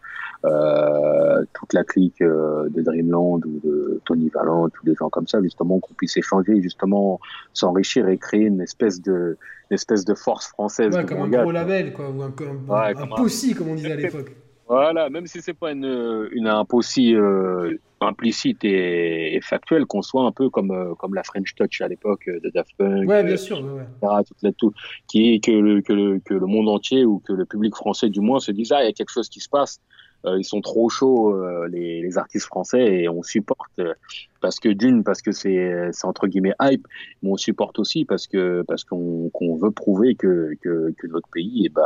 euh, 0.46 1.44
toute 1.54 1.74
la 1.74 1.84
clique 1.84 2.22
euh, 2.22 2.70
de 2.70 2.82
Dreamland 2.82 3.42
ou 3.46 3.60
de 3.66 4.02
Tony 4.06 4.30
Valent, 4.30 4.70
tous 4.70 4.86
les 4.86 4.96
gens 4.96 5.10
comme 5.10 5.28
ça, 5.28 5.42
justement 5.42 5.80
qu'on 5.80 5.94
puisse 5.96 6.16
échanger, 6.16 6.62
justement 6.62 7.20
s'enrichir 7.54 8.08
et 8.08 8.18
créer 8.18 8.44
une 8.46 8.62
espèce 8.62 9.02
de 9.02 9.38
une 9.70 9.76
espèce 9.76 10.06
de 10.06 10.14
force 10.14 10.48
française 10.48 10.96
Ouais, 10.96 11.06
comme 11.06 11.18
manga. 11.18 11.40
un 11.40 11.44
gros 11.44 11.52
label, 11.52 11.92
quoi, 11.92 12.10
ou 12.10 12.22
un, 12.22 12.28
un, 12.28 12.30
Ouais, 12.30 12.92
un 12.92 12.94
comme 12.94 13.12
un- 13.12 13.16
possi, 13.18 13.54
comme 13.54 13.68
on 13.68 13.76
disait 13.76 13.92
à 13.92 13.96
l'époque. 13.98 14.34
Voilà, 14.68 15.10
même 15.10 15.28
si 15.28 15.42
c'est 15.42 15.54
pas 15.54 15.72
une, 15.72 16.28
une 16.32 16.48
un 16.48 16.66
peu 16.66 16.76
aussi 16.76 17.16
euh, 17.16 17.78
implicite 18.02 18.66
et, 18.66 19.36
et 19.36 19.42
factuelle, 19.42 19.86
qu'on 19.86 20.02
soit 20.02 20.24
un 20.24 20.34
peu 20.34 20.50
comme 20.50 20.72
euh, 20.72 20.94
comme 20.96 21.14
la 21.14 21.24
French 21.24 21.56
Touch 21.56 21.80
à 21.80 21.88
l'époque 21.88 22.28
euh, 22.28 22.40
de 22.42 22.50
Daft 22.50 22.72
Punk, 22.78 23.08
Ouais, 23.08 23.20
euh, 23.22 23.24
bien 23.24 23.38
sûr. 23.38 23.60
Ouais, 23.62 23.84
etc., 23.84 24.24
toute 24.28 24.38
la- 24.42 24.52
tout, 24.52 24.74
qui 25.08 25.40
que 25.40 25.52
le, 25.52 25.82
que 25.82 25.94
le 25.94 26.20
que 26.20 26.34
le 26.34 26.46
monde 26.48 26.68
entier 26.68 27.06
ou 27.06 27.20
que 27.20 27.32
le 27.32 27.46
public 27.46 27.76
français 27.76 28.10
du 28.10 28.20
moins 28.20 28.40
se 28.42 28.52
dise 28.52 28.74
ah 28.74 28.84
il 28.84 28.88
y 28.88 28.90
a 28.90 28.94
quelque 28.94 29.12
chose 29.14 29.30
qui 29.30 29.40
se 29.40 29.50
passe, 29.50 29.80
Euh, 30.26 30.38
ils 30.40 30.44
sont 30.46 30.62
trop 30.62 30.90
chauds 30.90 31.34
euh, 31.36 31.68
les, 31.70 32.02
les 32.02 32.18
artistes 32.18 32.48
français 32.48 32.84
et 33.04 33.08
on 33.10 33.22
supporte 33.24 33.72
euh, 33.80 33.94
parce 34.42 34.60
que 34.60 34.70
d'une 34.70 35.04
parce 35.04 35.22
que 35.22 35.32
c'est 35.32 35.90
c'est 35.94 36.08
entre 36.08 36.28
guillemets 36.28 36.56
hype, 36.62 36.86
mais 37.22 37.32
on 37.32 37.38
supporte 37.38 37.80
aussi 37.80 38.04
parce 38.06 38.28
que 38.28 38.64
parce 38.68 38.84
qu'on 38.84 39.30
qu'on 39.32 39.56
veut 39.58 39.72
prouver 39.72 40.16
que 40.16 40.52
que 40.62 40.92
que 40.98 41.08
notre 41.08 41.30
pays 41.30 41.64
eh 41.68 41.70
ben, 41.70 41.84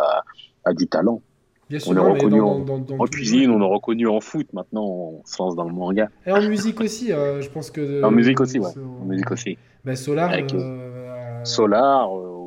a 0.66 0.74
du 0.74 0.88
talent. 0.88 1.22
Bien 1.72 1.80
sûr, 1.80 1.92
On 1.92 1.94
est 1.94 1.96
non, 1.98 2.14
reconnu 2.14 2.38
dans- 2.40 2.48
en- 2.48 2.60
dans- 2.60 2.78
dans 2.80 2.96
En 2.96 2.98
tous 3.00 3.04
les 3.06 3.10
cuisine, 3.10 3.50
on 3.50 3.62
est 3.62 3.74
reconnu 3.74 4.08
en 4.08 4.20
foot, 4.20 4.46
maintenant 4.54 4.86
on 4.86 5.22
se 5.26 5.42
lance 5.42 5.56
dans 5.56 5.64
le 5.64 5.74
manga. 5.74 6.10
Et 6.28 6.32
en 6.32 6.42
musique 6.42 6.80
aussi, 6.82 7.12
euh, 7.14 7.42
je 7.42 7.50
pense 7.50 7.72
que. 7.72 8.04
En 8.04 8.12
musique 8.12 8.40
aussi, 8.42 8.60
ouais. 8.60 8.70
sur- 8.72 8.82
En 9.02 9.06
musique 9.06 9.32
aussi. 9.32 9.58
Bah, 9.86 9.96
Solar. 9.96 10.30
Avec, 10.32 10.54
euh, 10.54 11.44
Solar, 11.46 12.10
euh, 12.16 12.41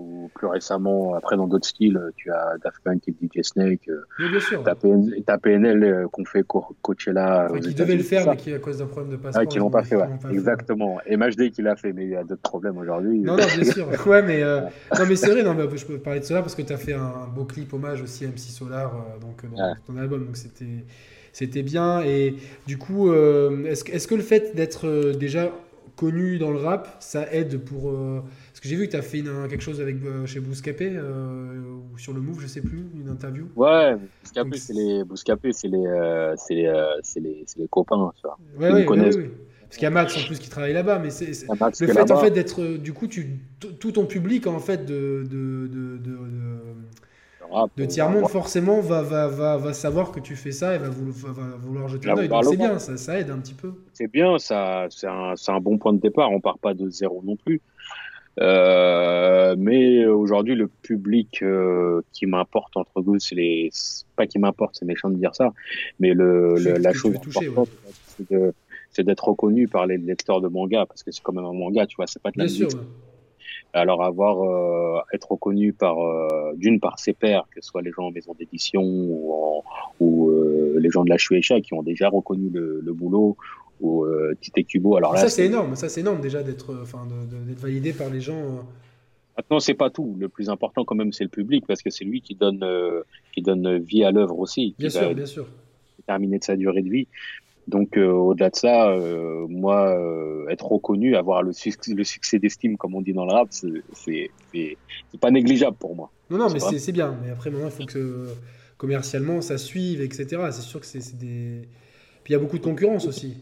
plus 0.44 0.52
récemment, 0.52 1.14
après 1.14 1.36
dans 1.36 1.46
d'autres 1.46 1.66
styles, 1.66 2.00
tu 2.16 2.30
as 2.30 2.56
Daft 2.62 2.78
Punk 2.84 3.08
et 3.08 3.12
DJ 3.12 3.42
Snake, 3.42 3.88
euh, 3.88 4.04
oui, 4.18 4.28
bien 4.30 4.40
sûr. 4.40 4.62
t'as 4.62 4.74
PN 4.74 5.10
t'as 5.24 5.38
PNL 5.38 5.82
euh, 5.84 6.06
qu'on 6.08 6.24
fait 6.24 6.42
Co- 6.42 6.76
Coachella. 6.82 7.48
Enfin, 7.50 7.60
qui 7.60 7.74
devait 7.74 7.96
le 7.96 8.02
faire, 8.02 8.28
mais 8.28 8.36
qui, 8.36 8.52
à 8.52 8.58
cause 8.58 8.78
d'un 8.78 8.86
problème 8.86 9.12
de 9.12 9.16
passeport. 9.16 9.42
Ah, 9.42 9.46
qui 9.46 9.58
l'ont 9.58 9.70
pas 9.70 9.82
fait, 9.84 9.96
ouais. 9.96 10.06
fait. 10.20 10.32
Exactement. 10.32 10.98
Et 11.06 11.16
MHD 11.16 11.50
qui 11.50 11.62
l'a 11.62 11.76
fait, 11.76 11.92
mais 11.92 12.04
il 12.04 12.10
y 12.10 12.16
a 12.16 12.24
d'autres 12.24 12.42
problèmes 12.42 12.76
aujourd'hui. 12.78 13.18
Non, 13.20 13.36
non, 13.36 13.44
bien 13.54 13.64
sûr. 13.64 13.88
Ouais, 14.06 14.22
mais, 14.22 14.42
euh, 14.42 14.60
non, 14.98 15.06
mais 15.08 15.16
c'est 15.16 15.30
vrai, 15.30 15.42
non, 15.42 15.54
mais 15.54 15.64
je 15.76 15.86
peux 15.86 15.98
parler 15.98 16.20
de 16.20 16.24
Solar 16.24 16.42
parce 16.42 16.54
que 16.54 16.62
tu 16.62 16.72
as 16.72 16.76
fait 16.76 16.92
un 16.94 17.26
beau 17.34 17.44
clip 17.44 17.72
hommage 17.72 18.02
aussi 18.02 18.24
à 18.24 18.28
MC 18.28 18.38
Solar 18.50 18.92
donc, 19.20 19.44
dans 19.50 19.62
Ouais. 19.68 19.74
ton 19.86 19.96
album. 19.96 20.26
Donc 20.26 20.36
c'était, 20.36 20.84
c'était 21.32 21.62
bien. 21.62 22.02
Et 22.02 22.34
du 22.66 22.76
coup, 22.76 23.10
euh, 23.10 23.64
est-ce, 23.64 23.84
que- 23.84 23.92
est-ce 23.92 24.06
que 24.06 24.14
le 24.14 24.22
fait 24.22 24.54
d'être 24.54 24.86
euh, 24.86 25.14
déjà 25.14 25.50
connu 25.96 26.38
dans 26.38 26.50
le 26.50 26.58
rap, 26.58 26.96
ça 27.00 27.32
aide 27.32 27.58
pour. 27.60 27.90
euh, 27.90 28.20
que 28.64 28.68
j'ai 28.70 28.76
vu 28.76 28.86
que 28.86 28.90
tu 28.92 28.96
as 28.96 29.02
fait 29.02 29.18
une- 29.18 29.46
quelque 29.48 29.60
chose 29.62 29.80
avec, 29.80 29.96
euh, 30.04 30.26
chez 30.26 30.40
Bouscapé 30.40 30.90
euh, 30.96 31.60
ou 31.92 31.98
sur 31.98 32.12
le 32.12 32.20
Move, 32.20 32.40
je 32.40 32.46
sais 32.46 32.62
plus, 32.62 32.82
une 32.98 33.08
interview. 33.08 33.46
Ouais, 33.56 33.94
Bouscapé, 34.22 34.56
c'est 34.56 34.72
les, 34.72 35.04
Bouscapé, 35.04 35.52
c'est 35.52 35.68
les, 35.68 35.86
euh, 35.86 36.34
c'est 36.36 36.54
les, 36.54 36.66
euh, 36.66 36.86
c'est 37.02 37.20
les, 37.20 37.44
les 37.56 37.68
copains, 37.68 38.10
tu 38.16 38.22
vois. 38.26 38.38
Ouais, 38.58 38.84
connaissent. 38.84 39.16
ouais. 39.16 39.30
Parce 39.60 39.76
qu'il 39.76 39.82
y 39.82 39.86
a 39.86 39.90
Max 39.90 40.16
en 40.16 40.22
plus 40.24 40.38
qui 40.38 40.48
travaille 40.48 40.72
là-bas, 40.72 40.98
mais 40.98 41.10
c'est, 41.10 41.26
le 41.80 41.86
fait 41.86 42.10
en 42.10 42.16
fait 42.16 42.30
d'être, 42.30 42.64
du 42.64 42.92
coup, 42.92 43.06
tu, 43.06 43.26
tout 43.80 43.92
ton 43.92 44.06
public 44.06 44.46
en 44.46 44.60
fait 44.60 44.86
de, 44.86 45.24
de, 45.28 45.66
de, 45.66 45.96
de- 45.98 45.98
de- 45.98 46.18
Rap, 47.50 47.70
de 47.76 47.82
euh, 47.82 47.86
tiers-monde 47.86 48.28
forcément 48.28 48.80
va, 48.80 49.02
va, 49.02 49.28
va, 49.28 49.56
va 49.58 49.72
savoir 49.74 50.12
que 50.12 50.20
tu 50.20 50.34
fais 50.36 50.52
ça 50.52 50.74
et 50.74 50.78
va 50.78 50.88
vouloir, 50.88 51.16
va- 51.16 51.32
va 51.32 51.56
vouloir 51.56 51.88
jeter 51.88 52.10
un 52.10 52.16
œil. 52.16 52.28
Donc 52.28 52.44
c'est 52.44 52.56
bien, 52.56 52.78
ça, 52.78 52.96
ça 52.96 53.18
aide 53.18 53.30
un 53.30 53.38
petit 53.38 53.54
peu. 53.54 53.72
c'est 53.92 54.10
bien, 54.10 54.38
ça, 54.38 54.86
c'est 54.90 55.06
un, 55.06 55.34
un 55.48 55.60
bon 55.60 55.78
point 55.78 55.92
de 55.92 56.00
départ. 56.00 56.30
On 56.30 56.40
part 56.40 56.58
pas 56.58 56.74
de 56.74 56.88
zéro 56.88 57.22
non 57.24 57.36
plus. 57.36 57.60
Euh, 58.40 59.54
mais 59.58 60.06
aujourd'hui, 60.06 60.54
le 60.54 60.68
public 60.68 61.42
euh, 61.42 62.02
qui 62.12 62.26
m'importe 62.26 62.76
entre 62.76 63.00
guillemets, 63.00 63.18
c'est 63.20 63.34
les, 63.36 63.70
pas 64.16 64.26
qui 64.26 64.38
m'importe, 64.38 64.76
c'est 64.78 64.84
méchant 64.86 65.08
de 65.10 65.16
dire 65.16 65.34
ça, 65.34 65.52
mais 66.00 66.14
le, 66.14 66.56
le- 66.56 66.78
la 66.78 66.92
chose 66.92 67.14
importante, 67.16 67.68
c'est 68.16 68.30
de- 68.30 68.52
c'est 68.90 69.04
d'être 69.04 69.26
reconnu 69.28 69.66
par 69.68 69.86
les 69.86 69.98
lecteurs 69.98 70.40
de 70.40 70.48
manga, 70.48 70.86
parce 70.86 71.02
que 71.02 71.10
c'est 71.10 71.22
quand 71.22 71.32
même 71.32 71.44
un 71.44 71.52
manga, 71.52 71.86
tu 71.86 71.96
vois, 71.96 72.06
c'est 72.06 72.22
pas 72.22 72.30
de 72.30 72.38
la 72.38 72.44
Bien 72.46 72.54
sûr. 72.54 72.66
musique. 72.66 72.80
Alors 73.72 74.04
avoir 74.04 74.40
euh, 74.42 75.00
être 75.12 75.32
reconnu 75.32 75.72
par 75.72 75.98
euh, 76.00 76.52
d'une 76.56 76.78
par 76.78 76.98
ses 77.00 77.12
pairs, 77.12 77.44
que 77.52 77.60
ce 77.60 77.68
soit 77.68 77.82
les 77.82 77.90
gens 77.90 78.04
en 78.04 78.10
maison 78.12 78.32
d'édition 78.38 78.82
ou, 78.82 79.32
en- 79.32 79.64
ou 79.98 80.30
euh, 80.30 80.76
les 80.78 80.90
gens 80.90 81.02
de 81.04 81.10
la 81.10 81.18
Shueisha 81.18 81.60
qui 81.60 81.74
ont 81.74 81.82
déjà 81.82 82.08
reconnu 82.08 82.50
le, 82.50 82.80
le 82.84 82.92
boulot 82.92 83.36
ou 83.84 84.04
euh, 84.04 84.34
Tite 84.40 84.66
Kubo. 84.66 84.96
Alors 84.96 85.12
là, 85.12 85.20
ça 85.20 85.28
c'est 85.28 85.46
énorme, 85.46 85.76
ça 85.76 85.88
c'est 85.88 86.00
énorme 86.00 86.20
déjà 86.20 86.42
d'être, 86.42 86.70
euh, 86.72 86.82
enfin, 86.82 87.06
d'être 87.46 87.60
validé 87.60 87.92
par 87.92 88.10
les 88.10 88.20
gens. 88.20 88.38
euh, 88.38 88.62
Maintenant, 89.36 89.60
c'est 89.60 89.74
pas 89.74 89.90
tout. 89.90 90.16
Le 90.18 90.28
plus 90.28 90.48
important, 90.48 90.84
quand 90.84 90.94
même, 90.94 91.12
c'est 91.12 91.24
le 91.24 91.30
public, 91.30 91.64
parce 91.66 91.82
que 91.82 91.90
c'est 91.90 92.04
lui 92.04 92.20
qui 92.20 92.34
donne, 92.34 92.62
euh, 92.62 93.02
qui 93.32 93.42
donne 93.42 93.78
vie 93.78 94.04
à 94.04 94.12
l'œuvre 94.12 94.38
aussi. 94.38 94.74
Bien 94.78 94.90
sûr, 94.90 95.14
bien 95.14 95.26
sûr. 95.26 95.46
Terminer 96.06 96.38
de 96.38 96.44
sa 96.44 96.56
durée 96.56 96.82
de 96.82 96.88
vie. 96.90 97.08
Donc, 97.66 97.96
euh, 97.96 98.10
au-delà 98.12 98.50
de 98.50 98.56
ça, 98.56 98.90
euh, 98.90 99.46
moi, 99.48 99.98
être 100.50 100.66
reconnu, 100.66 101.16
avoir 101.16 101.42
le, 101.42 101.52
succès, 101.52 101.94
le 101.94 102.04
succès 102.04 102.38
d'estime, 102.38 102.76
comme 102.76 102.94
on 102.94 103.00
dit 103.00 103.12
dans 103.12 103.24
le 103.24 103.32
rap, 103.32 103.48
c'est 103.50 104.30
pas 105.20 105.30
négligeable 105.30 105.76
pour 105.78 105.96
moi. 105.96 106.12
Non, 106.30 106.38
non, 106.38 106.48
mais 106.50 106.60
c'est 106.60 106.92
bien. 106.92 107.16
Mais 107.22 107.30
après, 107.30 107.50
maintenant, 107.50 107.66
il 107.68 107.72
faut 107.72 107.86
que 107.86 108.28
commercialement, 108.76 109.40
ça 109.40 109.58
suive, 109.58 110.00
etc. 110.00 110.26
C'est 110.52 110.62
sûr 110.62 110.78
que 110.80 110.86
c'est 110.86 111.16
des. 111.18 111.62
Puis 112.22 112.32
il 112.32 112.36
y 112.36 112.36
a 112.36 112.38
beaucoup 112.38 112.58
de 112.58 112.64
concurrence 112.64 113.06
aussi 113.06 113.36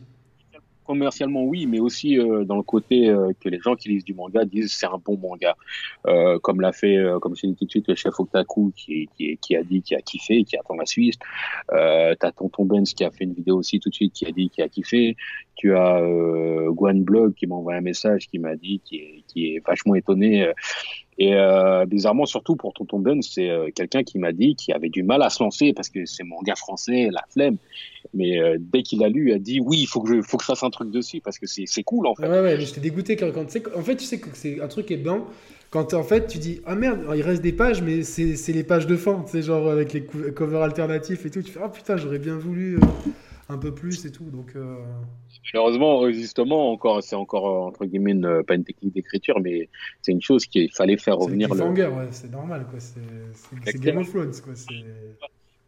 commercialement 0.93 1.43
oui, 1.45 1.65
mais 1.65 1.81
aussi 1.81 2.19
euh, 2.19 2.45
dans 2.45 2.57
le 2.57 2.63
côté 2.63 3.09
euh, 3.09 3.33
que 3.41 3.49
les 3.49 3.59
gens 3.61 3.77
qui 3.77 3.89
lisent 3.89 4.05
du 4.05 4.13
manga 4.13 4.45
disent 4.45 4.75
c'est 4.75 4.87
un 4.87 5.01
bon 5.03 5.17
manga, 5.17 5.57
euh, 6.07 6.39
comme 6.41 6.61
l'a 6.61 6.73
fait, 6.73 6.99
comme 7.23 7.35
je 7.35 7.47
l'ai 7.47 7.53
dit 7.53 7.59
tout 7.59 7.65
de 7.65 7.71
suite, 7.71 7.89
le 7.89 7.95
chef 7.95 8.21
Otaku 8.21 8.73
qui, 8.77 9.09
qui, 9.17 9.39
qui, 9.39 9.57
a 9.57 9.63
dit 9.63 9.81
qu'il 9.81 9.97
a 9.97 10.03
kiffé, 10.03 10.45
qui 10.45 10.57
attend 10.59 10.75
la 10.75 10.85
suite. 10.85 11.19
T'as 11.69 12.33
Tonton 12.37 12.67
Benz 12.67 12.93
qui 12.93 13.05
a 13.05 13.11
fait 13.11 13.25
une 13.25 13.33
vidéo 13.33 13.57
aussi 13.57 13.81
tout 13.81 13.89
de 13.89 13.95
suite 13.95 14.13
qui 14.13 14.27
a 14.27 14.33
dit 14.33 14.51
qu'il 14.51 14.63
a 14.63 14.69
kiffé. 14.69 15.17
Tu 15.55 15.75
as 15.75 16.01
Gwen 16.71 17.03
Blog 17.05 17.35
qui 17.35 17.47
m'a 17.47 17.55
envoyé 17.55 17.79
un 17.79 17.83
message 17.83 18.27
qui 18.27 18.39
m'a 18.39 18.57
dit 18.57 18.81
qui 18.85 19.25
est, 19.37 19.67
vachement 19.67 19.95
étonné 19.95 20.53
et 21.19 21.35
euh, 21.35 21.85
bizarrement, 21.85 22.25
surtout 22.25 22.57
pour 22.57 22.73
Tonton 22.73 22.99
Ben, 22.99 23.21
c'est 23.23 23.51
euh, 23.51 23.69
quelqu'un 23.75 24.03
qui 24.03 24.19
m'a 24.19 24.33
dit 24.33 24.57
qu'il 24.57 24.75
avait 24.75 24.89
du 24.89 25.03
mal 25.03 25.23
à 25.23 25.29
se 25.29 25.43
lancer 25.43 25.73
parce 25.75 25.91
que 25.91 26.07
c'est 26.07 26.25
mon 26.25 26.41
gars 26.43 26.57
français, 26.57 27.11
la 27.13 27.23
flemme. 27.31 27.59
Mais 28.15 28.41
euh, 28.41 28.57
dès 28.59 28.83
qu'il 28.83 29.05
a 29.05 29.09
lu, 29.09 29.29
il 29.31 29.35
a 29.35 29.39
dit 29.39 29.61
oui, 29.61 29.81
il 29.81 29.87
faut 29.87 30.01
que 30.01 30.15
je, 30.15 30.23
fasse 30.23 30.63
un 30.63 30.71
truc 30.71 30.91
dessus 30.91 31.21
parce 31.21 31.39
que 31.39 31.47
c'est 31.47 31.83
cool 31.83 32.07
en 32.07 32.15
fait. 32.15 32.27
Ouais, 32.27 32.41
ouais, 32.41 32.61
j'étais 32.61 32.81
dégoûté 32.81 33.17
quand, 33.17 33.31
en 33.37 33.83
fait, 33.83 33.97
tu 33.97 34.05
sais 34.05 34.21
que 34.21 34.29
c'est 34.33 34.61
un 34.61 34.69
truc 34.69 34.87
qui 34.87 34.95
est 34.95 35.05
quand 35.71 35.95
en 35.95 36.03
fait 36.03 36.27
tu 36.27 36.39
dis 36.39 36.61
ah 36.67 36.75
merde, 36.75 37.01
il 37.15 37.23
reste 37.23 37.41
des 37.41 37.53
pages, 37.53 37.83
mais 37.83 38.03
c'est 38.03 38.53
les 38.53 38.65
pages 38.65 38.87
de 38.87 38.97
fin, 38.97 39.25
tu 39.31 39.43
genre 39.43 39.69
avec 39.71 39.93
les 39.93 40.05
covers 40.05 40.63
alternatifs 40.63 41.25
et 41.27 41.31
tout. 41.31 41.43
Tu 41.43 41.53
fais 41.53 41.61
ah 41.63 41.69
putain, 41.69 41.97
j'aurais 41.97 42.19
bien 42.19 42.37
voulu 42.37 42.79
un 43.49 43.59
peu 43.59 43.75
plus 43.75 44.05
et 44.07 44.13
tout. 44.13 44.25
Donc 44.25 44.55
Malheureusement, 45.53 46.11
justement, 46.11 46.71
encore, 46.73 47.03
c'est 47.03 47.17
encore 47.17 47.47
euh, 47.47 47.69
entre 47.69 47.85
guillemets 47.85 48.13
une, 48.13 48.43
pas 48.45 48.55
une 48.55 48.65
technique 48.65 48.95
d'écriture, 48.95 49.41
mais 49.41 49.69
c'est 50.01 50.13
une 50.13 50.23
chose 50.23 50.47
qu'il 50.47 50.73
fallait 50.73 50.97
faire 50.97 51.19
revenir. 51.19 51.49
C'est 51.55 51.65
le... 51.65 51.89
ouais, 51.89 52.09
c'est 52.11 52.31
normal, 52.31 52.67
quoi. 52.71 52.79
C'est 52.81 53.81
Game 53.81 53.99
of 53.99 54.11
Thrones, 54.11 54.33
quoi. 54.43 54.55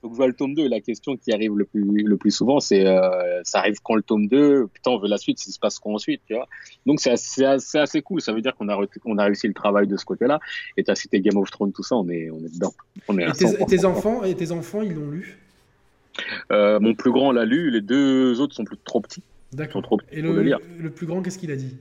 Donc, 0.03 0.13
je 0.13 0.17
vois 0.19 0.27
le 0.27 0.35
tome 0.35 0.55
2. 0.55 0.69
La 0.69 0.81
question 0.81 1.17
qui 1.17 1.33
arrive 1.33 1.57
le 1.57 1.65
plus, 1.65 1.83
le 1.83 2.17
plus 2.19 2.31
souvent, 2.31 2.61
c'est 2.61 2.87
euh, 2.87 3.41
ça 3.43 3.61
arrive 3.61 3.77
quand 3.83 3.95
le 3.95 4.03
tome 4.03 4.29
2 4.29 4.67
Putain, 4.67 4.91
on 4.91 4.99
veut 4.99 5.09
la 5.09 5.17
suite, 5.17 5.39
ça 5.39 5.51
se 5.51 5.59
passe 5.59 5.79
quoi 5.79 5.95
ensuite, 5.95 6.21
tu 6.27 6.35
vois? 6.35 6.47
Donc, 6.85 7.01
c'est 7.01 7.11
assez, 7.11 7.43
assez, 7.43 8.03
cool. 8.03 8.21
Ça 8.21 8.35
veut 8.35 8.43
dire 8.43 8.55
qu'on 8.55 8.69
a, 8.69 8.79
on 9.07 9.17
a 9.17 9.25
réussi 9.25 9.49
le 9.49 9.55
travail 9.55 9.87
de 9.87 9.97
ce 9.97 10.05
côté-là. 10.05 10.41
Et 10.77 10.85
tu 10.85 10.91
as 10.91 10.95
cité 10.95 11.21
Game 11.21 11.39
of 11.39 11.51
Thrones, 11.51 11.73
tout 11.73 11.83
ça, 11.83 11.97
on 11.97 12.07
est, 12.11 12.31
on 12.31 12.39
est 12.41 12.55
dedans. 12.55 12.75
On 13.09 13.19
est 13.19 13.27
et, 13.27 13.67
tes, 13.67 13.85
enfants, 13.87 14.25
et 14.25 14.35
tes 14.35 14.53
enfants, 14.53 14.83
ils 14.83 14.93
l'ont 14.93 15.11
lu? 15.11 15.39
Euh, 16.53 16.79
Mon 16.81 16.95
plus 16.95 17.11
grand 17.11 17.33
l'a 17.33 17.47
lu, 17.47 17.71
les 17.71 17.81
deux 17.81 18.41
autres 18.43 18.55
sont 18.55 18.65
plus 18.65 18.77
trop 18.85 19.01
petits. 19.01 19.23
D'accord. 19.55 19.83
Et 20.11 20.21
le, 20.21 20.91
plus 20.91 21.07
grand, 21.07 21.23
qu'est-ce 21.23 21.39
qu'il 21.39 21.53
a 21.53 21.57
dit? 21.57 21.77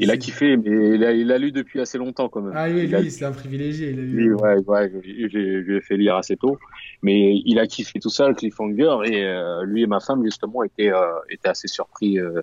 Il 0.00 0.10
a 0.10 0.16
kiffé, 0.16 0.56
mais 0.56 0.96
il 0.96 1.30
a, 1.32 1.38
lu 1.38 1.52
depuis 1.52 1.80
assez 1.80 1.98
longtemps 1.98 2.28
quand 2.28 2.42
même. 2.42 2.54
Ah 2.56 2.66
oui, 2.68 2.86
lui, 2.86 3.10
c'est 3.10 3.24
un 3.24 3.32
privilégié. 3.32 3.90
Il 3.90 3.98
a 3.98 4.02
lu... 4.02 4.34
ouais, 4.34 4.56
ouais, 4.66 4.90
je, 4.92 5.38
lui 5.38 5.76
ai 5.76 5.80
fait 5.80 5.96
lire 5.96 6.16
assez 6.16 6.36
tôt. 6.36 6.58
Mais 7.02 7.40
il 7.44 7.58
a 7.60 7.66
kiffé 7.66 8.00
tout 8.00 8.10
ça, 8.10 8.28
le 8.28 8.34
cliffhanger, 8.34 8.98
et 9.04 9.24
euh, 9.24 9.64
lui 9.64 9.82
et 9.82 9.86
ma 9.86 10.00
femme, 10.00 10.24
justement, 10.24 10.64
étaient, 10.64 10.92
euh, 10.92 11.18
étaient 11.30 11.48
assez 11.48 11.68
surpris 11.68 12.18
euh, 12.18 12.40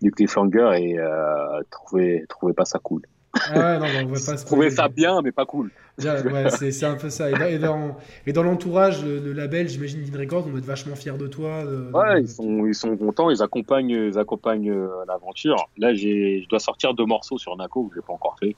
du 0.00 0.10
cliffhanger 0.12 0.70
et 0.78 0.96
trouvaient, 1.70 2.24
trouvaient 2.28 2.54
pas 2.54 2.64
ça 2.64 2.78
cool. 2.78 3.02
Ah 3.50 3.78
non, 3.78 3.86
on 4.04 4.06
va 4.06 4.12
pas 4.12 4.36
se 4.36 4.46
trouver 4.46 4.70
ça 4.70 4.88
bien, 4.88 5.20
mais 5.22 5.32
pas 5.32 5.44
cool. 5.44 5.70
ouais, 5.98 6.50
c'est 6.50 6.84
un 6.84 6.94
peu 6.94 7.10
ça. 7.10 7.30
Et 7.30 7.58
dans, 7.58 7.96
et 8.26 8.32
dans, 8.32 8.42
l'entourage, 8.42 9.04
le, 9.04 9.32
label, 9.32 9.68
j'imagine, 9.68 10.02
Dean 10.04 10.18
Records, 10.18 10.44
on 10.46 10.50
doit 10.50 10.58
être 10.58 10.64
vachement 10.64 10.96
fiers 10.96 11.18
de 11.18 11.26
toi. 11.26 11.64
ouais, 11.92 12.22
Ils, 12.22 12.28
sont, 12.28 12.66
ils 12.66 12.74
sont 12.74 12.96
contents, 12.96 13.30
ils 13.30 13.42
accompagnent, 13.42 13.90
ils 13.90 14.18
accompagnent 14.18 14.70
euh, 14.70 14.88
l'aventure. 15.06 15.68
Là, 15.78 15.94
je 15.94 16.46
dois 16.48 16.60
sortir 16.60 16.94
deux 16.94 17.06
morceaux 17.06 17.38
sur 17.38 17.56
Nako 17.56 17.84
que 17.84 17.94
je 17.94 18.00
n'ai 18.00 18.06
pas 18.06 18.12
encore 18.12 18.36
fait. 18.40 18.56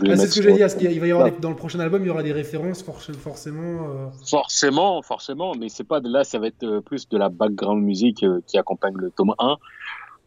Ah, 0.00 0.16
c'est 0.16 0.26
ce 0.28 0.40
que 0.40 0.42
j'ai 0.42 0.52
dit. 0.52 0.84
Il 0.94 1.00
va 1.00 1.06
y 1.06 1.12
avoir 1.12 1.32
dans 1.32 1.50
le 1.50 1.56
prochain 1.56 1.80
album, 1.80 2.02
il 2.02 2.08
y 2.08 2.10
aura 2.10 2.22
des 2.22 2.32
références 2.32 2.82
forcément. 2.82 3.88
Euh... 3.88 4.08
Forcément, 4.26 5.02
forcément, 5.02 5.54
mais 5.54 5.68
c'est 5.68 5.84
pas 5.84 6.00
de 6.00 6.08
là. 6.08 6.24
Ça 6.24 6.38
va 6.38 6.48
être 6.48 6.62
euh, 6.64 6.80
plus 6.80 7.08
de 7.08 7.16
la 7.16 7.28
background 7.28 7.82
musique 7.82 8.22
euh, 8.22 8.40
qui 8.46 8.58
accompagne 8.58 8.94
le 8.96 9.10
tome 9.10 9.34
1. 9.38 9.56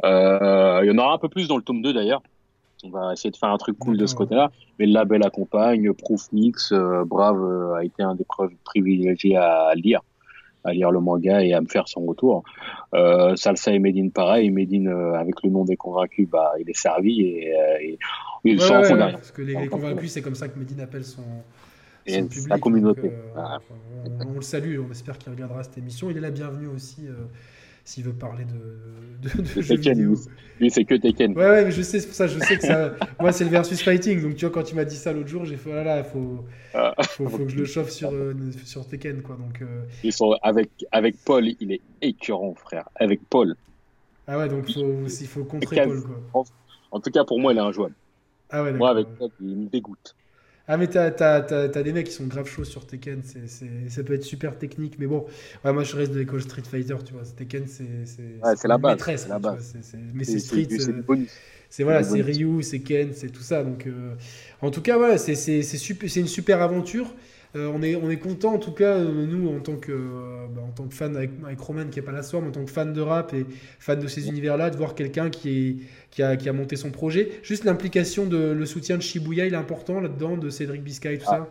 il 0.03 0.87
y 0.87 0.91
en 0.91 0.97
aura 0.97 1.13
un 1.13 1.17
peu 1.19 1.29
plus 1.29 1.47
dans 1.47 1.57
le 1.57 1.63
tome 1.63 1.81
2 1.81 1.93
d'ailleurs. 1.93 2.21
On 2.83 2.89
va 2.89 3.13
essayer 3.13 3.31
de 3.31 3.37
faire 3.37 3.49
un 3.49 3.57
truc 3.57 3.77
cool 3.77 3.97
de 3.97 4.05
ce 4.05 4.15
côté-là. 4.15 4.51
Mais 4.79 4.85
le 4.85 4.93
label 4.93 5.23
accompagne. 5.23 5.93
Proof 5.93 6.31
Mix, 6.31 6.71
euh, 6.71 7.03
Brave 7.05 7.41
euh, 7.43 7.75
a 7.75 7.83
été 7.83 8.03
un 8.03 8.15
des 8.15 8.23
preuves 8.23 8.53
privilégiés 8.63 9.35
à, 9.35 9.73
lire 9.75 10.01
à 10.63 10.73
lire 10.73 10.91
le 10.91 10.99
manga 10.99 11.43
et 11.43 11.53
à 11.53 11.61
me 11.61 11.67
faire 11.67 11.87
son 11.87 12.05
retour. 12.05 12.43
Euh, 12.93 13.35
Salsa 13.35 13.71
et 13.71 13.79
Medine 13.79 14.11
pareil, 14.11 14.51
Medine 14.51 14.89
avec 14.89 15.41
le 15.43 15.49
nom 15.49 15.65
des 15.65 15.75
convaincus, 15.75 16.29
bah 16.29 16.53
il 16.59 16.69
est 16.69 16.77
servi 16.77 17.21
et, 17.21 17.51
et 17.81 17.97
ils 18.43 18.61
sont 18.61 18.75
ouais, 18.75 18.93
ouais, 18.93 19.11
Parce 19.11 19.31
que 19.31 19.41
les, 19.41 19.67
convaincus, 19.67 20.11
c'est 20.11 20.21
comme 20.21 20.35
ça 20.35 20.49
que 20.49 20.59
Medine 20.59 20.81
appelle 20.81 21.03
son, 21.03 21.23
son 22.07 22.27
public. 22.27 22.47
La 22.47 22.59
communauté. 22.59 23.11
on, 23.35 24.35
le 24.35 24.41
salue, 24.41 24.79
on 24.87 24.91
espère 24.91 25.17
qu'il 25.17 25.31
regardera 25.31 25.63
cette 25.63 25.79
émission. 25.79 26.11
Il 26.11 26.17
est 26.17 26.21
la 26.21 26.29
bienvenue 26.29 26.67
aussi 26.67 27.07
s'il 27.83 28.03
veut 28.03 28.13
parler 28.13 28.45
de, 28.45 29.29
de, 29.29 29.41
de 29.41 29.61
jeux 29.61 29.75
vidéo. 29.75 30.15
Lui, 30.59 30.69
c'est 30.69 30.85
que 30.85 30.95
Tekken. 30.95 31.35
Ouais, 31.35 31.45
ouais, 31.45 31.65
mais 31.65 31.71
je 31.71 31.81
sais, 31.81 31.99
c'est 31.99 32.07
pour 32.07 32.15
ça, 32.15 32.27
je 32.27 32.37
sais 32.39 32.57
que 32.57 32.63
ça. 32.63 32.93
Moi, 33.19 33.31
c'est 33.31 33.43
le 33.43 33.49
versus 33.49 33.81
fighting. 33.81 34.21
Donc, 34.21 34.35
tu 34.35 34.45
vois, 34.45 34.53
quand 34.53 34.63
tu 34.63 34.75
m'as 34.75 34.85
dit 34.85 34.95
ça 34.95 35.11
l'autre 35.11 35.27
jour, 35.27 35.45
j'ai 35.45 35.57
fait, 35.57 35.71
voilà, 35.71 35.97
oh 35.97 36.03
il 36.05 36.11
faut, 36.11 36.45
ah. 36.75 36.93
faut, 37.01 37.27
faut, 37.27 37.45
que 37.45 37.49
je 37.49 37.57
le 37.57 37.65
chauffe 37.65 37.89
sur, 37.91 38.11
euh, 38.11 38.33
sur 38.63 38.87
Tekken, 38.87 39.21
quoi. 39.23 39.35
Donc, 39.37 39.61
euh... 39.61 39.83
Ils 40.03 40.13
sont 40.13 40.35
avec, 40.43 40.69
avec 40.91 41.15
Paul, 41.25 41.47
il 41.59 41.71
est 41.71 41.81
écœurant, 42.01 42.53
frère. 42.53 42.87
Avec 42.95 43.21
Paul. 43.29 43.55
Ah 44.27 44.37
ouais, 44.37 44.47
donc 44.47 44.71
faut, 44.71 45.07
il 45.07 45.27
faut 45.27 45.43
contrer 45.43 45.83
Paul, 45.83 46.03
quoi. 46.03 46.21
En, 46.33 46.43
en, 46.91 46.99
tout 46.99 47.09
cas, 47.09 47.23
pour 47.23 47.39
moi, 47.39 47.53
il 47.53 47.57
est 47.57 47.61
injouable. 47.61 47.95
Ah 48.51 48.63
ouais, 48.63 48.73
Moi, 48.73 48.89
avec 48.89 49.07
Paul, 49.17 49.29
il 49.41 49.57
me 49.57 49.69
dégoûte. 49.69 50.15
Ah, 50.73 50.77
mais 50.77 50.87
t'as, 50.87 51.09
as, 51.09 51.67
des 51.83 51.91
mecs 51.91 52.07
qui 52.07 52.13
sont 52.13 52.27
grave 52.27 52.47
chauds 52.47 52.63
sur 52.63 52.87
Tekken, 52.87 53.19
c'est, 53.25 53.45
c'est, 53.47 53.89
ça 53.89 54.03
peut 54.03 54.13
être 54.13 54.23
super 54.23 54.57
technique, 54.57 54.95
mais 54.99 55.05
bon, 55.05 55.25
ouais, 55.65 55.73
moi 55.73 55.83
je 55.83 55.93
reste 55.97 56.13
de 56.13 56.19
l'école 56.19 56.41
Street 56.41 56.61
Fighter, 56.61 56.95
tu 57.05 57.11
vois. 57.11 57.23
Tekken, 57.23 57.63
c'est, 57.67 58.05
c'est, 58.05 58.21
ouais, 58.41 58.55
c'est 58.55 58.69
la 58.69 58.77
base. 58.77 58.93
Maîtresse, 58.93 59.27
la 59.27 59.37
base. 59.37 59.73
mais 60.13 60.23
c'est, 60.23 60.39
Street. 60.39 60.69
C'est, 61.69 61.83
voilà, 61.83 62.03
c'est 62.03 62.21
Ryu, 62.21 62.63
c'est 62.63 62.79
Ken, 62.79 63.09
c'est 63.13 63.27
tout 63.27 63.41
ça. 63.41 63.65
Donc, 63.65 63.85
euh, 63.85 64.15
en 64.61 64.71
tout 64.71 64.81
cas, 64.81 64.95
voilà, 64.95 65.17
c'est, 65.17 65.35
c'est, 65.35 65.61
super, 65.61 66.09
c'est 66.09 66.21
une 66.21 66.27
super 66.27 66.61
aventure. 66.61 67.13
Euh, 67.55 67.69
on 67.73 67.81
est, 67.81 67.95
on 67.95 68.09
est 68.09 68.17
content 68.17 68.53
en 68.53 68.59
tout 68.59 68.71
cas, 68.71 68.95
euh, 68.95 69.25
nous, 69.25 69.49
en 69.49 69.59
tant 69.59 69.75
que, 69.75 69.91
euh, 69.91 70.47
bah, 70.55 70.61
en 70.65 70.71
tant 70.71 70.87
que 70.87 70.93
fan 70.93 71.17
avec, 71.17 71.31
avec, 71.43 71.59
Roman 71.59 71.87
qui 71.91 71.99
est 71.99 72.01
pas 72.01 72.13
la 72.13 72.23
soirée, 72.23 72.47
en 72.47 72.51
tant 72.51 72.63
que 72.63 72.71
fan 72.71 72.93
de 72.93 73.01
rap 73.01 73.33
et 73.33 73.45
fan 73.79 73.99
de 73.99 74.07
ces 74.07 74.29
univers-là, 74.29 74.69
de 74.69 74.77
voir 74.77 74.95
quelqu'un 74.95 75.29
qui, 75.29 75.83
qui, 76.11 76.23
a, 76.23 76.37
qui 76.37 76.47
a 76.47 76.53
monté 76.53 76.77
son 76.77 76.91
projet. 76.91 77.29
Juste 77.43 77.65
l'implication 77.65 78.25
de 78.25 78.37
le 78.37 78.65
soutien 78.65 78.95
de 78.95 79.01
Shibuya, 79.01 79.47
il 79.47 79.53
est 79.53 79.57
important 79.57 79.99
là-dedans, 79.99 80.37
de 80.37 80.49
Cédric 80.49 80.81
Biscay 80.81 81.15
et 81.15 81.17
tout 81.17 81.25
ça? 81.25 81.49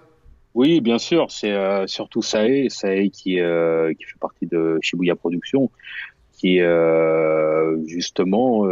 Oui, 0.55 0.80
bien 0.80 0.98
sûr, 0.98 1.30
c'est 1.30 1.55
surtout 1.86 2.22
Sae, 2.22 2.68
Sae 2.70 3.11
qui, 3.11 3.36
qui 3.36 4.05
fait 4.05 4.18
partie 4.20 4.46
de 4.46 4.78
Shibuya 4.82 5.14
Productions, 5.14 5.70
qui 6.32 6.59
justement 7.86 8.66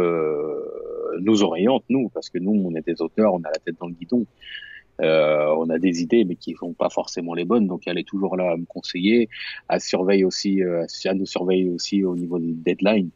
nous 1.21 1.43
oriente, 1.43 1.85
nous, 1.87 2.09
parce 2.09 2.29
que 2.29 2.37
nous, 2.37 2.51
on 2.51 2.75
est 2.75 2.85
des 2.85 3.01
auteurs, 3.01 3.33
on 3.33 3.39
a 3.43 3.49
la 3.49 3.59
tête 3.63 3.75
dans 3.79 3.87
le 3.87 3.93
guidon. 3.93 4.25
Euh, 5.01 5.53
on 5.57 5.69
a 5.69 5.79
des 5.79 6.01
idées, 6.01 6.25
mais 6.25 6.35
qui 6.35 6.53
font 6.53 6.73
pas 6.73 6.89
forcément 6.89 7.33
les 7.33 7.45
bonnes. 7.45 7.67
Donc, 7.67 7.83
elle 7.85 7.97
est 7.97 8.07
toujours 8.07 8.35
là 8.35 8.51
à 8.51 8.57
me 8.57 8.65
conseiller, 8.65 9.29
à 9.67 9.79
surveiller 9.79 10.25
aussi, 10.25 10.61
euh, 10.61 10.85
à 11.05 11.13
nous 11.13 11.25
surveiller 11.25 11.69
aussi 11.69 12.03
au 12.03 12.15
niveau 12.15 12.39
des 12.39 12.53
deadlines, 12.53 13.09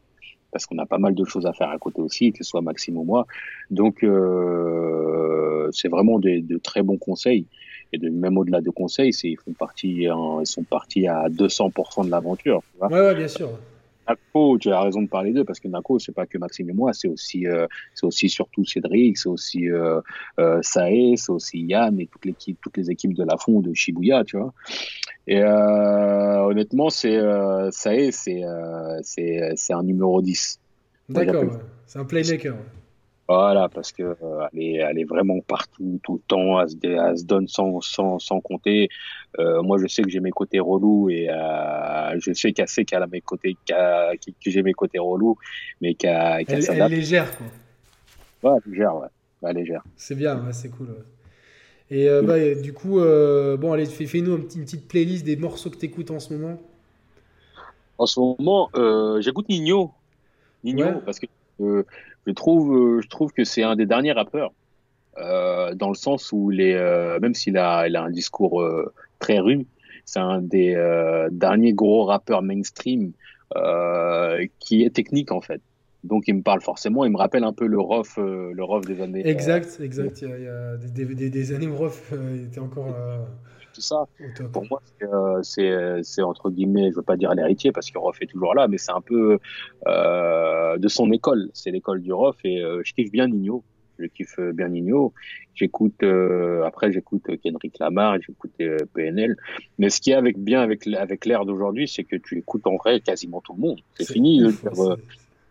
parce 0.52 0.66
qu'on 0.66 0.78
a 0.78 0.86
pas 0.86 0.98
mal 0.98 1.14
de 1.14 1.26
choses 1.26 1.46
à 1.46 1.54
faire 1.54 1.70
à 1.70 1.78
côté 1.78 2.02
aussi, 2.02 2.32
que 2.32 2.44
ce 2.44 2.50
soit 2.50 2.62
Maxime 2.62 2.98
ou 2.98 3.04
moi. 3.04 3.28
Donc, 3.70 4.04
euh, 4.04 5.70
c'est 5.72 5.90
vraiment 5.90 6.20
de 6.20 6.58
très 6.58 6.84
bons 6.84 6.98
conseils. 6.98 7.46
Et 7.92 8.00
de, 8.00 8.10
même 8.10 8.38
au-delà 8.38 8.62
de 8.62 8.72
conseils, 8.72 9.12
ils 9.24 9.38
font 9.38 9.54
partie, 9.54 10.08
ils 10.08 10.48
sont 10.48 10.64
partis 10.64 11.08
à 11.08 11.30
200% 11.30 12.06
de 12.06 12.10
l'aventure. 12.10 12.64
Ouais, 12.82 12.88
ouais, 12.90 13.16
bien 13.16 13.28
sûr. 13.28 13.50
Nako, 14.08 14.58
tu 14.58 14.72
as 14.72 14.82
raison 14.82 15.02
de 15.02 15.08
parler 15.08 15.32
d'eux 15.32 15.44
parce 15.46 15.60
que 15.60 15.68
Nako, 15.68 16.00
c'est 16.00 16.12
pas 16.12 16.26
que 16.26 16.38
Maxime 16.38 16.70
et 16.70 16.74
moi, 16.74 16.94
c'est 16.94 17.08
aussi, 17.08 17.48
euh, 17.48 17.68
c'est 17.94 18.06
aussi 18.06 18.30
surtout 18.30 18.66
Cédric, 18.66 19.18
c'est 19.18 19.30
aussi 19.30 19.70
euh, 19.70 20.02
euh, 20.40 20.60
c'est 20.62 21.30
aussi 21.30 21.60
Yann 21.60 22.00
et 22.00 22.08
toutes 22.08 22.78
les 22.78 22.92
équipes 22.92 23.14
de 23.14 23.24
la 23.24 23.38
fond 23.38 23.62
de 23.62 23.74
Shibuya, 23.74 24.24
tu 24.24 24.38
vois. 24.38 24.54
Et 25.28 25.42
euh, 25.42 26.44
honnêtement, 26.44 26.90
c'est 26.90 27.20
Sae, 27.72 28.12
c'est 28.12 28.42
c'est 29.04 29.74
un 29.74 29.84
numéro 29.84 30.22
10. 30.22 30.60
D'accord, 31.10 31.60
c'est 31.86 32.00
un 32.00 32.06
playmaker. 32.06 32.56
Voilà, 33.28 33.70
parce 33.70 33.94
que 33.94 34.04
euh, 34.04 34.48
elle, 34.52 34.62
est, 34.62 34.74
elle 34.74 35.00
est 35.00 35.06
vraiment 35.06 35.40
partout, 35.40 36.00
tout 36.04 36.16
le 36.16 36.22
temps, 36.28 36.60
elle 36.60 36.70
se, 36.70 36.76
elle 36.84 37.18
se 37.18 37.24
donne 37.24 37.48
sans, 37.48 37.80
sans, 37.80 38.20
sans 38.20 38.42
compter. 38.42 38.90
Euh, 39.40 39.62
moi, 39.62 39.78
je 39.82 39.88
sais 39.88 40.02
que 40.02 40.10
j'ai 40.10 40.20
mes 40.20 40.32
côtés 40.32 40.60
relous 40.60 41.10
et 41.10 41.30
euh, 41.30 42.20
je 42.20 42.34
sais 42.34 42.52
qu'elle 42.52 42.68
sait 42.68 42.84
qu'elle 42.84 43.02
a 43.02 43.08
mes 43.08 43.22
côtés, 43.22 43.56
qu 43.66 43.74
que 43.74 44.52
j'ai 44.52 44.62
mes 44.62 44.74
côtés 44.74 45.00
relous, 45.00 45.38
mais 45.80 45.94
qu'elle 45.94 46.46
qu 46.46 46.52
elle, 46.52 46.66
elle, 46.70 46.82
est 46.82 46.90
légère, 46.90 47.32
quoi. 47.38 48.52
Ouais, 48.52 48.60
légère, 48.66 48.96
ouais. 48.98 49.08
ouais 49.42 49.54
légère. 49.54 49.84
C'est 49.96 50.16
bien, 50.16 50.44
ouais, 50.46 50.52
c'est 50.52 50.70
cool. 50.70 50.88
Ouais. 50.88 51.96
Et 51.98 52.10
euh, 52.10 52.24
bah, 52.24 52.62
du 52.62 52.74
coup, 52.74 53.00
bon, 53.00 53.72
allez, 53.72 53.86
fais-nous 53.86 54.36
une 54.36 54.48
petite 54.48 54.86
playlist 54.90 55.24
des 55.24 55.38
morceaux 55.38 55.70
que 55.70 55.78
tu 55.78 55.86
écoutes 55.86 56.12
en 56.12 56.20
ce 56.20 56.34
moment. 56.34 56.62
En 57.98 58.06
ce 58.06 58.20
moment, 58.20 58.70
j'écoute 59.22 59.48
Nino. 59.48 59.92
Nino, 60.66 61.00
parce 61.06 61.20
que 61.20 61.28
je, 62.28 62.32
trouve, 62.32 63.02
je 63.02 63.08
trouve 63.08 63.32
que 63.32 63.44
c'est 63.44 63.64
un 63.64 63.76
des 63.76 63.86
derniers 63.86 64.14
rappeurs. 64.14 64.54
dans 65.18 65.90
le 65.90 65.96
sens 65.96 66.32
où 66.32 66.52
il 66.52 66.62
est, 66.62 67.20
même 67.20 67.34
s'il 67.34 67.58
a, 67.58 67.88
il 67.88 67.96
a 67.96 68.04
un 68.04 68.12
discours 68.12 68.66
très 69.20 69.40
rude, 69.40 69.66
c'est 70.06 70.20
un 70.20 70.42
des 70.42 70.76
derniers 71.32 71.74
gros 71.74 72.06
rappeurs 72.06 72.42
mainstream 72.42 73.12
qui 74.60 74.84
est 74.84 74.94
technique 74.94 75.32
en 75.32 75.42
fait 75.42 75.62
donc 76.04 76.28
il 76.28 76.36
me 76.36 76.42
parle 76.42 76.62
forcément, 76.62 77.06
il 77.06 77.12
me 77.12 77.18
rappelle 77.18 77.44
un 77.44 77.54
peu 77.54 77.66
le 77.66 77.80
rough, 77.80 78.18
euh, 78.18 78.52
le 78.54 78.64
rough 78.64 78.86
des 78.86 79.02
années. 79.02 79.26
Exact, 79.26 79.78
euh, 79.80 79.86
exact. 79.86 80.22
Il 80.22 80.28
y 80.28 80.48
a, 80.48 80.76
des, 80.78 81.30
des, 81.30 81.54
années 81.54 81.68
où 81.68 81.84
euh, 81.84 82.46
était 82.46 82.60
encore. 82.60 82.94
Tout 83.74 83.82
ça. 83.82 84.06
Pour 84.52 84.66
moi, 84.70 84.82
c'est 85.42 86.22
entre 86.22 86.50
guillemets, 86.52 86.92
je 86.92 86.96
veux 86.98 87.02
pas 87.02 87.18
dire 87.18 87.34
l'héritier 87.34 87.72
parce 87.72 87.90
que 87.90 87.98
Roth 87.98 88.18
est 88.22 88.28
toujours 88.28 88.54
là, 88.54 88.68
mais 88.68 88.78
c'est 88.78 88.92
un 88.92 89.02
peu 89.02 89.40
de 89.86 90.88
son 90.88 91.12
école. 91.12 91.50
C'est 91.54 91.72
l'école 91.72 92.02
du 92.02 92.14
Roth 92.14 92.38
et 92.44 92.62
je 92.84 92.94
kiffe 92.94 93.12
bien 93.12 93.28
Nino. 93.28 93.64
Je 94.00 94.06
kiffe 94.06 94.40
bien 94.54 94.70
Nino. 94.70 95.14
J'écoute 95.56 96.04
après 96.66 96.92
j'écoute 96.92 97.24
Kendrick 97.44 97.80
Lamar, 97.80 98.18
j'écoute 98.22 98.52
PNL. 98.94 99.38
Mais 99.80 99.90
ce 99.90 100.02
qui 100.02 100.12
est 100.12 100.16
avec 100.16 100.38
bien 100.38 100.62
avec 100.62 100.86
avec 100.88 101.26
l'ère 101.26 101.46
d'aujourd'hui, 101.46 101.88
c'est 101.88 102.04
que 102.04 102.16
tu 102.16 102.38
écoutes 102.38 102.68
en 102.68 102.76
vrai 102.76 103.00
quasiment 103.00 103.42
tout 103.42 103.54
le 103.54 103.62
monde. 103.62 103.80
C'est 103.96 104.12
fini 104.12 104.40
de 104.40 104.52
dire 104.52 104.98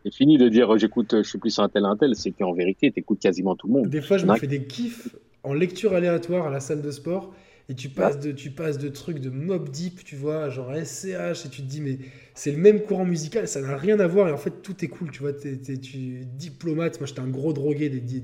c'est 0.04 0.14
fini 0.14 0.38
de 0.38 0.48
dire 0.48 0.76
j'écoute, 0.78 1.14
je 1.18 1.28
suis 1.28 1.38
plus 1.38 1.56
un 1.60 1.68
tel 1.68 1.84
un 1.84 1.96
tel, 1.96 2.16
c'est 2.16 2.32
qu'en 2.32 2.52
vérité, 2.52 2.90
tu 2.90 2.98
écoutes 3.00 3.20
quasiment 3.20 3.54
tout 3.54 3.68
le 3.68 3.72
monde. 3.74 3.88
Des 3.88 4.00
fois, 4.00 4.18
je 4.18 4.26
me 4.26 4.34
fais 4.36 4.48
des 4.48 4.64
kiffs 4.64 5.14
en 5.44 5.54
lecture 5.54 5.92
aléatoire 5.94 6.46
à 6.46 6.50
la 6.50 6.60
salle 6.60 6.82
de 6.82 6.90
sport 6.90 7.32
et 7.68 7.74
tu 7.74 7.88
passes, 7.88 8.18
de, 8.18 8.32
tu 8.32 8.50
passes 8.50 8.78
de 8.78 8.88
trucs 8.88 9.18
de 9.18 9.30
Mob 9.30 9.68
Deep, 9.68 10.04
tu 10.04 10.16
vois, 10.16 10.50
genre 10.50 10.72
SCH, 10.74 11.46
et 11.46 11.48
tu 11.48 11.62
te 11.62 11.66
dis, 11.66 11.80
mais 11.80 11.98
c'est 12.34 12.50
le 12.50 12.58
même 12.58 12.80
courant 12.80 13.04
musical, 13.04 13.46
ça 13.46 13.60
n'a 13.60 13.76
rien 13.76 14.00
à 14.00 14.06
voir, 14.06 14.28
et 14.28 14.32
en 14.32 14.36
fait, 14.36 14.62
tout 14.62 14.84
est 14.84 14.88
cool, 14.88 15.10
tu 15.10 15.20
vois, 15.20 15.32
t'es, 15.32 15.56
tu 15.56 16.24
diplomate, 16.26 16.98
moi 17.00 17.06
j'étais 17.06 17.20
un 17.20 17.28
gros 17.28 17.52
drogué 17.52 17.88
des, 17.88 18.00
des 18.00 18.22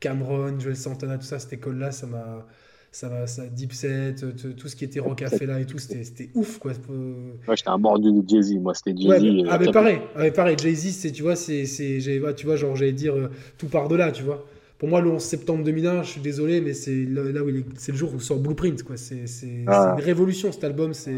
Cameron, 0.00 0.58
Joel 0.58 0.76
Santana, 0.76 1.18
tout 1.18 1.26
ça, 1.26 1.38
cette 1.38 1.52
école-là, 1.52 1.92
ça 1.92 2.06
m'a 2.06 2.46
ça 2.90 3.08
va, 3.08 3.26
ça, 3.26 3.46
Deep 3.46 3.72
Set, 3.74 4.24
tout 4.56 4.68
ce 4.68 4.74
qui 4.74 4.84
était 4.84 5.00
là 5.46 5.60
et 5.60 5.66
tout, 5.66 5.78
c'était 5.78 6.30
ouf 6.34 6.58
quoi. 6.58 6.72
Moi 6.88 7.54
j'étais 7.54 7.68
un 7.68 7.78
mordu 7.78 8.10
de 8.10 8.26
Jay-Z, 8.26 8.54
moi 8.54 8.74
c'était 8.74 8.96
Jay-Z. 8.96 9.08
Ouais, 9.08 9.44
ah, 9.48 9.58
mais 9.58 9.70
pareil, 9.70 9.98
ah, 10.16 10.30
pareil 10.30 10.56
Jay-Z, 10.58 10.92
c'est, 10.92 11.12
tu 11.12 11.22
vois, 11.22 11.36
c'est, 11.36 11.64
tu 11.66 12.46
vois, 12.46 12.56
genre 12.56 12.74
j'allais 12.76 12.92
dire 12.92 13.14
euh, 13.14 13.30
tout 13.58 13.68
par 13.68 13.88
delà, 13.88 14.10
tu 14.10 14.22
vois. 14.22 14.46
Pour 14.78 14.88
moi, 14.88 15.00
le 15.00 15.10
11 15.10 15.20
septembre 15.20 15.64
2001, 15.64 16.04
je 16.04 16.10
suis 16.10 16.20
désolé, 16.20 16.60
mais 16.60 16.72
c'est 16.72 17.04
là, 17.04 17.42
où 17.42 17.50
c'est 17.76 17.92
le 17.92 17.98
jour 17.98 18.14
où 18.14 18.20
sort 18.20 18.38
Blueprint, 18.38 18.84
quoi. 18.84 18.96
C'est, 18.96 19.24
ah. 19.66 19.96
une 19.98 20.04
révolution 20.04 20.52
cet 20.52 20.62
album, 20.62 20.94
c'est. 20.94 21.14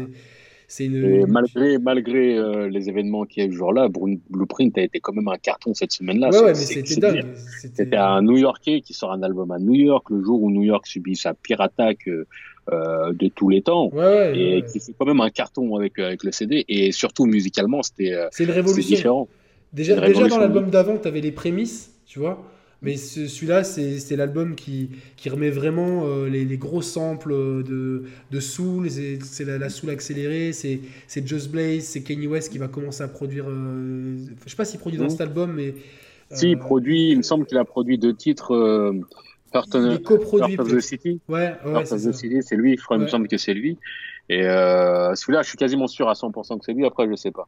Une... 0.79 1.27
malgré, 1.27 1.77
malgré 1.77 2.37
euh, 2.37 2.69
les 2.69 2.89
événements 2.89 3.25
qu'il 3.25 3.43
y 3.43 3.45
a 3.45 3.49
eu 3.49 3.51
ce 3.51 3.57
jour-là, 3.57 3.87
Blueprint 4.29 4.77
a 4.77 4.81
été 4.81 4.99
quand 4.99 5.13
même 5.13 5.27
un 5.27 5.37
carton 5.37 5.75
cette 5.75 5.91
semaine-là. 5.91 6.29
Ouais, 6.29 6.39
ouais, 6.39 6.45
mais 6.47 6.55
c'était 6.55 6.95
dingue. 6.95 7.25
C'était 7.35 7.97
un 7.97 8.23
New 8.23 8.37
Yorkais 8.37 8.81
qui 8.81 8.93
sort 8.93 9.11
un 9.11 9.21
album 9.21 9.51
à 9.51 9.59
New 9.59 9.75
York 9.75 10.09
le 10.09 10.23
jour 10.23 10.41
où 10.41 10.49
New 10.49 10.63
York 10.63 10.87
subit 10.87 11.15
sa 11.15 11.33
pire 11.35 11.61
attaque 11.61 12.07
euh, 12.07 13.13
de 13.13 13.27
tous 13.27 13.49
les 13.49 13.61
temps. 13.61 13.89
Ouais, 13.93 14.33
et 14.35 14.63
qui 14.63 14.79
fait 14.79 14.93
quand 14.97 15.05
même 15.05 15.21
un 15.21 15.29
carton 15.29 15.75
avec, 15.75 15.99
avec 15.99 16.23
le 16.23 16.31
CD. 16.31 16.65
Et 16.67 16.91
surtout 16.91 17.25
musicalement, 17.25 17.83
c'était 17.83 18.13
euh, 18.13 18.27
C'est 18.31 18.45
une 18.45 18.51
révolution. 18.51 18.95
différent. 18.95 19.27
Déjà, 19.73 19.99
déjà 19.99 20.27
dans 20.27 20.39
l'album 20.39 20.69
d'avant, 20.69 20.97
tu 20.97 21.07
avais 21.07 21.21
les 21.21 21.31
prémices, 21.31 21.91
tu 22.05 22.17
vois. 22.19 22.43
Mais 22.83 22.97
celui-là, 22.97 23.63
c'est 23.63 24.15
l'album 24.15 24.55
qui, 24.55 24.89
qui, 25.15 25.29
remet 25.29 25.51
vraiment 25.51 26.03
euh, 26.05 26.27
les, 26.27 26.45
les, 26.45 26.57
gros 26.57 26.81
samples 26.81 27.31
de, 27.31 28.05
de 28.31 28.39
Soul, 28.39 28.89
c'est 28.89 29.45
la, 29.45 29.59
la, 29.59 29.69
Soul 29.69 29.91
accélérée, 29.91 30.51
c'est 30.51 30.81
Just 31.27 31.51
Blaze, 31.51 31.83
c'est 31.83 32.01
Kanye 32.01 32.25
West 32.25 32.51
qui 32.51 32.57
va 32.57 32.67
commencer 32.67 33.03
à 33.03 33.07
produire. 33.07 33.45
Euh, 33.47 34.17
je 34.45 34.49
sais 34.49 34.55
pas 34.55 34.65
s'il 34.65 34.79
produit 34.79 34.97
dans 34.97 35.09
cet 35.09 35.21
album, 35.21 35.53
mais. 35.53 35.75
Si, 36.31 36.49
il 36.49 36.55
euh, 36.55 36.59
produit, 36.59 37.11
il 37.11 37.17
me 37.17 37.21
semble 37.21 37.45
qu'il 37.45 37.57
a 37.59 37.65
produit 37.65 37.99
deux 37.99 38.15
titres. 38.15 38.55
Euh, 38.55 38.99
il 39.53 40.01
coproduit. 40.01 40.57
of 40.57 40.67
the 40.67 40.79
City. 40.79 41.19
Ouais, 41.27 41.53
ouais 41.65 41.85
c'est 41.85 42.13
City, 42.13 42.41
c'est 42.41 42.55
lui, 42.55 42.77
je 42.77 42.83
crois, 42.83 42.97
il 42.97 43.03
me 43.03 43.07
semble 43.07 43.27
que 43.27 43.37
c'est 43.37 43.53
lui. 43.53 43.77
Et 44.27 44.41
celui-là, 44.41 45.43
je 45.43 45.49
suis 45.49 45.57
quasiment 45.57 45.87
sûr 45.87 46.09
à 46.09 46.13
100% 46.13 46.57
que 46.57 46.65
c'est 46.65 46.73
lui, 46.73 46.85
après, 46.85 47.07
je 47.07 47.15
sais 47.15 47.31
pas. 47.31 47.47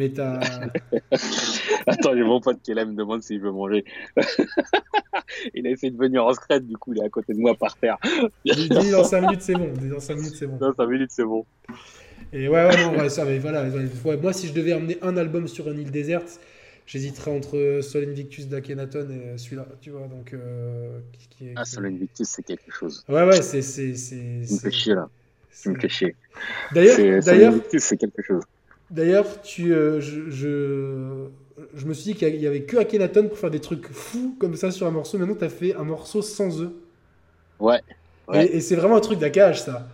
Mais 0.00 0.08
t'as. 0.08 0.40
Attends, 1.86 2.16
j'ai 2.16 2.22
mon 2.22 2.40
pote 2.40 2.62
qui 2.62 2.72
me 2.72 2.94
demande 2.94 3.22
s'il 3.22 3.38
veut 3.38 3.52
manger. 3.52 3.84
il 5.54 5.66
a 5.66 5.70
essayé 5.70 5.90
de 5.90 5.98
venir 5.98 6.24
en 6.24 6.32
secret, 6.32 6.58
du 6.60 6.74
coup, 6.78 6.94
il 6.94 7.02
est 7.02 7.04
à 7.04 7.10
côté 7.10 7.34
de 7.34 7.38
moi 7.38 7.54
par 7.54 7.76
terre. 7.76 7.98
il 8.46 8.70
dit 8.70 8.90
dans 8.90 9.04
5 9.04 9.20
minutes, 9.20 9.42
c'est 9.42 9.52
bon. 9.52 9.70
Dans 9.90 10.00
5 10.00 10.14
minutes, 10.14 10.34
c'est 10.38 10.46
bon. 10.46 10.56
Dans 10.56 10.72
5 10.72 10.86
minutes, 10.86 11.10
c'est 11.12 11.24
bon. 11.24 11.44
Et 12.32 12.48
ouais, 12.48 12.66
ouais, 12.66 12.82
non, 12.82 12.98
ouais, 12.98 13.10
ça, 13.10 13.26
mais 13.26 13.38
voilà. 13.38 13.66
moi, 14.22 14.32
si 14.32 14.48
je 14.48 14.54
devais 14.54 14.72
emmener 14.72 14.96
un 15.02 15.18
album 15.18 15.46
sur 15.48 15.70
une 15.70 15.80
île 15.80 15.90
déserte, 15.90 16.40
j'hésiterais 16.86 17.36
entre 17.36 17.80
Sol 17.82 18.04
Invictus 18.04 18.48
d'Akenaton 18.48 19.06
et 19.10 19.36
celui-là, 19.36 19.66
tu 19.82 19.90
vois. 19.90 20.08
Donc, 20.08 20.32
euh, 20.32 20.98
qui, 21.28 21.48
est, 21.48 21.52
ah, 21.56 21.66
Sol 21.66 21.84
Invictus, 21.84 22.26
c'est 22.26 22.42
quelque 22.42 22.72
chose. 22.72 23.04
Ouais, 23.06 23.24
ouais, 23.24 23.42
c'est. 23.42 23.60
c'est, 23.60 24.14
me 24.14 24.58
fais 24.58 24.70
chier, 24.70 24.94
là. 24.94 25.10
Tu 25.60 25.68
me 25.68 25.78
fais 25.78 25.90
chier. 25.90 26.16
D'ailleurs, 26.72 27.22
d'ailleurs. 27.22 27.54
c'est 27.76 27.98
quelque 27.98 28.22
chose. 28.22 28.44
D'ailleurs, 28.90 29.40
tu, 29.42 29.72
euh, 29.72 30.00
je, 30.00 30.30
je, 30.30 31.86
me 31.86 31.94
suis 31.94 32.12
dit 32.12 32.14
qu'il 32.14 32.38
n'y 32.38 32.46
avait 32.46 32.62
que 32.62 32.76
Akhenaton 32.76 33.28
pour 33.28 33.38
faire 33.38 33.50
des 33.50 33.60
trucs 33.60 33.86
fous 33.92 34.34
comme 34.38 34.56
ça 34.56 34.70
sur 34.70 34.86
un 34.86 34.90
morceau. 34.90 35.18
Maintenant, 35.18 35.36
tu 35.36 35.44
as 35.44 35.48
fait 35.48 35.74
un 35.76 35.84
morceau 35.84 36.22
sans 36.22 36.60
eux. 36.60 36.74
Ouais. 37.60 37.80
Et, 38.34 38.60
c'est 38.60 38.76
vraiment 38.76 38.96
un 38.96 39.00
truc 39.00 39.18
d'Akage, 39.18 39.62
ça. 39.62 39.88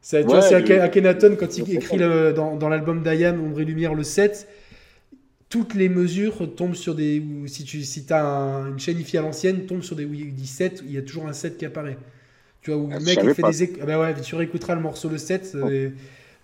C'est, 0.00 0.22
tu 0.22 0.28
vois, 0.28 0.42
c'est 0.42 0.54
Akhenaton, 0.54 1.36
quand 1.38 1.56
il 1.56 1.76
écrit 1.76 1.98
dans, 1.98 2.56
dans 2.56 2.68
l'album 2.68 3.02
d'Ayam, 3.02 3.40
Ombre 3.40 3.60
et 3.60 3.64
Lumière, 3.64 3.94
le 3.94 4.02
7, 4.02 4.48
toutes 5.48 5.74
les 5.74 5.88
mesures 5.88 6.54
tombent 6.56 6.74
sur 6.74 6.94
des. 6.94 7.22
Si 7.46 7.64
tu 7.64 7.82
si 7.82 8.04
as 8.10 8.64
une 8.68 8.78
chaîne 8.78 8.98
IFI 8.98 9.18
à 9.18 9.22
l'ancienne, 9.22 9.66
tombe 9.66 9.82
sur 9.82 9.94
des. 9.94 10.04
Oui, 10.04 10.24
il 10.26 10.34
dit 10.34 10.46
7, 10.46 10.82
il 10.86 10.92
y 10.92 10.98
a 10.98 11.02
toujours 11.02 11.28
un 11.28 11.32
7 11.32 11.58
qui 11.58 11.66
apparaît. 11.66 11.98
Tu 12.62 12.70
vois, 12.70 12.80
où 12.80 12.88
le 12.88 12.96
ah, 12.96 13.00
mec 13.00 13.20
il 13.22 13.34
fait 13.34 13.42
des. 13.42 13.72
Ah 13.80 13.84
bah 13.84 14.00
ouais, 14.00 14.14
tu 14.20 14.34
réécouteras 14.34 14.74
le 14.74 14.80
morceau 14.80 15.08
le 15.08 15.18
7. 15.18 15.54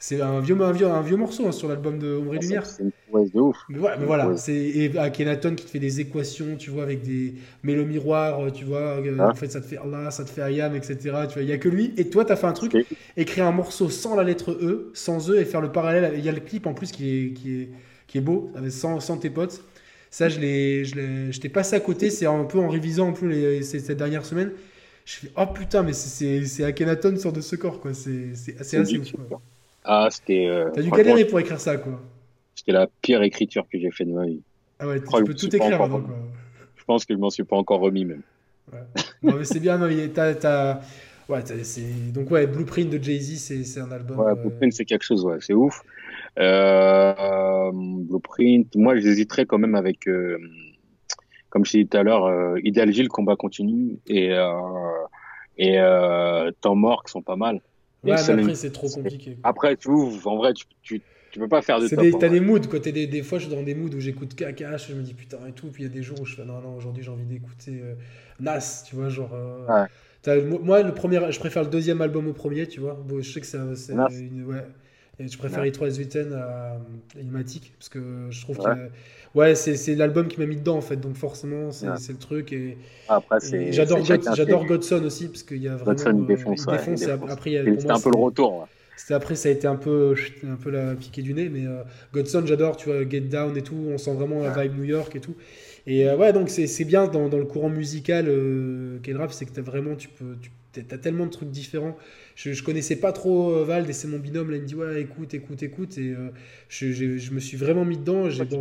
C'est 0.00 0.20
un 0.20 0.38
vieux, 0.40 0.60
un 0.60 0.70
vieux, 0.70 0.86
un 0.86 1.02
vieux 1.02 1.16
morceau 1.16 1.48
hein, 1.48 1.52
sur 1.52 1.68
l'album 1.68 1.98
de 1.98 2.16
Ombre 2.16 2.34
et 2.34 2.38
ah, 2.38 2.42
Lumière. 2.42 2.66
C'est 2.66 2.84
une 2.84 2.92
prouesse 3.08 3.32
de 3.32 3.40
ouf. 3.40 3.56
Mais, 3.68 3.78
voilà, 4.06 4.36
c'est 4.36 4.54
et 4.54 4.96
Akhenaton 4.96 5.56
qui 5.56 5.64
te 5.64 5.70
fait 5.70 5.80
des 5.80 6.00
équations, 6.00 6.56
tu 6.56 6.70
vois, 6.70 6.84
avec 6.84 7.02
des 7.02 7.34
mais 7.64 7.74
le 7.74 7.84
miroir, 7.84 8.52
tu 8.52 8.64
vois, 8.64 9.00
euh, 9.00 9.16
ah. 9.18 9.30
en 9.30 9.34
fait 9.34 9.50
ça 9.50 9.60
te 9.60 9.66
fait 9.66 9.78
Allah, 9.78 10.12
ça 10.12 10.24
te 10.24 10.30
fait 10.30 10.42
Ayam, 10.42 10.76
etc. 10.76 10.96
Tu 11.28 11.34
vois, 11.34 11.42
il 11.42 11.48
y 11.48 11.52
a 11.52 11.58
que 11.58 11.68
lui. 11.68 11.94
Et 11.96 12.10
toi, 12.10 12.24
tu 12.24 12.30
as 12.30 12.36
fait 12.36 12.46
un 12.46 12.52
truc, 12.52 12.76
écrire 13.16 13.46
un 13.46 13.52
morceau 13.52 13.88
sans 13.88 14.14
la 14.14 14.22
lettre 14.22 14.52
E, 14.52 14.92
sans 14.94 15.30
E, 15.30 15.38
et 15.38 15.44
faire 15.44 15.60
le 15.60 15.72
parallèle. 15.72 16.14
Il 16.16 16.24
y 16.24 16.28
a 16.28 16.32
le 16.32 16.40
clip 16.40 16.66
en 16.66 16.74
plus 16.74 16.92
qui 16.92 17.10
est 17.10 17.32
qui 17.32 17.62
est 17.62 17.68
qui 18.06 18.18
est 18.18 18.22
beau, 18.22 18.52
sans, 18.70 19.00
sans 19.00 19.18
tes 19.18 19.30
potes. 19.30 19.62
Ça, 20.10 20.28
je 20.28 20.40
l'ai, 20.40 20.84
je 20.84 21.40
t'ai 21.40 21.48
passé 21.48 21.76
à 21.76 21.80
côté. 21.80 22.08
C'est 22.10 22.26
un 22.26 22.44
peu 22.44 22.58
en 22.58 22.68
révisant 22.68 23.10
un 23.10 23.12
peu 23.12 23.26
les, 23.26 23.62
cette 23.62 23.90
dernière 23.98 24.24
semaine. 24.24 24.52
Je 25.04 25.16
fais 25.16 25.30
oh 25.36 25.46
putain, 25.46 25.82
mais 25.82 25.92
c'est 25.92 26.64
Akhenaton 26.64 27.16
sur 27.16 27.32
de 27.32 27.40
ce 27.40 27.56
corps 27.56 27.80
quoi. 27.80 27.94
C'est 27.94 28.32
assez 28.60 28.76
assez 28.76 28.98
ouf. 28.98 29.12
Quoi. 29.28 29.42
Ah, 29.90 30.08
c'était. 30.10 30.46
Euh, 30.46 30.70
T'as 30.74 30.82
dû 30.82 30.90
galérer 30.90 31.24
pour 31.24 31.40
écrire 31.40 31.58
ça, 31.58 31.78
quoi. 31.78 31.98
C'était 32.54 32.72
la 32.72 32.88
pire 33.00 33.22
écriture 33.22 33.66
que 33.72 33.78
j'ai 33.78 33.90
fait 33.90 34.04
de 34.04 34.12
ma 34.12 34.26
vie. 34.26 34.42
Ah 34.78 34.86
ouais, 34.86 35.00
tu 35.00 35.24
peux 35.24 35.34
tout 35.34 35.56
écrire 35.56 35.78
maintenant, 35.78 36.02
quoi. 36.02 36.14
Je 36.76 36.84
pense 36.84 37.06
que 37.06 37.14
je 37.14 37.18
m'en 37.18 37.30
suis 37.30 37.44
pas 37.44 37.56
encore 37.56 37.80
remis, 37.80 38.04
même. 38.04 38.22
Ouais. 38.70 38.80
non, 39.22 39.36
mais 39.36 39.44
c'est 39.44 39.60
bien, 39.60 39.78
non, 39.78 39.88
t'as. 40.14 40.80
Ouais. 41.28 41.42
Donc, 42.12 42.30
ouais, 42.30 42.46
Blueprint 42.46 42.90
de 42.90 43.02
Jay-Z, 43.02 43.64
c'est 43.64 43.80
un 43.80 43.90
album. 43.90 44.18
Ouais, 44.18 44.34
Blueprint, 44.34 44.72
c'est 44.72 44.84
quelque 44.84 45.04
chose, 45.04 45.24
ouais, 45.24 45.38
c'est 45.40 45.54
ouf. 45.54 45.82
Euh, 46.38 47.70
Blueprint, 47.72 48.74
moi, 48.76 48.96
j'hésiterais 48.98 49.46
quand 49.46 49.58
même 49.58 49.74
avec, 49.74 50.06
euh, 50.06 50.38
comme 51.48 51.64
je 51.64 51.72
disais 51.72 51.84
tout 51.84 51.96
à 51.96 52.02
l'heure, 52.02 52.24
euh, 52.26 52.58
Ideal 52.62 52.92
G, 52.92 53.02
le 53.02 53.08
combat 53.08 53.36
continue, 53.36 53.98
et, 54.06 54.32
euh, 54.32 54.52
et 55.56 55.78
euh, 55.78 56.50
Temps 56.60 56.74
mort, 56.76 57.04
qui 57.04 57.12
sont 57.12 57.22
pas 57.22 57.36
mal. 57.36 57.60
Ouais, 58.04 58.12
mais 58.12 58.32
après, 58.42 58.54
c'est 58.54 58.70
trop 58.70 58.88
compliqué. 58.88 59.38
Après, 59.42 59.76
tu 59.76 59.88
ouvres, 59.88 60.30
en 60.30 60.36
vrai, 60.36 60.52
tu, 60.52 60.66
tu, 60.82 61.02
tu 61.30 61.38
peux 61.38 61.48
pas 61.48 61.62
faire 61.62 61.80
de 61.80 61.88
top. 61.88 62.00
Des, 62.00 62.12
t'as 62.12 62.28
des 62.28 62.40
moods, 62.40 62.68
quoi. 62.68 62.78
Des, 62.78 63.06
des, 63.06 63.22
fois, 63.22 63.38
je 63.38 63.46
suis 63.46 63.54
dans 63.54 63.62
des 63.62 63.74
moods 63.74 63.94
où 63.94 64.00
j'écoute 64.00 64.34
KKH, 64.34 64.88
je 64.88 64.94
me 64.94 65.02
dis 65.02 65.14
putain 65.14 65.38
et 65.48 65.52
tout. 65.52 65.68
Puis 65.68 65.82
il 65.82 65.88
y 65.88 65.90
a 65.90 65.92
des 65.92 66.02
jours 66.02 66.20
où 66.20 66.24
je 66.24 66.36
fais 66.36 66.44
non, 66.44 66.60
non, 66.60 66.76
aujourd'hui, 66.76 67.02
j'ai 67.02 67.10
envie 67.10 67.24
d'écouter 67.24 67.80
euh, 67.82 67.94
Nas, 68.40 68.84
tu 68.86 68.94
vois, 68.94 69.08
genre. 69.08 69.32
Euh, 69.34 69.86
ouais. 70.26 70.58
moi, 70.62 70.82
le 70.82 70.94
premier, 70.94 71.20
je 71.30 71.38
préfère 71.40 71.64
le 71.64 71.70
deuxième 71.70 72.00
album 72.00 72.28
au 72.28 72.32
premier, 72.32 72.68
tu 72.68 72.80
vois. 72.80 72.94
Bon, 72.94 73.20
je 73.20 73.30
sais 73.30 73.40
que 73.40 73.46
c'est 73.46 73.58
une. 73.58 74.44
Ouais. 74.44 74.64
Et 75.20 75.26
je 75.26 75.36
préfère 75.36 75.60
ouais. 75.60 75.72
3 75.72 75.98
Witten 75.98 76.32
à 76.32 76.78
Ilmatic, 77.18 77.72
parce 77.76 77.88
que 77.88 78.28
je 78.30 78.40
trouve 78.40 78.58
que 78.58 78.90
ouais, 79.34 79.54
c'est 79.54 79.94
l'album 79.94 80.28
qui 80.28 80.38
m'a 80.38 80.46
mis 80.46 80.56
dedans 80.56 80.76
en 80.76 80.80
fait, 80.80 80.96
donc 80.96 81.16
forcément 81.16 81.70
c'est 81.72 82.12
le 82.12 82.18
truc. 82.18 82.52
Et, 82.52 82.78
après, 83.08 83.40
c'est 83.40 83.72
j'adore 83.72 84.04
j'adore 84.04 84.64
Godson 84.66 85.02
aussi 85.04 85.28
parce 85.28 85.42
qu'il 85.42 85.62
y 85.62 85.68
a 85.68 85.76
vraiment 85.76 85.92
Godson 85.92 86.16
il 86.18 86.26
défonce. 86.26 86.66
Euh, 86.68 86.72
il 86.86 86.94
défonce, 86.94 87.30
Après, 87.30 87.62
c'était 87.78 87.90
un 87.90 88.00
peu 88.00 88.10
le 88.10 88.18
retour. 88.20 88.68
C'était 88.98 89.14
après 89.14 89.36
ça 89.36 89.48
a 89.48 89.52
été 89.52 89.68
un 89.68 89.76
peu 89.76 90.16
un 90.44 90.56
peu 90.56 90.70
la 90.70 90.96
piquée 90.96 91.22
du 91.22 91.32
nez, 91.32 91.48
mais 91.48 91.66
euh, 91.66 91.82
Godson 92.12 92.42
j'adore, 92.44 92.76
tu 92.76 92.88
vois 92.88 93.08
Get 93.08 93.20
Down 93.20 93.56
et 93.56 93.62
tout, 93.62 93.76
on 93.88 93.96
sent 93.96 94.12
vraiment 94.14 94.42
la 94.42 94.50
vibe 94.50 94.76
New 94.76 94.84
York 94.84 95.14
et 95.14 95.20
tout. 95.20 95.36
Et 95.86 96.08
euh, 96.08 96.16
ouais, 96.16 96.32
donc 96.32 96.50
c'est 96.50 96.84
bien 96.84 97.06
dans, 97.06 97.28
dans, 97.28 97.38
le 97.38 97.44
courant 97.44 97.68
musical 97.68 98.26
euh, 98.28 98.98
qu'est 99.02 99.12
le 99.12 99.18
rap, 99.18 99.32
c'est 99.32 99.46
que 99.46 99.58
as 99.58 99.62
vraiment 99.62 99.94
tu 99.94 100.08
peux 100.08 100.36
tu, 100.42 100.50
t'as 100.84 100.98
tellement 100.98 101.26
de 101.26 101.30
trucs 101.30 101.50
différents. 101.50 101.96
Je, 102.40 102.52
je 102.52 102.62
connaissais 102.62 102.94
pas 102.96 103.10
trop 103.12 103.50
euh, 103.50 103.64
Vald 103.64 103.90
et 103.90 103.92
c'est 103.92 104.06
mon 104.06 104.18
binôme 104.20 104.50
là, 104.52 104.56
il 104.58 104.62
me 104.62 104.66
dit 104.68 104.76
ouais 104.76 105.02
écoute, 105.02 105.34
écoute, 105.34 105.60
écoute 105.64 105.98
et 105.98 106.10
euh, 106.12 106.30
je, 106.68 106.92
je- 106.92 107.18
je 107.18 107.32
me 107.32 107.40
suis 107.40 107.56
vraiment 107.56 107.84
mis 107.84 107.96
dedans. 107.98 108.30
j'ai- 108.30 108.42
Ouais, 108.42 108.46
tu 108.48 108.58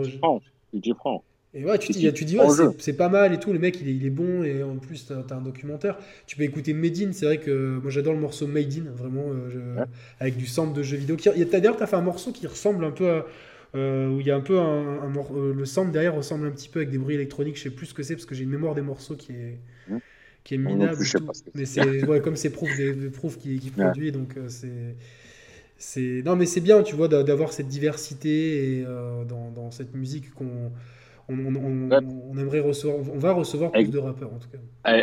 t'y 0.81 0.93
prends. 0.95 1.23
Et 1.53 1.63
ouais, 1.63 1.77
tu, 1.77 1.87
Tu 1.93 2.13
tu 2.13 2.25
dis, 2.25 2.37
ouais, 2.37 2.45
c'est- 2.79 2.93
pas 2.93 3.09
mal 3.09 3.33
et 3.33 3.39
tout, 3.39 3.53
le 3.53 3.59
mec 3.59 3.79
il 3.79 3.87
est, 3.89 3.95
il 3.95 4.05
est 4.05 4.09
bon 4.09 4.43
et 4.43 4.63
en 4.63 4.77
plus 4.77 5.05
t'as 5.05 5.21
as 5.29 5.37
un 5.37 5.41
documentaire. 5.41 5.97
Tu 6.25 6.35
peux 6.37 6.43
écouter 6.43 6.73
Made 6.73 6.97
in, 6.97 7.11
c'est 7.13 7.25
vrai 7.25 7.37
que 7.39 7.79
moi 7.81 7.91
j'adore 7.91 8.13
le 8.13 8.19
morceau 8.19 8.47
Made 8.47 8.73
in, 8.73 8.91
vraiment, 8.91 9.25
euh, 9.31 9.49
je- 9.51 9.59
Ouais. 9.79 9.85
avec 10.19 10.37
du 10.37 10.47
sample 10.47 10.75
de 10.75 10.81
jeux 10.83 10.97
vidéo. 10.97 11.15
D'ailleurs, 11.51 11.77
t'as 11.77 11.85
fait 11.87 11.95
un 11.95 12.01
morceau 12.01 12.31
qui 12.31 12.47
ressemble 12.47 12.83
un 12.83 12.91
peu 12.91 13.09
à. 13.09 13.25
euh, 13.75 14.09
où 14.09 14.21
il 14.21 14.25
y 14.25 14.31
a 14.31 14.35
un 14.35 14.41
peu 14.41 14.57
un, 14.59 15.01
un 15.03 15.09
mor- 15.09 15.31
euh, 15.37 15.53
le 15.53 15.65
sample 15.65 15.91
derrière 15.91 16.15
ressemble 16.15 16.47
un 16.47 16.51
petit 16.51 16.69
peu 16.69 16.79
avec 16.79 16.89
des 16.89 16.97
bruits 16.97 17.15
électroniques, 17.15 17.57
je 17.57 17.63
sais 17.63 17.69
plus 17.69 17.87
ce 17.87 17.93
que 17.93 18.01
c'est 18.01 18.15
parce 18.15 18.25
que 18.25 18.33
j'ai 18.33 18.43
une 18.45 18.49
mémoire 18.49 18.73
des 18.75 18.81
morceaux 18.81 19.15
qui 19.15 19.33
est. 19.33 19.57
qui 20.47 20.55
est 20.55 20.59
minable. 20.59 20.97
plus, 20.97 21.17
mais 21.55 21.65
c'est. 21.65 22.05
ouais, 22.05 22.21
comme 22.21 22.35
c'est 22.35 22.49
Proof, 22.51 22.75
des, 22.75 22.93
des 22.93 23.09
Proof 23.09 23.37
qui, 23.37 23.59
qui 23.59 23.71
Ouais. 23.77 23.91
produit, 23.91 24.11
donc 24.11 24.37
euh, 24.37 24.49
c'est. 24.49 24.95
C'est... 25.77 26.23
Non, 26.25 26.35
mais 26.35 26.45
c'est 26.47 26.61
bien, 26.61 26.83
tu 26.83 26.95
vois, 26.95 27.07
d'a- 27.07 27.23
d'avoir 27.23 27.53
cette 27.53 27.67
diversité 27.67 28.79
et, 28.79 28.85
euh, 28.85 29.25
dans, 29.25 29.51
dans 29.51 29.71
cette 29.71 29.95
musique 29.95 30.33
qu'on 30.33 30.71
on, 31.29 31.33
on- 31.37 31.55
on- 31.55 31.89
Ouais. 31.91 31.99
on 32.31 32.37
aimerait 32.37 32.59
recevoir. 32.61 32.99
On 33.13 33.17
va 33.19 33.33
recevoir 33.33 33.71
plus 33.71 33.79
Avec- 33.79 33.91
de 33.91 33.97
rappeurs, 33.97 34.33
en 34.33 34.37
tout 34.39 34.47
cas. 34.49 34.57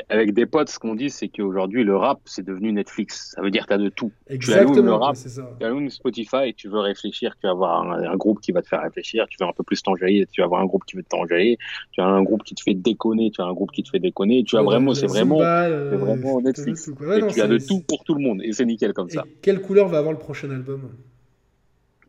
Avec- 0.08 0.32
des 0.32 0.46
potes, 0.46 0.70
ce 0.70 0.78
qu'on 0.78 0.94
dit, 0.94 1.10
c'est 1.10 1.28
qu'aujourd'hui, 1.28 1.84
le 1.84 1.96
rap, 1.96 2.20
c'est 2.24 2.44
devenu 2.44 2.72
Netflix. 2.72 3.32
Ça 3.34 3.42
veut 3.42 3.50
dire 3.50 3.64
que 3.64 3.68
tu 3.68 3.74
as 3.74 3.78
de 3.78 3.88
tout. 3.90 4.10
Tu 4.26 4.32
allumes 4.32 4.38
le 4.74 4.80
Exactement, 4.80 4.98
rap. 4.98 5.16
Tu 5.60 5.64
allumes 5.66 5.90
Spotify 5.90 6.48
et 6.48 6.54
tu 6.54 6.68
veux 6.68 6.78
réfléchir, 6.80 7.34
tu 7.38 7.46
vas 7.46 7.50
avoir 7.50 7.82
un, 7.90 8.02
un 8.04 8.16
groupe 8.16 8.40
qui 8.40 8.52
va 8.52 8.62
te 8.62 8.68
faire 8.68 8.80
réfléchir, 8.82 9.26
tu 9.28 9.36
veux 9.40 9.46
un 9.46 9.52
peu 9.52 9.62
plus 9.64 9.82
t'enjailler, 9.82 10.26
tu 10.32 10.40
vas 10.40 10.46
avoir 10.46 10.62
un 10.62 10.66
groupe 10.66 10.84
qui 10.86 10.96
veut 10.96 11.02
t'enjailler, 11.02 11.58
tu 11.92 12.00
as 12.00 12.06
un 12.06 12.22
groupe 12.22 12.42
qui 12.42 12.54
te 12.54 12.62
fait 12.62 12.74
déconner, 12.74 13.30
tu 13.30 13.42
as 13.42 13.44
un 13.44 13.52
groupe 13.52 13.70
qui 13.72 13.82
te 13.82 13.90
fait 13.90 13.98
déconner, 14.00 14.44
tu 14.44 14.56
as 14.56 14.60
Ouais, 14.60 14.64
vraiment, 14.66 14.94
c'est 14.94 15.06
vraiment, 15.06 15.40
euh, 15.42 15.96
vraiment 15.98 16.40
Netflix. 16.40 16.84
tout. 16.86 17.04
Ouais, 17.04 17.18
et 17.18 17.20
non, 17.20 17.26
tu 17.28 17.40
as 17.42 17.46
de 17.48 17.58
tout 17.58 17.80
pour 17.86 18.02
tout 18.04 18.14
le 18.14 18.22
monde 18.22 18.40
et 18.42 18.52
c'est 18.52 18.64
nickel 18.64 18.94
comme 18.94 19.08
Et 19.10 19.14
ça. 19.14 19.24
quelle 19.42 19.60
couleur 19.60 19.88
va 19.88 19.98
avoir 19.98 20.12
le 20.12 20.18
prochain 20.18 20.50
album? 20.50 20.90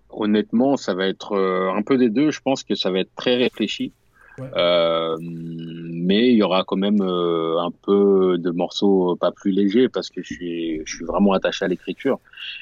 Honnêtement, 0.10 0.78
ça 0.78 0.94
va 0.94 1.08
être 1.08 1.34
euh, 1.34 1.72
un 1.74 1.82
peu 1.82 1.98
des 1.98 2.10
deux. 2.10 2.32
Je 2.32 2.40
pense 2.40 2.64
que 2.64 2.74
ça 2.76 2.90
va 2.90 3.00
être 3.00 3.14
très 3.18 3.36
réfléchi. 3.36 3.92
Ouais. 4.38 4.54
Euh, 4.56 5.18
mais 5.22 6.30
il 6.32 6.36
y 6.38 6.44
aura 6.44 6.64
quand 6.66 6.78
même 6.78 7.02
euh, 7.02 7.60
un 7.60 7.72
peu 7.72 8.38
de 8.38 8.52
morceaux 8.52 9.16
pas 9.18 9.32
plus 9.32 9.52
légers 9.52 9.90
parce 9.90 10.10
que 10.10 10.22
je 10.22 10.34
suis, 10.34 10.82
je 10.86 10.96
suis 10.96 11.06
vraiment 11.06 11.34
attaché 11.34 11.66
à 11.66 11.68
l'écriture. 11.68 12.20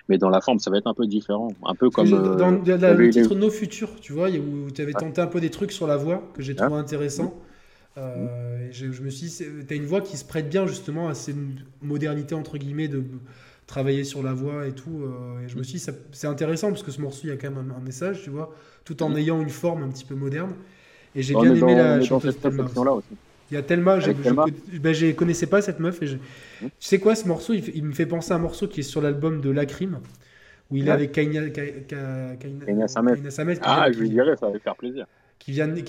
Mais 0.10 0.18
dans 0.18 0.30
la 0.30 0.42
forme, 0.42 0.60
ça 0.60 0.72
va 0.72 0.78
être 0.78 0.88
un 0.88 0.94
peu 0.94 1.08
différent. 1.08 1.56
Un 1.66 1.76
peu 1.76 1.90
Parce 1.96 2.10
comme. 2.10 2.14
euh, 2.14 2.36
dans, 2.36 2.64
y 2.64 2.96
le 2.96 3.10
titre 3.10 3.36
Nos 3.36 3.50
Futurs, 3.52 4.00
tu 4.02 4.14
vois, 4.14 4.30
où 4.30 4.72
tu 4.72 4.82
avais 4.82 4.96
tenté 4.96 5.22
un 5.22 5.28
peu 5.28 5.40
des 5.40 5.52
trucs 5.52 5.72
sur 5.72 5.88
la 5.88 5.98
voix 5.98 6.32
que 6.36 6.42
j'ai 6.42 6.56
trouvé 6.56 6.76
intéressant. 6.78 7.40
Euh, 7.98 8.70
et 8.70 8.74
je, 8.74 8.92
je 8.92 9.04
me 9.04 9.10
suis 9.10 9.28
dit, 9.28 9.66
tu 9.68 9.74
as 9.74 9.78
une 9.78 9.86
voix 9.86 10.02
qui 10.02 10.18
se 10.18 10.26
prête 10.26 10.50
bien 10.50 10.68
justement 10.68 11.10
à 11.10 11.16
ces 11.16 11.36
modernités, 11.82 12.36
entre 12.36 12.58
guillemets, 12.58 12.88
de 12.88 13.04
travailler 13.68 14.04
sur 14.04 14.24
la 14.24 14.34
voix 14.34 14.68
et 14.68 14.74
tout. 14.74 15.04
euh, 15.04 15.46
et 15.46 15.50
je 15.50 15.58
me 15.58 15.64
suis 15.64 15.80
dit, 15.80 15.86
c'est 16.14 16.28
intéressant 16.28 16.70
parce 16.70 16.84
que 16.84 16.92
ce 16.92 17.02
morceau, 17.02 17.22
il 17.26 17.30
y 17.30 17.34
a 17.34 17.38
quand 17.38 17.52
même 17.52 17.72
un, 17.72 17.76
un 17.78 17.82
message, 17.82 18.24
tu 18.24 18.30
vois, 18.32 18.54
tout 18.86 19.04
en 19.04 19.10
Mhm. 19.10 19.18
ayant 19.18 19.42
une 19.42 19.50
forme 19.52 19.84
un 19.84 19.90
petit 19.90 20.06
peu 20.06 20.16
moderne. 20.16 20.54
Et 21.16 21.22
j'ai 21.22 21.34
bien 21.34 21.52
aimé 21.52 21.60
dans- 21.60 21.68
la 21.78 22.02
chanteuse 22.02 22.38
Thelma 22.40 22.64
aussi. 22.92 23.08
Il 23.52 23.56
y 23.56 23.58
a 23.58 23.62
Thelma, 23.62 24.00
je, 24.00 24.12
Thelma 24.12 24.46
je- 24.74 24.80
ben, 24.80 24.94
je 24.94 25.12
connaissais 25.12 25.46
pas 25.46 25.62
cette 25.62 25.80
meuf 25.80 26.02
et 26.02 26.08
je- 26.08 26.16
Mhm. 26.16 26.20
tu 26.62 26.70
sais 26.80 26.98
quoi 27.00 27.14
ce 27.16 27.28
morceau 27.28 27.54
il, 27.54 27.84
me 27.84 27.94
fait 27.94 28.06
penser 28.08 28.32
à 28.32 28.36
un 28.36 28.40
morceau 28.40 28.68
qui 28.68 28.80
est 28.80 28.84
sur 28.84 29.02
l'album 29.02 29.42
de 29.42 29.50
Lacrim 29.52 30.00
où 30.72 30.78
il 30.78 30.88
est 30.88 30.92
avec 30.92 31.12
Kaina- 31.12 32.88
Samet. 32.88 33.16
Kaina 33.16 33.32
Samet 33.32 33.56
qui 33.56 33.62
Ah, 33.64 33.92
je 33.92 34.00
lui 34.00 34.10
dirais, 34.10 34.36
ça 34.40 34.50
va 34.50 34.58
faire 34.60 34.76
plaisir. 34.76 35.06
qui 35.40 35.52
vient 35.52 35.68
de-. 35.68 35.82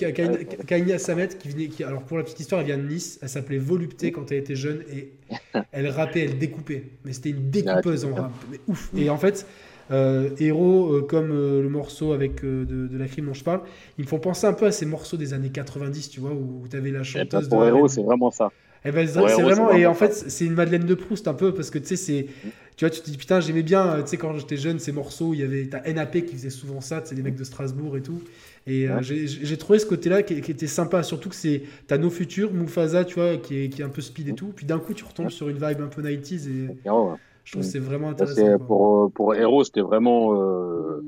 Kainia 0.67 0.99
Samet 0.99 1.29
qui 1.29 1.47
venait 1.49 1.67
qui, 1.69 1.83
alors 1.83 2.03
pour 2.03 2.17
la 2.17 2.23
petite 2.23 2.41
histoire 2.41 2.59
elle 2.61 2.67
vient 2.67 2.77
de 2.77 2.83
Nice 2.83 3.19
elle 3.21 3.29
s'appelait 3.29 3.57
Volupté 3.57 4.11
quand 4.11 4.29
elle 4.31 4.39
était 4.39 4.55
jeune 4.55 4.81
et 4.93 5.13
elle 5.71 5.87
rappait 5.87 6.25
elle 6.25 6.37
découpait 6.37 6.83
mais 7.05 7.13
c'était 7.13 7.29
une 7.29 7.49
découpeuse 7.49 8.03
Ah, 8.05 8.11
en 8.11 8.13
tu 8.15 8.19
rap 8.21 8.31
mais 8.51 8.59
ouf 8.67 8.89
et 8.97 9.09
en 9.09 9.17
fait 9.17 9.47
héros 10.39 10.93
euh, 10.93 11.01
comme 11.03 11.31
euh, 11.31 11.61
le 11.61 11.69
morceau 11.69 12.13
avec 12.13 12.43
euh, 12.43 12.65
de, 12.65 12.87
de 12.87 12.97
la 12.97 13.07
crime 13.07 13.25
dont 13.27 13.33
je 13.33 13.43
parle 13.43 13.61
ils 13.97 14.03
me 14.05 14.09
font 14.09 14.19
penser 14.19 14.47
un 14.47 14.53
peu 14.53 14.65
à 14.65 14.71
ces 14.71 14.85
morceaux 14.85 15.17
des 15.17 15.33
années 15.33 15.51
90 15.51 16.09
tu 16.09 16.19
vois 16.19 16.31
où 16.33 16.65
tu 16.69 16.75
avais 16.77 16.91
la 16.91 17.03
Et 17.15 17.25
chanteuse 17.25 17.49
pour 17.49 17.63
de 17.63 17.63
Hero, 17.65 17.87
R&B. 17.87 17.87
c'est 17.87 18.03
vraiment 18.03 18.29
ça. 18.29 18.51
Eh 18.85 18.91
ben, 18.91 19.07
c'est 19.29 19.41
Ouais, 19.41 19.41
vraiment, 19.41 19.71
et 19.71 19.85
en 19.87 19.95
fait, 19.95 20.13
c'est 20.13 20.45
une 20.45 20.53
Madeleine 20.53 20.85
de 20.85 20.93
Proust 20.93 21.27
un 21.27 21.33
peu, 21.33 21.53
parce 21.53 21.71
que 21.71 21.79
tu 21.79 21.87
sais, 21.87 21.95
c'est, 21.95 22.27
tu 22.75 22.85
vois, 22.85 22.91
tu 22.91 23.01
te 23.01 23.09
dis, 23.09 23.17
putain, 23.17 23.39
j'aimais 23.39 23.63
bien, 23.63 23.83
euh, 23.95 24.03
tu 24.03 24.09
sais, 24.09 24.17
quand 24.17 24.37
j'étais 24.37 24.57
jeune, 24.57 24.77
ces 24.79 24.91
morceaux, 24.91 25.33
il 25.33 25.39
y 25.39 25.43
avait, 25.43 25.67
t'as 25.67 25.81
NAP 25.85 26.21
qui 26.21 26.35
faisait 26.35 26.51
souvent 26.51 26.81
ça, 26.81 27.01
c'est 27.05 27.15
des 27.15 27.23
mecs 27.23 27.35
de 27.35 27.43
Strasbourg 27.43 27.97
et 27.97 28.01
tout. 28.03 28.21
Et 28.67 28.87
euh, 28.87 28.97
Ouais. 28.97 29.01
j'ai 29.01 29.27
j'ai 29.27 29.57
trouvé 29.57 29.79
ce 29.79 29.85
côté-là 29.87 30.23
qui, 30.23 30.39
qui 30.41 30.51
était 30.51 30.67
sympa, 30.67 31.01
surtout 31.03 31.29
que 31.29 31.35
c'est, 31.35 31.63
t'as 31.87 31.97
nos 31.97 32.09
futurs, 32.11 32.53
Mufasa, 32.53 33.05
tu 33.05 33.15
vois, 33.15 33.37
qui 33.37 33.57
est, 33.65 33.69
qui 33.69 33.81
est 33.81 33.85
un 33.85 33.89
peu 33.89 34.01
speed 34.01 34.27
et 34.29 34.35
tout. 34.35 34.53
Puis 34.55 34.65
d'un 34.65 34.79
coup, 34.79 34.93
tu 34.93 35.03
retombes 35.03 35.31
sur 35.31 35.49
une 35.49 35.55
vibe 35.57 35.81
un 35.81 35.87
peu 35.87 36.01
90s 36.01 36.47
et. 36.47 36.75
Je 37.45 37.51
trouve 37.53 37.63
que 37.63 37.69
c'est 37.71 37.79
vraiment 37.79 38.09
intéressant. 38.09 38.57
pour, 38.67 39.03
euh, 39.05 39.09
pour 39.09 39.33
Hero, 39.35 39.63
c'était 39.63 39.81
vraiment. 39.81 40.33
euh, 40.35 41.01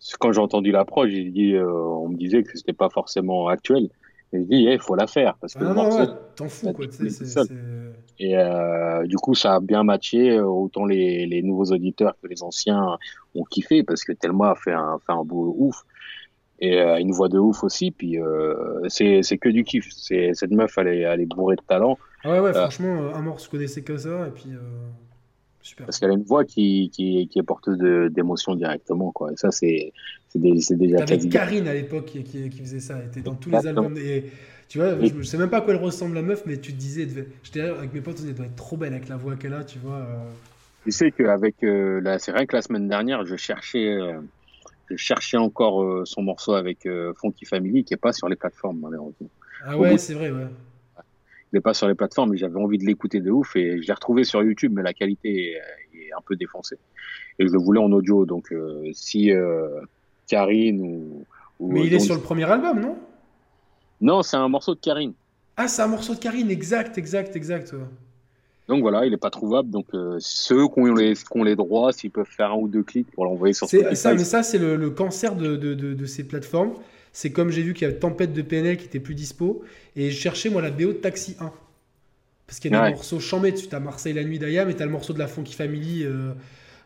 c'est- 0.00 0.16
quand 0.18 0.32
j'ai 0.32 0.40
entendu 0.40 0.72
l'approche, 0.72 1.10
j'ai 1.10 1.30
dit, 1.30 1.54
euh, 1.54 1.70
on 1.72 2.08
me 2.08 2.16
disait 2.16 2.42
que 2.42 2.50
c'était 2.58 2.72
pas 2.72 2.88
forcément 2.90 3.46
actuel. 3.46 3.88
Et 4.32 4.38
je 4.40 4.44
dis, 4.44 4.56
il 4.64 4.80
faut 4.80 4.94
la 4.96 5.06
faire 5.06 5.36
parce 5.40 5.54
que 5.54 5.62
Ah 5.62 5.68
le 5.68 5.74
non, 5.74 5.82
morceau- 5.84 5.98
ouais, 6.00 6.08
t'en 6.34 6.48
fous, 6.48 6.72
quoi, 6.72 6.86
Et 8.18 8.36
euh, 8.36 9.04
du 9.06 9.16
coup, 9.16 9.34
ça 9.34 9.54
a 9.54 9.60
bien 9.60 9.82
matché. 9.84 10.30
euh, 10.30 10.44
Autant 10.46 10.84
les, 10.86 11.26
les 11.26 11.42
nouveaux 11.42 11.66
auditeurs 11.66 12.14
que 12.22 12.28
les 12.28 12.42
anciens 12.42 12.96
ont 13.34 13.44
kiffé 13.44 13.82
parce 13.82 14.04
que 14.04 14.12
Thelma 14.12 14.50
a 14.50 14.54
fait 14.54 14.72
un, 14.72 14.98
fait 15.06 15.12
un 15.12 15.24
beau 15.24 15.54
ouf. 15.58 15.76
Et 16.60 16.78
euh, 16.80 16.98
une 16.98 17.10
voix 17.12 17.28
de 17.28 17.38
ouf 17.38 17.64
aussi. 17.64 17.90
Puis 17.90 18.18
euh, 18.20 18.80
c'est 18.88 19.22
c'est 19.22 19.38
que 19.38 19.48
du 19.48 19.64
kiff. 19.64 19.88
C'est 19.90 20.32
Cette 20.34 20.52
meuf, 20.52 20.78
elle 20.78 20.88
est, 20.88 21.00
elle 21.00 21.20
est 21.20 21.26
bourrée 21.26 21.56
de 21.56 21.62
talent 21.66 21.98
Ah 22.24 22.30
ouais, 22.30 22.40
ouais, 22.40 22.50
Euh. 22.50 22.52
franchement, 22.54 23.12
un 23.14 23.20
morceau, 23.22 23.46
je 23.46 23.50
connaissais 23.50 23.82
que 23.82 23.96
ça, 23.96 24.28
et 24.28 24.30
puis, 24.30 24.50
euh, 24.54 24.60
super. 25.62 25.86
parce 25.86 25.98
qu'elle 25.98 26.10
a 26.10 26.14
une 26.14 26.24
voix 26.24 26.44
qui, 26.44 26.90
qui, 26.90 27.28
qui 27.28 27.38
est 27.38 27.42
porteuse 27.42 27.78
d'émotions 28.12 28.54
directement. 28.54 29.12
Quoi. 29.12 29.32
Et 29.32 29.36
ça, 29.36 29.50
c'est 29.50 29.92
déjà 30.34 30.98
T'avais. 30.98 31.28
Karine 31.28 31.68
à 31.68 31.74
l'époque 31.74 32.06
qui, 32.06 32.24
qui- 32.24 32.48
qui 32.50 32.60
faisait 32.60 32.80
ça, 32.80 32.98
elle 32.98 33.06
était 33.06 33.22
dans 33.22 33.34
tous 33.34 33.50
les 33.50 33.66
albums. 33.66 33.96
Et 33.96 34.24
tu 34.68 34.78
vois, 34.78 34.98
je, 35.00 35.06
je 35.18 35.22
sais 35.22 35.38
même 35.38 35.50
pas 35.50 35.58
à 35.58 35.60
quoi 35.60 35.74
elle 35.74 35.80
ressemble 35.80 36.14
la 36.14 36.22
meuf, 36.22 36.44
mais 36.46 36.56
tu 36.58 36.72
te 36.72 36.78
disais, 36.78 37.06
devait- 37.06 37.28
j'étais 37.42 37.60
avec 37.60 37.92
mes 37.92 38.00
potes, 38.00 38.18
on 38.22 38.32
doit 38.32 38.46
être 38.46 38.56
trop 38.56 38.76
belle 38.76 38.92
avec 38.94 39.08
la 39.08 39.16
voix 39.16 39.36
qu'elle 39.36 39.54
a, 39.54 39.64
tu 39.64 39.78
vois. 39.78 39.96
euh. 39.98 40.18
Tu 40.84 40.90
sais 40.90 41.12
qu'avec 41.12 41.62
euh, 41.62 42.00
la, 42.00 42.18
c'est 42.18 42.32
vrai 42.32 42.46
que 42.46 42.56
la 42.56 42.62
semaine 42.62 42.88
dernière, 42.88 43.24
je 43.24 43.36
cherchais, 43.36 43.88
euh, 43.88 44.20
je 44.90 44.96
cherchais 44.96 45.36
encore 45.36 45.82
euh, 45.82 46.04
son 46.04 46.22
morceau 46.22 46.54
avec 46.54 46.88
Funky 47.20 47.44
Family 47.44 47.84
qui 47.84 47.94
est 47.94 47.98
pas 47.98 48.12
sur 48.12 48.28
les 48.28 48.36
plateformes 48.36 48.80
malheureusement. 48.80 49.30
Ah 49.64 49.78
ouais, 49.78 49.96
c'est 49.98 50.14
vrai, 50.14 50.30
ouais. 50.30 50.46
Est 51.54 51.60
pas 51.60 51.74
sur 51.74 51.86
les 51.86 51.94
plateformes, 51.94 52.30
mais 52.30 52.38
j'avais 52.38 52.58
envie 52.58 52.78
de 52.78 52.84
l'écouter 52.86 53.20
de 53.20 53.30
ouf 53.30 53.56
et 53.56 53.82
je 53.82 53.86
l'ai 53.86 53.92
retrouvé 53.92 54.24
sur 54.24 54.42
YouTube, 54.42 54.72
mais 54.74 54.82
la 54.82 54.94
qualité 54.94 55.52
est, 55.52 55.60
est 55.98 56.12
un 56.16 56.22
peu 56.24 56.34
défoncée. 56.34 56.78
Et 57.38 57.46
je 57.46 57.52
le 57.52 57.58
voulais 57.58 57.80
en 57.80 57.92
audio, 57.92 58.24
donc 58.24 58.52
euh, 58.52 58.88
si 58.94 59.30
euh, 59.32 59.68
Karine 60.28 60.80
ou, 60.80 61.26
ou 61.60 61.72
Mais 61.72 61.86
il 61.86 61.92
est 61.94 61.98
sur 61.98 62.14
le 62.14 62.22
premier 62.22 62.44
album, 62.50 62.80
non? 62.80 62.96
Non, 64.00 64.22
c'est 64.22 64.36
un 64.38 64.48
morceau 64.48 64.74
de 64.74 64.80
Karine. 64.80 65.12
Ah, 65.56 65.68
c'est 65.68 65.82
un 65.82 65.88
morceau 65.88 66.14
de 66.14 66.18
Karine, 66.18 66.50
exact, 66.50 66.96
exact, 66.96 67.36
exact. 67.36 67.74
Donc 68.68 68.80
voilà, 68.80 69.04
il 69.04 69.12
est 69.12 69.18
pas 69.18 69.30
trouvable. 69.30 69.68
Donc 69.68 69.86
euh, 69.94 70.16
ceux 70.20 70.66
qui 70.68 70.80
ont 70.80 70.94
les, 70.94 71.14
qui 71.14 71.22
ont 71.34 71.44
les 71.44 71.56
droits, 71.56 71.92
s'ils 71.92 72.10
peuvent 72.10 72.24
faire 72.24 72.52
un 72.52 72.56
ou 72.56 72.68
deux 72.68 72.82
clics 72.82 73.10
pour 73.10 73.24
l'envoyer 73.26 73.52
sur 73.52 73.68
C'est 73.68 73.94
ça, 73.94 74.14
mais 74.14 74.24
ça, 74.24 74.42
c'est 74.42 74.58
le, 74.58 74.76
le 74.76 74.90
cancer 74.90 75.36
de, 75.36 75.56
de, 75.56 75.74
de- 75.74 75.92
de 75.94 76.06
ces 76.06 76.24
plateformes. 76.26 76.72
C'est 77.12 77.30
comme 77.30 77.50
j'ai 77.50 77.62
vu 77.62 77.74
qu'il 77.74 77.86
y 77.86 77.90
a 77.90 77.94
Tempête 77.94 78.32
de 78.32 78.42
PNL 78.42 78.76
qui 78.78 78.86
était 78.86 79.00
plus 79.00 79.14
dispo, 79.14 79.64
et 79.96 80.10
je 80.10 80.18
cherchais, 80.18 80.48
moi, 80.50 80.62
la 80.62 80.70
BO 80.70 80.88
de 80.88 80.92
Taxi 80.94 81.36
1. 81.40 81.52
Parce 82.46 82.58
qu'il 82.60 82.70
y 82.72 82.74
a 82.74 82.78
des 82.78 82.84
Ouais. 82.84 82.90
morceaux 82.92 83.20
chambés 83.20 83.52
dessus. 83.52 83.68
T'as 83.68 83.80
Marseille 83.80 84.12
la 84.14 84.24
nuit 84.24 84.38
d'Ayam, 84.38 84.68
et 84.70 84.74
t'as 84.76 84.84
le 84.84 84.90
morceau 84.90 85.12
de 85.12 85.18
la 85.18 85.26
Funky 85.26 85.54
Family 85.54 86.04
euh, 86.04 86.32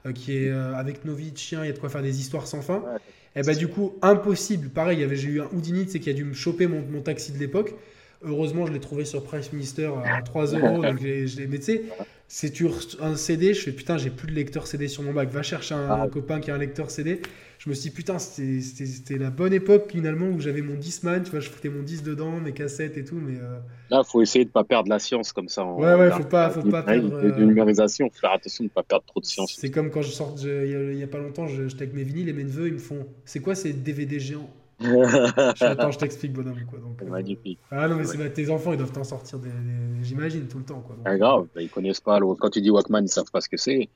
euh, 0.06 0.12
qui 0.12 0.36
est 0.36 0.48
euh, 0.48 0.74
avec 0.74 1.04
Novi, 1.04 1.32
Chien, 1.34 1.64
il 1.64 1.66
y 1.68 1.70
a 1.70 1.72
de 1.72 1.78
quoi 1.78 1.88
faire 1.88 2.02
des 2.02 2.20
histoires 2.20 2.46
sans 2.46 2.62
fin. 2.62 2.78
Ouais. 2.80 2.98
Et 3.36 3.42
bah, 3.42 3.54
du 3.54 3.68
coup, 3.68 3.94
impossible. 4.02 4.68
Pareil, 4.68 5.02
avait- 5.02 5.16
j'ai 5.16 5.28
eu 5.28 5.40
un 5.40 5.48
Houdini, 5.52 5.88
sais, 5.88 6.00
qui 6.00 6.08
a 6.10 6.12
dû 6.12 6.24
me 6.24 6.34
choper 6.34 6.66
mon, 6.66 6.82
mon 6.82 7.02
taxi 7.02 7.32
de 7.32 7.38
l'époque. 7.38 7.74
Heureusement, 8.22 8.66
je 8.66 8.72
l'ai 8.72 8.80
trouvé 8.80 9.04
sur 9.04 9.22
Price 9.22 9.52
Minister 9.52 9.90
à 10.04 10.22
3 10.24 10.46
euros. 10.54 10.82
donc 10.82 11.00
je 11.00 11.36
l'ai- 11.38 11.46
mais 11.46 11.58
tu 11.58 11.64
sais, 11.64 11.82
c'est 12.28 12.52
un 13.00 13.14
CD, 13.16 13.54
je 13.54 13.60
fais 13.60 13.72
putain, 13.72 13.98
j'ai 13.98 14.10
plus 14.10 14.26
de 14.26 14.32
lecteur 14.32 14.66
CD 14.66 14.88
sur 14.88 15.02
mon 15.02 15.12
bac. 15.12 15.30
Va 15.30 15.42
chercher 15.42 15.74
un, 15.74 15.86
Ah. 15.88 16.02
un 16.02 16.08
copain 16.08 16.40
qui 16.40 16.50
a 16.50 16.54
un 16.54 16.58
lecteur 16.58 16.90
CD. 16.90 17.20
Je 17.58 17.70
me 17.70 17.74
suis 17.74 17.90
dit 17.90 17.96
putain, 17.96 18.18
c'était- 18.18 19.16
la 19.18 19.30
bonne 19.30 19.52
époque 19.52 19.90
finalement 19.90 20.26
où 20.28 20.40
j'avais 20.40 20.60
mon 20.60 20.74
Discman, 20.74 21.22
tu 21.22 21.30
vois, 21.30 21.40
je 21.40 21.48
foutais 21.48 21.68
mon 21.68 21.82
disque 21.82 22.04
dedans, 22.04 22.32
mes 22.40 22.52
cassettes 22.52 22.96
et 22.98 23.04
tout. 23.04 23.16
Mais 23.16 23.38
euh, 23.40 23.58
Là, 23.90 24.02
faut 24.04 24.20
essayer 24.22 24.44
de 24.44 24.50
pas 24.50 24.64
perdre 24.64 24.88
la 24.90 24.98
science 24.98 25.32
comme 25.32 25.48
ça. 25.48 25.64
en- 25.64 25.78
Ouais, 25.80 25.94
ouais, 25.94 26.10
faut 26.10 26.24
pas- 26.24 26.50
faut 26.50 26.62
pas 26.62 26.82
perdre, 26.82 27.08
de 27.20 27.28
euh, 27.30 27.44
numérisation, 27.44 28.10
faut 28.10 28.18
faire 28.20 28.32
attention 28.32 28.64
de 28.64 28.70
pas 28.70 28.82
perdre 28.82 29.04
trop 29.06 29.20
de 29.20 29.24
science. 29.26 29.54
c'est 29.58 29.70
comme 29.70 29.90
quand 29.90 30.02
je 30.02 30.10
sors, 30.10 30.34
il 30.42 30.46
y, 30.48 30.50
a- 30.74 30.92
il 30.92 30.98
y 30.98 31.02
a 31.02 31.06
pas 31.06 31.18
longtemps, 31.18 31.46
j'étais 31.46 31.82
avec 31.82 31.94
mes 31.94 32.02
vinyles 32.02 32.28
et 32.28 32.32
mes 32.32 32.44
neveux, 32.44 32.66
ils 32.68 32.74
me 32.74 32.78
font 32.78 33.06
c'est 33.24 33.40
quoi 33.40 33.54
ces 33.54 33.72
DVD 33.72 34.18
géants? 34.18 34.50
Attends, 34.80 35.90
je 35.90 35.98
t'explique, 35.98 36.32
bonhomme. 36.32 36.58
Quoi, 36.68 36.78
donc, 36.78 37.00
euh, 37.02 37.06
Magnifique. 37.06 37.58
Ah 37.70 37.88
non, 37.88 37.96
mais 37.96 38.04
c'est 38.04 38.30
tes 38.32 38.50
enfants, 38.50 38.72
ils 38.72 38.78
doivent 38.78 38.92
t'en 38.92 39.04
sortir, 39.04 39.38
des, 39.38 39.48
des- 39.48 40.04
j'imagine, 40.04 40.46
tout 40.48 40.58
le 40.58 40.64
temps. 40.64 40.80
Quoi, 40.80 40.96
donc, 40.96 41.04
Pas 41.04 41.16
grave, 41.16 41.46
bah, 41.54 41.62
ils 41.62 41.70
connaissent 41.70 42.00
pas. 42.00 42.18
le- 42.20 42.34
Quand 42.34 42.50
tu 42.50 42.60
dis 42.60 42.70
Walkman, 42.70 43.02
ils 43.04 43.08
savent 43.08 43.30
pas 43.30 43.40
ce 43.40 43.48
que 43.48 43.56
c'est, 43.56 43.88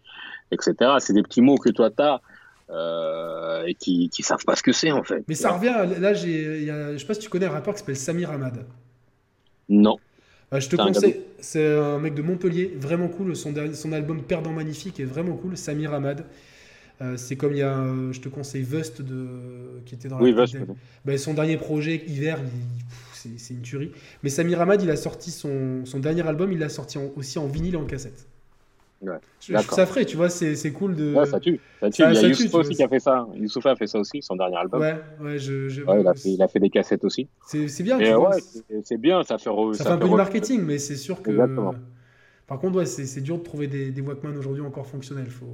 etc. 0.50 0.92
C'est 1.00 1.12
des 1.12 1.22
petits 1.22 1.42
mots 1.42 1.56
que 1.56 1.70
toi 1.70 1.90
t'as 1.90 2.20
euh, 2.70 3.64
et 3.66 3.74
qui 3.74 4.08
qui 4.10 4.22
savent 4.22 4.44
pas 4.44 4.56
ce 4.56 4.62
que 4.62 4.72
c'est 4.72 4.92
en 4.92 5.02
fait. 5.02 5.24
Mais 5.28 5.34
ça 5.34 5.50
revient, 5.52 6.00
là, 6.00 6.14
j'ai, 6.14 6.62
y 6.64 6.70
a- 6.70 6.92
je 6.92 6.98
sais 6.98 7.06
pas 7.06 7.14
si 7.14 7.20
tu 7.20 7.28
connais 7.28 7.46
un 7.46 7.50
rappeur 7.50 7.74
qui 7.74 7.80
s'appelle 7.80 7.96
Samir 7.96 8.30
Hamad. 8.30 8.64
Non. 9.68 9.98
Bah, 10.50 10.58
je 10.58 10.68
te 10.68 10.74
conseille, 10.76 11.20
c'est 11.38 11.76
un 11.78 11.98
mec 11.98 12.14
de 12.14 12.22
Montpellier, 12.22 12.74
vraiment 12.76 13.06
cool. 13.08 13.36
Son, 13.36 13.54
son 13.72 13.92
album 13.92 14.22
Perdant 14.22 14.50
Magnifique 14.52 14.98
est 14.98 15.04
vraiment 15.04 15.36
cool. 15.36 15.56
Samir 15.56 15.94
Ahmad. 15.94 16.24
Euh, 17.02 17.16
c'est 17.16 17.36
comme 17.36 17.52
il 17.52 17.58
y 17.58 17.62
a, 17.62 17.78
euh, 17.78 18.12
je 18.12 18.20
te 18.20 18.28
conseille 18.28 18.62
Vust 18.62 19.00
de, 19.00 19.26
qui 19.86 19.94
était 19.94 20.08
dans 20.08 20.20
oui, 20.20 20.32
Vust, 20.32 20.56
bah, 21.04 21.16
son 21.16 21.32
dernier 21.32 21.56
projet 21.56 22.02
hiver, 22.06 22.38
c'est 23.14 23.54
une 23.54 23.62
tuerie. 23.62 23.92
Mais 24.22 24.28
Samir 24.28 24.60
Ahmad, 24.60 24.82
il 24.82 24.90
a 24.90 24.96
sorti 24.96 25.30
son, 25.30 25.84
son 25.86 25.98
dernier 25.98 26.26
album, 26.26 26.52
il 26.52 26.58
l'a 26.58 26.68
sorti 26.68 26.98
aussi 27.16 27.38
en 27.38 27.46
vinyle 27.46 27.74
et 27.74 27.78
en 27.78 27.86
cassette. 27.86 28.26
Ouais, 29.00 29.16
ça 29.40 29.86
ferait, 29.86 30.04
tu 30.04 30.18
vois, 30.18 30.28
c'est 30.28 30.72
cool 30.72 30.94
de. 30.94 31.14
Ouais, 31.14 31.24
ça 31.24 31.40
tue. 31.40 31.58
Ça 31.80 31.88
tue. 31.88 32.02
il 32.02 32.12
y 32.12 32.18
a 32.18 32.28
Youssouf 32.28 32.54
aussi 32.54 32.74
qui 32.74 32.82
a 32.82 32.88
fait 32.88 33.00
ça. 33.00 33.26
Youssouf 33.34 33.64
a 33.64 33.74
fait 33.74 33.86
ça 33.86 33.98
aussi, 33.98 34.20
son 34.20 34.36
dernier 34.36 34.58
album. 34.58 34.82
Ouais, 34.82 35.00
ouais, 35.22 35.38
je. 35.38 35.70
je... 35.70 35.82
Ouais, 35.82 36.02
il, 36.02 36.06
a 36.06 36.12
fait, 36.12 36.28
il, 36.28 36.42
a 36.42 36.48
fait, 36.48 36.60
des 36.60 36.68
cassettes 36.68 37.04
aussi. 37.04 37.26
C'est 37.46 37.82
bien. 37.82 37.98
c'est 38.84 38.98
bien, 38.98 39.22
ça 39.22 39.38
fait. 39.38 39.48
Ça, 39.72 39.84
fait 39.84 39.90
un 39.90 39.96
peu 39.96 40.08
de 40.08 40.14
marketing, 40.14 40.62
mais 40.62 40.76
c'est 40.76 40.96
sûr 40.96 41.22
que. 41.22 41.30
Exactement. 41.30 41.74
Par 42.46 42.58
contre, 42.58 42.76
ouais, 42.76 42.84
c'est 42.84 43.22
dur 43.22 43.38
de 43.38 43.42
trouver 43.42 43.68
des, 43.68 43.90
des 43.90 44.02
Walkman 44.02 44.36
aujourd'hui 44.36 44.62
encore 44.62 44.86
fonctionnels. 44.86 45.30
Faut... 45.30 45.46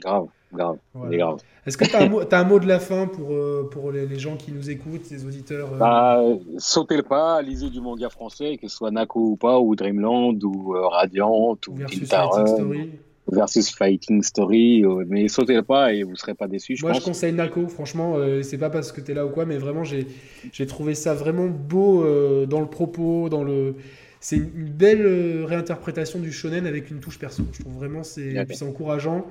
Grave, 0.00 0.26
grave. 0.52 0.78
grave. 0.94 1.38
Est-ce 1.66 1.78
que 1.78 1.84
tu 1.84 1.96
as, 1.96 2.00
as, 2.00 2.40
un 2.40 2.44
mot 2.44 2.58
de 2.58 2.66
la 2.66 2.78
fin 2.78 3.06
pour, 3.06 3.32
euh, 3.32 3.68
pour 3.70 3.92
les, 3.92 4.06
les, 4.06 4.18
gens 4.18 4.36
qui 4.36 4.52
nous 4.52 4.68
écoutent, 4.68 5.08
les 5.10 5.24
auditeurs 5.24 5.72
euh... 5.72 5.78
bah, 5.78 6.20
Sautez 6.58 6.96
le 6.96 7.02
pas, 7.02 7.40
lisez 7.40 7.70
du 7.70 7.80
manga 7.80 8.10
français, 8.10 8.58
que 8.60 8.68
ce 8.68 8.76
soit 8.76 8.90
Nako 8.90 9.20
ou 9.20 9.36
pas, 9.36 9.58
ou 9.58 9.74
Dreamland, 9.76 10.42
ou 10.42 10.74
euh, 10.74 10.86
Radiant, 10.88 11.56
ou 11.68 11.74
Versus 11.76 12.08
Fighting 12.08 12.46
Story. 12.46 12.90
Versus 13.26 13.70
Fighting 13.70 14.22
Story, 14.22 14.84
euh, 14.84 15.04
mais 15.08 15.28
sautez 15.28 15.54
le 15.54 15.62
pas 15.62 15.94
et 15.94 16.02
vous 16.02 16.16
serez 16.16 16.34
pas 16.34 16.48
déçus. 16.48 16.76
Moi, 16.82 16.92
je 16.92 17.00
conseille 17.00 17.32
Nako, 17.32 17.68
franchement, 17.68 18.16
c'est 18.42 18.58
pas 18.58 18.70
parce 18.70 18.92
que 18.92 19.00
tu 19.00 19.12
es 19.12 19.14
là 19.14 19.24
ou 19.24 19.30
quoi, 19.30 19.46
mais 19.46 19.56
vraiment, 19.56 19.84
j'ai 19.84 20.66
trouvé 20.66 20.94
ça 20.94 21.14
vraiment 21.14 21.46
beau 21.46 22.04
dans 22.46 22.60
le 22.60 22.66
propos, 22.66 23.28
dans 23.28 23.44
le 23.44 23.76
c'est 24.20 24.36
une 24.36 24.70
belle 24.70 25.44
réinterprétation 25.44 26.18
du 26.18 26.32
shonen 26.32 26.66
avec 26.66 26.90
une 26.90 27.00
touche 27.00 27.18
perso. 27.18 27.42
Je 27.52 27.60
trouve 27.60 27.74
vraiment 27.74 28.02
c'est 28.02 28.62
encourageant 28.62 29.26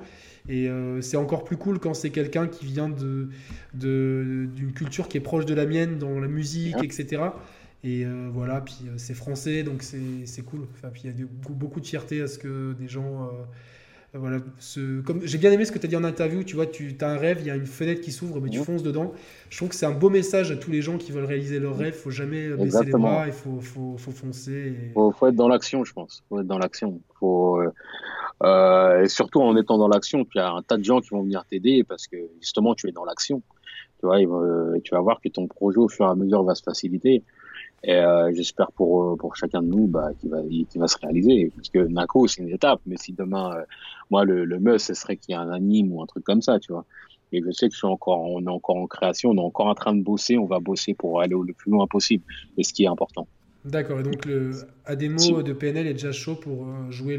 et 0.48 0.68
euh, 0.68 1.00
c'est 1.00 1.16
encore 1.16 1.44
plus 1.44 1.56
cool 1.56 1.78
quand 1.78 1.94
c'est 1.94 2.10
quelqu'un 2.10 2.46
qui 2.48 2.66
vient 2.66 2.90
d'une 2.90 3.30
de, 3.72 4.46
d'une 4.54 4.72
culture 4.72 5.08
qui 5.08 5.16
est 5.16 5.22
proche 5.22 5.46
de 5.46 5.54
la 5.54 5.64
mienne 5.64 5.98
dans 5.98 6.20
la 6.20 6.28
musique, 6.28 6.76
etc. 6.82 7.22
Et 7.82 8.04
euh, 8.04 8.28
voilà, 8.32 8.60
puis 8.60 8.76
euh, 8.86 8.94
c'est 8.96 9.14
français, 9.14 9.62
donc 9.62 9.82
c'est 9.82 10.42
cool. 10.42 10.66
Enfin, 10.74 10.88
puis 10.90 11.02
il 11.04 11.18
y 11.18 11.22
a 11.22 11.26
beaucoup 11.48 11.80
de 11.80 11.86
fierté 11.86 12.20
à 12.20 12.28
ce 12.28 12.38
que 12.38 12.74
des 12.74 12.88
gens 12.88 13.30
voilà, 14.14 14.38
ce, 14.58 15.00
comme 15.00 15.20
j'ai 15.24 15.38
bien 15.38 15.50
aimé 15.50 15.64
ce 15.64 15.72
que 15.72 15.78
tu 15.78 15.86
as 15.86 15.88
dit 15.88 15.96
en 15.96 16.04
interview, 16.04 16.44
tu 16.44 16.54
vois, 16.54 16.66
tu 16.66 16.96
as 17.00 17.08
un 17.08 17.16
rêve, 17.16 17.38
il 17.40 17.46
y 17.46 17.50
a 17.50 17.56
une 17.56 17.66
fenêtre 17.66 18.00
qui 18.00 18.12
s'ouvre, 18.12 18.40
mais 18.40 18.48
tu 18.48 18.60
fonces 18.60 18.82
dedans. 18.82 19.12
Je 19.50 19.56
trouve 19.56 19.70
que 19.70 19.74
c'est 19.74 19.86
un 19.86 19.92
beau 19.92 20.08
message 20.08 20.52
à 20.52 20.56
tous 20.56 20.70
les 20.70 20.82
gens 20.82 20.98
qui 20.98 21.10
veulent 21.10 21.24
réaliser 21.24 21.58
leur 21.58 21.76
rêve. 21.76 21.94
Il 21.96 22.00
faut 22.00 22.10
jamais 22.10 22.48
baisser 22.50 22.84
les 22.84 22.92
bras, 22.92 23.26
il 23.26 23.32
faut, 23.32 23.60
faut, 23.60 23.96
faut 23.98 24.12
foncer. 24.12 24.74
Il 24.86 24.92
faut, 24.92 25.10
faut, 25.10 25.26
être 25.26 25.34
dans 25.34 25.48
l'action, 25.48 25.84
je 25.84 25.92
pense. 25.92 26.22
faut 26.28 26.40
être 26.40 26.46
dans 26.46 26.58
l'action. 26.58 27.00
Faut, 27.18 27.60
euh, 28.42 29.02
et 29.02 29.08
surtout 29.08 29.40
en 29.40 29.56
étant 29.56 29.78
dans 29.78 29.88
l'action, 29.88 30.24
tu 30.24 30.38
as 30.38 30.50
un 30.50 30.62
tas 30.62 30.76
de 30.76 30.84
gens 30.84 31.00
qui 31.00 31.10
vont 31.10 31.22
venir 31.22 31.44
t'aider 31.44 31.84
parce 31.84 32.06
que 32.06 32.16
justement 32.40 32.74
tu 32.74 32.88
es 32.88 32.92
dans 32.92 33.04
l'action. 33.04 33.42
Tu 34.00 34.06
vois, 34.06 34.18
tu 34.82 34.94
vas 34.94 35.00
voir 35.00 35.20
que 35.20 35.28
ton 35.28 35.46
projet 35.46 35.78
au 35.78 35.88
fur 35.88 36.06
et 36.06 36.10
à 36.10 36.14
mesure 36.14 36.42
va 36.42 36.54
se 36.54 36.62
faciliter. 36.62 37.22
Et 37.86 37.92
euh, 37.92 38.32
j'espère 38.34 38.72
pour 38.72 39.12
euh, 39.12 39.16
pour 39.16 39.36
chacun 39.36 39.60
de 39.60 39.66
nous 39.66 39.86
bah, 39.86 40.08
qu'il 40.18 40.30
va 40.30 40.40
qui 40.42 40.78
va 40.78 40.88
se 40.88 40.96
réaliser. 40.98 41.52
Parce 41.54 41.68
que 41.68 41.80
Nako 41.80 42.26
c'est 42.26 42.42
une 42.42 42.48
étape. 42.48 42.80
Mais 42.86 42.96
si 42.96 43.12
demain 43.12 43.56
euh, 43.56 43.64
moi 44.10 44.24
le 44.24 44.44
le 44.46 44.58
must 44.58 44.86
ce 44.86 44.94
serait 44.94 45.16
qu'il 45.16 45.34
y 45.34 45.38
ait 45.38 45.40
un 45.40 45.50
anime 45.50 45.92
ou 45.92 46.02
un 46.02 46.06
truc 46.06 46.24
comme 46.24 46.40
ça 46.40 46.58
tu 46.58 46.72
vois. 46.72 46.86
Et 47.32 47.42
je 47.44 47.50
sais 47.50 47.68
que 47.68 47.74
je 47.74 47.78
suis 47.78 47.86
encore 47.86 48.22
on 48.22 48.42
est 48.42 48.48
encore 48.48 48.76
en 48.76 48.86
création. 48.86 49.30
On 49.30 49.36
est 49.36 49.40
encore 49.40 49.66
en 49.66 49.74
train 49.74 49.94
de 49.94 50.02
bosser. 50.02 50.38
On 50.38 50.46
va 50.46 50.60
bosser 50.60 50.94
pour 50.94 51.20
aller 51.20 51.34
le 51.34 51.52
plus 51.52 51.70
loin 51.70 51.86
possible. 51.86 52.24
Et 52.56 52.64
ce 52.64 52.72
qui 52.72 52.84
est 52.84 52.88
important. 52.88 53.28
D'accord, 53.66 53.98
et 53.98 54.02
donc 54.02 54.26
le 54.26 54.50
Ademo 54.84 55.42
de 55.42 55.54
PNL 55.54 55.86
est 55.86 55.94
déjà 55.94 56.12
chaud 56.12 56.34
pour 56.34 56.66
jouer 56.90 57.18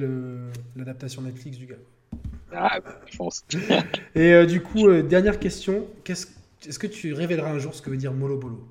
l'adaptation 0.76 1.24
Netflix 1.24 1.58
du 1.58 1.66
gars. 1.66 1.76
Ah, 2.54 2.80
je 3.08 3.18
pense. 3.18 3.44
et 4.16 4.46
du 4.46 4.62
coup, 4.62 5.02
dernière 5.02 5.40
question, 5.40 5.88
est-ce 6.06 6.28
est 6.68 6.78
que 6.78 6.86
tu 6.86 7.14
révéleras 7.14 7.50
un 7.50 7.58
jour 7.58 7.74
ce 7.74 7.82
que 7.82 7.90
veut 7.90 7.98
dire 7.98 8.14
Molo 8.14 8.38
Bolo 8.38 8.64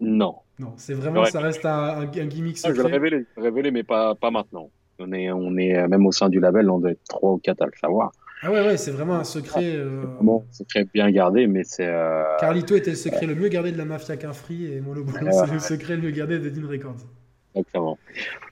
Non. 0.00 0.34
Non, 0.58 0.72
c'est 0.76 0.94
vraiment, 0.94 1.24
ça 1.26 1.40
reste 1.40 1.64
un, 1.66 2.00
un 2.00 2.06
gimmick 2.06 2.58
secret. 2.58 2.74
je 2.74 2.82
vais 2.82 3.10
le 3.10 3.26
révéler, 3.36 3.70
mais 3.70 3.82
pas, 3.82 4.14
pas 4.14 4.30
maintenant. 4.30 4.70
On 4.98 5.12
est, 5.12 5.30
on 5.30 5.56
est, 5.58 5.76
euh, 5.76 5.88
même 5.88 6.06
au 6.06 6.12
sein 6.12 6.28
du 6.30 6.40
label, 6.40 6.70
on 6.70 6.78
doit 6.78 6.92
être 6.92 7.04
3 7.08 7.32
ou 7.32 7.38
4 7.38 7.62
à 7.62 7.66
le 7.66 7.72
savoir. 7.78 8.12
Ah 8.42 8.50
ouais, 8.50 8.66
ouais, 8.66 8.76
c'est 8.76 8.90
vraiment 8.90 9.14
un 9.14 9.24
secret. 9.24 9.76
Euh... 9.76 10.04
Bon, 10.20 10.44
secret 10.50 10.86
bien 10.92 11.10
gardé, 11.10 11.46
mais 11.46 11.64
c'est. 11.64 11.86
Euh... 11.86 12.24
Carlito 12.38 12.76
était 12.76 12.90
le 12.90 12.96
secret 12.96 13.26
le 13.26 13.34
mieux 13.34 13.48
gardé 13.48 13.72
de 13.72 13.78
la 13.78 13.84
mafia 13.84 14.16
qu'un 14.16 14.32
free 14.32 14.72
et 14.72 14.80
Molo 14.80 15.04
c'est 15.08 15.52
le 15.52 15.58
secret 15.58 15.96
le 15.96 16.02
mieux 16.02 16.10
gardé 16.10 16.38
de 16.38 16.48
Dean 16.48 16.68
Records. 16.68 17.06
Exactement. 17.54 17.98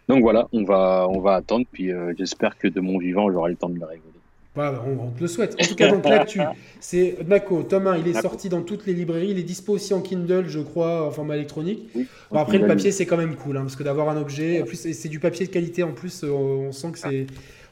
Donc 0.09 0.23
voilà, 0.23 0.49
on 0.53 0.65
va, 0.65 1.07
on 1.11 1.21
va 1.21 1.35
attendre, 1.35 1.67
puis 1.71 1.93
euh, 1.93 2.15
j'espère 2.17 2.57
que 2.57 2.69
de 2.69 2.81
mon 2.81 2.99
vivant, 2.99 3.31
j'aurai 3.31 3.51
le 3.51 3.57
temps 3.57 3.69
de 3.69 3.79
le 3.79 3.85
révéler. 3.85 4.14
On, 4.57 5.11
te 5.11 5.21
le 5.21 5.27
souhaite. 5.27 5.57
En 5.61 5.67
tout 5.67 5.75
cas, 5.75 5.91
donc 5.91 6.05
l'actu, 6.05 6.41
c'est 6.81 7.17
Nako, 7.27 7.65
Tome 7.65 7.89
1, 7.89 7.99
il 7.99 8.09
est 8.09 8.21
sorti 8.21 8.49
dans 8.49 8.63
toutes 8.63 8.87
les 8.87 8.93
librairies. 8.93 9.31
Il 9.31 9.39
est 9.39 9.43
dispo 9.45 9.73
aussi 9.73 9.95
en 9.95 10.01
Kindle, 10.01 10.45
je 10.47 10.61
crois, 10.61 11.07
en 11.07 11.11
format 11.11 11.35
électronique. 11.37 11.89
bon, 12.31 12.39
après, 12.39 12.59
le 12.59 12.67
papier, 12.67 12.93
c'est 12.93 13.07
quand 13.07 13.17
même 13.17 13.35
cool, 13.35 13.57
hein, 13.57 13.63
parce 13.63 13.77
que 13.77 13.83
d'avoir 13.83 14.09
un 14.09 14.17
objet, 14.17 14.63
en 14.63 14.65
plus, 14.65 14.93
c'est 14.93 15.09
du 15.09 15.19
papier 15.19 15.47
de 15.47 15.51
qualité. 15.51 15.83
En 15.83 15.93
plus, 15.93 16.23
euh, 16.23 16.31
on 16.31 16.73
sent 16.73 16.93
que 16.93 16.99
c'est. 16.99 17.27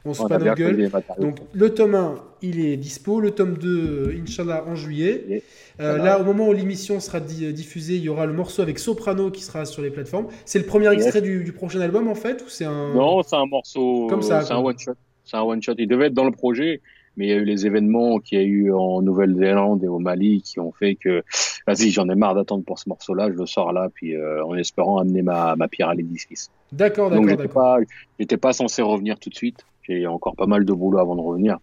On 0.04 0.14
se 0.14 0.24
pas 0.24 0.38
notre 0.38 0.56
gueule. 0.56 0.90
Donc, 1.20 1.38
le 1.52 1.70
tome 1.70 1.94
1, 1.94 2.14
il 2.42 2.59
est 2.59 2.76
dispo. 2.76 3.20
Le 3.20 3.30
tome 3.30 3.56
2, 3.56 3.68
euh, 3.68 4.20
Inch'Allah, 4.20 4.64
en 4.66 4.74
juillet. 4.74 5.44
Euh, 5.80 5.98
là, 5.98 6.20
au 6.20 6.24
moment 6.24 6.48
où 6.48 6.52
l'émission 6.52 6.98
sera 6.98 7.20
diffusée, 7.20 7.94
il 7.94 8.02
y 8.02 8.09
aura 8.09 8.26
le 8.26 8.32
morceau 8.32 8.62
avec 8.62 8.80
Soprano 8.80 9.30
qui 9.30 9.42
sera 9.42 9.64
sur 9.64 9.80
les 9.80 9.90
plateformes. 9.90 10.26
C'est 10.44 10.59
le 10.59 10.66
premier 10.66 10.92
extrait 10.92 11.22
du, 11.22 11.52
prochain 11.52 11.80
album, 11.80 12.09
en 12.09 12.16
fait 12.16 12.42
ou 12.42 12.48
c'est 12.48 12.64
un... 12.64 12.92
Non, 12.94 13.22
c'est 13.22 13.36
un 13.36 13.46
morceau. 13.46 14.09
Comme 14.10 14.22
ça. 14.22 14.42
C'est 14.42 14.52
un 14.52 14.59
one-shot. 14.59 14.94
C'est 15.24 15.36
un 15.36 15.43
one-shot. 15.43 15.74
Il 15.78 15.89
devait 15.89 16.07
être 16.07 16.15
dans 16.15 16.24
le 16.24 16.32
projet, 16.32 16.81
mais 17.16 17.27
il 17.27 17.31
y 17.31 17.32
a 17.32 17.36
eu 17.36 17.44
les 17.44 17.66
événements 17.66 18.19
qu'il 18.19 18.39
y 18.39 18.43
a 18.43 18.44
eu 18.44 18.73
en 18.73 19.03
Nouvelle-Zélande 19.03 19.85
et 19.85 19.89
au 19.89 19.99
Mali 19.99 20.43
qui 20.43 20.61
ont 20.61 20.73
fait 20.73 20.94
que, 20.94 21.23
vas-y, 21.66 21.90
j'en 21.90 22.09
ai 22.09 22.15
marre 22.15 22.35
d'attendre 22.35 22.65
pour 22.65 22.78
ce 22.78 22.89
morceau-là, 22.89 23.31
je 23.31 23.36
le 23.36 23.47
sors 23.47 23.73
là, 23.73 23.89
puis 23.93 24.16
euh, 24.16 24.44
en 24.44 24.57
espérant 24.57 24.99
amener 24.99 25.23
ma, 25.23 25.55
ma 25.57 25.69
pierre 25.69 25.90
à 25.90 25.94
l'édifice. 25.94 26.51
D'accord, 26.73 27.11
d'accord. 27.11 27.24
Donc 27.24 27.31
j'étais 27.31 27.53
pas, 27.53 27.78
j'étais 28.19 28.36
pas 28.36 28.53
censé 28.53 28.82
revenir 28.82 29.19
tout 29.19 29.31
de 29.31 29.35
suite. 29.35 29.65
J'ai 29.82 30.07
encore 30.07 30.36
pas 30.36 30.47
mal 30.47 30.65
de 30.65 30.73
boulot 30.73 30.99
avant 30.99 31.16
de 31.16 31.20
revenir, 31.20 31.59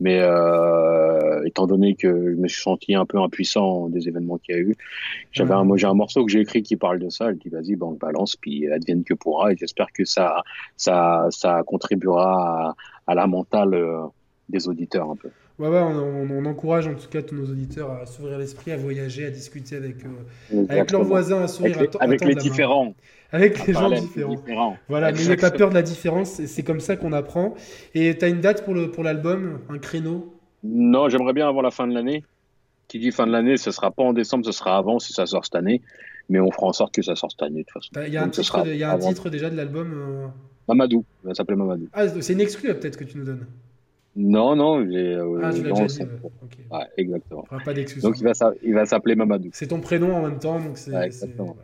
mais 0.00 0.20
euh, 0.20 1.42
étant 1.44 1.66
donné 1.66 1.96
que 1.96 2.30
je 2.30 2.36
me 2.40 2.46
suis 2.46 2.62
senti 2.62 2.94
un 2.94 3.04
peu 3.04 3.18
impuissant 3.18 3.88
des 3.88 4.06
événements 4.06 4.38
qu'il 4.38 4.54
y 4.54 4.58
a 4.58 4.60
eu, 4.60 4.76
j'avais 5.32 5.54
un, 5.54 5.66
j'ai 5.76 5.88
un 5.88 5.94
morceau 5.94 6.24
que 6.24 6.30
j'ai 6.30 6.38
écrit 6.38 6.62
qui 6.62 6.76
parle 6.76 7.00
de 7.00 7.08
ça. 7.08 7.32
Je 7.32 7.36
dis 7.36 7.48
vas-y, 7.48 7.74
ben 7.74 7.88
on 7.88 7.92
balance, 7.94 8.36
puis 8.36 8.70
advienne 8.70 9.02
que 9.02 9.14
pourra, 9.14 9.52
et 9.52 9.56
j'espère 9.56 9.88
que 9.92 10.04
ça, 10.04 10.44
ça, 10.76 11.26
ça 11.30 11.64
contribuera 11.66 12.68
à, 12.68 12.74
à 13.06 13.14
la 13.14 13.26
mentale 13.26 13.74
euh, 13.74 14.06
des 14.48 14.68
auditeurs 14.68 15.10
un 15.10 15.16
peu. 15.16 15.30
Ouais, 15.58 15.68
ouais, 15.68 15.78
on, 15.78 16.28
on, 16.30 16.44
encourage 16.46 16.88
en 16.88 16.94
tout 16.94 17.08
cas 17.08 17.22
tous 17.22 17.36
nos 17.36 17.48
auditeurs 17.48 17.90
à 17.92 18.06
s'ouvrir 18.06 18.38
l'esprit, 18.38 18.72
à 18.72 18.76
voyager, 18.76 19.24
à 19.26 19.30
discuter 19.30 19.76
avec, 19.76 19.96
euh, 20.04 20.66
avec 20.68 20.90
leurs 20.90 21.04
voisins, 21.04 21.42
à 21.42 21.48
sourire. 21.48 21.78
Avec 21.78 21.92
les, 21.92 21.98
à 21.98 22.02
avec 22.02 22.24
les 22.24 22.34
différents. 22.34 22.94
Avec 23.30 23.66
les 23.66 23.72
gens 23.72 23.90
différents. 23.90 24.76
Voilà, 24.88 25.12
mais 25.12 25.18
n'ayez 25.18 25.36
pas 25.36 25.52
peur 25.52 25.68
de 25.70 25.74
la 25.74 25.82
différence, 25.82 26.42
c'est 26.44 26.62
comme 26.64 26.80
ça 26.80 26.96
qu'on 26.96 27.12
apprend. 27.12 27.54
Et 27.94 28.16
tu 28.18 28.24
as 28.24 28.28
une 28.28 28.40
date 28.40 28.64
pour 28.64 29.04
l'album, 29.04 29.60
un 29.68 29.78
créneau? 29.78 30.34
Non, 30.64 31.08
j'aimerais 31.08 31.34
bien 31.34 31.48
avant 31.48 31.62
la 31.62 31.70
fin 31.70 31.86
de 31.86 31.94
l'année. 31.94 32.24
Qui 32.88 32.98
dit 32.98 33.12
fin 33.12 33.26
de 33.26 33.32
l'année, 33.32 33.56
ce 33.56 33.70
sera 33.70 33.90
pas 33.90 34.02
en 34.02 34.12
décembre, 34.12 34.44
ce 34.44 34.52
sera 34.52 34.76
avant 34.76 34.98
si 34.98 35.12
ça 35.12 35.26
sort 35.26 35.44
cette 35.44 35.54
année. 35.54 35.82
Mais 36.28 36.40
on 36.40 36.50
fera 36.50 36.66
en 36.66 36.72
sorte 36.72 36.94
que 36.94 37.02
ça 37.02 37.16
sorte 37.16 37.32
cette 37.32 37.42
année 37.42 37.60
de 37.60 37.66
toute 37.66 37.82
façon. 37.82 38.06
Il 38.06 38.12
y 38.12 38.16
a 38.16 38.22
un, 38.22 38.28
titre, 38.28 38.66
y 38.66 38.82
a 38.82 38.92
un 38.92 38.98
titre, 38.98 39.30
déjà 39.30 39.50
de 39.50 39.56
l'album 39.56 39.92
euh, 39.94 40.26
Mamadou, 40.68 41.04
ça 41.24 41.34
s'appelait 41.34 41.56
Mamadou. 41.56 41.88
Ah, 41.92 42.08
c'est 42.08 42.32
une 42.32 42.40
exclue 42.40 42.74
peut-être 42.74 42.96
que 42.96 43.04
tu 43.04 43.18
nous 43.18 43.24
donnes 43.24 43.46
non, 44.16 44.54
non, 44.54 44.88
j'ai. 44.88 45.14
Euh, 45.14 45.40
ah, 45.42 45.52
tu 45.52 45.64
l'as 45.64 45.72
déjà 45.72 45.86
dit. 45.86 46.02
Ouais. 46.70 46.86
exactement. 46.96 47.44
pas 47.64 47.74
d'excuse. 47.74 48.02
Donc 48.02 48.20
il 48.20 48.24
va, 48.24 48.32
il 48.62 48.72
va 48.72 48.86
s'appeler 48.86 49.16
Mamadou. 49.16 49.50
C'est 49.52 49.66
ton 49.66 49.80
prénom 49.80 50.14
en 50.14 50.22
même 50.22 50.38
temps, 50.38 50.60
donc 50.60 50.78
c'est. 50.78 50.92
Ouais, 50.92 51.06
exactement. 51.06 51.56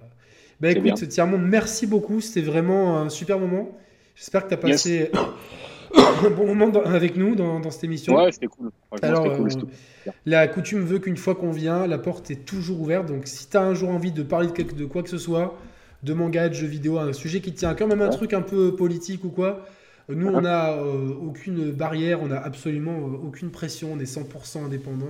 Bah 0.61 0.73
écoute, 0.73 1.01
merci 1.39 1.87
beaucoup. 1.87 2.21
C'était 2.21 2.45
vraiment 2.45 2.99
un 2.99 3.09
super 3.09 3.39
moment. 3.39 3.71
J'espère 4.15 4.45
que 4.45 4.49
tu 4.49 4.55
as 4.55 4.59
passé 4.59 5.11
un 5.95 6.31
bon 6.31 6.55
moment 6.55 6.81
avec 6.85 7.17
nous 7.17 7.35
dans, 7.35 7.61
dans 7.61 7.71
cette 7.71 7.85
émission. 7.85 8.17
Ouais, 8.17 8.33
c'était 8.33 8.49
cool. 8.49 8.71
Alors, 9.01 9.33
cool, 9.37 9.49
euh, 9.49 10.11
la 10.27 10.47
coutume 10.49 10.81
veut 10.81 10.99
qu'une 10.99 11.17
fois 11.17 11.35
qu'on 11.35 11.53
vient, 11.53 11.87
la 11.87 11.99
porte 11.99 12.31
est 12.31 12.45
toujours 12.45 12.81
ouverte. 12.81 13.07
Donc 13.07 13.23
si 13.27 13.49
tu 13.49 13.57
as 13.57 13.63
un 13.63 13.75
jour 13.75 13.89
envie 13.89 14.13
de 14.13 14.23
parler 14.23 14.49
de, 14.49 14.53
quelque, 14.53 14.75
de 14.75 14.85
quoi 14.85 15.03
que 15.03 15.09
ce 15.09 15.19
soit, 15.19 15.57
de 16.03 16.15
manga, 16.15 16.49
de 16.49 16.55
jeux 16.55 16.67
vidéo, 16.67 16.99
un 16.99 17.13
sujet 17.13 17.41
qui 17.41 17.53
tient 17.53 17.75
quand 17.75 17.87
même 17.87 18.03
un 18.03 18.09
truc 18.09 18.33
un 18.33 18.43
peu 18.43 18.75
politique 18.75 19.25
ou 19.25 19.31
quoi, 19.31 19.67
nous, 20.15 20.29
on 20.29 20.41
n'a 20.41 20.73
euh, 20.73 21.13
aucune 21.23 21.71
barrière, 21.71 22.23
on 22.23 22.29
n'a 22.29 22.41
absolument 22.41 22.97
euh, 22.97 23.27
aucune 23.27 23.51
pression, 23.51 23.93
on 23.95 23.99
est 23.99 24.05
100% 24.05 24.65
indépendant 24.65 25.07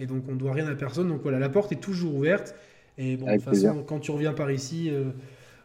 et 0.00 0.06
donc 0.06 0.24
on 0.28 0.32
ne 0.32 0.38
doit 0.38 0.52
rien 0.52 0.66
à 0.66 0.74
personne. 0.74 1.08
Donc 1.08 1.22
voilà, 1.22 1.38
la 1.38 1.48
porte 1.48 1.72
est 1.72 1.80
toujours 1.80 2.14
ouverte. 2.14 2.54
Et 2.98 3.16
bon, 3.16 3.26
de 3.26 3.32
toute 3.32 3.44
façon, 3.44 3.84
quand 3.86 4.00
tu 4.00 4.10
reviens 4.10 4.32
par 4.32 4.50
ici, 4.50 4.90
euh, 4.90 5.04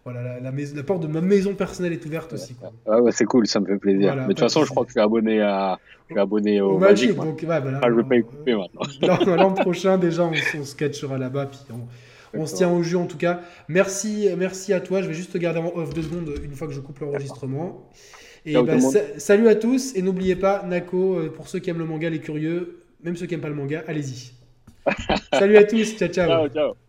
voilà, 0.03 0.39
la, 0.39 0.51
la, 0.51 0.83
porte 0.83 1.01
de 1.01 1.07
ma 1.07 1.21
maison 1.21 1.55
personnelle 1.55 1.93
est 1.93 2.05
ouverte 2.05 2.33
aussi. 2.33 2.53
Quoi. 2.53 2.71
Ah 2.85 3.01
ouais, 3.01 3.11
c'est 3.11 3.25
cool, 3.25 3.47
ça 3.47 3.59
me 3.59 3.65
fait 3.65 3.77
plaisir. 3.77 4.15
Mais 4.15 4.21
de 4.21 4.27
toute 4.27 4.39
façon, 4.39 4.63
je 4.63 4.69
crois 4.69 4.83
que 4.83 4.89
je 4.89 4.93
suis 4.93 5.01
abonné, 5.01 5.41
à, 5.41 5.77
je 6.07 6.13
suis 6.13 6.19
abonné 6.19 6.61
au, 6.61 6.77
Magic. 6.77 7.15
donc, 7.15 7.43
voilà, 7.43 7.79
ah, 7.81 7.89
je 7.89 7.95
vais 7.95 8.03
pas 8.03 8.57
maintenant. 8.57 9.35
L'an 9.35 9.53
prochain, 9.53 9.97
déjà, 9.97 10.23
on, 10.23 10.33
se 10.33 10.63
sketchera 10.63 11.17
là-bas, 11.17 11.47
puis 11.47 11.59
On 11.71 11.87
se 12.45 12.55
tient 12.55 12.71
au 12.71 12.83
jeu 12.83 12.97
en 12.97 13.05
tout 13.05 13.17
cas. 13.17 13.41
Merci, 13.67 14.29
merci 14.37 14.73
à 14.73 14.79
toi. 14.79 15.01
Je 15.01 15.07
vais 15.07 15.13
juste 15.13 15.33
te 15.33 15.37
garder 15.37 15.59
en 15.59 15.71
off 15.75 15.93
deux 15.93 16.03
secondes 16.03 16.33
une 16.43 16.53
fois 16.53 16.67
que 16.67 16.73
je 16.73 16.79
coupe 16.79 16.99
l'enregistrement. 16.99 17.89
Et 18.47 18.53
bah, 18.53 18.77
salut 19.17 19.49
à 19.49 19.55
tous 19.55 19.93
et 19.95 20.01
n'oubliez 20.01 20.37
pas, 20.37 20.63
Nako, 20.63 21.19
euh, 21.19 21.29
pour 21.29 21.49
ceux 21.49 21.59
qui 21.59 21.69
aiment 21.69 21.79
le 21.79 21.85
manga, 21.85 22.09
les 22.09 22.19
curieux, 22.19 22.79
même 23.03 23.17
ceux 23.17 23.25
qui 23.25 23.33
n'aiment 23.33 23.41
pas 23.41 23.49
le 23.49 23.55
manga, 23.55 23.83
allez-y. 23.87 24.31
salut 25.33 25.57
à 25.57 25.65
tous, 25.65 25.97
ciao 25.97 26.07
ciao. 26.07 26.27
ciao, 26.27 26.49
ciao. 26.49 26.86